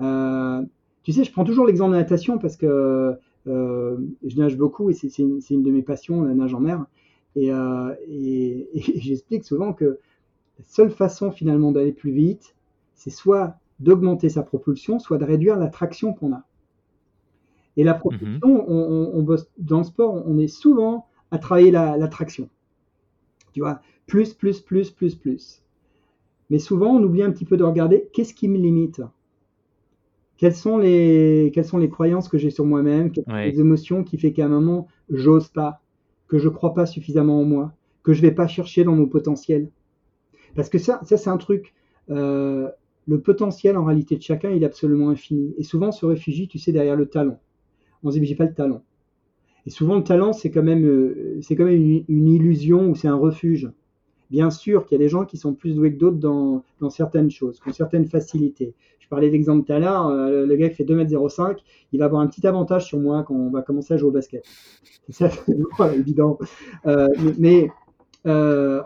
Euh, 0.02 0.62
tu 1.04 1.12
sais, 1.12 1.24
je 1.24 1.32
prends 1.32 1.44
toujours 1.44 1.66
l'exemple 1.66 1.92
de 1.92 1.96
la 1.98 2.02
natation 2.04 2.38
parce 2.40 2.58
que 2.58 3.16
euh, 3.48 3.98
je 4.26 4.38
nage 4.38 4.58
beaucoup 4.58 4.90
et 4.90 4.94
c'est 4.94 5.18
une, 5.20 5.40
une 5.50 5.64
de 5.64 5.72
mes 5.72 5.82
passions, 5.84 6.24
la 6.24 6.34
nage 6.34 6.54
en 6.54 6.60
mer. 6.62 6.86
Et, 7.36 7.48
et- 7.48 8.70
et 8.98 9.00
j'explique 9.02 9.44
souvent 9.46 9.74
que 9.74 10.00
la 10.60 10.66
seule 10.66 10.92
façon 10.92 11.32
finalement 11.32 11.72
d'aller 11.72 11.92
plus 11.94 12.12
vite, 12.12 12.56
c'est 12.96 13.10
soit 13.10 13.56
d'augmenter 13.80 14.30
sa 14.30 14.44
propulsion, 14.44 15.00
soit 15.00 15.18
de 15.18 15.26
réduire 15.26 15.58
la 15.58 15.68
traction 15.68 16.14
qu'on 16.14 16.34
a. 16.34 16.44
Et 17.78 17.84
la 17.84 17.94
propulsion, 17.94 18.30
on, 18.44 18.64
on- 18.70 19.12
on 19.16 19.24
bosse 19.24 19.48
dans 19.60 19.80
le 19.80 19.84
sport, 19.86 20.24
on 20.28 20.38
est 20.40 20.48
souvent 20.48 21.08
à 21.32 21.40
travailler 21.40 21.72
la, 21.72 21.98
la 21.98 22.08
traction. 22.08 22.50
Tu 23.54 23.62
vois, 23.62 23.82
plus, 24.06 24.34
plus, 24.34 24.60
plus, 24.60 24.92
plus, 24.92 25.16
plus. 25.16 25.64
Mais 26.50 26.60
souvent, 26.60 26.96
on 26.96 27.04
oublie 27.04 27.24
un 27.24 27.32
petit 27.32 27.46
peu 27.46 27.58
de 27.58 27.64
regarder 27.64 28.10
qu'est-ce 28.14 28.34
qui 28.34 28.48
me 28.50 28.58
limite. 28.58 29.02
Quelles 30.38 30.56
sont 30.56 30.78
les, 30.78 31.52
quelles 31.54 31.66
sont 31.66 31.78
les 31.78 31.90
croyances 31.90 32.28
que 32.30 32.38
j'ai 32.38 32.50
sur 32.52 32.66
moi-même, 32.66 33.12
quelles 33.12 33.24
sont 33.26 33.50
les 33.50 33.60
émotions 33.60 34.04
qui 34.04 34.18
fait 34.18 34.34
qu'à 34.34 34.46
un 34.46 34.50
moment, 34.50 34.88
j'ose 35.10 35.48
pas, 35.50 35.82
que 36.28 36.38
je 36.40 36.50
crois 36.50 36.74
pas 36.74 36.86
suffisamment 36.86 37.40
en 37.40 37.46
moi, 37.46 37.74
que 38.04 38.14
je 38.14 38.22
vais 38.22 38.32
pas 38.32 38.48
chercher 38.48 38.84
dans 38.84 38.96
mon 38.96 39.08
potentiel? 39.08 39.70
Parce 40.56 40.70
que 40.70 40.80
ça, 40.80 41.02
ça 41.06 41.18
c'est 41.18 41.30
un 41.32 41.38
truc. 41.38 41.74
euh, 42.12 42.70
le 43.08 43.22
potentiel 43.22 43.78
en 43.78 43.86
réalité 43.86 44.18
de 44.18 44.22
chacun, 44.24 44.52
il 44.52 44.64
est 44.64 44.66
absolument 44.68 45.10
infini. 45.10 45.54
Et 45.58 45.64
souvent, 45.64 45.90
on 45.90 45.92
se 45.94 46.06
réfugie, 46.06 46.48
tu 46.50 46.60
sais, 46.60 46.72
derrière 46.74 46.96
le 46.98 47.08
talent. 47.08 47.40
On 48.04 48.12
se 48.12 48.20
dit, 48.20 48.26
j'ai 48.26 48.36
pas 48.36 48.46
le 48.46 48.54
talent. 48.54 48.84
Et 49.66 49.70
souvent, 49.70 49.96
le 49.96 50.04
talent, 50.04 50.34
c'est 50.34 50.52
quand 50.52 50.64
même, 50.64 50.86
euh, 50.86 51.40
c'est 51.42 51.56
quand 51.56 51.66
même 51.66 52.04
une, 52.08 52.28
illusion 52.28 52.90
ou 52.90 52.96
c'est 52.96 53.08
un 53.08 53.16
refuge. 53.16 53.72
Bien 54.30 54.50
sûr 54.50 54.86
qu'il 54.86 54.98
y 54.98 55.02
a 55.02 55.04
des 55.04 55.10
gens 55.10 55.26
qui 55.26 55.38
sont 55.38 55.54
plus 55.54 55.76
doués 55.76 55.94
que 55.94 56.00
d'autres 56.00 56.18
dans, 56.18 56.90
certaines 56.90 57.30
choses, 57.30 57.60
qui 57.60 57.70
ont 57.70 57.74
certaines 57.74 58.06
facilités. 58.06 58.74
Je 59.00 59.08
parlais 59.08 59.28
de 59.28 59.34
l'exemple 59.34 59.66
tout 59.66 59.74
à 59.74 59.80
l'heure, 59.80 60.08
euh, 60.08 60.46
le 60.46 60.56
gars 60.56 60.70
qui 60.70 60.76
fait 60.76 60.84
2m05, 60.84 61.58
il 61.92 62.00
va 62.00 62.06
avoir 62.06 62.22
un 62.22 62.28
petit 62.28 62.46
avantage 62.48 62.86
sur 62.86 63.00
moi 63.00 63.24
quand 63.24 63.36
on 63.36 63.52
va 63.52 63.62
commencer 63.62 63.94
à 63.94 63.98
jouer 63.98 64.10
au 64.10 64.12
basket. 64.12 64.44
C'est 65.10 65.30
pas 65.78 65.94
évident. 65.94 66.40
Euh, 66.88 67.08
mais 67.38 67.70
mais, 68.26 68.82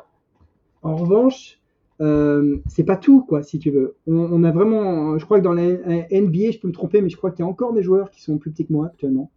en 0.83 0.95
revanche, 0.95 1.59
euh, 2.01 2.57
c'est 2.67 2.83
pas 2.83 2.97
tout, 2.97 3.21
quoi, 3.23 3.43
si 3.43 3.59
tu 3.59 3.71
veux. 3.71 3.95
On, 4.07 4.15
on 4.17 4.43
a 4.43 4.51
vraiment, 4.51 5.17
je 5.17 5.25
crois 5.25 5.39
que 5.39 5.43
dans 5.43 5.53
la 5.53 5.63
NBA, 5.63 6.51
je 6.51 6.59
peux 6.59 6.67
me 6.67 6.73
tromper, 6.73 7.01
mais 7.01 7.09
je 7.09 7.17
crois 7.17 7.31
qu'il 7.31 7.41
y 7.41 7.47
a 7.47 7.47
encore 7.47 7.73
des 7.73 7.83
joueurs 7.83 8.11
qui 8.11 8.21
sont 8.21 8.37
plus 8.37 8.51
petits 8.51 8.65
que 8.67 8.73
moi 8.73 8.87
actuellement. 8.87 9.31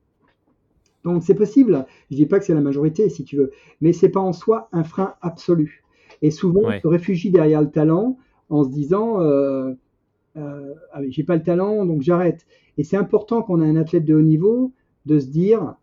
Donc 1.05 1.23
c'est 1.23 1.35
possible. 1.35 1.87
Je 2.11 2.17
dis 2.17 2.27
pas 2.27 2.39
que 2.39 2.45
c'est 2.45 2.55
la 2.55 2.61
majorité, 2.61 3.09
si 3.09 3.25
tu 3.25 3.37
veux, 3.37 3.53
mais 3.81 3.93
c'est 3.93 4.11
pas 4.11 4.21
en 4.21 4.33
soi 4.33 4.69
un 4.73 4.85
frein 4.85 5.15
absolu. 5.23 5.83
Et 6.23 6.31
souvent, 6.31 6.61
Ouais. 6.61 6.77
on 6.77 6.81
se 6.83 6.87
réfugie 6.89 7.31
derrière 7.31 7.63
le 7.63 7.71
talent 7.71 8.19
en 8.51 8.65
se 8.65 8.69
disant, 8.71 9.21
euh, 9.21 9.73
euh, 10.37 10.75
ah, 10.93 11.01
j'ai 11.09 11.25
pas 11.25 11.37
le 11.37 11.43
talent, 11.43 11.87
donc 11.87 12.03
j'arrête. 12.03 12.47
Et 12.79 12.85
c'est 12.85 12.97
important 12.97 13.43
quand 13.43 13.55
on 13.55 13.61
a 13.63 13.67
un 13.67 13.77
athlète 13.77 14.05
de 14.05 14.15
haut 14.15 14.23
niveau 14.23 14.73
de 15.07 15.19
se 15.19 15.27
dire, 15.29 15.77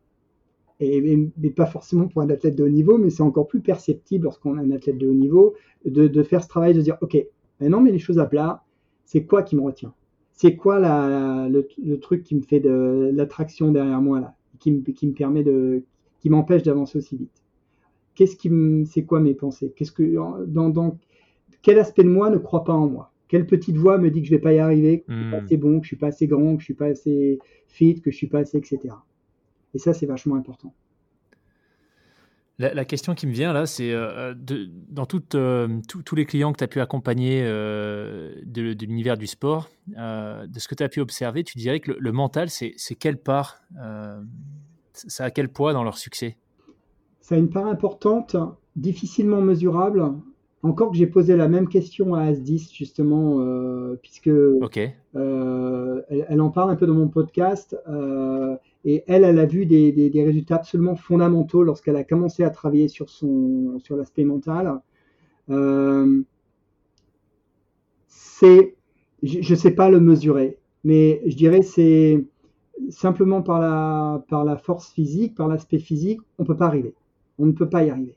et, 0.80 1.30
pas 1.56 1.66
forcément 1.66 2.08
pour 2.08 2.22
un 2.22 2.30
athlète 2.30 2.56
de 2.56 2.64
haut 2.64 2.70
niveau, 2.70 2.98
mais 2.98 3.10
c'est 3.10 3.24
encore 3.24 3.48
plus 3.48 3.62
perceptible 3.62 4.26
lorsqu'on 4.26 4.58
a 4.58 4.62
un 4.62 4.72
athlète 4.72 4.98
de 4.98 5.08
haut 5.08 5.14
niveau, 5.14 5.56
de, 5.86 6.08
de 6.08 6.24
faire 6.24 6.44
ce 6.44 6.48
travail, 6.48 6.74
de 6.74 6.82
dire, 6.82 6.98
ok, 7.02 7.18
maintenant 7.60 7.82
mais 7.82 7.92
les 7.92 8.00
choses 8.00 8.20
à 8.20 8.26
plat, 8.26 8.64
c'est 9.06 9.24
quoi 9.26 9.42
qui 9.44 9.56
me 9.56 9.62
retient? 9.62 9.94
C'est 10.34 10.56
quoi 10.56 10.80
la, 10.80 11.10
la- 11.10 11.50
le, 11.50 11.68
le 11.84 12.00
truc 12.00 12.24
qui 12.24 12.36
me 12.36 12.42
fait 12.42 12.60
de 12.60 13.10
l'attraction 13.14 13.72
derrière 13.72 14.02
moi 14.02 14.20
là, 14.20 14.36
qui 14.60 14.72
me, 14.72 14.82
qui 14.82 15.08
me 15.08 15.14
permet 15.14 15.44
de, 15.44 15.84
qui 16.20 16.30
m'empêche 16.30 16.64
d'avancer 16.64 17.00
aussi 17.00 17.18
vite? 17.18 17.44
Qu'est-ce 18.16 18.36
qui, 18.36 18.52
c'est 18.86 19.04
quoi 19.04 19.20
mes 19.20 19.34
pensées? 19.34 19.74
Qu'est-ce 19.76 19.92
que, 19.92 20.04
dans, 20.46 20.70
dans, 20.70 20.98
quel 21.62 21.80
aspect 21.80 22.04
de 22.04 22.10
moi 22.10 22.30
ne 22.30 22.38
croit 22.38 22.64
pas 22.64 22.74
en 22.74 22.88
moi? 22.88 23.12
Quelle 23.28 23.46
petite 23.46 23.78
voix 23.78 23.98
me 23.98 24.10
dit 24.10 24.22
que 24.22 24.28
je 24.28 24.32
vais 24.32 24.42
pas 24.42 24.54
y 24.54 24.60
arriver, 24.60 25.02
que 25.02 25.12
je 25.12 25.18
suis 25.18 25.32
pas 25.32 25.42
hmm. 25.42 25.44
assez 25.44 25.58
bon, 25.58 25.80
que 25.80 25.84
je 25.84 25.88
suis 25.88 25.98
pas 25.98 26.08
assez 26.08 26.28
grand, 26.28 26.56
que 26.56 26.62
je 26.62 26.66
suis 26.66 26.74
pas 26.74 26.86
assez 26.88 27.40
fit, 27.68 28.02
que 28.02 28.10
je 28.10 28.16
suis 28.16 28.28
pas 28.28 28.40
assez, 28.40 28.58
etc. 28.58 28.80
Et 29.74 29.80
ça, 29.80 29.94
c'est 29.94 30.06
vachement 30.06 30.36
important. 30.36 30.74
La, 32.60 32.86
question 32.86 33.14
qui 33.14 33.28
me 33.28 33.34
vient 33.34 33.54
là, 33.54 33.68
c'est 33.68 33.92
euh, 33.92 34.34
dans 34.90 35.06
euh, 35.36 35.68
tous 35.88 36.16
les 36.16 36.26
clients 36.26 36.52
que 36.52 36.58
tu 36.58 36.64
as 36.64 36.68
pu 36.68 36.82
accompagner 36.82 37.44
euh, 37.44 38.34
de, 38.46 38.76
l'univers 38.84 39.16
du 39.16 39.28
sport, 39.28 39.70
de 39.90 40.60
ce 40.60 40.68
que 40.68 40.74
tu 40.74 40.84
as 40.84 40.90
pu 40.90 41.00
observer, 41.00 41.44
tu 41.44 41.60
dirais 41.60 41.80
que 41.80 41.92
le, 41.92 42.12
mental, 42.12 42.50
c'est 42.50 42.74
quelle 42.98 43.18
part 43.18 43.62
Ça 44.92 45.26
a 45.26 45.30
quel 45.30 45.50
poids 45.50 45.74
dans 45.74 45.84
leur 45.84 46.00
succès? 46.00 46.36
Ça 47.22 47.36
a 47.36 47.38
une 47.38 47.52
part 47.52 47.68
importante, 47.68 48.36
difficilement 48.76 49.42
mesurable. 49.42 50.14
Encore 50.64 50.90
que 50.90 50.98
j'ai 50.98 51.06
posé 51.06 51.36
la 51.36 51.48
même 51.48 51.68
question 51.68 52.16
à 52.16 52.32
As10, 52.32 52.74
justement, 52.74 53.38
puisque 54.02 54.32
elle, 54.34 56.42
en 56.42 56.50
parle 56.50 56.72
un 56.72 56.76
peu 56.76 56.88
dans 56.88 56.96
mon 56.96 57.08
podcast. 57.08 57.78
Et 58.90 59.04
elle, 59.08 59.26
elle 59.26 59.38
a 59.38 59.46
vu 59.46 59.66
des, 59.66 60.12
résultats 60.16 60.56
absolument 60.56 60.96
fondamentaux 60.96 61.62
lorsqu'elle 61.62 61.98
a 61.98 62.06
commencé 62.06 62.46
à 62.46 62.50
travailler 62.50 62.88
sur, 62.88 63.10
son, 63.10 63.78
sur 63.80 63.98
l'aspect 63.98 64.24
mental. 64.24 64.80
Euh, 65.50 66.22
c'est, 68.08 68.76
je 69.24 69.54
ne 69.54 69.60
sais 69.60 69.72
pas 69.72 69.90
le 69.90 70.00
mesurer, 70.00 70.58
mais 70.86 71.22
je 71.26 71.36
dirais 71.36 71.64
c'est 71.64 72.24
simplement 72.90 73.42
par 73.42 73.60
la, 73.60 74.24
par 74.30 74.46
la 74.46 74.56
force 74.56 74.94
physique, 74.94 75.36
par 75.36 75.50
l'aspect 75.50 75.80
physique, 75.80 76.22
on 76.40 76.44
ne 76.44 76.48
peut 76.48 76.56
pas 76.56 76.68
arriver. 76.68 76.94
On 77.40 77.46
ne 77.46 77.52
peut 77.52 77.68
pas 77.68 77.84
y 77.84 77.90
arriver. 77.90 78.16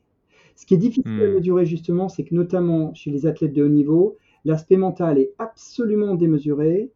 Ce 0.54 0.66
qui 0.66 0.74
est 0.74 0.78
difficile 0.78 1.20
à 1.20 1.26
hmm. 1.26 1.34
mesurer 1.34 1.66
justement, 1.66 2.08
c'est 2.08 2.22
que 2.22 2.34
notamment 2.34 2.94
chez 2.94 3.10
les 3.10 3.26
athlètes 3.26 3.54
de 3.54 3.64
haut 3.64 3.68
niveau, 3.68 4.18
l'aspect 4.44 4.76
mental 4.76 5.18
est 5.18 5.32
absolument 5.40 6.14
démesuré 6.14 6.92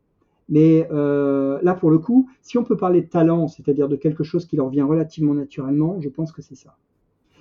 mais 0.49 0.87
euh, 0.91 1.59
là, 1.63 1.75
pour 1.75 1.91
le 1.91 1.99
coup, 1.99 2.29
si 2.43 2.59
on 2.59 2.65
peut 2.65 2.77
parler 2.77 3.01
de 3.01 3.07
talent, 3.07 3.49
c'est-à-dire 3.49 3.89
de 3.89 3.97
quelque 3.97 4.25
chose 4.25 4.47
qui 4.47 4.57
leur 4.57 4.69
vient 4.69 4.85
relativement 4.85 5.35
naturellement, 5.35 6.01
je 6.01 6.09
pense 6.09 6.33
que 6.33 6.43
c'est 6.43 6.55
ça. 6.55 6.77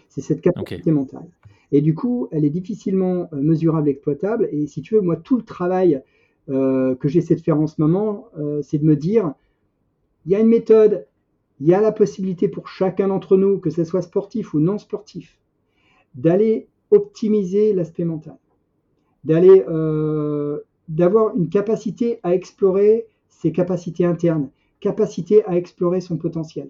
C'est 0.09 0.21
cette 0.21 0.41
capacité 0.41 0.91
mentale. 0.91 1.27
Et 1.71 1.81
du 1.81 1.95
coup, 1.95 2.27
elle 2.31 2.45
est 2.45 2.49
difficilement 2.49 3.29
euh, 3.33 3.41
mesurable, 3.41 3.89
exploitable. 3.89 4.47
Et 4.51 4.67
si 4.67 4.81
tu 4.81 4.95
veux, 4.95 5.01
moi, 5.01 5.17
tout 5.17 5.35
le 5.35 5.43
travail 5.43 6.01
euh, 6.49 6.95
que 6.95 7.07
j'essaie 7.07 7.35
de 7.35 7.41
faire 7.41 7.59
en 7.59 7.67
ce 7.67 7.81
moment, 7.81 8.27
c'est 8.61 8.77
de 8.77 8.85
me 8.85 8.95
dire, 8.95 9.33
il 10.25 10.31
y 10.31 10.35
a 10.35 10.39
une 10.39 10.47
méthode, 10.47 11.05
il 11.59 11.67
y 11.67 11.73
a 11.73 11.81
la 11.81 11.91
possibilité 11.91 12.47
pour 12.47 12.67
chacun 12.67 13.09
d'entre 13.09 13.37
nous, 13.37 13.59
que 13.59 13.69
ce 13.69 13.83
soit 13.83 14.01
sportif 14.01 14.53
ou 14.53 14.59
non 14.59 14.77
sportif, 14.77 15.39
d'aller 16.15 16.67
optimiser 16.91 17.73
l'aspect 17.73 18.05
mental, 18.05 18.37
d'aller 19.23 19.63
d'avoir 20.93 21.35
une 21.35 21.49
capacité 21.49 22.19
à 22.23 22.33
explorer 22.33 23.07
ses 23.29 23.51
capacités 23.51 24.05
internes, 24.05 24.49
capacité 24.79 25.43
à 25.45 25.55
explorer 25.55 26.01
son 26.01 26.17
potentiel, 26.17 26.69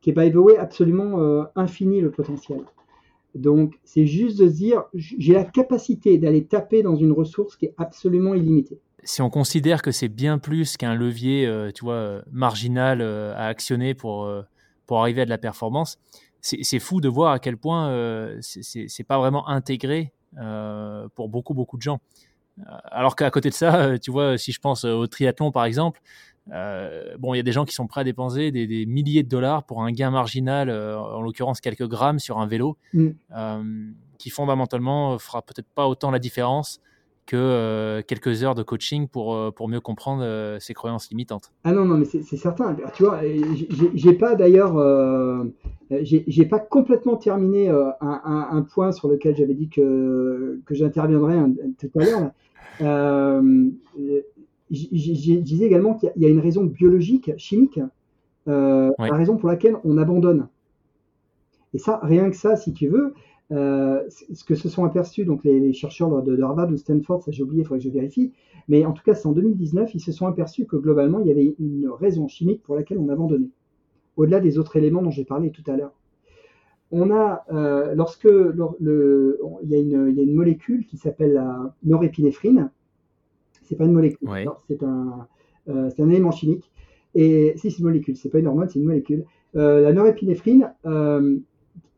qui 0.00 0.10
est 0.10 0.12
by 0.12 0.30
the 0.30 0.36
way 0.36 0.58
absolument 0.58 1.20
euh, 1.20 1.44
infini 1.56 2.00
le 2.00 2.10
potentiel. 2.10 2.60
Donc 3.34 3.80
c'est 3.82 4.06
juste 4.06 4.38
de 4.38 4.48
se 4.48 4.52
dire, 4.52 4.84
j'ai 4.94 5.32
la 5.32 5.44
capacité 5.44 6.18
d'aller 6.18 6.44
taper 6.44 6.82
dans 6.82 6.96
une 6.96 7.12
ressource 7.12 7.56
qui 7.56 7.66
est 7.66 7.74
absolument 7.78 8.34
illimitée. 8.34 8.78
Si 9.02 9.22
on 9.22 9.30
considère 9.30 9.82
que 9.82 9.90
c'est 9.90 10.08
bien 10.08 10.38
plus 10.38 10.76
qu'un 10.76 10.94
levier, 10.94 11.46
euh, 11.46 11.70
tu 11.72 11.84
vois, 11.84 12.22
marginal 12.30 13.00
euh, 13.00 13.34
à 13.34 13.46
actionner 13.46 13.94
pour, 13.94 14.30
pour 14.86 15.00
arriver 15.00 15.22
à 15.22 15.24
de 15.24 15.30
la 15.30 15.38
performance, 15.38 15.98
c'est 16.40 16.78
fou 16.78 17.00
de 17.00 17.08
voir 17.08 17.32
à 17.32 17.38
quel 17.38 17.56
point 17.56 17.90
c'est 18.42 19.06
pas 19.08 19.18
vraiment 19.18 19.48
intégré 19.48 20.12
pour 21.14 21.30
beaucoup 21.30 21.54
beaucoup 21.54 21.78
de 21.78 21.82
gens. 21.82 22.00
Euh, 22.58 22.62
alors 22.84 23.16
qu'à 23.16 23.30
côté 23.30 23.50
de 23.50 23.54
ça, 23.54 23.74
euh, 23.76 23.98
tu 23.98 24.10
vois, 24.10 24.38
si 24.38 24.52
je 24.52 24.60
pense 24.60 24.84
au 24.84 25.06
triathlon 25.06 25.50
par 25.50 25.64
exemple, 25.64 26.00
euh, 26.52 27.16
bon, 27.18 27.34
il 27.34 27.38
y 27.38 27.40
a 27.40 27.42
des 27.42 27.52
gens 27.52 27.64
qui 27.64 27.74
sont 27.74 27.86
prêts 27.86 28.02
à 28.02 28.04
dépenser 28.04 28.50
des, 28.50 28.86
milliers 28.86 29.22
de 29.22 29.28
dollars 29.28 29.64
pour 29.64 29.82
un 29.82 29.90
gain 29.92 30.10
marginal, 30.10 30.70
en 30.70 31.22
l'occurrence 31.22 31.60
quelques 31.60 31.88
grammes 31.88 32.18
sur 32.18 32.38
un 32.38 32.46
vélo, 32.46 32.76
mm. 32.92 33.10
qui 34.18 34.30
fondamentalement 34.30 35.18
fera 35.18 35.40
peut-être 35.42 35.68
pas 35.74 35.88
autant 35.88 36.10
la 36.10 36.18
différence 36.18 36.80
que 37.24 38.02
quelques 38.06 38.44
heures 38.44 38.54
de 38.54 38.62
coaching 38.62 39.08
pour, 39.08 39.54
pour 39.54 39.70
mieux 39.70 39.80
comprendre 39.80 40.58
ses 40.60 40.74
croyances 40.74 41.08
limitantes. 41.08 41.50
Ah 41.64 41.72
non, 41.72 41.86
non, 41.86 41.96
mais 41.96 42.04
c'est 42.04 42.36
certain. 42.36 42.76
Tu 42.94 43.04
vois, 43.04 43.22
j'ai 43.94 44.12
pas 44.12 44.34
d'ailleurs, 44.34 44.76
j'ai 45.90 46.44
pas 46.44 46.58
complètement 46.58 47.16
terminé 47.16 47.70
un, 47.70 47.88
un, 48.02 48.62
point 48.62 48.92
sur 48.92 49.08
lequel 49.08 49.34
j'avais 49.34 49.54
dit 49.54 49.70
que, 49.70 50.60
que 50.66 50.74
j'interviendrais 50.74 51.38
tout 51.78 51.98
à 51.98 52.04
l'heure. 52.04 52.32
Euh, 52.80 53.70
je 54.70 55.38
disais 55.38 55.66
également 55.66 55.94
qu'il 55.94 56.12
y 56.16 56.26
a 56.26 56.28
une 56.28 56.40
raison 56.40 56.64
biologique, 56.64 57.32
chimique, 57.36 57.80
euh, 58.48 58.90
la 58.98 59.14
raison 59.14 59.36
pour 59.36 59.48
laquelle 59.48 59.76
on 59.84 59.98
abandonne. 59.98 60.48
Et 61.72 61.78
ça, 61.78 62.00
rien 62.02 62.30
que 62.30 62.36
ça, 62.36 62.56
si 62.56 62.72
tu 62.72 62.88
veux, 62.88 63.14
euh, 63.52 64.02
ce 64.08 64.42
que 64.44 64.54
se 64.54 64.68
sont 64.68 64.84
aperçus 64.84 65.24
donc 65.24 65.44
les, 65.44 65.72
chercheurs 65.72 66.22
de, 66.22 66.40
Harvard 66.40 66.70
ou 66.70 66.76
Stanford, 66.76 67.22
ça 67.22 67.30
j'ai 67.30 67.42
oublié, 67.42 67.62
il 67.62 67.64
faudrait 67.66 67.78
que 67.78 67.84
je 67.84 67.90
vérifie, 67.90 68.32
mais 68.68 68.86
en 68.86 68.92
tout 68.92 69.02
cas 69.02 69.14
c'est 69.14 69.28
en 69.28 69.32
2019, 69.32 69.94
ils 69.94 70.00
se 70.00 70.12
sont 70.12 70.26
aperçus 70.26 70.64
que 70.64 70.76
globalement 70.76 71.20
il 71.20 71.26
y 71.26 71.30
avait 71.30 71.54
une 71.58 71.90
raison 71.90 72.26
chimique 72.26 72.62
pour 72.62 72.74
laquelle 72.74 72.98
on 72.98 73.08
abandonnait, 73.10 73.50
au-delà 74.16 74.40
des 74.40 74.58
autres 74.58 74.76
éléments 74.76 75.02
dont 75.02 75.10
j'ai 75.10 75.26
parlé 75.26 75.50
tout 75.50 75.62
à 75.66 75.76
l'heure 75.76 75.92
on 76.94 77.10
a, 77.10 77.44
euh, 77.52 77.94
lorsque 77.94 78.24
le, 78.24 79.40
il, 79.64 79.70
y 79.70 79.74
a 79.74 79.78
une, 79.78 80.34
molécule 80.34 80.86
qui 80.86 80.96
s'appelle 80.96 81.32
la 81.32 81.74
norépinéphrine, 81.82 82.70
c'est 83.62 83.76
pas 83.76 83.84
une 83.84 83.92
molécule, 83.92 84.28
c'est 84.68 84.82
un, 84.84 85.26
euh, 85.68 85.90
un, 85.98 86.10
élément 86.10 86.30
chimique, 86.30 86.70
et 87.16 87.54
si 87.56 87.72
c'est 87.72 87.78
une 87.78 87.86
molécule, 87.86 88.16
c'est 88.16 88.28
pas 88.28 88.38
une 88.38 88.46
hormone, 88.46 88.68
c'est 88.68 88.78
une 88.78 88.86
molécule. 88.86 89.24
Euh, 89.56 89.80
la 89.80 89.92
norépinéphrine, 89.92 90.72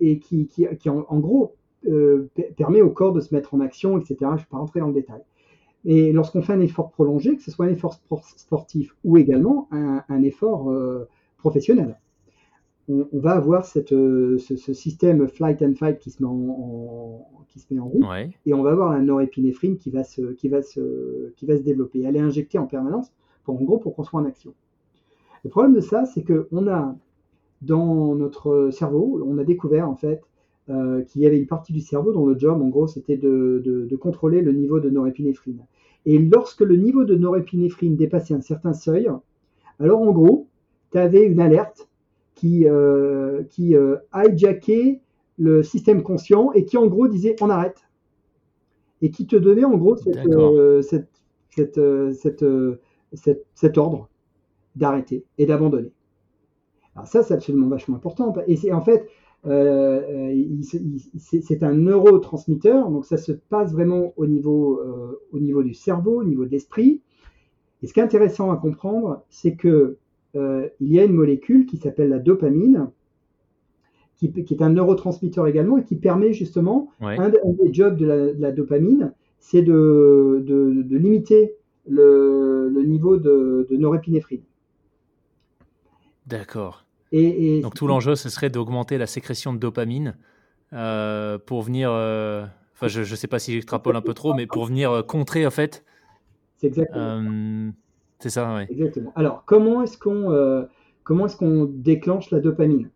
et 0.01 0.19
qui, 0.19 0.47
qui, 0.47 0.89
en, 0.89 1.19
gros 1.19 1.55
permet 2.57 2.81
au 2.81 2.91
corps 2.91 3.13
de 3.13 3.21
se 3.21 3.35
mettre 3.35 3.55
en 3.55 3.61
action, 3.61 3.99
etc. 3.99 4.17
Je 4.21 4.27
ne 4.27 4.37
vais 4.37 4.45
pas 4.51 4.59
rentrer 4.59 4.81
dans 4.81 4.89
le 4.89 4.95
détail. 4.95 5.21
Et 5.85 6.11
lorsqu'on 6.13 6.43
fait 6.43 6.55
un 6.55 6.61
effort 6.61 6.91
prolongé, 6.91 7.37
que 7.37 7.43
ce 7.43 7.51
soit 7.51 7.67
un 7.67 7.71
effort 7.71 7.99
sportif 8.37 8.95
ou 9.05 9.19
également 9.19 9.69
un 9.73 10.23
effort 10.23 10.73
professionnel, 11.39 11.97
on, 12.89 13.19
va 13.19 13.33
avoir 13.33 13.65
cette, 13.65 13.93
euh, 13.93 14.39
ce, 14.39 14.73
système 14.73 15.27
flight 15.29 15.63
and 15.63 15.75
fight 15.75 15.99
qui 15.99 16.11
se 16.11 16.23
met 16.23 16.29
en, 16.29 17.29
qui 17.49 17.59
se 17.59 17.73
met 17.73 17.81
en 17.81 17.89
route, 17.89 18.05
et 18.45 18.55
on 18.55 18.63
va 18.63 18.71
avoir 18.71 18.93
la 18.93 19.01
norépinéphrine 19.01 19.77
qui 19.77 19.91
va 19.91 20.05
se, 20.05 20.33
qui 20.33 20.49
va 20.49 20.63
se, 20.63 21.33
qui 21.37 21.47
va 21.47 21.57
se 21.57 21.63
développer. 21.63 22.03
Elle 22.03 22.17
est 22.17 22.21
injectée 22.21 22.59
en 22.59 22.67
permanence, 22.67 23.13
pour, 23.45 23.61
en 23.61 23.65
gros, 23.65 23.79
pour 23.79 23.95
qu'on 23.95 24.05
soit 24.05 24.21
en 24.21 24.25
action. 24.25 24.55
Le 25.45 25.51
problème 25.51 25.75
de 25.75 25.81
ça, 25.81 26.05
c'est 26.07 26.25
qu'on 26.25 26.69
a 26.69 26.97
dans 27.63 28.15
notre 28.15 28.71
cerveau, 28.71 29.23
on 29.27 29.39
a 29.39 29.45
découvert 29.45 29.89
en 29.89 29.97
fait 29.97 30.23
euh, 30.69 31.03
qu'il 31.03 31.23
y 31.23 31.27
avait 31.27 31.39
une 31.39 31.47
partie 31.47 31.73
du 31.73 31.81
cerveau 31.81 32.13
dont 32.13 32.27
le 32.27 32.39
job, 32.39 32.61
en 32.61 32.69
gros, 32.69 32.87
c'était 32.87 33.17
de, 33.17 33.63
de, 33.65 33.97
contrôler 33.97 34.43
le 34.43 34.53
niveau 34.53 34.81
de 34.81 34.91
norépinéphrine. 34.91 35.65
Et 36.05 36.19
lorsque 36.19 36.61
le 36.61 36.77
niveau 36.77 37.05
de 37.05 37.15
norépinéphrine 37.15 37.97
dépassait 37.97 38.35
un 38.35 38.41
certain 38.41 38.73
seuil, 38.73 39.09
alors 39.79 40.01
en 40.01 40.13
gros, 40.13 40.49
tu 40.93 40.99
avais 40.99 41.25
une 41.25 41.41
alerte 41.41 41.89
qui, 42.37 42.69
euh, 42.69 43.43
qui 43.51 43.75
euh, 43.75 43.97
hijackait 44.15 45.01
le 45.39 45.65
système 45.65 46.05
conscient 46.05 46.53
et 46.53 46.65
qui 46.65 46.77
en 46.77 46.87
gros 46.87 47.09
disait 47.09 47.35
on 47.41 47.51
arrête. 47.51 47.83
Et 49.03 49.11
qui 49.11 49.27
te 49.27 49.35
donnait 49.37 49.65
en 49.65 49.77
gros 49.77 49.97
cette, 49.97 50.17
euh, 50.17 50.81
cette, 50.83 51.11
cette, 51.51 52.45
cet 53.55 53.79
ordre 53.79 54.09
d'arrêter 54.77 55.25
et 55.39 55.47
d'abandonner. 55.47 55.91
Alors 56.95 57.09
ça, 57.09 57.23
c'est 57.23 57.35
absolument 57.35 57.69
vachement 57.69 57.97
important. 57.97 58.33
Et 58.47 58.57
c'est 58.57 58.73
en 58.73 58.81
fait, 58.81 59.07
c'est 59.45 59.53
un 61.63 61.75
neurotransmetteur, 61.75 62.91
donc 62.91 63.05
ça 63.05 63.19
se 63.19 63.33
passe 63.33 63.73
vraiment 63.73 64.13
au 64.17 64.27
niveau, 64.27 64.81
au 65.31 65.39
niveau 65.39 65.63
du 65.63 65.75
cerveau, 65.75 66.21
au 66.21 66.25
niveau 66.25 66.47
de 66.47 66.51
l'esprit. 66.51 67.03
Et 67.83 67.87
ce 67.87 67.93
qui 67.93 68.01
est 68.01 68.03
intéressant 68.03 68.51
à 68.51 68.57
comprendre, 68.57 69.23
c'est 69.29 69.57
que 69.57 69.99
euh, 70.37 70.69
il 70.81 70.93
y 70.93 71.01
a 71.01 71.05
une 71.05 71.13
molécule 71.13 71.67
qui 71.67 71.79
s'appelle 71.79 72.11
la 72.11 72.19
dopamine, 72.19 72.91
qui, 74.17 74.27
est 74.27 74.63
un 74.63 74.71
neurotransmetteur 74.71 75.47
également 75.47 75.79
et 75.79 75.85
qui 75.85 75.97
permet 75.97 76.33
justement, 76.33 76.91
un, 77.01 77.29
des 77.29 77.73
jobs 77.73 77.97
de 77.97 78.35
la, 78.39 78.53
dopamine, 78.53 79.13
c'est 79.39 79.63
de, 79.63 80.45
limiter 80.91 81.55
le, 81.87 82.71
niveau 82.87 83.17
de, 83.17 83.67
norépinéphrine. 83.71 84.43
D'accord. 86.27 86.85
Et, 87.13 87.61
Donc 87.61 87.75
tout 87.75 87.87
l'enjeu, 87.87 88.15
ce 88.15 88.29
serait 88.29 88.51
d'augmenter 88.51 88.99
la 88.99 89.07
sécrétion 89.07 89.53
de 89.53 89.59
dopamine 89.59 90.17
euh, 90.73 91.39
pour 91.39 91.63
venir, 91.63 91.91
euh, 91.93 92.45
enfin 92.75 92.89
je 92.89 93.01
ne 93.01 93.17
sais 93.17 93.29
pas 93.29 93.39
si 93.39 93.53
j'extrapole 93.53 93.97
un 93.97 94.03
peu 94.03 94.13
trop, 94.13 94.35
mais 94.35 94.47
pour 94.47 94.65
venir 94.67 95.05
contrer 95.07 95.47
en 95.47 95.51
fait. 95.51 95.85
C'est 96.57 96.69
exactement. 96.69 97.73
C'est 98.19 98.31
ça, 98.31 98.57
oui. 98.57 98.63
Exactement. 98.71 99.13
Alors, 99.15 99.45
comment 99.45 99.83
est-ce 99.83 99.99
qu'on 99.99 100.31
euh, 100.31 100.65
comment 101.05 101.27
est-ce 101.27 101.37
qu'on 101.37 101.65
déclenche 101.65 102.31
la 102.31 102.41
dopamine? 102.41 102.91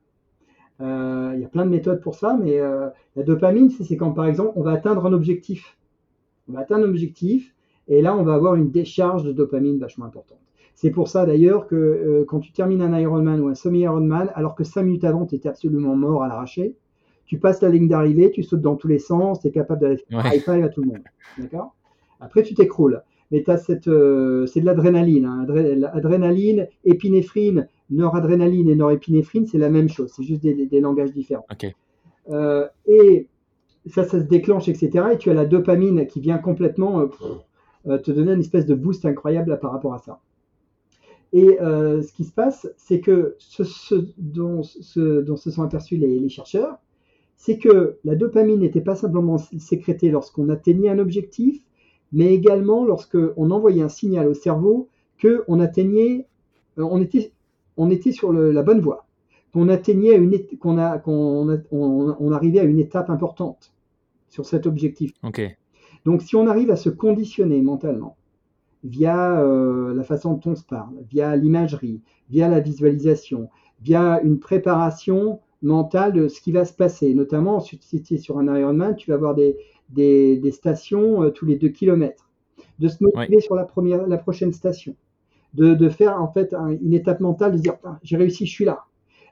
Euh, 0.80 1.47
plein 1.48 1.66
de 1.66 1.70
méthodes 1.70 2.01
pour 2.01 2.14
ça, 2.14 2.38
mais 2.40 2.59
la 2.59 3.22
dopamine, 3.22 3.70
c'est 3.70 3.97
quand 3.97 4.12
par 4.12 4.26
exemple 4.26 4.52
on 4.56 4.62
va 4.62 4.72
atteindre 4.72 5.05
un 5.06 5.12
objectif. 5.12 5.76
On 6.48 6.52
va 6.52 6.60
atteindre 6.60 6.86
un 6.86 6.88
objectif, 6.88 7.55
et 7.86 8.01
là 8.01 8.16
on 8.16 8.22
va 8.22 8.34
avoir 8.34 8.55
une 8.55 8.70
décharge 8.70 9.24
de 9.24 9.32
dopamine 9.32 9.78
vachement 9.78 10.06
importante. 10.06 10.38
C'est 10.74 10.90
pour 10.90 11.09
ça 11.09 11.26
d'ailleurs 11.26 11.66
que 11.66 12.24
quand 12.26 12.40
tu 12.40 12.52
termines 12.52 12.80
un 12.80 12.98
Ironman 12.98 13.40
ou 13.40 13.48
un 13.48 13.55
semi-Ironman, 13.55 14.30
alors 14.34 14.55
que 14.55 14.64
5 14.64 14.82
minutes 14.82 15.05
avant 15.05 15.26
tu 15.26 15.34
étais 15.34 15.51
absolument 15.51 15.94
mort 15.94 16.22
à 16.22 16.28
l'arraché, 16.28 16.74
tu 17.30 17.38
passes 17.38 17.62
la 17.62 17.68
ligne 17.68 17.86
d'arrivée, 17.86 18.32
tu 18.32 18.42
sautes 18.42 18.60
dans 18.60 18.74
tous 18.74 18.88
les 18.88 18.98
sens, 18.98 19.40
tu 19.40 19.47
es 19.47 19.51
capable 19.52 19.82
d'aller 19.82 19.98
faire 19.98 20.34
high 20.34 20.40
five 20.40 20.64
à 20.64 20.68
tout 20.68 20.80
le 20.80 20.88
monde. 20.88 21.05
D'accord? 21.38 21.76
Après, 22.18 22.42
tu 22.42 22.55
t'écroules. 22.55 23.02
Mais 23.31 23.44
cette, 23.59 23.86
euh, 23.86 24.47
c'est 24.47 24.61
de 24.61 24.66
l'adrénaline. 24.66 25.24
Hein. 25.24 25.47
Adrénaline, 25.93 26.66
épinéphrine, 26.85 27.69
noradrénaline 27.90 28.69
et 28.69 28.74
norépinéphrine, 28.74 29.47
c'est 29.47 29.59
la 29.59 29.70
même 29.70 29.89
chose. 29.89 30.12
C'est 30.15 30.24
juste 30.24 30.43
des, 30.43 30.81
langages 30.81 31.12
différents. 31.12 31.47
Euh, 32.28 32.66
et 32.86 33.28
ça, 33.86 34.05
ça 34.05 34.19
se 34.19 34.24
déclenche, 34.24 34.69
etc. 34.69 35.05
Et 35.12 35.19
tu 35.19 35.31
as 35.31 35.35
la 35.35 35.47
dopamine 35.47 36.07
qui 36.07 36.20
vient 36.20 36.39
complètement 36.39 37.09
euh, 37.86 37.98
te 37.98 38.11
donner 38.11 38.32
une 38.32 38.40
espèce 38.40 38.66
de 38.66 38.74
boost 38.74 39.05
incroyable 39.05 39.59
par 39.61 39.70
rapport 39.73 39.94
à 39.94 39.98
ça. 39.98 40.20
Et 41.32 41.59
ce 41.61 42.12
qui 42.12 42.24
se 42.24 42.32
passe, 42.32 42.69
c'est 42.77 42.98
que 42.98 43.36
ce, 43.39 43.94
dont, 44.19 44.62
dont, 44.97 45.36
se 45.36 45.51
sont 45.52 45.62
aperçus 45.62 45.97
les 45.97 46.28
chercheurs, 46.28 46.78
c'est 47.36 47.57
que 47.57 47.98
la 48.05 48.16
dopamine 48.16 48.59
n'était 48.59 48.81
pas 48.81 48.97
simplement 48.97 49.39
sécrétée 49.39 50.11
lorsqu'on 50.11 50.48
atteignait 50.48 50.89
un 50.89 50.98
objectif, 50.98 51.62
mais 52.12 52.34
également 52.34 52.84
lorsqu'on 52.84 53.50
envoyait 53.50 53.82
un 53.82 53.88
signal 53.88 54.28
au 54.28 54.34
cerveau 54.34 54.88
qu'on 55.20 55.60
atteignait, 55.60 56.26
euh, 56.78 56.82
on 56.90 57.00
était, 57.00 57.32
on 57.76 57.90
était 57.90 58.12
sur 58.12 58.32
la 58.32 58.62
bonne 58.62 58.80
voie, 58.80 59.06
qu'on 59.52 59.68
atteignait 59.68 60.16
une, 60.16 60.38
qu'on 60.58 60.78
a, 60.78 60.98
qu'on 60.98 61.62
on, 61.70 62.32
arrivait 62.32 62.60
à 62.60 62.64
une 62.64 62.78
étape 62.78 63.10
importante 63.10 63.72
sur 64.28 64.46
cet 64.46 64.66
objectif. 64.66 65.12
Donc, 66.04 66.22
si 66.22 66.36
on 66.36 66.46
arrive 66.46 66.70
à 66.70 66.76
se 66.76 66.88
conditionner 66.88 67.60
mentalement 67.60 68.16
via 68.84 69.40
euh, 69.42 69.94
la 69.94 70.04
façon 70.04 70.34
dont 70.34 70.52
on 70.52 70.54
se 70.54 70.64
parle, 70.64 70.94
via 71.10 71.36
l'imagerie, 71.36 72.00
via 72.30 72.48
la 72.48 72.60
visualisation, 72.60 73.50
via 73.82 74.20
une 74.22 74.38
préparation 74.38 75.40
mental 75.62 76.12
de 76.14 76.28
ce 76.28 76.40
qui 76.40 76.52
va 76.52 76.64
se 76.64 76.72
passer. 76.72 77.12
Notamment, 77.12 77.60
si 77.60 78.02
tu 78.02 78.14
es 78.14 78.18
sur 78.18 78.38
un 78.38 78.56
Ironman, 78.56 78.96
tu 78.96 79.10
vas 79.10 79.16
avoir 79.16 79.34
des, 79.34 79.58
des, 79.90 80.50
stations 80.52 81.22
euh, 81.22 81.30
tous 81.30 81.46
les 81.46 81.56
deux 81.56 81.68
kilomètres. 81.68 82.30
De 82.78 82.88
se 82.88 83.02
motiver 83.02 83.40
sur 83.40 83.54
la, 83.54 83.64
première, 83.64 84.06
la 84.06 84.18
prochaine 84.18 84.52
station. 84.52 84.94
De, 85.54 85.74
de 85.74 85.88
faire 85.88 86.20
en 86.20 86.28
fait 86.28 86.54
une 86.80 86.94
étape 86.94 87.20
mentale, 87.20 87.52
de 87.52 87.58
dire 87.58 87.76
j'ai 88.02 88.16
réussi, 88.16 88.46
je 88.46 88.52
suis 88.52 88.64
là. 88.64 88.84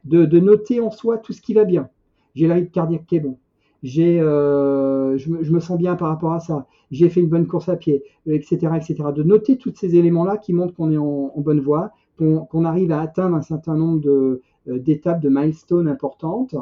De, 0.04 0.24
de, 0.24 0.40
noter 0.40 0.80
en 0.80 0.90
soi 0.90 1.18
tout 1.18 1.32
ce 1.32 1.40
qui 1.40 1.54
va 1.54 1.64
bien. 1.64 1.88
J'ai 2.34 2.46
la 2.46 2.54
rythme 2.54 2.70
cardiaque 2.70 3.06
qui 3.06 3.16
est 3.16 3.20
bon. 3.20 3.38
J'ai, 3.82 4.20
euh, 4.20 5.16
je, 5.16 5.30
me, 5.30 5.42
je, 5.44 5.52
me, 5.52 5.60
sens 5.60 5.78
bien 5.78 5.94
par 5.94 6.08
rapport 6.08 6.32
à 6.32 6.40
ça. 6.40 6.66
J'ai 6.90 7.08
fait 7.08 7.20
une 7.20 7.28
bonne 7.28 7.46
course 7.46 7.68
à 7.68 7.76
pied, 7.76 8.02
etc., 8.26 8.72
etc. 8.74 8.96
De 9.14 9.22
noter 9.22 9.56
tous 9.56 9.72
ces 9.76 9.94
éléments-là 9.94 10.36
qui 10.36 10.52
montrent 10.52 10.74
qu'on 10.74 10.90
est 10.90 10.98
en, 10.98 11.32
en 11.34 11.40
bonne 11.40 11.60
voie, 11.60 11.92
qu'on 12.18 12.64
arrive 12.64 12.90
à 12.90 13.00
atteindre 13.00 13.36
un 13.36 13.42
certain 13.42 13.76
nombre 13.76 14.00
de, 14.00 14.42
euh, 14.68 14.78
d'étapes, 14.78 15.20
de 15.20 15.28
milestones 15.28 15.88
importantes, 15.88 16.54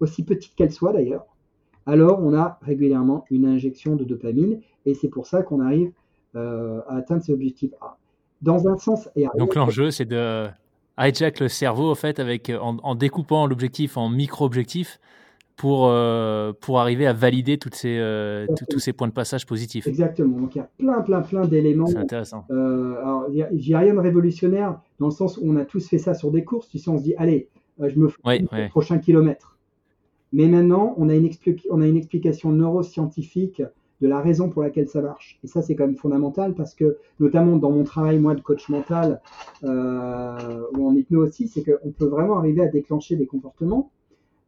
aussi 0.00 0.24
petites 0.24 0.54
qu'elles 0.54 0.72
soient 0.72 0.92
d'ailleurs, 0.92 1.26
alors 1.90 2.20
on 2.22 2.34
a 2.34 2.58
régulièrement 2.62 3.24
une 3.30 3.46
injection 3.46 3.96
de 3.96 4.04
dopamine 4.04 4.60
et 4.86 4.94
c'est 4.94 5.08
pour 5.08 5.26
ça 5.26 5.42
qu'on 5.42 5.60
arrive 5.60 5.90
euh, 6.36 6.80
à 6.88 6.96
atteindre 6.96 7.22
ces 7.22 7.32
objectifs 7.32 7.72
A. 7.80 7.96
Dans 8.42 8.68
un 8.68 8.78
sens 8.78 9.08
et 9.16 9.26
Donc 9.36 9.54
l'enjeu 9.54 9.90
c'est 9.90 10.04
de 10.04 10.46
hijack 10.98 11.40
le 11.40 11.48
cerveau 11.48 11.90
en 11.90 11.94
fait 11.94 12.20
avec 12.20 12.50
en, 12.60 12.94
découpant 12.94 13.46
l'objectif 13.46 13.96
en 13.96 14.08
micro-objectifs 14.08 15.00
pour, 15.56 15.88
euh, 15.88 16.52
pour 16.58 16.80
arriver 16.80 17.06
à 17.06 17.12
valider 17.12 17.58
toutes 17.58 17.74
ces, 17.74 17.98
tous 18.70 18.78
ces 18.78 18.94
points 18.94 19.08
de 19.08 19.12
passage 19.12 19.44
positifs. 19.44 19.86
Exactement. 19.86 20.38
Donc 20.38 20.54
il 20.54 20.58
y 20.58 20.60
a 20.62 20.70
plein, 20.78 21.02
plein, 21.02 21.20
plein 21.20 21.46
d'éléments. 21.46 21.86
C'est 21.86 21.98
intéressant. 21.98 22.46
alors, 22.48 23.26
il 23.30 23.46
n'y 23.50 23.74
a, 23.74 23.78
rien 23.78 23.92
de 23.92 23.98
révolutionnaire 23.98 24.80
dans 25.00 25.06
le 25.06 25.12
sens 25.12 25.36
où 25.36 25.42
on 25.44 25.56
a 25.56 25.66
tous 25.66 25.86
fait 25.86 25.98
ça 25.98 26.14
sur 26.14 26.30
des 26.30 26.44
courses. 26.44 26.68
Tu 26.68 26.78
sais, 26.78 26.88
on 26.88 26.96
se 26.96 27.02
dit, 27.02 27.14
allez, 27.16 27.48
je 27.78 27.98
me 27.98 28.08
fais 28.08 28.38
le 28.38 28.68
prochain 28.68 28.98
kilomètre. 28.98 29.58
Mais 30.32 30.46
maintenant, 30.46 30.94
on 30.96 31.08
a, 31.08 31.14
une 31.14 31.28
on 31.70 31.80
a 31.80 31.86
une 31.86 31.96
explication 31.96 32.52
neuroscientifique 32.52 33.62
de 34.00 34.08
la 34.08 34.20
raison 34.20 34.48
pour 34.48 34.62
laquelle 34.62 34.88
ça 34.88 35.02
marche. 35.02 35.38
Et 35.44 35.46
ça, 35.46 35.60
c'est 35.60 35.74
quand 35.74 35.86
même 35.86 35.96
fondamental 35.96 36.54
parce 36.54 36.74
que, 36.74 36.96
notamment 37.18 37.56
dans 37.56 37.70
mon 37.70 37.84
travail, 37.84 38.18
moi, 38.18 38.34
de 38.34 38.40
coach 38.40 38.68
mental 38.68 39.20
euh, 39.64 40.62
ou 40.72 40.88
en 40.88 40.94
hypno 40.94 41.26
aussi, 41.26 41.48
c'est 41.48 41.62
qu'on 41.62 41.90
peut 41.90 42.06
vraiment 42.06 42.38
arriver 42.38 42.62
à 42.62 42.68
déclencher 42.68 43.16
des 43.16 43.26
comportements 43.26 43.90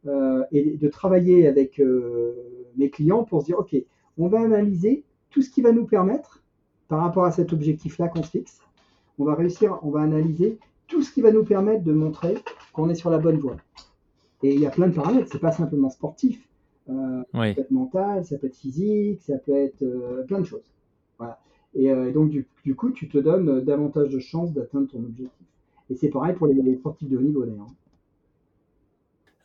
euh, 0.07 0.43
et 0.51 0.77
de 0.77 0.87
travailler 0.87 1.47
avec 1.47 1.79
euh, 1.79 2.33
mes 2.77 2.89
clients 2.89 3.23
pour 3.23 3.41
se 3.41 3.47
dire, 3.47 3.59
OK, 3.59 3.75
on 4.17 4.27
va 4.27 4.41
analyser 4.41 5.03
tout 5.29 5.41
ce 5.41 5.49
qui 5.49 5.61
va 5.61 5.71
nous 5.71 5.85
permettre, 5.85 6.43
par 6.87 7.01
rapport 7.01 7.25
à 7.25 7.31
cet 7.31 7.53
objectif-là 7.53 8.07
qu'on 8.07 8.21
se 8.21 8.29
fixe, 8.29 8.59
on 9.17 9.25
va 9.25 9.35
réussir, 9.35 9.79
on 9.83 9.89
va 9.89 10.01
analyser 10.01 10.59
tout 10.87 11.01
ce 11.01 11.11
qui 11.11 11.21
va 11.21 11.31
nous 11.31 11.43
permettre 11.43 11.83
de 11.83 11.93
montrer 11.93 12.35
qu'on 12.73 12.89
est 12.89 12.95
sur 12.95 13.09
la 13.09 13.17
bonne 13.17 13.37
voie. 13.37 13.57
Et 14.43 14.53
il 14.53 14.59
y 14.59 14.65
a 14.65 14.69
plein 14.69 14.87
de 14.87 14.93
paramètres, 14.93 15.29
c'est 15.31 15.39
pas 15.39 15.53
simplement 15.53 15.89
sportif. 15.89 16.47
Euh, 16.89 17.23
ça 17.31 17.53
peut 17.53 17.61
être 17.61 17.71
mental, 17.71 18.25
ça 18.25 18.37
peut 18.37 18.47
être 18.47 18.57
physique, 18.57 19.21
ça 19.21 19.37
peut 19.37 19.55
être 19.55 19.81
euh, 19.81 20.23
plein 20.23 20.39
de 20.39 20.45
choses. 20.45 20.69
Voilà. 21.17 21.39
Et, 21.73 21.89
euh, 21.89 22.11
donc, 22.11 22.29
du, 22.29 22.75
coup, 22.75 22.91
tu 22.91 23.07
te 23.07 23.17
donnes 23.17 23.63
davantage 23.63 24.09
de 24.09 24.19
chances 24.19 24.51
d'atteindre 24.51 24.89
ton 24.89 24.99
objectif. 24.99 25.47
Et 25.89 25.95
c'est 25.95 26.09
pareil 26.09 26.35
pour 26.35 26.47
les, 26.47 26.75
sportifs 26.75 27.09
de 27.09 27.17
haut 27.17 27.21
niveau 27.21 27.45
d'ailleurs. 27.45 27.67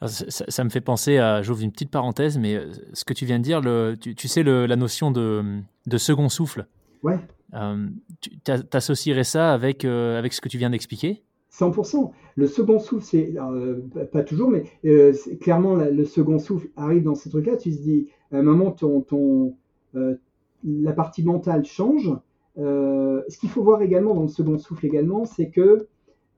Ça, 0.00 0.62
me 0.62 0.68
fait 0.68 0.80
penser 0.80 1.18
à, 1.18 1.42
j'ouvre 1.42 1.62
une 1.62 1.72
petite 1.72 1.90
parenthèse, 1.90 2.38
mais 2.38 2.60
ce 2.92 3.04
que 3.04 3.12
tu 3.12 3.24
viens 3.24 3.38
de 3.38 3.44
dire, 3.44 3.60
le, 3.60 3.96
tu, 3.96 4.28
sais 4.28 4.44
la 4.44 4.76
notion 4.76 5.10
de, 5.10 5.60
de, 5.86 5.98
second 5.98 6.28
souffle. 6.28 6.66
Ouais. 7.02 7.18
tu 8.20 8.30
associerais 8.72 9.24
ça 9.24 9.52
avec, 9.52 9.84
avec 9.84 10.32
ce 10.32 10.40
que 10.40 10.48
tu 10.48 10.56
viens 10.56 10.70
d'expliquer? 10.70 11.24
100%. 11.58 12.12
Le 12.36 12.46
second 12.46 12.78
souffle, 12.78 13.04
c'est 13.04 13.34
euh, 13.36 13.80
pas 14.12 14.22
toujours, 14.22 14.50
mais 14.50 14.64
euh, 14.84 15.12
clairement 15.40 15.74
le 15.74 16.04
second 16.04 16.38
souffle 16.38 16.68
arrive 16.76 17.02
dans 17.02 17.14
ce 17.14 17.28
truc-là. 17.28 17.56
Tu 17.56 17.70
te 17.70 17.82
dis, 17.82 18.08
à 18.32 18.38
un 18.38 18.42
moment, 18.42 18.70
ton, 18.70 19.00
ton 19.00 19.54
euh, 19.96 20.16
la 20.64 20.92
partie 20.92 21.24
mentale 21.24 21.64
change. 21.64 22.10
ce 22.56 23.38
qu'il 23.38 23.48
faut 23.48 23.62
voir 23.62 23.82
également 23.82 24.14
dans 24.14 24.22
le 24.22 24.28
second 24.28 24.58
souffle 24.58 24.86
également, 24.86 25.24
c'est 25.24 25.50
que 25.50 25.86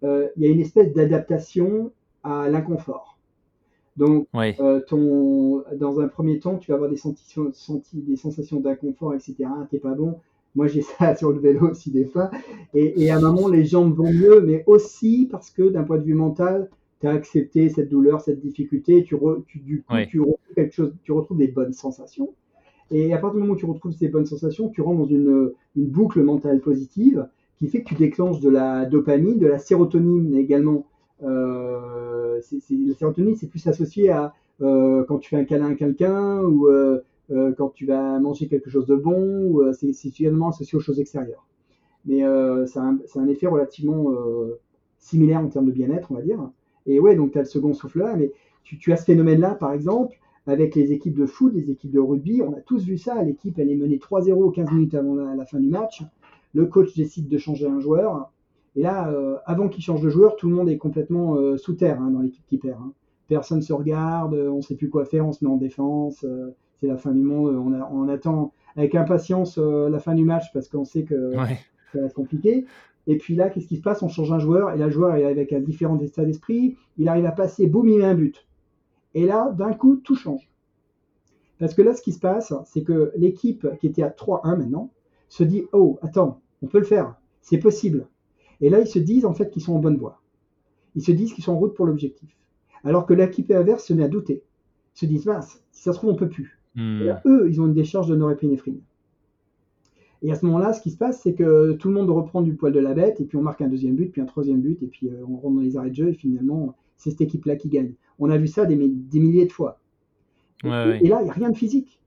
il 0.02 0.42
y 0.42 0.46
a 0.46 0.50
une 0.50 0.60
espèce 0.60 0.92
d'adaptation 0.94 1.92
à 2.22 2.48
l'inconfort. 2.48 3.18
Donc, 3.96 4.26
ton, 4.86 5.62
dans 5.76 6.00
un 6.00 6.08
premier 6.08 6.38
temps, 6.38 6.56
tu 6.56 6.70
vas 6.70 6.76
avoir 6.76 6.88
des, 6.88 6.96
sensations, 6.96 7.50
des 7.92 8.16
sensations 8.16 8.60
d'inconfort, 8.60 9.14
etc. 9.14 9.36
T'es 9.70 9.78
pas 9.78 9.94
bon 9.94 10.20
moi, 10.54 10.66
j'ai 10.66 10.82
ça 10.82 11.14
sur 11.16 11.32
le 11.32 11.38
vélo 11.38 11.70
aussi 11.70 11.90
des 11.90 12.04
fois. 12.04 12.30
Et, 12.74 13.10
à 13.10 13.16
un 13.16 13.20
moment, 13.20 13.48
les 13.48 13.64
jambes 13.64 13.94
vont 13.94 14.12
mieux, 14.12 14.40
mais 14.40 14.64
aussi 14.66 15.28
parce 15.30 15.50
que 15.50 15.68
d'un 15.68 15.82
point 15.82 15.98
de 15.98 16.04
vue 16.04 16.14
mental, 16.14 16.68
tu 17.00 17.06
as 17.06 17.12
accepté 17.12 17.68
cette 17.68 17.88
douleur, 17.88 18.20
cette 18.20 18.40
difficulté, 18.40 19.02
tu, 19.04 19.16
tu 19.46 19.58
du 19.58 19.82
coup, 19.82 19.94
tu, 20.08 20.20
retrouves 20.20 20.54
quelque 20.54 20.74
chose, 20.74 20.92
tu 21.02 21.12
retrouves 21.12 21.38
des 21.38 21.48
bonnes 21.48 21.72
sensations. 21.72 22.34
Et 22.90 23.12
à 23.14 23.18
partir 23.18 23.36
du 23.36 23.40
moment 23.42 23.54
où 23.54 23.56
tu 23.56 23.66
retrouves 23.66 23.92
ces 23.92 24.08
bonnes 24.08 24.26
sensations, 24.26 24.68
tu 24.68 24.82
rentres 24.82 24.98
dans 24.98 25.06
une, 25.06 25.52
une 25.76 25.86
boucle 25.86 26.22
mentale 26.22 26.60
positive 26.60 27.26
qui 27.58 27.68
fait 27.68 27.82
que 27.82 27.88
tu 27.88 27.94
déclenches 27.94 28.40
de 28.40 28.50
la 28.50 28.86
dopamine, 28.86 29.38
de 29.38 29.46
la 29.46 29.58
sérotonine 29.58 30.34
également. 30.34 30.86
Euh, 31.22 32.40
la 32.70 32.94
sérotonine, 32.94 33.36
c'est 33.36 33.48
plus 33.48 33.66
associé 33.66 34.10
à 34.10 34.34
euh, 34.62 35.04
quand 35.04 35.18
tu 35.18 35.30
fais 35.30 35.36
un 35.36 35.44
câlin 35.44 35.70
à 35.70 35.74
quelqu'un 35.74 36.40
ou 36.40 36.68
euh, 36.68 37.00
euh, 37.30 37.52
quand 37.56 37.68
tu 37.68 37.86
vas 37.86 38.18
manger 38.18 38.48
quelque 38.48 38.70
chose 38.70 38.86
de 38.86 38.96
bon, 38.96 39.44
ou 39.44 39.62
euh, 39.62 39.72
c'est 39.72 39.92
finalement 40.10 40.48
associé 40.48 40.76
aux 40.76 40.80
choses 40.80 40.98
extérieures. 40.98 41.46
Mais 42.04 42.24
euh, 42.24 42.66
c'est 42.66 42.80
un, 42.80 42.98
un, 43.14 43.28
effet 43.28 43.46
relativement 43.46 44.06
similaire 44.98 45.40
en 45.40 45.48
termes 45.48 45.66
de 45.66 45.72
bien-être, 45.72 46.10
on 46.10 46.14
va 46.14 46.22
dire. 46.22 46.50
Et 46.86 46.98
ouais, 46.98 47.14
donc 47.14 47.32
tu 47.32 47.38
as 47.38 47.42
le 47.42 47.46
second 47.46 47.72
souffle 47.72 48.00
là, 48.00 48.16
mais 48.16 48.32
tu, 48.64 48.78
tu 48.78 48.92
as 48.92 48.96
ce 48.96 49.04
phénomène-là, 49.04 49.54
par 49.54 49.72
exemple, 49.72 50.16
avec 50.46 50.74
les 50.74 50.92
équipes 50.92 51.18
de 51.18 51.26
foot, 51.26 51.52
les 51.54 51.70
équipes 51.70 51.92
de 51.92 52.00
rugby, 52.00 52.42
on 52.42 52.52
a 52.54 52.60
tous 52.60 52.84
vu 52.84 52.98
ça. 52.98 53.22
L'équipe, 53.22 53.58
elle 53.58 53.70
est 53.70 53.76
menée 53.76 53.98
3-0 53.98 54.52
15 54.52 54.72
minutes 54.72 54.94
avant 54.94 55.14
la, 55.14 55.44
fin 55.44 55.60
du 55.60 55.68
match. 55.68 56.02
Le 56.54 56.66
coach 56.66 56.96
décide 56.96 57.28
de 57.28 57.38
changer 57.38 57.66
un 57.66 57.78
joueur. 57.78 58.32
Et 58.74 58.82
là, 58.82 59.12
avant 59.44 59.68
qu'il 59.68 59.84
change 59.84 60.00
de 60.00 60.08
joueur, 60.08 60.36
tout 60.36 60.48
le 60.48 60.56
monde 60.56 60.68
est 60.68 60.78
complètement 60.78 61.36
sous 61.58 61.74
terre 61.74 62.00
hein, 62.00 62.10
dans 62.10 62.20
l'équipe 62.20 62.44
qui 62.48 62.58
perd. 62.58 62.80
Hein. 62.80 62.92
Personne 63.28 63.62
se 63.62 63.72
regarde, 63.72 64.34
on 64.34 64.56
ne 64.56 64.62
sait 64.62 64.74
plus 64.74 64.88
quoi 64.88 65.04
faire, 65.04 65.26
on 65.26 65.32
se 65.32 65.44
met 65.44 65.50
en 65.50 65.56
défense 65.56 66.24
c'est 66.80 66.86
la 66.86 66.96
fin 66.96 67.12
du 67.12 67.20
monde. 67.20 67.54
On, 67.54 68.08
attend 68.08 68.52
avec 68.76 68.94
impatience 68.94 69.58
euh, 69.58 69.88
la 69.88 69.98
fin 69.98 70.14
du 70.14 70.24
match 70.24 70.52
parce 70.52 70.68
qu'on 70.68 70.84
sait 70.84 71.04
que 71.04 71.32
ça 71.92 72.00
va 72.00 72.06
être 72.06 72.14
compliqué. 72.14 72.66
Et 73.06 73.16
puis 73.16 73.34
là, 73.34 73.50
qu'est-ce 73.50 73.66
qui 73.66 73.76
se 73.76 73.82
passe? 73.82 74.02
On 74.02 74.08
change 74.08 74.32
un 74.32 74.38
joueur 74.38 74.72
et 74.72 74.78
là, 74.78 74.86
le 74.86 74.92
joueur 74.92 75.16
est 75.16 75.24
avec 75.24 75.52
un 75.52 75.60
différent 75.60 75.98
état 75.98 76.24
d'esprit. 76.24 76.76
Il 76.96 77.08
arrive 77.08 77.26
à 77.26 77.32
passer, 77.32 77.66
boum, 77.66 77.88
il 77.88 77.98
met 77.98 78.04
un 78.04 78.14
but. 78.14 78.46
Et 79.14 79.26
là, 79.26 79.50
d'un 79.50 79.72
coup, 79.72 79.96
tout 79.96 80.14
change. 80.14 80.50
Parce 81.58 81.74
que 81.74 81.82
là, 81.82 81.94
ce 81.94 82.02
qui 82.02 82.12
se 82.12 82.20
passe, 82.20 82.54
c'est 82.64 82.82
que 82.82 83.12
l'équipe 83.16 83.66
qui 83.78 83.86
était 83.86 84.02
à 84.02 84.10
3-1 84.10 84.56
maintenant 84.56 84.90
se 85.28 85.44
dit 85.44 85.64
Oh, 85.72 85.98
attends, 86.02 86.40
on 86.62 86.66
peut 86.66 86.78
le 86.78 86.84
faire, 86.84 87.16
c'est 87.42 87.58
possible. 87.58 88.06
Et 88.60 88.70
là, 88.70 88.80
ils 88.80 88.86
se 88.86 88.98
disent 88.98 89.24
en 89.24 89.34
fait 89.34 89.50
qu'ils 89.50 89.62
sont 89.62 89.74
en 89.74 89.78
bonne 89.78 89.96
voie. 89.96 90.20
Ils 90.94 91.02
se 91.02 91.12
disent 91.12 91.32
qu'ils 91.32 91.44
sont 91.44 91.52
en 91.52 91.58
route 91.58 91.74
pour 91.74 91.86
l'objectif. 91.86 92.36
Alors 92.84 93.06
que 93.06 93.14
l'équipe 93.14 93.50
adverse 93.50 93.84
se 93.84 93.92
met 93.92 94.04
à 94.04 94.08
douter. 94.08 94.42
Ils 94.96 95.00
se 95.00 95.06
disent, 95.06 95.26
mince, 95.26 95.62
si 95.70 95.82
ça 95.82 95.92
se 95.92 95.98
trouve, 95.98 96.10
on 96.10 96.16
peut 96.16 96.28
plus. 96.28 96.59
Hmm. 96.74 97.02
Là, 97.04 97.22
eux, 97.26 97.48
ils 97.48 97.60
ont 97.60 97.66
une 97.66 97.74
décharge 97.74 98.08
de 98.08 98.16
norépinéphrine. 98.16 98.80
Et 100.22 100.30
à 100.30 100.34
ce 100.34 100.44
moment-là, 100.46 100.72
ce 100.74 100.82
qui 100.82 100.90
se 100.90 100.98
passe, 100.98 101.20
c'est 101.22 101.32
que 101.34 101.72
tout 101.72 101.88
le 101.88 101.94
monde 101.94 102.10
reprend 102.10 102.42
du 102.42 102.54
poil 102.54 102.72
de 102.72 102.78
la 102.78 102.92
bête, 102.92 103.20
et 103.20 103.24
puis 103.24 103.36
on 103.38 103.42
marque 103.42 103.62
un 103.62 103.68
deuxième 103.68 103.96
but, 103.96 104.12
puis 104.12 104.20
un 104.20 104.26
troisième 104.26 104.60
but, 104.60 104.82
et 104.82 104.86
puis 104.86 105.08
euh, 105.08 105.24
on 105.26 105.36
rentre 105.36 105.54
dans 105.54 105.60
les 105.62 105.76
arrêts 105.76 105.90
de 105.90 105.94
jeu, 105.94 106.08
et 106.10 106.14
finalement, 106.14 106.74
c'est 106.96 107.10
cette 107.10 107.22
équipe-là 107.22 107.56
qui 107.56 107.68
gagne. 107.70 107.94
On 108.18 108.28
a 108.30 108.36
vu 108.36 108.46
ça 108.46 108.66
des, 108.66 108.76
mi- 108.76 108.90
des 108.90 109.18
milliers 109.20 109.46
de 109.46 109.52
fois. 109.52 109.80
Et, 110.64 110.68
Ouais, 110.68 110.72
ouais. 110.84 110.98
et 111.02 111.08
là, 111.08 111.20
il 111.22 111.24
n'y 111.24 111.30
a 111.30 111.32
rien 111.32 111.48
de 111.50 111.56
physique. 111.56 112.02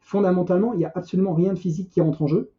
Fondamentalement, 0.00 0.72
il 0.74 0.78
n'y 0.78 0.84
a 0.84 0.92
absolument 0.94 1.34
rien 1.34 1.52
de 1.52 1.58
physique 1.58 1.90
qui 1.90 2.00
rentre 2.00 2.22
en 2.22 2.28
jeu. 2.28 2.50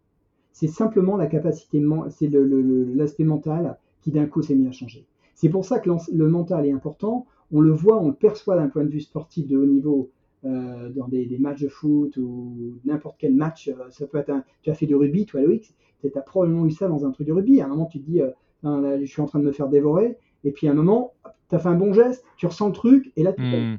C'est 0.51 0.67
simplement 0.67 1.15
la 1.15 1.27
capacité, 1.27 1.81
c'est 2.09 2.29
l'aspect 2.29 3.23
mental 3.23 3.77
qui 4.01 4.11
d'un 4.11 4.25
coup 4.25 4.41
s'est 4.41 4.55
mis 4.55 4.67
à 4.67 4.71
changer. 4.71 5.05
C'est 5.35 5.49
pour 5.49 5.63
ça 5.63 5.79
que 5.79 5.89
le 6.13 6.27
mental 6.27 6.65
est 6.65 6.71
important. 6.71 7.25
On 7.53 7.61
le 7.61 7.71
voit, 7.71 8.01
on 8.01 8.07
le 8.07 8.13
perçoit 8.15 8.57
d'un 8.57 8.67
point 8.67 8.83
de 8.83 8.89
vue 8.89 8.99
sportif 8.99 9.47
de 9.47 9.55
haut 9.55 9.65
niveau 9.65 10.09
euh, 10.47 10.89
dans 10.89 11.07
des, 11.07 11.25
des 11.25 11.37
matchs 11.37 11.61
de 11.61 11.67
foot 11.67 12.15
ou 12.17 12.79
n'importe 12.85 13.17
quel 13.19 13.35
match. 13.35 13.67
euh, 13.67 13.89
Ça 13.89 14.07
peut 14.07 14.17
être 14.17 14.29
un, 14.29 14.43
tu 14.61 14.69
as 14.69 14.73
fait 14.73 14.85
du 14.85 14.95
rugby, 14.95 15.25
toi 15.25 15.41
Loïc, 15.41 15.73
tu 16.01 16.11
as 16.15 16.21
probablement 16.21 16.65
eu 16.65 16.71
ça 16.71 16.87
dans 16.87 17.05
un 17.05 17.11
truc 17.11 17.27
de 17.27 17.33
rugby. 17.33 17.61
À 17.61 17.65
un 17.65 17.69
moment, 17.69 17.85
tu 17.85 17.99
te 17.99 18.05
dis, 18.09 18.21
euh, 18.21 18.31
là, 18.63 18.99
je 18.99 19.05
suis 19.05 19.21
en 19.21 19.25
train 19.25 19.39
de 19.39 19.45
me 19.45 19.51
faire 19.51 19.67
dévorer. 19.69 20.17
Et 20.43 20.51
puis 20.51 20.67
à 20.67 20.71
un 20.71 20.75
moment, 20.75 21.13
tu 21.49 21.55
as 21.55 21.59
fait 21.59 21.69
un 21.69 21.75
bon 21.75 21.93
geste, 21.93 22.23
tu 22.37 22.45
ressens 22.45 22.67
le 22.67 22.73
truc, 22.73 23.11
et 23.15 23.23
là, 23.23 23.33
tu 23.33 23.41
Hmm. 23.41 23.77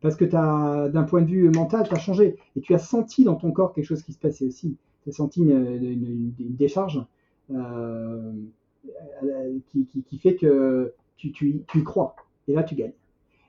parce 0.00 0.16
que 0.16 0.24
t'as, 0.24 0.88
d'un 0.88 1.04
point 1.04 1.22
de 1.22 1.26
vue 1.28 1.48
mental, 1.50 1.86
tu 1.88 1.94
as 1.94 1.98
changé. 1.98 2.36
Et 2.56 2.60
tu 2.60 2.74
as 2.74 2.78
senti 2.78 3.24
dans 3.24 3.36
ton 3.36 3.52
corps 3.52 3.72
quelque 3.72 3.84
chose 3.84 4.02
qui 4.02 4.12
se 4.12 4.18
passait 4.18 4.44
aussi. 4.46 4.76
Tu 5.04 5.10
as 5.10 5.12
senti 5.12 5.40
une, 5.42 5.50
une- 5.50 5.84
une- 6.06 6.34
une 6.38 6.54
décharge 6.56 7.04
euh, 7.50 8.32
qui, 9.68 9.86
qui- 9.86 10.02
qui 10.02 10.18
fait 10.18 10.34
que 10.36 10.92
tu, 11.16 11.32
tu, 11.32 11.50
y- 11.50 11.62
tu 11.68 11.78
y 11.80 11.84
crois. 11.84 12.16
Et 12.48 12.52
là, 12.52 12.62
tu 12.62 12.74
gagnes. 12.74 12.92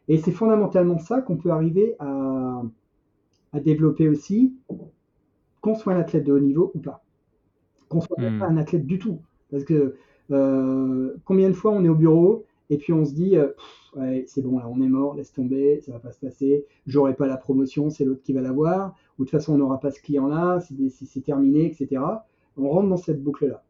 Et 0.08 0.18
c'est 0.18 0.32
fondamentalement 0.32 1.00
ça 1.00 1.22
qu'on 1.22 1.38
peut 1.38 1.52
arriver 1.52 1.96
à, 2.00 2.64
à 3.54 3.60
développer 3.62 4.10
aussi, 4.10 4.54
qu'on 5.62 5.76
soit 5.76 5.94
un 5.94 6.00
athlète 6.00 6.26
de 6.26 6.34
haut 6.34 6.40
niveau 6.40 6.72
ou 6.76 6.80
pas. 6.80 7.04
Qu'on 7.90 8.02
soit 8.02 8.18
Hmm. 8.18 8.40
pas 8.40 8.48
un 8.48 8.58
athlète 8.58 8.86
du 8.88 9.00
tout. 9.00 9.22
Parce 9.52 9.64
que 9.66 9.96
euh, 10.32 11.16
combien 11.26 11.50
de 11.50 11.54
fois 11.56 11.72
on 11.74 11.86
est 11.86 11.90
au 11.90 11.96
bureau 11.96 12.46
et 12.70 12.78
puis 12.78 12.94
on 12.94 13.06
se 13.06 13.14
dit, 13.14 13.38
euh, 13.38 13.50
ouais, 13.96 14.26
c'est 14.28 14.42
bon, 14.42 14.60
là, 14.60 14.68
on 14.70 14.82
est 14.82 14.90
mort, 14.90 15.16
laisse 15.16 15.34
tomber, 15.34 15.82
ça 15.82 15.92
va 15.94 16.00
pas 16.00 16.12
se 16.12 16.20
passer, 16.20 16.66
j'aurai 16.88 17.16
pas 17.16 17.28
la 17.28 17.38
promotion, 17.38 17.90
c'est 17.90 18.06
l'autre 18.06 18.24
qui 18.24 18.34
va 18.34 18.42
l'avoir, 18.42 18.96
ou 19.20 19.26
de 19.26 19.30
toute 19.30 19.32
façon, 19.32 19.54
on 19.56 19.58
n'aura 19.58 19.80
pas 19.80 19.92
ce 19.92 20.02
client-là, 20.02 20.60
c'est 20.62 21.22
terminé, 21.24 21.68
etc. 21.68 22.24
On 22.58 22.70
rentre 22.70 22.90
dans 22.90 22.98
cette 22.98 23.24
boucle-là. 23.24 23.64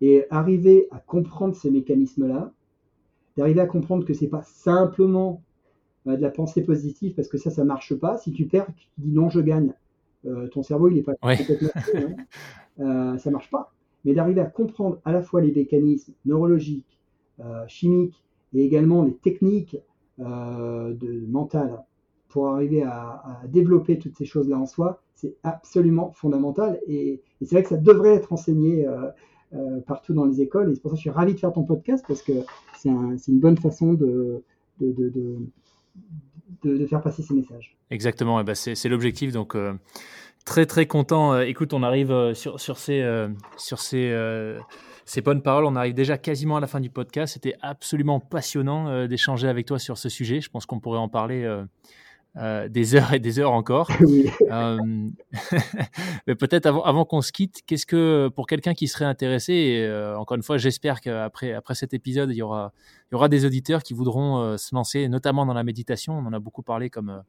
Et 0.00 0.24
arriver 0.30 0.88
à 0.90 0.98
comprendre 1.00 1.54
ces 1.54 1.70
mécanismes-là, 1.70 2.52
d'arriver 3.36 3.60
à 3.60 3.66
comprendre 3.66 4.04
que 4.04 4.14
c'est 4.14 4.28
pas 4.28 4.42
simplement 4.42 5.42
de 6.06 6.14
la 6.16 6.30
pensée 6.30 6.62
positive, 6.62 7.14
parce 7.14 7.28
que 7.28 7.36
ça, 7.38 7.50
ça 7.50 7.64
marche 7.64 7.94
pas. 7.94 8.16
Si 8.18 8.32
tu 8.32 8.46
perds, 8.46 8.68
tu 8.76 8.86
dis 8.98 9.12
non, 9.12 9.28
je 9.28 9.40
gagne. 9.40 9.72
Euh, 10.26 10.48
ton 10.48 10.62
cerveau, 10.62 10.88
il 10.88 10.98
est 10.98 11.02
pas 11.02 11.14
Ouais. 11.22 11.36
complètement 11.36 11.68
fou, 11.76 11.96
hein. 11.96 12.16
Euh, 12.80 13.18
ça 13.18 13.30
marche 13.30 13.50
pas. 13.50 13.72
Mais 14.04 14.14
d'arriver 14.14 14.40
à 14.40 14.44
comprendre 14.46 14.98
à 15.04 15.12
la 15.12 15.22
fois 15.22 15.40
les 15.40 15.52
mécanismes 15.52 16.12
neurologiques, 16.26 16.98
euh, 17.40 17.64
chimiques 17.66 18.22
et 18.54 18.64
également 18.64 19.02
les 19.02 19.14
techniques 19.14 19.78
euh, 20.20 20.92
de 20.94 21.26
mentales 21.28 21.82
pour 22.28 22.48
arriver 22.48 22.82
à, 22.82 23.22
à 23.42 23.46
développer 23.48 23.98
toutes 23.98 24.16
ces 24.16 24.24
choses-là 24.26 24.58
en 24.58 24.66
soi, 24.66 25.02
c'est 25.14 25.34
absolument 25.42 26.12
fondamental. 26.12 26.80
Et, 26.86 27.20
et 27.40 27.44
c'est 27.46 27.54
vrai 27.56 27.62
que 27.62 27.68
ça 27.70 27.76
devrait 27.78 28.14
être 28.14 28.32
enseigné 28.32 28.86
euh, 29.56 29.80
partout 29.86 30.14
dans 30.14 30.24
les 30.24 30.40
écoles. 30.40 30.70
Et 30.70 30.74
c'est 30.74 30.80
pour 30.80 30.90
ça 30.90 30.94
que 30.94 30.98
je 30.98 31.02
suis 31.02 31.10
ravi 31.10 31.34
de 31.34 31.38
faire 31.38 31.52
ton 31.52 31.64
podcast 31.64 32.04
parce 32.06 32.22
que 32.22 32.32
c'est 32.76 32.90
un- 32.90 33.16
c'est 33.18 33.32
une 33.32 33.40
bonne 33.40 33.56
façon 33.56 33.94
de, 33.94 34.42
faire 36.88 37.02
passer 37.02 37.22
ces 37.22 37.34
messages. 37.34 37.76
Exactement, 37.90 38.40
et 38.40 38.44
ben 38.44 38.54
c'est 38.54 38.88
l'objectif. 38.88 39.32
Donc, 39.32 39.54
euh, 39.54 39.74
très 40.44 40.66
très 40.66 40.86
content. 40.86 41.34
Euh, 41.34 41.40
écoute, 41.42 41.72
on 41.72 41.82
arrive 41.82 42.32
sur, 42.34 42.58
ces, 42.78 43.02
bonnes 45.24 45.42
paroles. 45.42 45.64
On 45.64 45.76
arrive 45.76 45.94
déjà 45.94 46.18
quasiment 46.18 46.56
à 46.56 46.60
la 46.60 46.66
fin 46.66 46.80
du 46.80 46.90
podcast. 46.90 47.34
C'était 47.34 47.54
absolument 47.62 48.20
passionnant 48.20 49.06
d'échanger 49.06 49.48
avec 49.48 49.66
toi 49.66 49.78
sur 49.78 49.98
ce 49.98 50.08
sujet. 50.08 50.40
Je 50.40 50.50
pense 50.50 50.66
qu'on 50.66 50.80
pourrait 50.80 50.98
en 50.98 51.08
parler 51.08 51.46
euh, 52.38 52.68
des 52.68 52.94
heures 52.94 53.14
et 53.14 53.18
des 53.18 53.38
heures 53.38 53.52
encore. 53.52 53.90
Euh, 54.52 54.78
mais 56.26 56.34
peut-être 56.34 56.66
avant, 56.66 56.82
avant 56.84 57.04
qu'on 57.04 57.20
se 57.20 57.32
quitte, 57.32 57.62
qu'est-ce 57.66 57.84
que 57.84 58.30
pour 58.34 58.46
quelqu'un 58.46 58.74
qui 58.74 58.86
serait 58.86 59.04
intéressé, 59.04 59.52
et 59.52 59.84
euh, 59.84 60.16
encore 60.18 60.36
une 60.36 60.42
fois, 60.42 60.56
j'espère 60.56 61.00
qu'après 61.00 61.52
après 61.52 61.74
cet 61.74 61.94
épisode, 61.94 62.30
il 62.30 62.36
y 62.36 62.42
aura, 62.42 62.72
il 63.10 63.14
y 63.14 63.16
aura 63.16 63.28
des 63.28 63.44
auditeurs 63.44 63.82
qui 63.82 63.92
voudront 63.92 64.56
se 64.56 64.74
lancer, 64.74 65.08
notamment 65.08 65.46
dans 65.46 65.54
la 65.54 65.64
méditation. 65.64 66.16
On 66.18 66.26
en 66.26 66.32
a 66.32 66.38
beaucoup 66.38 66.62
parlé 66.62 66.90
comme 66.90 67.22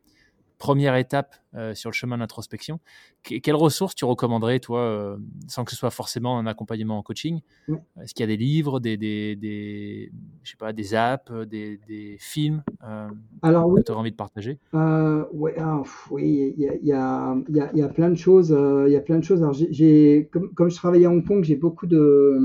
première 0.58 0.96
étape 0.96 1.36
euh, 1.56 1.74
sur 1.76 1.90
le 1.90 1.94
chemin 1.94 2.18
d'introspection. 2.18 2.80
Que- 3.24 3.36
quelles 3.40 3.56
ressources 3.56 3.96
tu 3.96 4.06
recommanderais, 4.06 4.60
toi, 4.60 4.80
euh, 4.82 5.18
sans 5.48 5.66
que 5.66 5.72
ce 5.72 5.78
soit 5.78 5.92
forcément 5.92 6.40
un 6.40 6.48
accompagnement 6.48 6.98
en 6.98 7.04
coaching? 7.04 7.42
Ouais. 7.68 7.78
Est-ce 8.02 8.14
qu'il 8.14 8.24
y 8.24 8.26
a 8.26 8.28
des 8.28 8.38
livres, 8.38 8.80
des, 8.80 8.98
des, 8.98 9.36
des, 9.36 10.12
je 10.44 10.52
sais 10.52 10.58
pas, 10.58 10.74
des 10.74 10.94
apps, 10.96 11.32
des, 11.48 11.80
des 11.88 12.18
films 12.20 12.64
euh, 12.84 13.08
Alors 13.42 13.68
oui, 13.68 13.82
que 13.82 13.86
tu 13.86 13.92
aurais 13.92 14.02
envie 14.02 14.12
de 14.12 14.16
partager? 14.16 14.60
Ouais, 14.74 15.56
ah, 15.58 15.80
pff, 15.84 16.12
oui, 16.12 16.54
il 16.58 16.64
y 16.64 16.68
a, 16.68 16.76
y, 16.76 16.92
a, 16.92 17.36
y, 17.50 17.60
a, 17.60 17.76
y 17.76 17.82
a 17.82 17.90
plein 17.90 18.10
de 18.10 18.16
choses. 18.16 18.50
il 18.88 18.92
y 18.92 18.96
a 18.96 19.02
plein 19.02 19.18
de 19.18 19.24
choses. 19.24 19.42
Alors, 19.42 19.54
j'ai, 19.54 20.30
comme, 20.32 20.54
comme 20.54 20.70
je 20.70 20.76
travaille 20.76 21.06
à 21.06 21.10
Hong 21.10 21.26
Kong, 21.26 21.44
j'ai 21.44 21.56
beaucoup 21.56 21.88
de, 21.88 22.40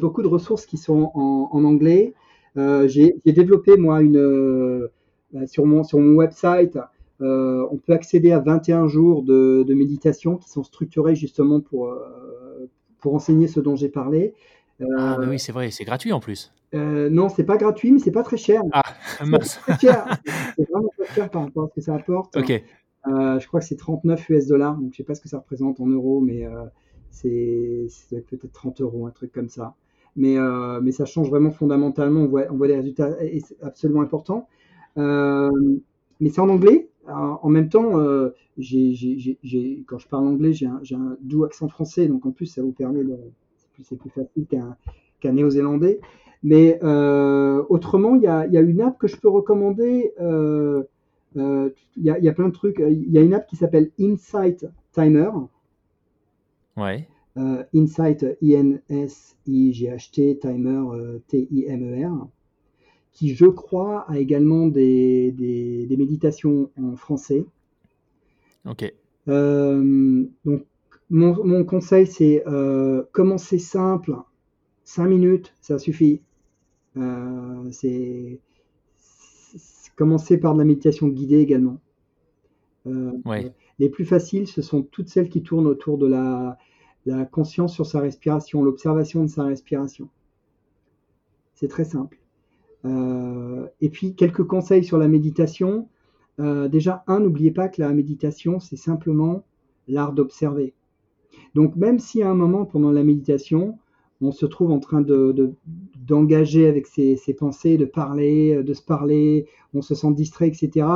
beaucoup 0.00 0.22
de 0.22 0.28
ressources 0.28 0.66
qui 0.66 0.76
sont 0.76 1.10
en, 1.14 1.48
en 1.52 1.64
anglais. 1.64 2.14
J'ai 2.56 3.14
développé 3.24 3.76
moi 3.76 4.00
une 4.02 4.88
sur 5.46 5.66
mon 5.66 5.82
sur 5.82 5.98
mon 5.98 6.14
website. 6.14 6.78
Euh, 7.22 7.66
on 7.70 7.76
peut 7.78 7.92
accéder 7.92 8.32
à 8.32 8.40
21 8.40 8.88
jours 8.88 9.22
de, 9.22 9.62
de 9.66 9.74
méditation 9.74 10.36
qui 10.36 10.50
sont 10.50 10.62
structurés 10.62 11.14
justement 11.14 11.60
pour 11.60 11.88
euh, 11.88 12.68
pour 12.98 13.14
enseigner 13.14 13.46
ce 13.48 13.60
dont 13.60 13.76
j'ai 13.76 13.88
parlé. 13.88 14.34
Euh, 14.80 14.86
Ah, 14.98 15.16
mais 15.20 15.26
oui, 15.26 15.38
c'est 15.38 15.52
vrai, 15.52 15.70
c'est 15.70 15.84
gratuit 15.84 16.12
en 16.12 16.20
plus. 16.20 16.52
non, 16.72 17.28
c'est 17.28 17.44
pas 17.44 17.56
gratuit, 17.56 17.92
mais 17.92 17.98
c'est 17.98 18.10
pas 18.12 18.22
très 18.22 18.36
cher. 18.36 18.62
Ah, 18.72 18.82
C'est 19.18 19.26
mince. 19.26 19.58
pas 19.66 19.76
très 19.76 19.88
cher. 19.88 20.18
C'est 20.56 20.70
vraiment 20.70 20.90
pas 20.98 21.04
cher 21.14 21.30
par 21.30 21.42
rapport 21.42 21.64
à 21.64 21.68
ce 21.68 21.74
que 21.74 21.80
ça 21.80 21.94
apporte. 21.94 22.36
Ok. 22.36 22.62
Je 23.06 23.46
crois 23.46 23.60
que 23.60 23.66
c'est 23.66 23.76
39 23.76 24.28
US 24.30 24.46
dollars, 24.46 24.76
donc 24.76 24.92
je 24.92 24.98
sais 24.98 25.04
pas 25.04 25.14
ce 25.14 25.20
que 25.20 25.28
ça 25.28 25.38
représente 25.38 25.80
en 25.80 25.86
euros, 25.86 26.20
mais 26.20 26.46
c'est 27.10 27.86
peut-être 28.10 28.50
30 28.52 28.80
euros, 28.80 29.06
un 29.06 29.10
truc 29.10 29.32
comme 29.32 29.48
ça. 29.48 29.74
Mais, 30.16 30.36
mais 30.82 30.92
ça 30.92 31.04
change 31.04 31.28
vraiment 31.30 31.50
fondamentalement, 31.50 32.20
on 32.20 32.26
voit, 32.28 32.44
on 32.50 32.56
voit 32.56 32.68
des 32.68 32.76
résultats 32.76 33.10
et 33.22 33.42
absolument 33.62 34.02
important. 34.02 34.48
Euh, 34.98 35.50
mais 36.20 36.28
c'est 36.30 36.40
en 36.40 36.48
anglais. 36.48 36.88
En 37.08 37.48
même 37.48 37.68
temps, 37.68 37.98
euh, 37.98 38.30
quand 38.58 39.98
je 39.98 40.08
parle 40.08 40.26
anglais, 40.26 40.52
j'ai 40.52 40.66
un, 40.66 41.16
doux 41.20 41.44
accent 41.44 41.68
français, 41.68 42.06
donc 42.06 42.24
en 42.26 42.30
plus 42.30 42.46
ça 42.46 42.62
vous 42.62 42.72
permet 42.72 43.02
de. 43.04 43.16
C'est 43.82 43.96
plus, 43.96 44.10
facile 44.10 44.46
qu'un 45.20 45.32
néo-zélandais. 45.32 46.00
Mais 46.42 46.78
euh, 46.82 47.62
autrement, 47.68 48.16
il 48.16 48.22
y 48.22 48.26
a, 48.26 48.46
il 48.46 48.52
y 48.52 48.56
a 48.56 48.60
une 48.60 48.80
app 48.80 48.98
que 48.98 49.06
je 49.06 49.16
peux 49.16 49.28
recommander. 49.28 50.12
euh, 50.20 50.82
euh, 51.36 51.70
Il 51.96 52.04
y, 52.04 52.10
a, 52.10 52.18
y 52.18 52.28
a 52.28 52.32
plein 52.32 52.48
de 52.48 52.52
trucs. 52.52 52.80
Il 52.80 53.10
y 53.10 53.18
a 53.18 53.22
une 53.22 53.34
app 53.34 53.46
qui 53.46 53.56
s'appelle 53.56 53.90
Insight 53.98 54.66
Timer. 54.92 55.30
Ouais. 56.76 57.08
Insight, 57.74 58.26
I-N-S-I-G-H-T, 58.42 60.38
Timer, 60.40 60.82
T-I-M-E-R, 61.28 62.28
qui, 63.12 63.34
je 63.34 63.46
crois, 63.46 64.10
a 64.10 64.18
également 64.18 64.66
des, 64.66 65.32
des- 65.32 65.86
des 65.86 65.96
méditations 65.96 66.70
en 66.80 66.96
français. 66.96 67.44
Ok. 68.64 68.92
Euh, 69.28 70.24
donc, 70.44 70.64
mon, 71.10 71.44
mon 71.44 71.64
conseil, 71.64 72.06
c'est 72.06 72.42
euh, 72.46 73.02
commencer 73.12 73.58
simple, 73.58 74.16
5 74.84 75.06
minutes, 75.06 75.54
ça 75.60 75.78
suffit. 75.78 76.20
Euh, 76.96 77.70
c'est 77.70 78.40
commencer 79.96 80.38
par 80.38 80.54
de 80.54 80.58
la 80.58 80.64
méditation 80.64 81.08
guidée 81.08 81.38
également. 81.38 81.78
Euh, 82.86 83.12
Ouais. 83.24 83.52
Les 83.78 83.88
plus 83.88 84.04
faciles, 84.04 84.46
ce 84.46 84.62
sont 84.62 84.82
toutes 84.82 85.08
celles 85.08 85.28
qui 85.28 85.42
tournent 85.42 85.66
autour 85.66 85.98
de 85.98 86.06
la, 86.06 86.58
la 87.06 87.24
conscience 87.24 87.74
sur 87.74 87.86
sa 87.86 88.00
respiration, 88.00 88.62
l'observation 88.62 89.22
de 89.22 89.28
sa 89.28 89.44
respiration. 89.44 90.08
C'est 91.54 91.68
très 91.68 91.84
simple. 91.84 92.18
Euh, 92.84 93.66
et 93.80 93.88
puis, 93.88 94.14
quelques 94.14 94.44
conseils 94.44 94.84
sur 94.84 94.98
la 94.98 95.08
méditation. 95.08 95.88
Euh, 96.40 96.68
déjà, 96.68 97.04
un, 97.06 97.20
n'oubliez 97.20 97.50
pas 97.50 97.68
que 97.68 97.80
la 97.80 97.90
méditation, 97.90 98.58
c'est 98.58 98.76
simplement 98.76 99.44
l'art 99.88 100.12
d'observer. 100.12 100.74
Donc, 101.54 101.76
même 101.76 101.98
si 101.98 102.22
à 102.22 102.30
un 102.30 102.34
moment, 102.34 102.64
pendant 102.64 102.90
la 102.90 103.04
méditation, 103.04 103.78
on 104.20 104.32
se 104.32 104.46
trouve 104.46 104.70
en 104.70 104.78
train 104.78 105.00
de, 105.00 105.32
de- 105.32 105.52
d'engager 106.06 106.66
avec 106.66 106.86
ses, 106.86 107.16
ses 107.16 107.34
pensées, 107.34 107.76
de 107.76 107.84
parler, 107.84 108.62
de 108.62 108.74
se 108.74 108.82
parler, 108.82 109.46
on 109.74 109.82
se 109.82 109.94
sent 109.94 110.12
distrait, 110.14 110.48
etc., 110.48 110.86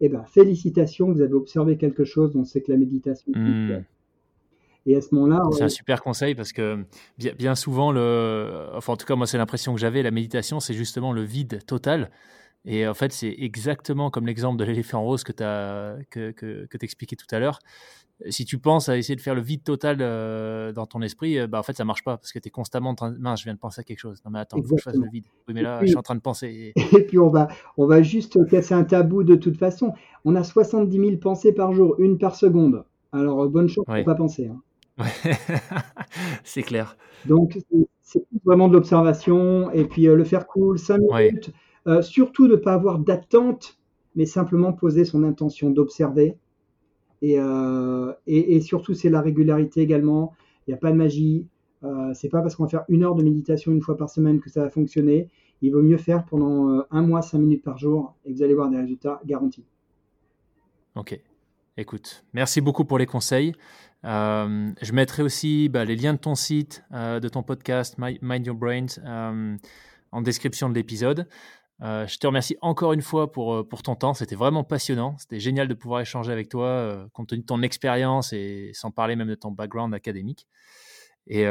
eh 0.00 0.08
ben, 0.08 0.24
félicitations, 0.24 1.12
vous 1.12 1.20
avez 1.20 1.34
observé 1.34 1.76
quelque 1.76 2.04
chose, 2.04 2.34
on 2.34 2.44
sait 2.44 2.60
que 2.60 2.72
la 2.72 2.78
méditation. 2.78 3.32
Hmm. 3.36 3.84
Et 4.86 4.96
à 4.96 5.00
ce 5.00 5.14
moment-là, 5.14 5.42
c'est 5.52 5.62
un 5.62 5.68
super 5.68 6.02
conseil 6.02 6.34
parce 6.34 6.52
que 6.52 6.84
bien, 7.18 7.54
souvent, 7.54 7.92
le, 7.92 8.68
enfin 8.74 8.94
en 8.94 8.96
tout 8.96 9.06
cas 9.06 9.14
moi 9.14 9.26
c'est 9.26 9.38
l'impression 9.38 9.74
que 9.74 9.80
j'avais, 9.80 10.02
la 10.02 10.10
méditation 10.10 10.60
c'est 10.60 10.74
justement 10.74 11.12
le 11.12 11.22
vide 11.22 11.64
total. 11.66 12.10
Et 12.64 12.86
en 12.86 12.94
fait 12.94 13.12
c'est 13.12 13.34
exactement 13.38 14.10
comme 14.10 14.26
l'exemple 14.26 14.58
de 14.58 14.64
l'éléphant 14.64 15.02
rose 15.02 15.24
que 15.24 15.32
tu 15.32 15.44
que, 16.10 16.30
que, 16.30 16.66
que 16.66 16.78
expliqué 16.84 17.16
tout 17.16 17.26
à 17.32 17.38
l'heure. 17.38 17.58
Si 18.30 18.44
tu 18.44 18.58
penses 18.58 18.88
à 18.88 18.96
essayer 18.96 19.16
de 19.16 19.20
faire 19.20 19.34
le 19.34 19.40
vide 19.40 19.64
total 19.64 19.98
euh, 20.00 20.72
dans 20.72 20.86
ton 20.86 21.02
esprit, 21.02 21.38
euh, 21.38 21.48
bah 21.48 21.58
en 21.58 21.64
fait 21.64 21.76
ça 21.76 21.84
marche 21.84 22.04
pas 22.04 22.16
parce 22.18 22.32
que 22.32 22.38
tu 22.38 22.48
es 22.48 22.50
constamment 22.50 22.90
en 22.90 22.94
train 22.94 23.10
de... 23.10 23.18
Mince, 23.18 23.40
je 23.40 23.44
viens 23.44 23.54
de 23.54 23.58
penser 23.58 23.80
à 23.80 23.84
quelque 23.84 23.98
chose. 23.98 24.20
Non 24.24 24.30
mais 24.30 24.38
attends, 24.38 24.58
il 24.58 24.64
faut 24.64 24.76
que 24.76 24.80
je 24.80 24.84
fasse 24.84 24.96
le 24.96 25.08
vide. 25.10 25.24
Oui 25.48 25.54
mais 25.54 25.62
là 25.62 25.80
je 25.80 25.86
suis 25.86 25.96
en 25.96 26.02
train 26.02 26.14
de 26.14 26.20
penser. 26.20 26.72
Et 26.92 27.02
puis 27.02 27.18
on 27.18 27.30
va, 27.30 27.48
on 27.76 27.86
va 27.86 28.02
juste 28.02 28.46
casser 28.48 28.74
un 28.74 28.84
tabou 28.84 29.24
de 29.24 29.34
toute 29.34 29.56
façon. 29.56 29.92
On 30.24 30.36
a 30.36 30.44
70 30.44 30.96
000 30.96 31.16
pensées 31.16 31.52
par 31.52 31.72
jour, 31.72 31.96
une 31.98 32.18
par 32.18 32.36
seconde. 32.36 32.84
Alors 33.12 33.48
bonne 33.48 33.68
chance 33.68 33.84
pour 33.84 34.04
pas 34.04 34.14
penser. 34.14 34.46
Hein. 34.46 34.60
c'est 36.44 36.62
clair. 36.62 36.96
Donc, 37.26 37.58
c'est 38.02 38.24
vraiment 38.44 38.68
de 38.68 38.74
l'observation 38.74 39.70
et 39.72 39.84
puis 39.84 40.08
euh, 40.08 40.14
le 40.14 40.24
faire 40.24 40.46
cool, 40.46 40.78
5 40.78 41.00
minutes. 41.00 41.50
Euh, 41.86 42.02
surtout 42.02 42.46
ne 42.46 42.56
pas 42.56 42.74
avoir 42.74 42.98
d'attente, 42.98 43.78
mais 44.14 44.26
simplement 44.26 44.72
poser 44.72 45.04
son 45.04 45.24
intention 45.24 45.70
d'observer. 45.70 46.36
Et, 47.22 47.38
euh, 47.38 48.12
et, 48.26 48.60
surtout, 48.60 48.94
c'est 48.94 49.10
la 49.10 49.20
régularité 49.20 49.80
également. 49.80 50.32
Il 50.66 50.70
n'y 50.70 50.74
a 50.74 50.76
pas 50.76 50.90
de 50.90 50.96
magie. 50.96 51.46
c'est 52.14 52.28
pas 52.28 52.42
parce 52.42 52.56
qu'on 52.56 52.64
va 52.64 52.68
faire 52.68 52.84
une 52.88 53.04
heure 53.04 53.14
de 53.14 53.22
méditation 53.22 53.72
une 53.72 53.80
fois 53.80 53.96
par 53.96 54.10
semaine 54.10 54.40
que 54.40 54.50
ça 54.50 54.62
va 54.62 54.70
fonctionner. 54.70 55.28
Il 55.60 55.72
vaut 55.72 55.82
mieux 55.82 55.98
faire 55.98 56.24
pendant 56.24 56.84
un 56.90 57.02
mois, 57.02 57.22
5 57.22 57.38
minutes 57.38 57.62
par 57.62 57.78
jour 57.78 58.14
et 58.24 58.32
vous 58.32 58.42
allez 58.42 58.54
voir 58.54 58.68
des 58.70 58.76
résultats 58.76 59.20
garantis. 59.24 59.64
Ok. 60.96 61.18
Écoute, 61.76 62.24
merci 62.34 62.60
beaucoup 62.60 62.84
pour 62.84 62.98
les 62.98 63.06
conseils. 63.06 63.54
Euh, 64.04 64.72
je 64.80 64.92
mettrai 64.92 65.22
aussi 65.22 65.68
bah, 65.68 65.84
les 65.84 65.96
liens 65.96 66.14
de 66.14 66.18
ton 66.18 66.34
site, 66.34 66.84
euh, 66.92 67.20
de 67.20 67.28
ton 67.28 67.42
podcast, 67.42 67.96
Mind 67.98 68.46
Your 68.46 68.56
Brains, 68.56 68.98
euh, 69.04 69.56
en 70.10 70.22
description 70.22 70.68
de 70.68 70.74
l'épisode. 70.74 71.28
je 71.80 72.18
te 72.18 72.26
remercie 72.26 72.56
encore 72.60 72.92
une 72.92 73.02
fois 73.02 73.32
pour, 73.32 73.66
pour 73.68 73.82
ton 73.82 73.94
temps. 73.94 74.14
C'était 74.14 74.36
vraiment 74.36 74.64
passionnant. 74.64 75.16
C'était 75.18 75.40
génial 75.40 75.68
de 75.68 75.74
pouvoir 75.74 76.00
échanger 76.00 76.32
avec 76.32 76.48
toi, 76.48 77.06
compte 77.12 77.28
tenu 77.28 77.40
de 77.40 77.46
ton 77.46 77.62
expérience 77.62 78.32
et 78.32 78.70
sans 78.74 78.90
parler 78.90 79.16
même 79.16 79.28
de 79.28 79.34
ton 79.34 79.50
background 79.50 79.94
académique. 79.94 80.46
Et 81.26 81.44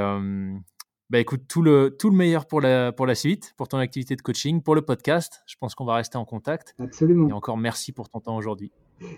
bah, 1.09 1.19
écoute, 1.19 1.41
tout 1.49 1.61
le, 1.61 1.95
tout 1.97 2.09
le 2.09 2.15
meilleur 2.15 2.45
pour 2.45 2.61
la, 2.61 2.93
pour 2.93 3.05
la 3.05 3.15
suite, 3.15 3.53
pour 3.57 3.67
ton 3.67 3.79
activité 3.79 4.15
de 4.15 4.21
coaching, 4.21 4.61
pour 4.61 4.75
le 4.75 4.81
podcast. 4.81 5.41
Je 5.47 5.55
pense 5.59 5.75
qu'on 5.75 5.85
va 5.85 5.95
rester 5.95 6.17
en 6.17 6.23
contact. 6.23 6.75
Absolument. 6.79 7.27
Et 7.27 7.33
encore 7.33 7.57
merci 7.57 7.91
pour 7.91 8.07
ton 8.07 8.21
temps 8.21 8.37
aujourd'hui. 8.37 8.71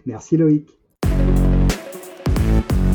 Merci 0.05 0.38
Loïc. 0.38 0.69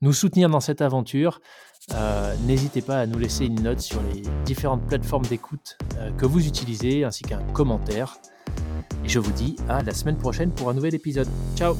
nous 0.00 0.12
soutenir 0.12 0.48
dans 0.48 0.60
cette 0.60 0.82
aventure, 0.82 1.40
euh, 1.94 2.34
n'hésitez 2.46 2.82
pas 2.82 3.00
à 3.00 3.06
nous 3.06 3.18
laisser 3.18 3.46
une 3.46 3.62
note 3.62 3.80
sur 3.80 4.00
les 4.12 4.22
différentes 4.44 4.84
plateformes 4.86 5.24
d'écoute 5.26 5.78
euh, 5.98 6.10
que 6.12 6.26
vous 6.26 6.46
utilisez, 6.46 7.04
ainsi 7.04 7.22
qu'un 7.22 7.42
commentaire. 7.52 8.18
Et 9.04 9.08
je 9.08 9.18
vous 9.18 9.32
dis 9.32 9.56
à 9.68 9.82
la 9.82 9.94
semaine 9.94 10.16
prochaine 10.16 10.50
pour 10.50 10.68
un 10.70 10.74
nouvel 10.74 10.94
épisode. 10.94 11.28
Ciao 11.56 11.76